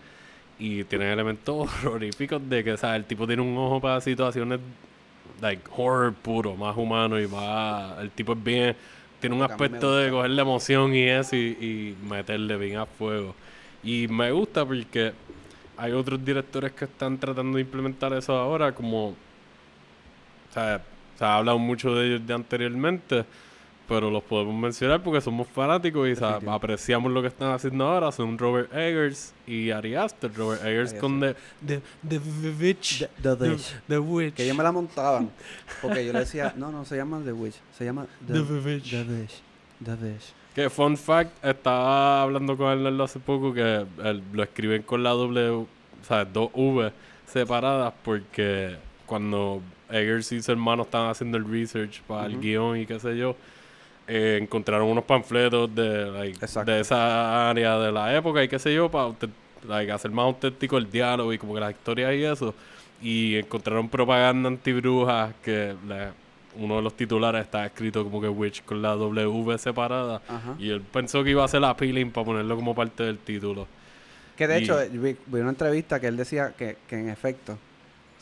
y 0.61 0.85
tiene 0.85 1.12
elementos 1.12 1.68
horroríficos 1.85 2.41
de 2.49 2.62
que, 2.62 2.77
¿sabes? 2.77 2.99
El 3.01 3.05
tipo 3.07 3.27
tiene 3.27 3.43
un 3.43 3.57
ojo 3.59 3.81
para 3.81 4.01
situaciones, 4.01 4.61
like, 5.43 5.62
horror 5.76 6.14
puro, 6.14 6.57
más 6.57 6.74
humano 6.76 7.20
y 7.20 7.26
más... 7.26 7.99
El 7.99 8.11
tipo 8.11 8.32
es 8.32 8.43
bien... 8.43 8.76
Tiene 9.20 9.36
un 9.36 9.43
aspecto 9.43 9.97
de 9.97 10.11
coger 10.11 10.30
la 10.30 10.43
emoción 10.43 10.93
y 10.97 11.09
eso 11.09 11.36
y, 11.36 11.38
y 11.61 11.97
meterle 12.09 12.57
bien 12.57 12.78
a 12.78 12.86
fuego. 12.86 13.36
Y 13.84 14.09
me 14.09 14.32
gusta 14.32 14.64
porque 14.64 15.12
hay 15.76 15.93
otros 15.93 16.24
directores 16.24 16.72
que 16.72 16.86
están 16.86 17.18
tratando 17.18 17.57
de 17.57 17.62
implementar 17.62 18.12
eso 18.14 18.36
ahora, 18.36 18.72
como... 18.72 19.09
O 19.11 19.14
sea, 20.53 20.82
se 21.18 21.24
ha 21.24 21.36
hablado 21.36 21.59
mucho 21.59 21.95
de 21.95 22.07
ellos 22.07 22.26
de 22.26 22.34
anteriormente, 22.34 23.24
pero 23.93 24.11
los 24.11 24.22
podemos 24.22 24.55
mencionar 24.55 25.03
porque 25.03 25.20
somos 25.20 25.47
fanáticos 25.49 26.07
y 26.07 26.11
Definitivo. 26.14 26.51
apreciamos 26.53 27.12
lo 27.12 27.20
que 27.20 27.28
están 27.28 27.53
haciendo 27.53 27.86
ahora. 27.86 28.11
Son 28.11 28.38
Robert 28.38 28.72
Eggers 28.74 29.34
y 29.47 29.70
Ari 29.70 29.97
Aster. 29.97 30.32
Robert 30.34 30.64
Eggers 30.64 30.95
con 30.95 31.20
The, 31.20 31.34
the, 31.66 31.82
the, 32.09 32.18
Witch. 32.59 33.07
The- 33.22 33.34
Witch. 33.34 33.74
The 33.86 33.99
Witch. 33.99 34.34
Que 34.34 34.45
ellos 34.45 34.57
me 34.57 34.62
la 34.62 34.72
montaban. 34.72 35.28
Porque 35.82 36.07
yo 36.07 36.14
le 36.14 36.20
decía, 36.20 36.55
no, 36.57 36.72
no 36.72 36.86
se 36.86 36.97
llama 36.97 37.20
The 37.22 37.34
Witch. 37.34 37.57
Se 37.76 37.84
llama 37.84 38.07
The, 38.26 38.40
Witch. 38.40 38.90
The 38.90 39.03
Witch. 39.03 39.43
The 39.84 39.90
Witch. 39.93 40.32
Que 40.55 40.70
fun 40.70 40.97
fact, 40.97 41.45
estaba 41.45 42.22
hablando 42.22 42.57
con 42.57 42.72
él 42.86 42.99
hace 43.03 43.20
poco 43.20 43.53
que 43.53 43.84
él 44.05 44.22
lo 44.32 44.43
escriben 44.43 44.82
con 44.84 45.03
la 45.03 45.11
doble, 45.11 45.51
o 45.51 45.66
sea, 46.09 46.24
dos 46.24 46.49
V 46.55 46.90
separadas 47.26 47.93
porque 48.03 48.76
cuando 49.05 49.61
Eggers 49.90 50.32
y 50.32 50.40
su 50.40 50.51
hermano 50.51 50.84
estaban 50.84 51.11
haciendo 51.11 51.36
el 51.36 51.45
research 51.47 52.01
para 52.03 52.24
el 52.26 52.40
guion 52.40 52.78
y 52.78 52.86
qué 52.86 52.99
sé 52.99 53.18
yo, 53.18 53.36
eh, 54.09 54.39
encontraron 54.43 54.89
unos 54.89 55.05
panfletos 55.05 55.75
de, 55.75 56.07
like, 56.11 56.47
de 56.65 56.81
esa 56.81 57.51
área 57.51 57.79
de 57.79 57.93
la 57.93 58.15
época 58.17 58.43
y 58.43 58.49
qué 58.49 58.59
sé 58.59 58.75
yo 58.75 58.91
para 58.91 59.13
like, 59.69 59.93
hacer 59.93 60.11
más 60.11 60.25
auténtico 60.25 60.77
el 60.79 60.91
diálogo 60.91 61.33
y 61.33 61.39
como 61.39 61.55
que 61.55 61.61
las 61.61 61.71
historias 61.73 62.15
y 62.15 62.25
eso. 62.25 62.55
Y 63.01 63.37
encontraron 63.37 63.89
propaganda 63.89 64.49
antibrujas 64.49 65.35
que 65.43 65.75
la- 65.89 66.13
uno 66.55 66.77
de 66.77 66.83
los 66.83 66.95
titulares 66.95 67.43
está 67.43 67.65
escrito 67.65 68.05
como 68.05 68.21
que 68.21 68.29
Witch 68.29 68.63
con 68.65 68.83
la 68.83 68.91
W 68.91 69.57
separada. 69.59 70.21
Ajá. 70.29 70.55
Y 70.59 70.69
él 70.71 70.83
pensó 70.83 71.25
que 71.25 71.31
iba 71.31 71.43
a 71.45 71.49
ser 71.49 71.65
appealing 71.65 72.11
para 72.11 72.27
ponerlo 72.27 72.55
como 72.57 72.75
parte 72.75 73.03
del 73.05 73.19
título. 73.19 73.67
Que 74.37 74.47
de 74.47 74.61
Y- 74.61 74.65
hecho, 74.65 74.77
vi, 74.91 75.17
vi 75.27 75.41
una 75.41 75.51
entrevista 75.51 75.99
que 75.99 76.09
él 76.09 76.17
decía 76.17 76.53
que, 76.57 76.77
que 76.87 76.99
en 76.99 77.09
efecto 77.09 77.57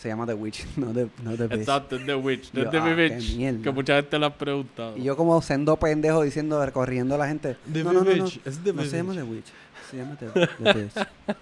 se 0.01 0.09
llama 0.09 0.24
The 0.24 0.32
Witch, 0.32 0.64
no 0.76 0.94
The, 0.94 1.09
no 1.22 1.36
The 1.36 1.42
Witch. 1.44 1.53
Exacto, 1.61 1.96
es 1.96 2.07
The 2.07 2.14
Witch. 2.14 2.55
No 2.55 2.62
Yo, 2.62 2.70
The 2.70 2.78
ah, 2.78 2.94
qué 2.96 3.14
Witch. 3.14 3.36
mierda. 3.36 3.62
Que 3.62 3.70
mucha 3.70 3.96
gente 3.96 4.18
le 4.18 4.26
ha 4.26 4.30
preguntado. 4.34 4.96
Y 4.96 5.03
yo 5.03 5.14
como 5.14 5.42
sendo 5.42 5.76
pendejo 5.76 6.22
diciendo, 6.22 6.64
recorriendo 6.64 7.16
a 7.16 7.18
la 7.18 7.28
gente. 7.28 7.57
The 7.70 7.84
no, 7.84 7.92
no, 7.92 8.03
no, 8.03 8.16
no, 8.16 8.24
es 8.24 8.64
The 8.64 8.72
no 8.72 8.82
se 8.82 8.96
llama. 8.96 9.14
The 9.14 9.22
Witch. 9.22 9.46
Se 9.90 9.98
llama 9.98 10.16
The, 10.16 10.26
The 10.26 10.78
Witch. 10.78 10.92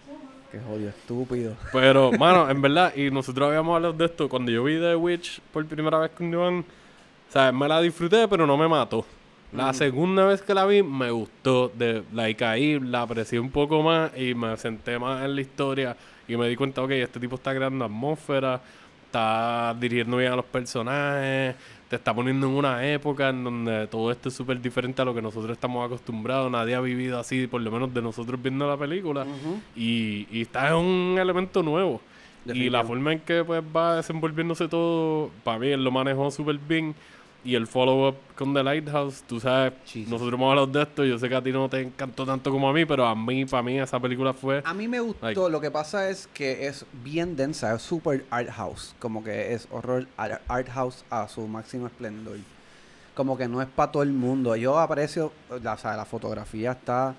Qué 0.50 0.58
jodido, 0.66 0.88
estúpido. 0.88 1.54
Pero, 1.72 2.10
mano, 2.12 2.50
en 2.50 2.60
verdad, 2.60 2.96
y 2.96 3.10
nosotros 3.10 3.48
habíamos 3.48 3.76
hablado 3.76 3.92
de 3.92 4.06
esto 4.06 4.28
cuando 4.28 4.50
yo 4.50 4.64
vi 4.64 4.80
The 4.80 4.96
Witch 4.96 5.40
por 5.52 5.64
primera 5.66 5.98
vez 5.98 6.10
con 6.10 6.32
Joan. 6.32 6.60
O 6.60 7.32
sea, 7.32 7.52
me 7.52 7.68
la 7.68 7.80
disfruté, 7.80 8.26
pero 8.26 8.44
no 8.44 8.56
me 8.56 8.66
mató. 8.66 9.04
La 9.52 9.72
segunda 9.72 10.26
vez 10.26 10.42
que 10.42 10.52
la 10.52 10.66
vi, 10.66 10.82
me 10.82 11.10
gustó. 11.10 11.68
De, 11.68 12.02
like, 12.12 12.44
ahí 12.44 12.78
la 12.78 13.02
aprecié 13.02 13.40
un 13.40 13.50
poco 13.50 13.82
más 13.82 14.10
y 14.18 14.34
me 14.34 14.56
senté 14.56 14.98
más 14.98 15.24
en 15.24 15.34
la 15.34 15.40
historia. 15.40 15.96
Y 16.26 16.36
me 16.36 16.48
di 16.48 16.56
cuenta, 16.56 16.82
ok, 16.82 16.90
este 16.90 17.18
tipo 17.18 17.36
está 17.36 17.54
creando 17.54 17.84
atmósfera, 17.84 18.60
está 19.06 19.74
dirigiendo 19.80 20.18
bien 20.18 20.32
a 20.32 20.36
los 20.36 20.44
personajes, 20.44 21.56
te 21.88 21.96
está 21.96 22.14
poniendo 22.14 22.46
en 22.46 22.52
una 22.52 22.86
época 22.86 23.30
en 23.30 23.42
donde 23.42 23.86
todo 23.86 24.10
esto 24.10 24.28
es 24.28 24.34
súper 24.34 24.60
diferente 24.60 25.00
a 25.00 25.06
lo 25.06 25.14
que 25.14 25.22
nosotros 25.22 25.52
estamos 25.52 25.86
acostumbrados. 25.86 26.50
Nadie 26.50 26.74
ha 26.74 26.80
vivido 26.82 27.18
así, 27.18 27.46
por 27.46 27.62
lo 27.62 27.70
menos 27.70 27.94
de 27.94 28.02
nosotros 28.02 28.40
viendo 28.42 28.68
la 28.68 28.76
película. 28.76 29.26
Y, 29.74 30.26
y 30.30 30.42
está 30.42 30.68
en 30.68 30.74
un 30.74 31.18
elemento 31.18 31.62
nuevo. 31.62 32.02
Y 32.44 32.68
la 32.70 32.84
forma 32.84 33.14
en 33.14 33.20
que 33.20 33.42
pues 33.44 33.62
va 33.74 33.96
desenvolviéndose 33.96 34.68
todo, 34.68 35.30
para 35.44 35.58
mí 35.58 35.68
él 35.68 35.82
lo 35.82 35.90
manejó 35.90 36.30
súper 36.30 36.58
bien. 36.58 36.94
Y 37.44 37.54
el 37.54 37.66
follow-up 37.66 38.16
con 38.36 38.52
The 38.52 38.62
Lighthouse, 38.64 39.22
tú 39.22 39.38
sabes, 39.40 39.72
Jesus. 39.86 40.10
nosotros 40.10 40.34
hemos 40.34 40.50
hablado 40.50 40.66
de 40.66 40.82
esto, 40.82 41.04
yo 41.04 41.18
sé 41.18 41.28
que 41.28 41.36
a 41.36 41.42
ti 41.42 41.52
no 41.52 41.68
te 41.68 41.80
encantó 41.80 42.26
tanto 42.26 42.50
como 42.50 42.68
a 42.68 42.72
mí, 42.72 42.84
pero 42.84 43.06
a 43.06 43.14
mí, 43.14 43.44
para 43.46 43.62
mí, 43.62 43.78
esa 43.78 43.98
película 44.00 44.34
fue... 44.34 44.60
A 44.64 44.74
mí 44.74 44.88
me 44.88 44.98
gustó, 45.00 45.24
Like- 45.24 45.48
lo 45.50 45.60
que 45.60 45.70
pasa 45.70 46.10
es 46.10 46.26
que 46.34 46.66
es 46.66 46.84
bien 47.04 47.36
densa, 47.36 47.74
es 47.74 47.82
super 47.82 48.24
art 48.30 48.50
house, 48.50 48.94
como 48.98 49.22
que 49.22 49.54
es 49.54 49.68
horror 49.70 50.06
ar- 50.16 50.42
art 50.48 50.68
house 50.68 51.04
a 51.10 51.28
su 51.28 51.46
máximo 51.46 51.86
esplendor. 51.86 52.36
Como 53.14 53.38
que 53.38 53.48
no 53.48 53.62
es 53.62 53.68
para 53.68 53.92
todo 53.92 54.02
el 54.02 54.12
mundo. 54.12 54.54
Yo 54.56 54.78
aprecio, 54.78 55.32
la, 55.62 55.74
o 55.74 55.78
sea, 55.78 55.96
la 55.96 56.04
fotografía 56.04 56.72
está 56.72 57.14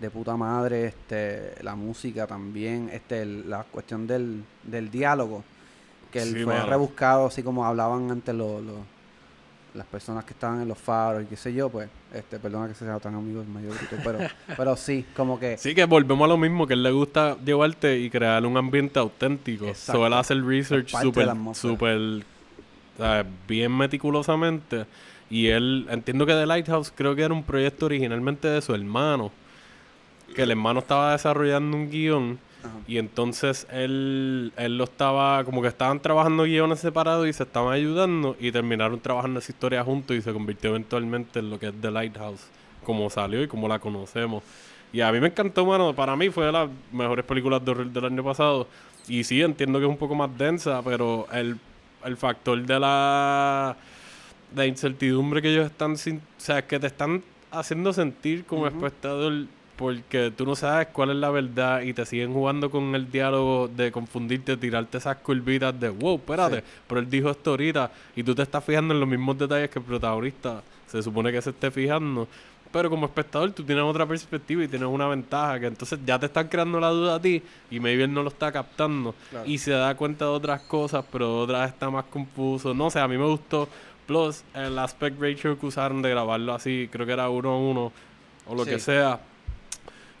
de 0.00 0.10
puta 0.10 0.36
madre, 0.36 0.86
este, 0.86 1.62
la 1.62 1.74
música 1.76 2.26
también, 2.26 2.88
este, 2.92 3.22
el- 3.22 3.48
la 3.50 3.64
cuestión 3.64 4.06
del, 4.06 4.42
del 4.64 4.90
diálogo, 4.90 5.44
que 6.10 6.22
él 6.22 6.28
Sí, 6.34 6.44
fue 6.44 6.54
mano. 6.54 6.66
rebuscado, 6.70 7.26
así 7.26 7.42
como 7.42 7.64
hablaban 7.66 8.10
ante 8.10 8.32
los 8.32 8.62
las 9.74 9.86
personas 9.86 10.24
que 10.24 10.32
estaban 10.32 10.60
en 10.62 10.68
los 10.68 10.78
faros 10.78 11.22
y 11.22 11.26
qué 11.26 11.36
sé 11.36 11.52
yo, 11.52 11.68
pues, 11.68 11.88
este, 12.12 12.38
perdona 12.38 12.68
que 12.68 12.74
sea 12.74 12.98
tan 12.98 13.14
amigo 13.14 13.42
el 13.42 13.48
mayor 13.48 13.74
pero, 14.02 14.18
pero 14.56 14.76
sí, 14.76 15.04
como 15.14 15.38
que 15.38 15.56
Sí, 15.58 15.74
que 15.74 15.84
volvemos 15.84 16.24
a 16.24 16.28
lo 16.28 16.36
mismo, 16.36 16.66
que 16.66 16.72
a 16.72 16.76
él 16.76 16.82
le 16.82 16.90
gusta 16.90 17.36
llevarte 17.44 17.98
y 17.98 18.10
crear 18.10 18.44
un 18.46 18.56
ambiente 18.56 18.98
auténtico. 18.98 19.66
Exacto. 19.66 20.00
So, 20.00 20.06
él 20.06 20.12
hace 20.14 20.34
el 20.34 20.46
research 20.46 20.90
súper, 20.90 21.28
súper, 21.54 22.24
bien 23.46 23.76
meticulosamente. 23.76 24.86
Y 25.30 25.48
él, 25.48 25.86
entiendo 25.90 26.24
que 26.24 26.32
The 26.32 26.46
Lighthouse 26.46 26.92
creo 26.94 27.14
que 27.14 27.22
era 27.22 27.34
un 27.34 27.42
proyecto 27.42 27.86
originalmente 27.86 28.48
de 28.48 28.62
su 28.62 28.74
hermano. 28.74 29.30
Que 30.34 30.42
el 30.42 30.50
hermano 30.50 30.80
estaba 30.80 31.12
desarrollando 31.12 31.76
un 31.76 31.90
guion. 31.90 32.38
Ajá. 32.62 32.78
Y 32.86 32.98
entonces 32.98 33.66
él, 33.70 34.52
él 34.56 34.78
lo 34.78 34.84
estaba, 34.84 35.44
como 35.44 35.62
que 35.62 35.68
estaban 35.68 36.00
trabajando 36.00 36.44
guiones 36.44 36.80
separados 36.80 37.26
y 37.28 37.32
se 37.32 37.42
estaban 37.44 37.72
ayudando. 37.72 38.36
Y 38.40 38.50
terminaron 38.52 38.98
trabajando 39.00 39.38
esa 39.40 39.52
historia 39.52 39.84
juntos 39.84 40.16
y 40.16 40.22
se 40.22 40.32
convirtió 40.32 40.70
eventualmente 40.70 41.38
en 41.38 41.50
lo 41.50 41.58
que 41.58 41.68
es 41.68 41.74
The 41.80 41.90
Lighthouse. 41.90 42.46
Como 42.84 43.10
salió 43.10 43.42
y 43.42 43.48
como 43.48 43.68
la 43.68 43.78
conocemos. 43.78 44.42
Y 44.92 45.02
a 45.02 45.12
mí 45.12 45.20
me 45.20 45.26
encantó, 45.28 45.66
mano. 45.66 45.94
Para 45.94 46.16
mí 46.16 46.30
fue 46.30 46.46
de 46.46 46.52
las 46.52 46.68
mejores 46.92 47.24
películas 47.24 47.62
de 47.64 47.70
horror 47.70 47.86
del 47.86 48.04
año 48.06 48.24
pasado. 48.24 48.66
Y 49.06 49.24
sí, 49.24 49.42
entiendo 49.42 49.78
que 49.78 49.84
es 49.84 49.90
un 49.90 49.96
poco 49.98 50.14
más 50.14 50.30
densa, 50.36 50.80
pero 50.82 51.26
el, 51.32 51.58
el 52.04 52.16
factor 52.16 52.60
de 52.64 52.80
la, 52.80 53.76
de 54.54 54.66
incertidumbre 54.66 55.42
que 55.42 55.52
ellos 55.52 55.66
están 55.66 55.96
sin, 55.96 56.16
o 56.16 56.20
sea, 56.38 56.66
que 56.66 56.78
te 56.78 56.86
están 56.86 57.22
haciendo 57.50 57.92
sentir 57.92 58.44
como 58.44 58.62
Ujú. 58.62 58.68
espectador 58.86 59.46
porque 59.78 60.32
tú 60.36 60.44
no 60.44 60.56
sabes 60.56 60.88
cuál 60.92 61.10
es 61.10 61.16
la 61.16 61.30
verdad 61.30 61.82
y 61.82 61.94
te 61.94 62.04
siguen 62.04 62.32
jugando 62.34 62.68
con 62.68 62.94
el 62.96 63.10
diálogo 63.10 63.68
de 63.68 63.92
confundirte, 63.92 64.56
tirarte 64.56 64.98
esas 64.98 65.16
curvitas 65.18 65.78
de 65.78 65.88
wow, 65.88 66.16
espérate, 66.16 66.56
Sí. 66.56 66.62
pero 66.88 67.00
él 67.00 67.08
dijo 67.08 67.30
esto 67.30 67.50
ahorita 67.50 67.90
y 68.16 68.22
tú 68.24 68.34
te 68.34 68.42
estás 68.42 68.62
fijando 68.64 68.92
en 68.92 68.98
los 69.00 69.08
mismos 69.08 69.38
detalles 69.38 69.70
que 69.70 69.78
el 69.78 69.84
protagonista 69.84 70.62
se 70.88 71.00
supone 71.02 71.30
que 71.32 71.40
se 71.40 71.50
esté 71.50 71.70
fijando, 71.70 72.26
Pero 72.70 72.90
como 72.90 73.06
espectador 73.06 73.50
tú 73.52 73.62
tienes 73.64 73.82
otra 73.82 74.04
perspectiva 74.04 74.62
y 74.62 74.68
tienes 74.68 74.86
una 74.88 75.06
ventaja 75.08 75.58
que 75.58 75.66
entonces 75.68 75.98
ya 76.04 76.18
te 76.18 76.26
están 76.26 76.48
creando 76.48 76.78
la 76.78 76.90
duda 76.90 77.14
a 77.14 77.20
ti 77.20 77.42
y 77.70 77.80
maybe 77.80 78.04
él 78.04 78.12
no 78.12 78.22
lo 78.22 78.28
está 78.28 78.52
captando 78.52 79.14
Claro. 79.30 79.46
y 79.48 79.56
se 79.56 79.70
da 79.70 79.94
cuenta 79.94 80.26
de 80.26 80.32
otras 80.32 80.60
cosas, 80.62 81.02
pero 81.10 81.40
otras 81.40 81.70
está 81.70 81.88
más 81.88 82.04
confuso. 82.04 82.74
No 82.74 82.90
sé, 82.90 83.00
a 83.00 83.08
mí 83.08 83.16
me 83.16 83.24
gustó. 83.24 83.70
Plus, 84.06 84.42
el 84.54 84.78
aspect 84.78 85.18
ratio 85.18 85.58
que 85.58 85.64
usaron 85.64 86.02
de 86.02 86.10
grabarlo 86.10 86.52
así, 86.52 86.90
creo 86.92 87.06
que 87.06 87.12
era 87.12 87.30
uno 87.30 87.50
a 87.52 87.58
uno 87.58 87.92
o 88.46 88.54
lo 88.54 88.64
Sí. 88.64 88.70
que 88.72 88.78
sea, 88.80 89.18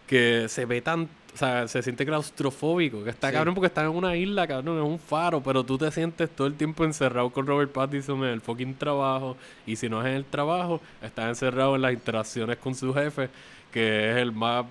que 0.08 0.46
se 0.48 0.64
ve 0.64 0.80
tan, 0.80 1.02
o 1.34 1.36
sea, 1.36 1.68
se 1.68 1.82
siente 1.82 2.04
claustrofóbico, 2.04 3.04
que 3.04 3.10
está 3.10 3.28
Sí. 3.28 3.34
cabrón 3.34 3.54
porque 3.54 3.66
está 3.68 3.82
en 3.84 3.90
una 3.90 4.16
isla, 4.16 4.46
cabrón, 4.48 4.78
es 4.78 4.84
un 4.84 4.98
faro, 4.98 5.40
pero 5.42 5.62
tú 5.62 5.78
te 5.78 5.90
sientes 5.92 6.30
todo 6.30 6.46
el 6.48 6.54
tiempo 6.54 6.84
encerrado 6.84 7.30
con 7.30 7.46
Robert 7.46 7.70
Pattinson 7.70 8.18
en 8.24 8.30
el 8.30 8.40
fucking 8.40 8.74
trabajo, 8.74 9.36
y 9.66 9.76
si 9.76 9.88
no 9.88 10.00
es 10.00 10.06
en 10.08 10.14
el 10.14 10.24
trabajo, 10.24 10.80
estás 11.02 11.28
encerrado 11.28 11.76
en 11.76 11.82
las 11.82 11.92
interacciones 11.92 12.56
con 12.56 12.74
su 12.74 12.92
jefe, 12.92 13.28
que 13.70 14.10
es 14.10 14.16
el 14.16 14.32
más 14.32 14.64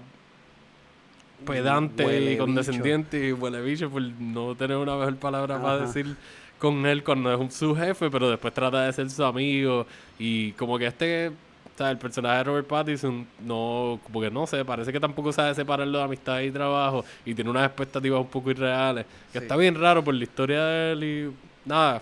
pedante 1.46 2.04
Huele 2.06 2.26
y 2.26 2.30
bicho. 2.30 2.44
condescendiente 2.46 3.28
y 3.28 3.32
huele 3.32 3.62
bicho 3.62 3.90
por 3.90 4.02
no 4.02 4.56
tener 4.56 4.78
una 4.78 4.96
mejor 4.96 5.16
palabra 5.18 5.62
para 5.62 5.86
decir 5.86 6.16
con 6.58 6.84
él 6.88 7.04
cuando 7.04 7.32
es 7.32 7.40
un, 7.40 7.52
su 7.52 7.76
jefe, 7.76 8.10
pero 8.10 8.30
después 8.32 8.52
trata 8.54 8.82
de 8.88 8.94
ser 8.94 9.08
su 9.12 9.24
amigo 9.24 9.86
y 10.18 10.54
como 10.54 10.80
que 10.80 10.88
este, 10.88 11.32
o 11.78 11.80
sea, 11.80 11.92
el 11.92 12.00
personaje 12.00 12.38
de 12.40 12.44
Robert 12.46 12.66
Pattinson 12.68 13.28
no, 13.46 14.00
como 14.04 14.20
que 14.20 14.32
no 14.32 14.48
sé, 14.48 14.66
parece 14.66 14.92
que 14.92 15.00
tampoco 15.00 15.32
sabe 15.32 15.54
separarlo 15.54 16.00
de 16.00 16.04
amistad 16.06 16.40
y 16.42 16.50
trabajo 16.50 17.06
y 17.24 17.36
tiene 17.36 17.52
unas 17.52 17.68
expectativas 17.68 18.20
un 18.20 18.26
poco 18.28 18.50
irreales, 18.50 19.06
que 19.32 19.38
Sí. 19.38 19.46
está 19.46 19.56
bien 19.56 19.80
raro 19.80 20.04
por 20.04 20.16
la 20.16 20.24
historia 20.24 20.66
de 20.66 20.92
él 20.94 21.04
y 21.04 21.32
nada, 21.70 22.02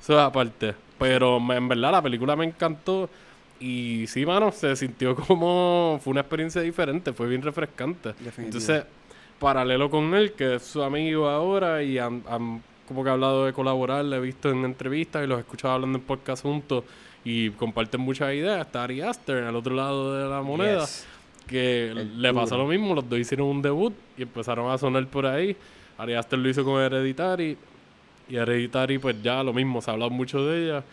eso 0.00 0.14
es 0.14 0.18
aparte, 0.20 0.74
pero 0.98 1.36
en 1.36 1.68
verdad 1.68 1.92
la 1.92 2.00
película 2.00 2.34
me 2.34 2.46
encantó 2.46 3.10
y 3.60 4.06
sí, 4.06 4.24
mano, 4.24 4.50
se 4.52 4.74
sintió 4.74 5.14
como, 5.26 6.00
fue 6.02 6.12
una 6.12 6.22
experiencia 6.22 6.62
diferente, 6.62 7.12
fue 7.12 7.26
bien 7.28 7.42
refrescante. 7.42 8.14
Entonces, 8.38 8.84
paralelo 9.38 9.90
con 9.90 10.14
él, 10.14 10.32
que 10.32 10.54
es 10.54 10.62
su 10.62 10.82
amigo 10.82 11.28
ahora 11.28 11.82
y 11.82 11.98
han, 11.98 12.22
han 12.26 12.62
como 12.88 13.04
que 13.04 13.10
hablado 13.10 13.44
de 13.44 13.52
colaborar, 13.52 14.02
le 14.06 14.16
he 14.16 14.20
visto 14.20 14.50
en 14.50 14.64
entrevistas 14.64 15.22
y 15.24 15.26
los 15.26 15.36
he 15.36 15.40
escuchado 15.42 15.74
hablando 15.74 15.98
en 15.98 16.04
podcast 16.04 16.42
juntos 16.42 16.84
y 17.24 17.50
comparten 17.50 18.00
muchas 18.00 18.32
ideas. 18.34 18.66
Está 18.66 18.84
Ari 18.84 19.00
Aster 19.02 19.44
al 19.44 19.56
otro 19.56 19.74
lado 19.74 20.14
de 20.16 20.28
la 20.28 20.42
moneda, 20.42 20.80
Yes. 20.80 21.06
que 21.46 21.90
El 21.90 22.22
le 22.22 22.32
pasó 22.32 22.54
duro. 22.56 22.66
lo 22.66 22.70
mismo, 22.70 22.94
los 22.94 23.08
dos 23.08 23.18
hicieron 23.18 23.48
un 23.48 23.62
debut 23.62 23.92
y 24.16 24.22
empezaron 24.22 24.70
a 24.70 24.78
sonar 24.78 25.06
por 25.06 25.26
ahí. 25.26 25.56
Ari 25.98 26.14
Aster 26.14 26.38
lo 26.38 26.48
hizo 26.48 26.64
con 26.64 26.80
Hereditary 26.80 27.56
y 28.28 28.36
Hereditary 28.36 28.98
pues 28.98 29.22
ya 29.22 29.42
lo 29.42 29.52
mismo, 29.52 29.82
se 29.82 29.90
ha 29.90 29.94
hablado 29.94 30.10
mucho 30.10 30.44
de 30.46 30.64
ella. 30.66 30.84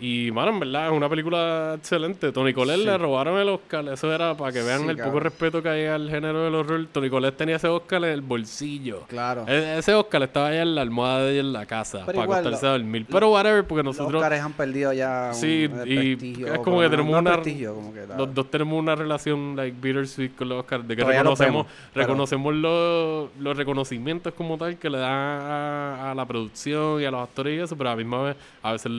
Y, 0.00 0.30
mano, 0.32 0.50
en 0.52 0.60
verdad, 0.60 0.86
es 0.86 0.92
una 0.92 1.08
película 1.08 1.74
excelente. 1.76 2.32
Tony 2.32 2.52
Collette 2.54 2.78
Sí. 2.80 2.84
le 2.86 2.96
robaron 2.98 3.38
el 3.38 3.48
Oscar. 3.50 3.86
Eso 3.88 4.12
era 4.12 4.34
para 4.34 4.50
que 4.52 4.62
vean 4.62 4.82
Sí, 4.82 4.88
el 4.88 4.96
poco 4.96 5.20
respeto 5.20 5.62
que 5.62 5.68
hay 5.68 5.86
al 5.86 6.08
género 6.08 6.42
del 6.44 6.54
horror. 6.54 6.86
Tony 6.90 7.10
Collette 7.10 7.36
tenía 7.36 7.56
ese 7.56 7.68
Oscar 7.68 8.02
en 8.04 8.10
el 8.10 8.22
bolsillo. 8.22 9.02
Claro. 9.08 9.44
E- 9.46 9.78
ese 9.78 9.94
Oscar 9.94 10.22
estaba 10.22 10.48
allá 10.48 10.62
en 10.62 10.74
la 10.74 10.80
almohada 10.82 11.24
de 11.24 11.32
ella 11.32 11.40
en 11.40 11.52
la 11.52 11.66
casa 11.66 11.98
Pero 12.06 12.16
para 12.16 12.24
igual, 12.24 12.38
acostarse 12.40 12.66
a 12.66 12.70
dormir. 12.70 13.06
Pero 13.10 13.30
whatever, 13.30 13.64
porque 13.66 13.82
Los 13.84 13.96
nosotros... 13.98 14.22
Oscars 14.22 14.40
han 14.42 14.52
perdido 14.54 14.92
ya 14.92 15.26
un, 15.28 15.34
Sí, 15.34 15.68
y 15.86 16.44
es 16.44 16.58
como 16.60 16.80
que 16.80 16.88
tenemos 16.88 17.12
no 17.12 17.18
una... 17.18 17.36
como 17.36 17.92
que 17.92 18.06
Los 18.16 18.34
dos 18.34 18.50
tenemos 18.50 18.78
una 18.78 18.94
relación 18.94 19.54
like 19.56 19.76
bittersweet 19.80 20.34
con 20.34 20.48
los 20.48 20.60
Oscars, 20.60 20.88
de 20.88 20.96
que 20.96 21.02
Todavía 21.02 21.22
los 21.22 21.38
reconocemos, 21.38 21.66
vemos, 21.66 21.88
pero- 21.92 22.06
reconocemos 22.06 22.54
los, 22.54 23.28
los 23.38 23.56
reconocimientos 23.56 24.32
como 24.34 24.56
tal 24.56 24.78
que 24.78 24.88
le 24.88 24.98
dan 24.98 25.10
a, 25.12 26.10
a 26.10 26.14
la 26.14 26.24
producción 26.26 27.00
y 27.02 27.04
a 27.04 27.10
los 27.10 27.20
actores 27.22 27.58
y 27.58 27.62
eso, 27.62 27.76
pero 27.76 27.90
a 27.90 27.92
la 27.92 27.96
misma 27.96 28.22
vez 28.22 28.36
a 28.62 28.72
veces 28.72 28.90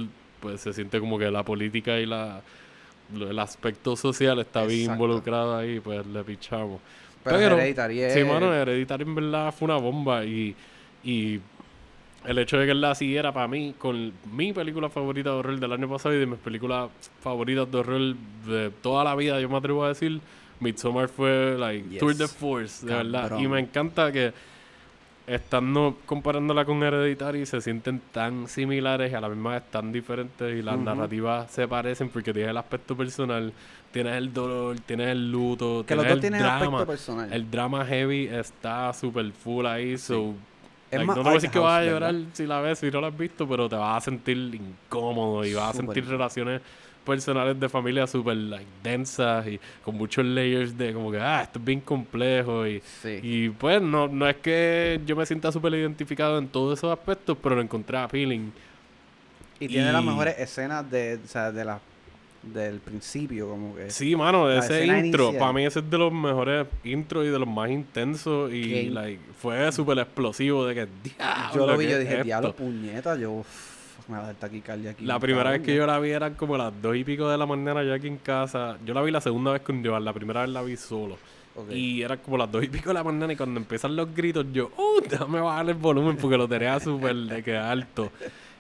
pues 0.42 0.60
se 0.62 0.74
siente 0.74 1.00
como 1.00 1.18
que 1.18 1.30
la 1.32 1.44
política 1.44 2.00
y 2.00 2.06
la 2.06 2.42
el 3.14 3.40
aspecto 3.40 3.96
social 3.98 4.40
está 4.40 4.64
bien 4.66 4.92
involucrado 4.94 5.58
ahí, 5.58 5.80
pues 5.82 6.06
le 6.08 6.24
pichamos. 6.24 6.80
Pero 7.24 7.38
Hereditary 7.40 7.96
Sí, 7.96 8.20
es- 8.20 8.26
mano, 8.28 8.54
Hereditary 8.54 9.04
en 9.04 9.16
verdad 9.16 9.54
fue 9.54 9.66
una 9.66 9.76
bomba 9.78 10.24
y, 10.26 10.56
y 11.04 11.40
el 12.26 12.38
hecho 12.40 12.58
de 12.58 12.66
que 12.66 12.72
él 12.72 12.80
la 12.82 12.96
siguiera 12.96 13.34
para 13.34 13.48
mí 13.50 13.76
con 13.78 14.14
mi 14.32 14.54
película 14.54 14.90
favorita 14.90 15.30
de 15.32 15.36
horror 15.36 15.60
del 15.60 15.72
año 15.74 15.90
pasado 15.90 16.16
y 16.16 16.20
de 16.20 16.26
mis 16.26 16.40
películas 16.40 16.90
favoritas 17.22 17.70
de 17.70 17.78
horror 17.78 18.16
de 18.48 18.72
toda 18.82 19.04
la 19.04 19.14
vida, 19.16 19.40
yo 19.42 19.50
me 19.50 19.58
atrevo 19.58 19.84
a 19.84 19.90
decir, 19.90 20.22
Midsommar 20.62 21.10
fue 21.10 21.58
like 21.60 21.90
Yes. 21.90 22.00
tour 22.00 22.16
de 22.16 22.28
force, 22.28 22.86
de 22.86 22.94
verdad. 22.96 23.38
Y 23.40 23.48
me 23.48 23.60
encanta 23.60 24.12
que 24.12 24.32
estando 25.28 25.98
comparándola 26.06 26.66
con 26.66 26.82
Hereditary 26.84 27.46
se 27.46 27.62
sienten 27.62 28.02
tan 28.12 28.48
similares 28.48 29.12
y 29.12 29.16
a 29.16 29.22
la 29.22 29.30
misma 29.30 29.52
vez 29.52 29.64
tan 29.70 29.92
diferentes 29.92 30.58
y 30.58 30.62
las 30.62 30.78
narrativas 30.78 31.50
se 31.52 31.68
parecen 31.68 32.10
porque 32.10 32.34
tienes 32.34 32.50
el 32.52 32.58
aspecto 32.58 32.96
personal, 32.96 33.54
tienes 33.92 34.16
el 34.16 34.34
dolor, 34.34 34.80
tienes 34.80 35.10
el 35.10 35.32
luto, 35.32 35.86
Que 35.88 35.96
los 35.96 36.06
tienes 36.06 36.08
dos 36.08 36.16
el 36.16 36.22
tienen 36.22 36.42
drama. 36.42 36.66
aspecto 36.66 36.86
personal. 36.86 37.34
El 37.34 37.52
drama 37.52 37.86
heavy 37.86 38.28
está 38.28 38.94
super 38.94 39.32
full 39.32 39.66
ahí, 39.66 39.98
so... 39.98 40.34
Es 40.90 40.98
like, 40.98 41.08
no 41.08 41.14
te 41.14 41.20
voy 41.22 41.30
a 41.30 41.34
decir 41.36 41.50
que 41.52 41.60
vas 41.60 41.80
a 41.82 41.86
llorar 41.86 42.14
¿verdad? 42.14 42.30
si 42.34 42.46
la 42.46 42.60
ves, 42.60 42.80
si 42.80 42.92
no 42.92 43.00
la 43.00 43.08
has 43.08 43.18
visto, 43.18 43.48
pero 43.48 43.70
te 43.70 43.78
vas 43.78 43.96
a 43.96 44.02
sentir 44.02 44.38
incómodo 44.38 45.46
y 45.46 45.54
vas 45.54 45.70
a 45.70 45.78
sentir 45.78 46.06
relaciones 46.06 46.62
personales 47.06 47.60
de 47.60 47.68
familia 47.70 48.06
súper 48.08 48.36
like, 48.38 48.66
densas 48.84 49.48
y 49.48 49.60
con 49.84 49.96
muchos 49.96 50.24
layers 50.26 50.78
de 50.78 50.94
como 50.94 51.12
que, 51.12 51.20
ah, 51.20 51.42
esto 51.44 51.60
es 51.60 51.66
bien 51.66 51.82
complejo 51.82 52.68
y, 52.68 52.82
Sí. 53.02 53.20
y 53.24 53.50
pues 53.50 53.82
no, 53.82 54.08
no 54.08 54.28
es 54.28 54.36
que 54.38 55.00
yo 55.06 55.16
me 55.16 55.26
sienta 55.26 55.52
súper 55.52 55.74
identificado 55.74 56.38
en 56.38 56.48
todos 56.48 56.78
esos 56.80 56.92
aspectos, 56.92 57.38
pero 57.42 57.56
lo 57.56 57.62
encontré 57.62 57.98
appealing. 57.98 58.52
Y 59.60 59.68
tiene 59.68 59.92
las 59.92 60.04
mejores 60.04 60.38
escenas 60.40 60.90
de, 60.90 61.20
o 61.24 61.28
sea, 61.28 61.52
de 61.52 61.64
la, 61.66 61.80
del 62.42 62.80
principio, 62.80 63.50
como 63.50 63.76
que... 63.76 63.92
Sí, 63.92 64.16
mano, 64.16 64.48
La 64.48 64.58
ese 64.60 64.86
intro, 64.88 65.34
para 65.38 65.54
mí 65.54 65.64
ese 65.66 65.80
es 65.80 65.90
de 65.90 65.98
los 66.00 66.12
mejores 66.12 66.66
intros 66.84 67.26
y 67.26 67.30
de 67.30 67.38
los 67.38 67.48
más 67.48 67.70
intensos 67.70 68.52
y 68.52 68.90
like, 68.90 69.22
fue 69.40 69.72
súper 69.72 70.00
explosivo 70.00 70.66
de 70.66 70.74
que, 70.74 70.88
diablo, 71.04 71.54
yo 71.54 71.68
lo 71.68 71.78
vi, 71.78 71.86
¿qué 71.86 71.92
yo 71.92 71.98
es 71.98 72.02
dije, 72.04 72.14
esto?". 72.14 72.24
diablo, 72.26 72.56
puñeta, 72.56 73.16
yo... 73.18 73.44
uff, 74.02 74.10
me 74.10 74.18
va 74.18 74.24
a 74.24 74.26
dar 74.28 74.36
taquicardia 74.36 74.92
aquí. 74.92 75.06
La 75.06 75.20
primera 75.20 75.52
vez 75.52 75.62
que 75.62 75.76
yo 75.76 75.86
la 75.86 76.00
vi 76.00 76.12
eran 76.12 76.34
como 76.34 76.58
las 76.58 76.74
dos 76.82 76.96
y 76.96 77.04
pico 77.04 77.30
de 77.30 77.38
la 77.38 77.46
mañana 77.46 77.84
ya 77.84 77.94
aquí 77.94 78.08
en 78.08 78.18
casa. 78.18 78.78
Yo 78.86 78.94
la 78.94 79.02
vi 79.02 79.12
la 79.12 79.22
segunda 79.22 79.52
vez 79.52 79.62
con 79.62 79.84
Joan, 79.86 80.04
la 80.04 80.14
primera 80.14 80.42
vez 80.42 80.50
la 80.50 80.62
vi 80.62 80.76
solo. 80.76 81.18
Ok. 81.56 81.72
Y 81.72 82.02
era 82.02 82.18
como 82.18 82.38
las 82.38 82.52
dos 82.52 82.64
y 82.64 82.68
pico 82.68 82.90
de 82.90 82.94
la 82.96 83.04
mañana 83.04 83.34
y 83.34 83.36
cuando 83.36 83.60
empiezan 83.60 83.96
los 83.96 84.14
gritos 84.16 84.46
yo, 84.54 84.72
¡uh! 84.78 85.02
Déjame 85.08 85.42
bajar 85.42 85.70
el 85.70 85.76
volumen 85.76 86.18
porque 86.18 86.38
lo 86.38 86.48
tenía 86.48 86.80
súper 86.80 87.16
de 87.16 87.44
que 87.44 87.58
alto. 87.58 88.12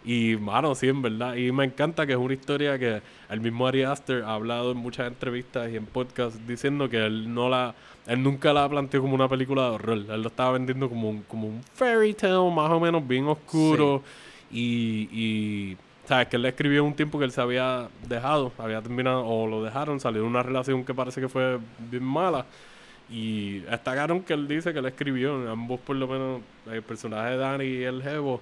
Y, 0.03 0.35
mano, 0.35 0.73
sí, 0.73 0.87
en 0.87 1.01
verdad. 1.01 1.35
Y 1.35 1.51
me 1.51 1.63
encanta 1.63 2.07
que 2.07 2.13
es 2.13 2.17
una 2.17 2.33
historia 2.33 2.77
que 2.79 3.01
el 3.29 3.39
mismo 3.39 3.67
Ari 3.67 3.83
Aster 3.83 4.23
ha 4.23 4.33
hablado 4.33 4.71
en 4.71 4.77
muchas 4.77 5.07
entrevistas 5.07 5.71
y 5.71 5.77
en 5.77 5.85
podcasts 5.85 6.39
diciendo 6.47 6.89
que 6.89 6.97
él 7.05 7.33
no 7.33 7.49
la... 7.49 7.75
Él 8.07 8.23
nunca 8.23 8.51
la 8.51 8.67
planteó 8.67 9.01
como 9.01 9.13
una 9.13 9.29
película 9.29 9.63
de 9.63 9.69
horror. 9.69 9.97
Él 10.09 10.21
lo 10.21 10.27
estaba 10.27 10.53
vendiendo 10.53 10.89
como 10.89 11.07
un, 11.07 11.21
como 11.21 11.47
un 11.47 11.61
fairy 11.75 12.15
tale 12.15 12.33
más 12.51 12.71
o 12.71 12.79
menos 12.79 13.07
bien 13.07 13.27
oscuro. 13.27 14.01
Y, 14.51 15.07
y 15.11 15.77
sabes 16.07 16.27
que 16.27 16.35
él 16.35 16.41
le 16.41 16.49
escribió 16.49 16.83
un 16.83 16.93
tiempo 16.93 17.17
que 17.19 17.25
él 17.25 17.31
se 17.31 17.41
había 17.41 17.87
dejado, 18.07 18.51
había 18.57 18.81
terminado, 18.81 19.25
o 19.25 19.47
lo 19.47 19.63
dejaron, 19.63 19.99
salió 19.99 20.21
de 20.21 20.27
una 20.27 20.43
relación 20.43 20.83
que 20.83 20.93
parece 20.93 21.21
que 21.21 21.29
fue 21.29 21.57
bien 21.89 22.03
mala. 22.03 22.45
Y 23.13 23.59
destacaron 23.59 24.21
que 24.21 24.31
él 24.33 24.47
dice 24.47 24.73
que 24.73 24.81
le 24.81 24.87
escribió, 24.87 25.51
ambos 25.51 25.81
por 25.81 25.97
lo 25.97 26.07
menos, 26.07 26.41
el 26.71 26.81
personaje 26.81 27.31
de 27.31 27.37
Danny 27.37 27.65
y 27.65 27.83
el 27.83 28.01
Jevo, 28.01 28.39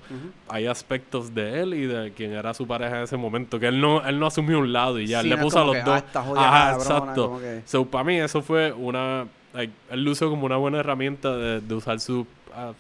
hay 0.47 0.67
aspectos 0.67 1.33
de 1.33 1.61
él 1.61 1.73
y 1.73 1.87
de 1.87 2.11
quien 2.13 2.33
era 2.33 2.53
su 2.53 2.67
pareja 2.67 2.97
en 2.97 3.03
ese 3.05 3.17
momento, 3.17 3.59
que 3.59 3.65
él 3.67 3.81
no, 3.81 4.05
él 4.07 4.19
no 4.19 4.27
asumió 4.27 4.59
un 4.59 4.71
lado 4.71 4.99
y 4.99 5.07
ya, 5.07 5.21
Sí, 5.21 5.29
él 5.31 5.35
le 5.35 5.41
puso 5.41 5.59
a 5.59 5.65
los 5.65 5.73
que, 5.75 5.81
ah, 5.81 5.85
dos. 5.85 5.97
esta 5.97 6.21
joya 6.21 6.41
Ajá, 6.47 6.73
exacto. 6.75 7.39
que- 7.39 7.61
So, 7.65 7.83
para 7.85 8.03
mí 8.03 8.17
eso 8.19 8.43
fue 8.43 8.71
una... 8.71 9.25
like, 9.55 9.73
él 9.89 10.03
lo 10.03 10.11
usó 10.11 10.29
como 10.29 10.45
una 10.45 10.57
buena 10.57 10.79
herramienta 10.81 11.35
de, 11.35 11.61
de 11.61 11.73
usar 11.73 11.99
sus 11.99 12.27
ah, 12.55 12.73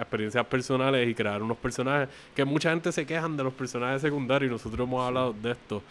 experiencias 0.00 0.44
personales 0.46 1.08
y 1.08 1.14
crear 1.14 1.42
unos 1.42 1.56
personajes 1.56 2.08
que 2.34 2.44
mucha 2.44 2.70
gente 2.70 2.90
se 2.92 3.06
quejan 3.06 3.36
de 3.36 3.44
los 3.44 3.52
personajes 3.52 4.02
secundarios 4.02 4.50
y 4.50 4.52
nosotros 4.52 4.86
hemos 4.86 5.06
hablado 5.06 5.32
de 5.32 5.52
esto. 5.52 5.82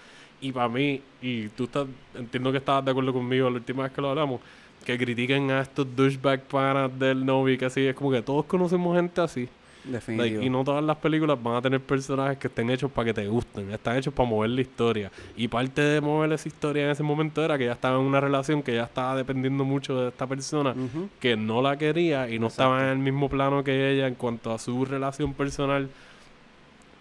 Y 0.41 0.52
para 0.52 0.69
mí, 0.69 1.02
y 1.22 1.49
tú 1.49 1.65
estás, 1.65 1.88
entiendo 2.15 2.52
que 2.52 2.60
estabas 2.60 2.86
de 2.86 2.91
acuerdo 2.91 3.14
conmigo 3.14 3.49
la 3.49 3.57
última 3.57 3.84
vez 3.84 3.91
que 3.91 4.02
lo 4.02 4.10
hablamos, 4.10 4.41
que 4.86 4.98
critiquen 4.98 5.52
a 5.52 5.61
estos 5.61 5.86
douchebag 5.95 6.44
panas 6.44 6.98
del 6.98 7.26
Novi, 7.26 7.57
que 7.57 7.65
así 7.65 7.86
es 7.86 7.95
como 7.95 8.11
que 8.11 8.22
todos 8.22 8.45
conocemos 8.45 8.95
gente 8.95 9.22
así. 9.22 9.49
Definitivo. 9.84 10.24
Like, 10.36 10.46
y 10.46 10.50
no 10.50 10.64
todas 10.64 10.84
las 10.84 10.98
películas 10.98 11.42
van 11.42 11.56
a 11.56 11.62
tener 11.62 11.80
personajes 11.80 12.38
que 12.38 12.48
estén 12.48 12.70
hechos 12.70 12.92
para 12.92 13.06
que 13.06 13.14
te 13.14 13.28
gusten, 13.28 13.72
están 13.72 13.98
hechos 13.98 14.14
para 14.14 14.30
mover 14.30 14.50
la 14.52 14.62
historia. 14.62 15.12
Y 15.38 15.48
parte 15.48 15.82
de 15.82 16.02
mover 16.02 16.32
esa 16.34 16.48
historia 16.48 16.84
en 16.86 16.92
ese 16.92 17.02
momento 17.04 17.44
era 17.44 17.58
que 17.58 17.66
ya 17.66 17.72
estaba 17.74 17.96
en 17.98 18.04
una 18.06 18.20
relación 18.20 18.62
que 18.62 18.76
ya 18.76 18.84
estaba 18.84 19.16
dependiendo 19.16 19.64
mucho 19.64 20.00
de 20.02 20.10
esta 20.10 20.28
persona, 20.28 20.76
que 21.20 21.36
no 21.38 21.62
la 21.62 21.78
quería 21.78 22.30
y 22.30 22.40
no 22.40 22.48
estaba 22.48 22.84
en 22.84 22.90
el 22.90 22.98
mismo 23.00 23.30
plano 23.30 23.64
que 23.64 23.92
ella 23.94 24.08
en 24.08 24.16
cuanto 24.16 24.52
a 24.54 24.60
su 24.60 24.84
relación 24.86 25.34
personal. 25.34 25.90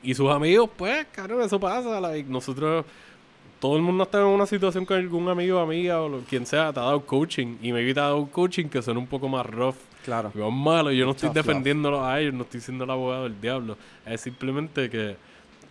Y 0.03 0.15
sus 0.15 0.31
amigos, 0.31 0.71
pues, 0.77 1.07
claro, 1.13 1.43
eso 1.43 1.59
pasa. 1.59 2.01
like, 2.01 2.31
nosotros, 2.31 2.85
todo 3.61 3.77
el 3.77 3.83
mundo 3.83 4.05
está 4.05 4.21
en 4.21 4.27
una 4.27 4.47
situación 4.47 4.85
con 4.85 4.97
algún 4.97 5.29
amigo 5.29 5.59
o 5.59 5.61
amiga 5.61 6.01
o 6.01 6.09
lo- 6.09 6.21
quien 6.21 6.47
sea, 6.47 6.73
te 6.73 6.79
ha 6.79 6.85
dado 6.85 7.01
coaching. 7.05 7.57
Y 7.61 7.73
me 7.73 7.83
te 7.93 7.99
ha 7.99 8.05
dado 8.05 8.25
coaching 8.27 8.67
que 8.67 8.81
son 8.81 8.97
un 8.97 9.07
poco 9.09 9.29
más 9.29 9.45
rough. 9.45 9.75
Claro. 10.09 10.33
Son 10.35 10.55
malos, 10.55 10.95
yo 10.95 11.05
no 11.05 11.11
estoy 11.11 11.29
defendiéndolos 11.29 12.03
a 12.03 12.19
ellos, 12.19 12.33
no 12.33 12.45
estoy 12.45 12.63
siendo 12.63 12.85
el 12.85 12.91
abogado 12.91 13.25
del 13.25 13.39
diablo. 13.39 13.77
Es 14.07 14.23
simplemente 14.23 14.89
que 14.89 15.17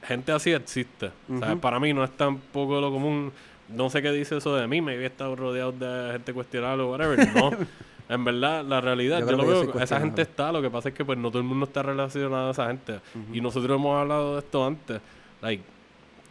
gente 0.04 0.32
así 0.32 0.52
existe. 0.52 1.10
Ujú. 1.28 1.60
para 1.60 1.80
mí 1.80 1.92
no 1.92 2.04
es 2.04 2.12
tampoco 2.12 2.80
lo 2.80 2.92
común. 2.92 3.32
no 3.68 3.90
sé 3.90 4.04
qué 4.04 4.12
dice 4.12 4.38
eso 4.38 4.56
de 4.56 4.68
mí, 4.68 4.80
me 4.80 4.94
había 4.94 5.08
estado 5.08 5.36
rodeado 5.36 5.72
de 5.72 6.12
gente 6.12 6.34
cuestionable 6.34 6.84
o 6.84 6.92
whatever. 6.92 7.36
No. 7.36 7.52
En 8.10 8.24
verdad, 8.24 8.64
la 8.64 8.80
realidad, 8.80 9.20
Yo 9.20 9.36
lo 9.36 9.46
veo, 9.46 9.80
esa 9.82 10.00
gente 10.00 10.22
está, 10.22 10.50
lo 10.54 10.62
que 10.62 10.70
pasa 10.70 10.88
es 10.88 10.96
que 10.96 11.04
pues 11.04 11.18
no 11.18 11.28
todo 11.30 11.40
el 11.40 11.44
mundo 11.44 11.66
está 11.66 11.84
relacionado 11.84 12.48
a 12.48 12.52
esa 12.52 12.68
gente. 12.68 13.02
Y 13.34 13.42
nosotros 13.42 13.78
hemos 13.78 14.00
hablado 14.00 14.36
de 14.36 14.40
esto 14.40 14.66
antes. 14.66 15.02
Like, 15.42 15.62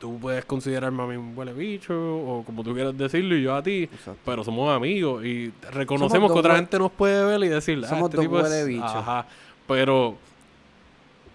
tú 0.00 0.18
puedes 0.20 0.44
considerarme 0.44 1.02
a 1.02 1.06
mí 1.06 1.16
un 1.16 1.32
huele 1.36 1.52
bicho, 1.52 1.94
o 1.94 2.42
como 2.44 2.62
tú 2.62 2.74
quieras 2.74 2.96
decirlo, 2.96 3.36
y 3.36 3.42
yo 3.42 3.54
a 3.54 3.62
ti, 3.62 3.84
Exacto. 3.84 4.20
pero 4.24 4.44
somos 4.44 4.74
amigos 4.74 5.24
y 5.24 5.52
reconocemos 5.72 6.32
que 6.32 6.38
otra 6.38 6.56
gente 6.56 6.78
nos 6.78 6.92
puede 6.92 7.24
ver 7.24 7.42
y 7.44 7.48
decir, 7.48 7.80
ah, 7.84 7.88
Somos 7.88 8.04
este 8.10 8.16
dos 8.16 8.24
tipo 8.24 8.38
es- 8.38 8.44
huele 8.44 8.64
bichos. 8.66 8.94
Ajá, 8.94 9.26
pero... 9.66 10.16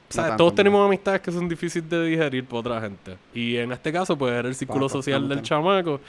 ¿sabes? 0.10 0.30
tanto, 0.32 0.44
Todos 0.44 0.56
tenemos 0.56 0.86
amistades 0.86 1.22
que 1.22 1.32
son 1.32 1.48
difíciles 1.48 1.90
de 1.90 2.06
digerir 2.06 2.46
por 2.46 2.60
otra 2.60 2.82
gente. 2.82 3.18
Y 3.34 3.56
en 3.58 3.72
este 3.72 3.92
caso, 3.94 4.18
pues 4.18 4.34
era 4.34 4.48
el 4.48 4.56
círculo 4.56 4.88
Paco, 4.88 4.98
social 5.02 5.28
del 5.30 5.42
chamaco. 5.42 6.00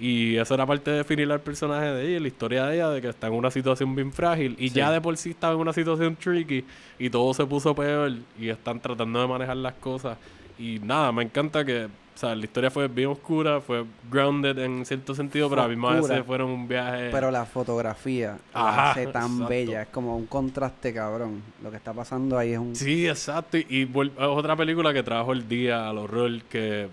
Y 0.00 0.36
eso 0.36 0.54
era 0.54 0.64
parte 0.64 0.92
de 0.92 0.98
definir 0.98 1.30
al 1.32 1.40
personaje 1.40 1.86
de 1.86 2.08
ella, 2.08 2.20
la 2.20 2.28
historia 2.28 2.66
de 2.66 2.76
ella, 2.76 2.88
de 2.90 3.00
que 3.02 3.08
está 3.08 3.26
en 3.26 3.32
una 3.32 3.50
situación 3.50 3.96
bien 3.96 4.12
frágil. 4.12 4.54
Y 4.56 4.68
Sí. 4.68 4.76
ya 4.76 4.92
de 4.92 5.00
por 5.00 5.16
sí 5.16 5.30
estaba 5.30 5.54
en 5.54 5.58
una 5.60 5.72
situación 5.72 6.14
tricky. 6.14 6.64
Y 7.00 7.10
todo 7.10 7.34
se 7.34 7.44
puso 7.46 7.74
peor. 7.74 8.12
Y 8.38 8.48
están 8.48 8.78
tratando 8.78 9.20
de 9.20 9.26
manejar 9.26 9.56
las 9.56 9.74
cosas. 9.74 10.16
Y 10.58 10.80
nada, 10.80 11.12
me 11.12 11.22
encanta 11.22 11.64
que, 11.64 11.84
o 11.84 12.18
sea, 12.18 12.34
la 12.34 12.44
historia 12.44 12.68
fue 12.68 12.88
bien 12.88 13.10
oscura, 13.10 13.60
fue 13.60 13.84
grounded 14.10 14.58
en 14.58 14.84
cierto 14.84 15.14
sentido, 15.14 15.48
pero 15.48 15.62
a 15.62 15.68
misma 15.68 16.00
vez 16.00 16.24
fueron 16.26 16.50
un 16.50 16.66
viaje. 16.66 17.10
Pero 17.12 17.30
la 17.30 17.44
fotografía 17.44 18.38
la 18.52 18.68
Ajá, 18.68 18.90
hace 18.90 19.06
tan 19.06 19.24
exacto. 19.24 19.48
bella. 19.48 19.82
Es 19.82 19.88
como 19.88 20.16
un 20.16 20.26
contraste 20.26 20.92
cabrón. 20.92 21.42
Lo 21.62 21.70
que 21.70 21.76
está 21.76 21.92
pasando 21.92 22.36
ahí 22.36 22.54
es 22.54 22.58
un... 22.58 22.74
Sí, 22.74 23.06
exacto. 23.06 23.56
Y, 23.56 23.66
y 23.70 23.82
es 23.82 24.10
otra 24.18 24.56
película 24.56 24.92
que 24.92 25.04
trajo 25.04 25.32
el 25.32 25.48
día 25.48 25.88
al 25.88 25.98
horror 25.98 26.42
que 26.50 26.88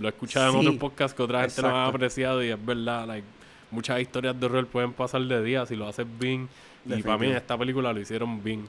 lo 0.00 0.08
he 0.08 0.10
escuchado 0.10 0.50
en 0.50 0.56
otros 0.56 0.76
podcasts 0.76 1.14
que 1.16 1.22
otra 1.22 1.42
gente 1.42 1.62
lo 1.62 1.68
ha 1.68 1.86
apreciado 1.86 2.42
y 2.42 2.48
es 2.48 2.66
verdad. 2.66 3.06
Like, 3.06 3.26
muchas 3.70 4.00
historias 4.00 4.38
de 4.38 4.46
horror 4.46 4.66
pueden 4.66 4.92
pasar 4.92 5.22
de 5.22 5.44
día 5.44 5.64
si 5.64 5.76
lo 5.76 5.86
haces 5.86 6.06
bien. 6.18 6.48
Y 6.84 7.02
para 7.02 7.18
mí 7.18 7.26
en 7.28 7.36
esta 7.36 7.56
película 7.56 7.92
lo 7.92 8.00
hicieron 8.00 8.42
bien. 8.42 8.68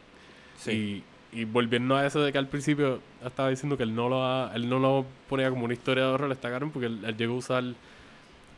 Sí. 0.59 0.71
Y, 0.71 1.03
y 1.31 1.43
volviendo 1.45 1.95
a 1.95 2.05
eso 2.05 2.21
de 2.21 2.31
que 2.31 2.37
al 2.37 2.47
principio 2.47 2.99
estaba 3.25 3.49
diciendo 3.49 3.75
que 3.77 3.83
él 3.83 3.93
no 3.95 4.09
lo 4.09 4.23
ha- 4.25 4.51
él 4.55 4.69
no 4.69 4.79
lo 4.79 5.05
ponía 5.29 5.49
como 5.49 5.65
una 5.65 5.73
historia 5.73 6.05
de 6.05 6.09
horror, 6.11 6.31
está 6.31 6.49
porque 6.71 6.87
él, 6.87 6.99
él 7.05 7.17
llegó 7.17 7.35
a 7.35 7.37
usar 7.37 7.63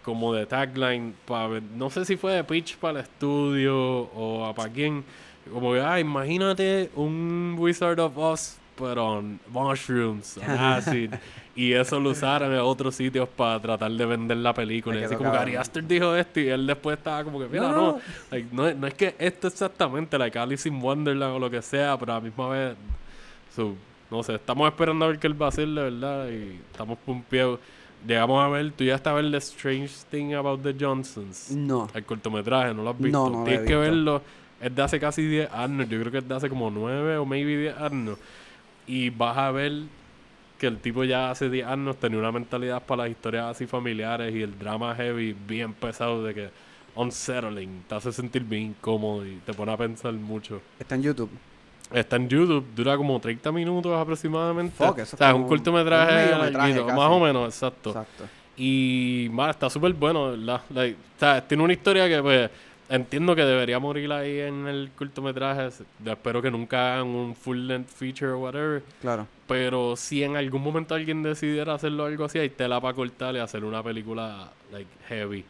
como 0.04 0.34
de 0.34 0.46
tagline 0.46 1.14
para 1.26 1.60
no 1.76 1.90
sé 1.90 2.06
si 2.06 2.16
fue 2.16 2.34
de 2.34 2.44
pitch 2.44 2.78
para 2.78 3.00
el 3.00 3.06
estudio 3.06 3.76
o 3.78 4.54
para 4.56 4.72
quién 4.72 5.04
como 5.52 5.74
que 5.74 5.82
ah 5.82 6.00
imagínate 6.00 6.90
un 6.96 7.56
Wizard 7.58 8.00
of 8.00 8.18
Oz 8.18 8.58
pero 8.78 9.06
on 9.18 9.40
mushrooms 9.52 10.38
on 10.38 10.50
acid 10.50 11.12
y 11.62 11.74
eso 11.74 12.00
lo 12.00 12.12
usaron 12.12 12.54
en 12.54 12.60
otros 12.60 12.96
sitios 12.96 13.28
para 13.28 13.60
tratar 13.60 13.92
de 13.92 14.06
vender 14.06 14.38
la 14.38 14.54
película 14.54 15.00
y 15.00 15.04
así 15.04 15.16
como 15.16 15.30
que 15.32 15.36
cabrón. 15.38 15.42
Ari 15.50 15.56
Aster 15.58 15.84
dijo 15.86 16.16
esto 16.16 16.40
y 16.40 16.48
él 16.48 16.66
después 16.68 16.98
estaba 16.98 17.24
como 17.24 17.40
que 17.40 17.48
mira 17.48 17.64
No, 17.70 17.76
no 17.76 18.00
like, 18.32 18.48
no, 18.52 18.68
es- 18.68 18.76
no 18.78 18.88
es 18.88 18.94
que 18.94 19.16
esto 19.20 19.48
exactamente 19.48 20.18
like 20.18 20.38
Alice 20.40 20.68
in 20.70 20.82
Wonderland 20.82 21.36
o 21.36 21.40
lo 21.40 21.50
que 21.50 21.62
sea 21.62 21.98
pero 22.00 22.14
a 22.14 22.16
la 22.16 22.22
misma 22.22 22.50
vez 22.50 22.76
So, 23.56 23.76
no 24.12 24.24
sé, 24.24 24.36
estamos 24.36 24.68
esperando 24.70 25.06
a 25.06 25.08
ver 25.10 25.20
qué 25.20 25.28
él 25.28 25.40
va 25.42 25.48
a 25.48 25.50
hacer, 25.50 25.68
de 25.68 25.82
verdad, 25.84 26.28
y 26.30 26.60
estamos 26.72 26.98
pumpeados. 27.06 27.60
Llegamos 28.08 28.44
a 28.44 28.48
ver, 28.48 28.72
tú 28.72 28.84
ya 28.84 28.96
estás 28.96 29.12
a 29.12 29.16
ver 29.16 29.30
The 29.30 29.38
Strange 29.38 29.90
Thing 30.10 30.34
About 30.34 30.62
the 30.64 30.76
Johnsons. 30.80 31.52
No. 31.52 31.88
El 31.94 32.06
cortometraje, 32.06 32.74
¿no 32.74 32.84
lo 32.84 32.92
has 32.92 32.98
visto? 33.00 33.18
No, 33.18 33.30
no 33.30 33.38
lo 33.40 33.42
he 33.44 33.50
Tienes 33.50 33.68
que 33.68 33.76
visto. 33.76 33.80
verlo. 33.82 34.22
Es 34.62 34.74
de 34.76 34.82
hace 34.82 35.00
casi 35.00 35.24
10 35.28 35.52
años, 35.52 35.90
yo 35.90 36.00
creo 36.00 36.12
que 36.12 36.18
es 36.20 36.28
de 36.28 36.36
hace 36.36 36.48
como 36.50 36.70
9 36.72 37.18
o 37.18 37.26
maybe 37.26 37.58
10 37.58 37.78
años. 37.78 38.18
Y 38.88 39.10
vas 39.10 39.38
a 39.38 39.52
ver 39.52 39.74
que 40.60 40.68
el 40.68 40.78
tipo 40.78 41.04
ya 41.04 41.32
hace 41.32 41.50
10 41.50 41.66
años 41.66 41.98
tenía 41.98 42.20
una 42.20 42.32
mentalidad 42.32 42.84
para 42.84 43.04
las 43.04 43.12
historias 43.12 43.46
así 43.46 43.66
familiares 43.66 44.36
y 44.36 44.42
el 44.42 44.60
drama 44.60 44.94
heavy 44.94 45.34
bien 45.48 45.74
pesado 45.74 46.24
de 46.24 46.34
que 46.34 46.50
unsettling, 46.96 47.84
te 47.88 47.96
hace 47.96 48.12
sentir 48.12 48.44
bien 48.44 48.64
incómodo 48.64 49.26
y 49.26 49.38
te 49.46 49.54
pone 49.54 49.72
a 49.72 49.78
pensar 49.78 50.14
mucho. 50.14 50.62
Está 50.78 50.96
en 50.96 51.04
YouTube. 51.04 51.30
Está 51.92 52.18
en 52.18 52.30
YouTube, 52.30 52.66
dura 52.76 52.98
como 52.98 53.20
30 53.20 53.52
minutos 53.52 53.98
aproximadamente. 53.98 54.76
Fuck, 54.76 55.00
eso 55.00 55.16
o 55.16 55.18
sea, 55.18 55.30
es 55.30 55.36
un 55.36 55.48
cortometraje, 55.48 56.12
un 56.12 56.18
mediometraje 56.18 56.52
larguito, 56.52 56.86
casi. 56.86 57.00
más 57.00 57.10
o 57.10 57.20
menos, 57.20 57.46
exacto. 57.48 57.90
Exacto. 57.90 58.24
Y, 58.58 59.30
man, 59.32 59.50
está 59.50 59.70
súper 59.70 59.94
bueno, 59.94 60.32
¿verdad? 60.32 60.62
Like, 60.70 60.96
o 60.96 61.20
sea, 61.20 61.48
tiene 61.48 61.64
una 61.64 61.74
historia 61.74 62.08
que, 62.08 62.22
pues, 62.22 62.52
entiendo 62.90 63.36
que 63.36 63.44
debería 63.44 63.80
morir 63.80 64.12
ahí 64.12 64.40
en 64.40 64.68
el 64.68 64.92
cortometraje. 64.96 65.70
Espero 66.06 66.42
que 66.42 66.52
nunca 66.52 66.96
hagan 66.96 67.08
un 67.08 67.36
full-length 67.36 67.90
feature 67.90 68.32
o 68.32 68.40
whatever. 68.40 68.84
Claro. 69.02 69.28
Pero 69.48 69.96
si 69.96 70.24
en 70.24 70.36
algún 70.36 70.62
momento 70.62 70.96
alguien 70.96 71.24
decidiera 71.24 71.76
hacerlo 71.76 72.06
algo 72.06 72.26
así, 72.26 72.40
hay 72.40 72.50
tela 72.50 72.82
para 72.82 72.94
cortar 72.94 73.36
y 73.36 73.40
hacer 73.40 73.64
una 73.64 73.82
película, 73.82 74.52
like, 74.72 74.90
heavy. 75.08 75.46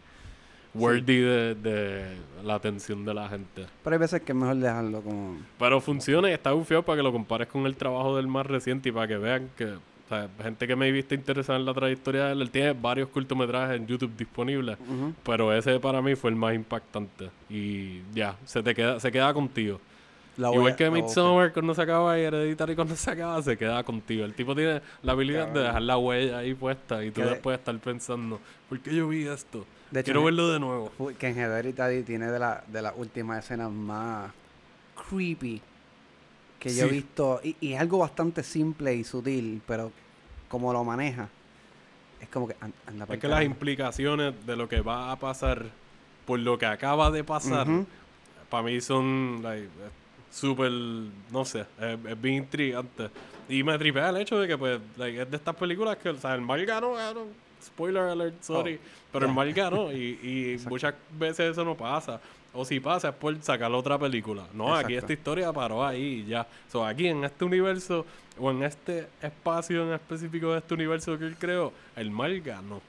Worthy 0.75 1.17
de, 1.21 1.55
de 1.55 2.17
la 2.43 2.53
atención 2.53 3.03
de 3.03 3.13
la 3.13 3.27
gente. 3.27 3.65
Pero 3.83 3.93
hay 3.95 3.99
veces 3.99 4.21
que 4.21 4.33
es 4.33 4.37
mejor 4.37 4.55
dejarlo 4.55 5.01
como... 5.01 5.39
Pero 5.57 5.81
funciona 5.81 6.29
y 6.29 6.33
está 6.33 6.51
bufiado 6.51 6.83
para 6.83 6.97
que 6.97 7.03
lo 7.03 7.11
compares 7.11 7.47
con 7.47 7.65
el 7.65 7.75
trabajo 7.75 8.15
del 8.15 8.27
más 8.27 8.45
reciente 8.45 8.89
y 8.89 8.91
para 8.91 9.07
que 9.07 9.17
vean 9.17 9.49
que, 9.57 9.73
o 10.09 10.15
sea, 10.15 10.27
gente 10.41 10.65
que 10.67 10.75
me 10.75 10.91
viste 10.91 11.13
interesada 11.13 11.59
en 11.59 11.65
la 11.65 11.73
trayectoria 11.73 12.25
de 12.25 12.31
él, 12.31 12.41
él 12.41 12.49
tiene 12.49 12.73
varios 12.73 13.09
cortometrajes 13.09 13.77
en 13.77 13.85
YouTube 13.85 14.11
disponibles, 14.17 14.77
pero 15.23 15.53
ese 15.53 15.79
para 15.79 16.01
mí 16.01 16.15
fue 16.15 16.31
el 16.31 16.35
más 16.35 16.55
impactante 16.55 17.29
y 17.49 18.01
ya, 18.13 18.35
se 18.45 18.63
te 18.63 18.73
queda, 18.73 18.99
se 18.99 19.11
queda 19.11 19.31
contigo. 19.33 19.79
La 20.37 20.53
Igual 20.53 20.71
a- 20.71 20.75
que 20.77 20.85
a 20.85 20.91
Midsommar 20.91 21.51
cuando 21.51 21.75
se 21.75 21.81
acaba 21.81 22.17
y 22.17 22.21
Hereditary 22.23 22.73
cuando 22.73 22.95
se 22.95 23.11
acaba, 23.11 23.41
se 23.43 23.57
queda 23.57 23.83
contigo. 23.83 24.23
El 24.23 24.33
tipo 24.33 24.55
tiene 24.55 24.81
la 25.03 25.11
habilidad 25.11 25.49
de 25.49 25.59
dejar 25.59 25.81
la 25.81 25.97
huella 25.97 26.37
ahí 26.37 26.53
puesta 26.53 27.03
y 27.03 27.11
tú 27.11 27.19
de- 27.21 27.31
después 27.31 27.59
estar 27.59 27.77
pensando, 27.79 28.39
¿por 28.69 28.79
qué 28.79 28.95
yo 28.95 29.09
vi 29.09 29.27
esto? 29.27 29.65
De 29.91 30.01
Quiero 30.03 30.23
verlo 30.23 30.47
de 30.49 30.59
nuevo. 30.59 30.91
Que 31.19 31.27
en 31.27 31.37
Hereditary 31.37 32.03
tiene 32.03 32.27
de, 32.31 32.39
la, 32.39 32.63
de 32.67 32.81
las 32.81 32.93
últimas 32.95 33.43
escenas 33.43 33.69
más 33.69 34.31
creepy 35.09 35.61
que 36.59 36.69
yo 36.73 36.85
he 36.85 36.89
visto. 36.91 37.39
Y, 37.43 37.55
y 37.61 37.73
es 37.73 37.79
algo 37.79 37.99
bastante 37.99 38.43
simple 38.43 38.93
y 38.95 39.03
sutil, 39.03 39.61
pero 39.67 39.91
como 40.49 40.73
lo 40.73 40.83
maneja, 40.83 41.29
es 42.21 42.27
como 42.29 42.47
que 42.47 42.55
an- 42.61 42.73
anda 42.85 43.05
Es 43.09 43.19
que 43.19 43.27
las 43.27 43.43
implicaciones 43.43 44.33
de 44.45 44.55
lo 44.55 44.67
que 44.67 44.81
va 44.81 45.11
a 45.11 45.15
pasar 45.17 45.65
por 46.25 46.39
lo 46.39 46.57
que 46.57 46.65
acaba 46.65 47.09
de 47.11 47.23
pasar, 47.23 47.65
para 48.49 48.63
mí 48.63 48.79
son 48.81 49.39
like, 49.41 49.67
súper, 50.31 50.71
no 50.71 51.45
sé, 51.45 51.61
es, 51.79 51.97
es 52.05 52.21
bien 52.21 52.35
intrigante. 52.35 53.09
Y 53.47 53.63
me 53.63 53.77
tripea 53.79 54.09
el 54.09 54.17
hecho 54.17 54.39
de 54.39 54.47
que 54.47 54.57
pues 54.57 54.79
like, 54.97 55.21
es 55.23 55.31
de 55.31 55.37
estas 55.37 55.55
películas 55.55 55.97
que, 55.97 56.09
o 56.09 56.15
sea, 56.19 56.35
el 56.35 56.41
mal 56.41 56.63
ganó, 56.65 56.93
ganó. 56.93 57.25
Spoiler 57.63 58.03
alert, 58.03 58.41
sorry. 58.41 58.75
Oh, 58.75 59.09
pero 59.11 59.25
el 59.25 59.33
mal 59.33 59.51
ganó 59.53 59.91
y, 59.93 59.97
y 60.61 60.61
muchas 60.69 60.93
veces 61.17 61.51
eso 61.51 61.65
no 61.65 61.75
pasa. 61.75 62.21
O 62.53 62.65
si 62.65 62.79
pasa 62.79 63.09
es 63.09 63.15
por 63.15 63.39
sacar 63.41 63.71
otra 63.71 63.97
película. 63.99 64.47
No, 64.53 64.75
aquí 64.75 64.95
esta 64.95 65.13
historia 65.13 65.53
paró 65.53 65.85
ahí 65.85 66.23
y 66.25 66.25
ya. 66.25 66.47
So, 66.71 66.85
aquí 66.85 67.07
en 67.07 67.23
este 67.23 67.45
universo 67.45 68.05
o 68.39 68.51
en 68.51 68.63
este 68.63 69.07
espacio 69.21 69.83
en 69.87 69.93
específico 69.93 70.51
de 70.53 70.59
este 70.59 70.73
universo 70.73 71.17
que 71.17 71.25
él 71.25 71.35
creó, 71.37 71.71
el 71.95 72.09
mal 72.11 72.39
ganó. 72.41 72.81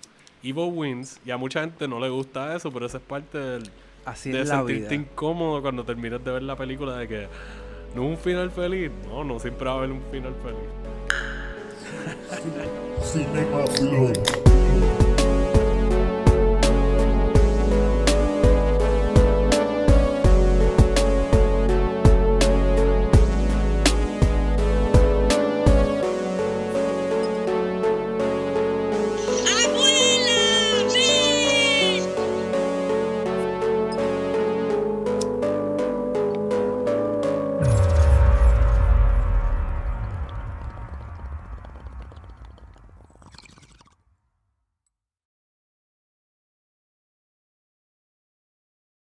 Evil 0.42 0.70
wins 0.72 1.20
y 1.26 1.30
a 1.30 1.36
mucha 1.36 1.60
gente 1.60 1.86
no 1.86 2.00
le 2.00 2.08
gusta 2.08 2.56
eso, 2.56 2.72
pero 2.72 2.86
eso 2.86 2.96
es 2.96 3.02
parte 3.02 3.36
del, 3.36 3.70
Así 4.06 4.30
de 4.30 4.40
es 4.42 4.48
la 4.48 4.58
sentirte 4.58 4.96
vida. 4.96 5.02
incómodo 5.02 5.60
cuando 5.60 5.84
terminas 5.84 6.24
de 6.24 6.30
ver 6.30 6.42
la 6.42 6.56
película 6.56 6.96
de 6.96 7.06
que 7.08 7.28
no 7.94 8.04
es 8.04 8.08
un 8.10 8.16
final 8.16 8.50
feliz. 8.50 8.90
No, 9.08 9.24
no 9.24 9.38
siempre 9.38 9.66
va 9.66 9.72
a 9.72 9.76
haber 9.78 9.90
un 9.92 10.02
final 10.10 10.34
feliz. 10.42 10.70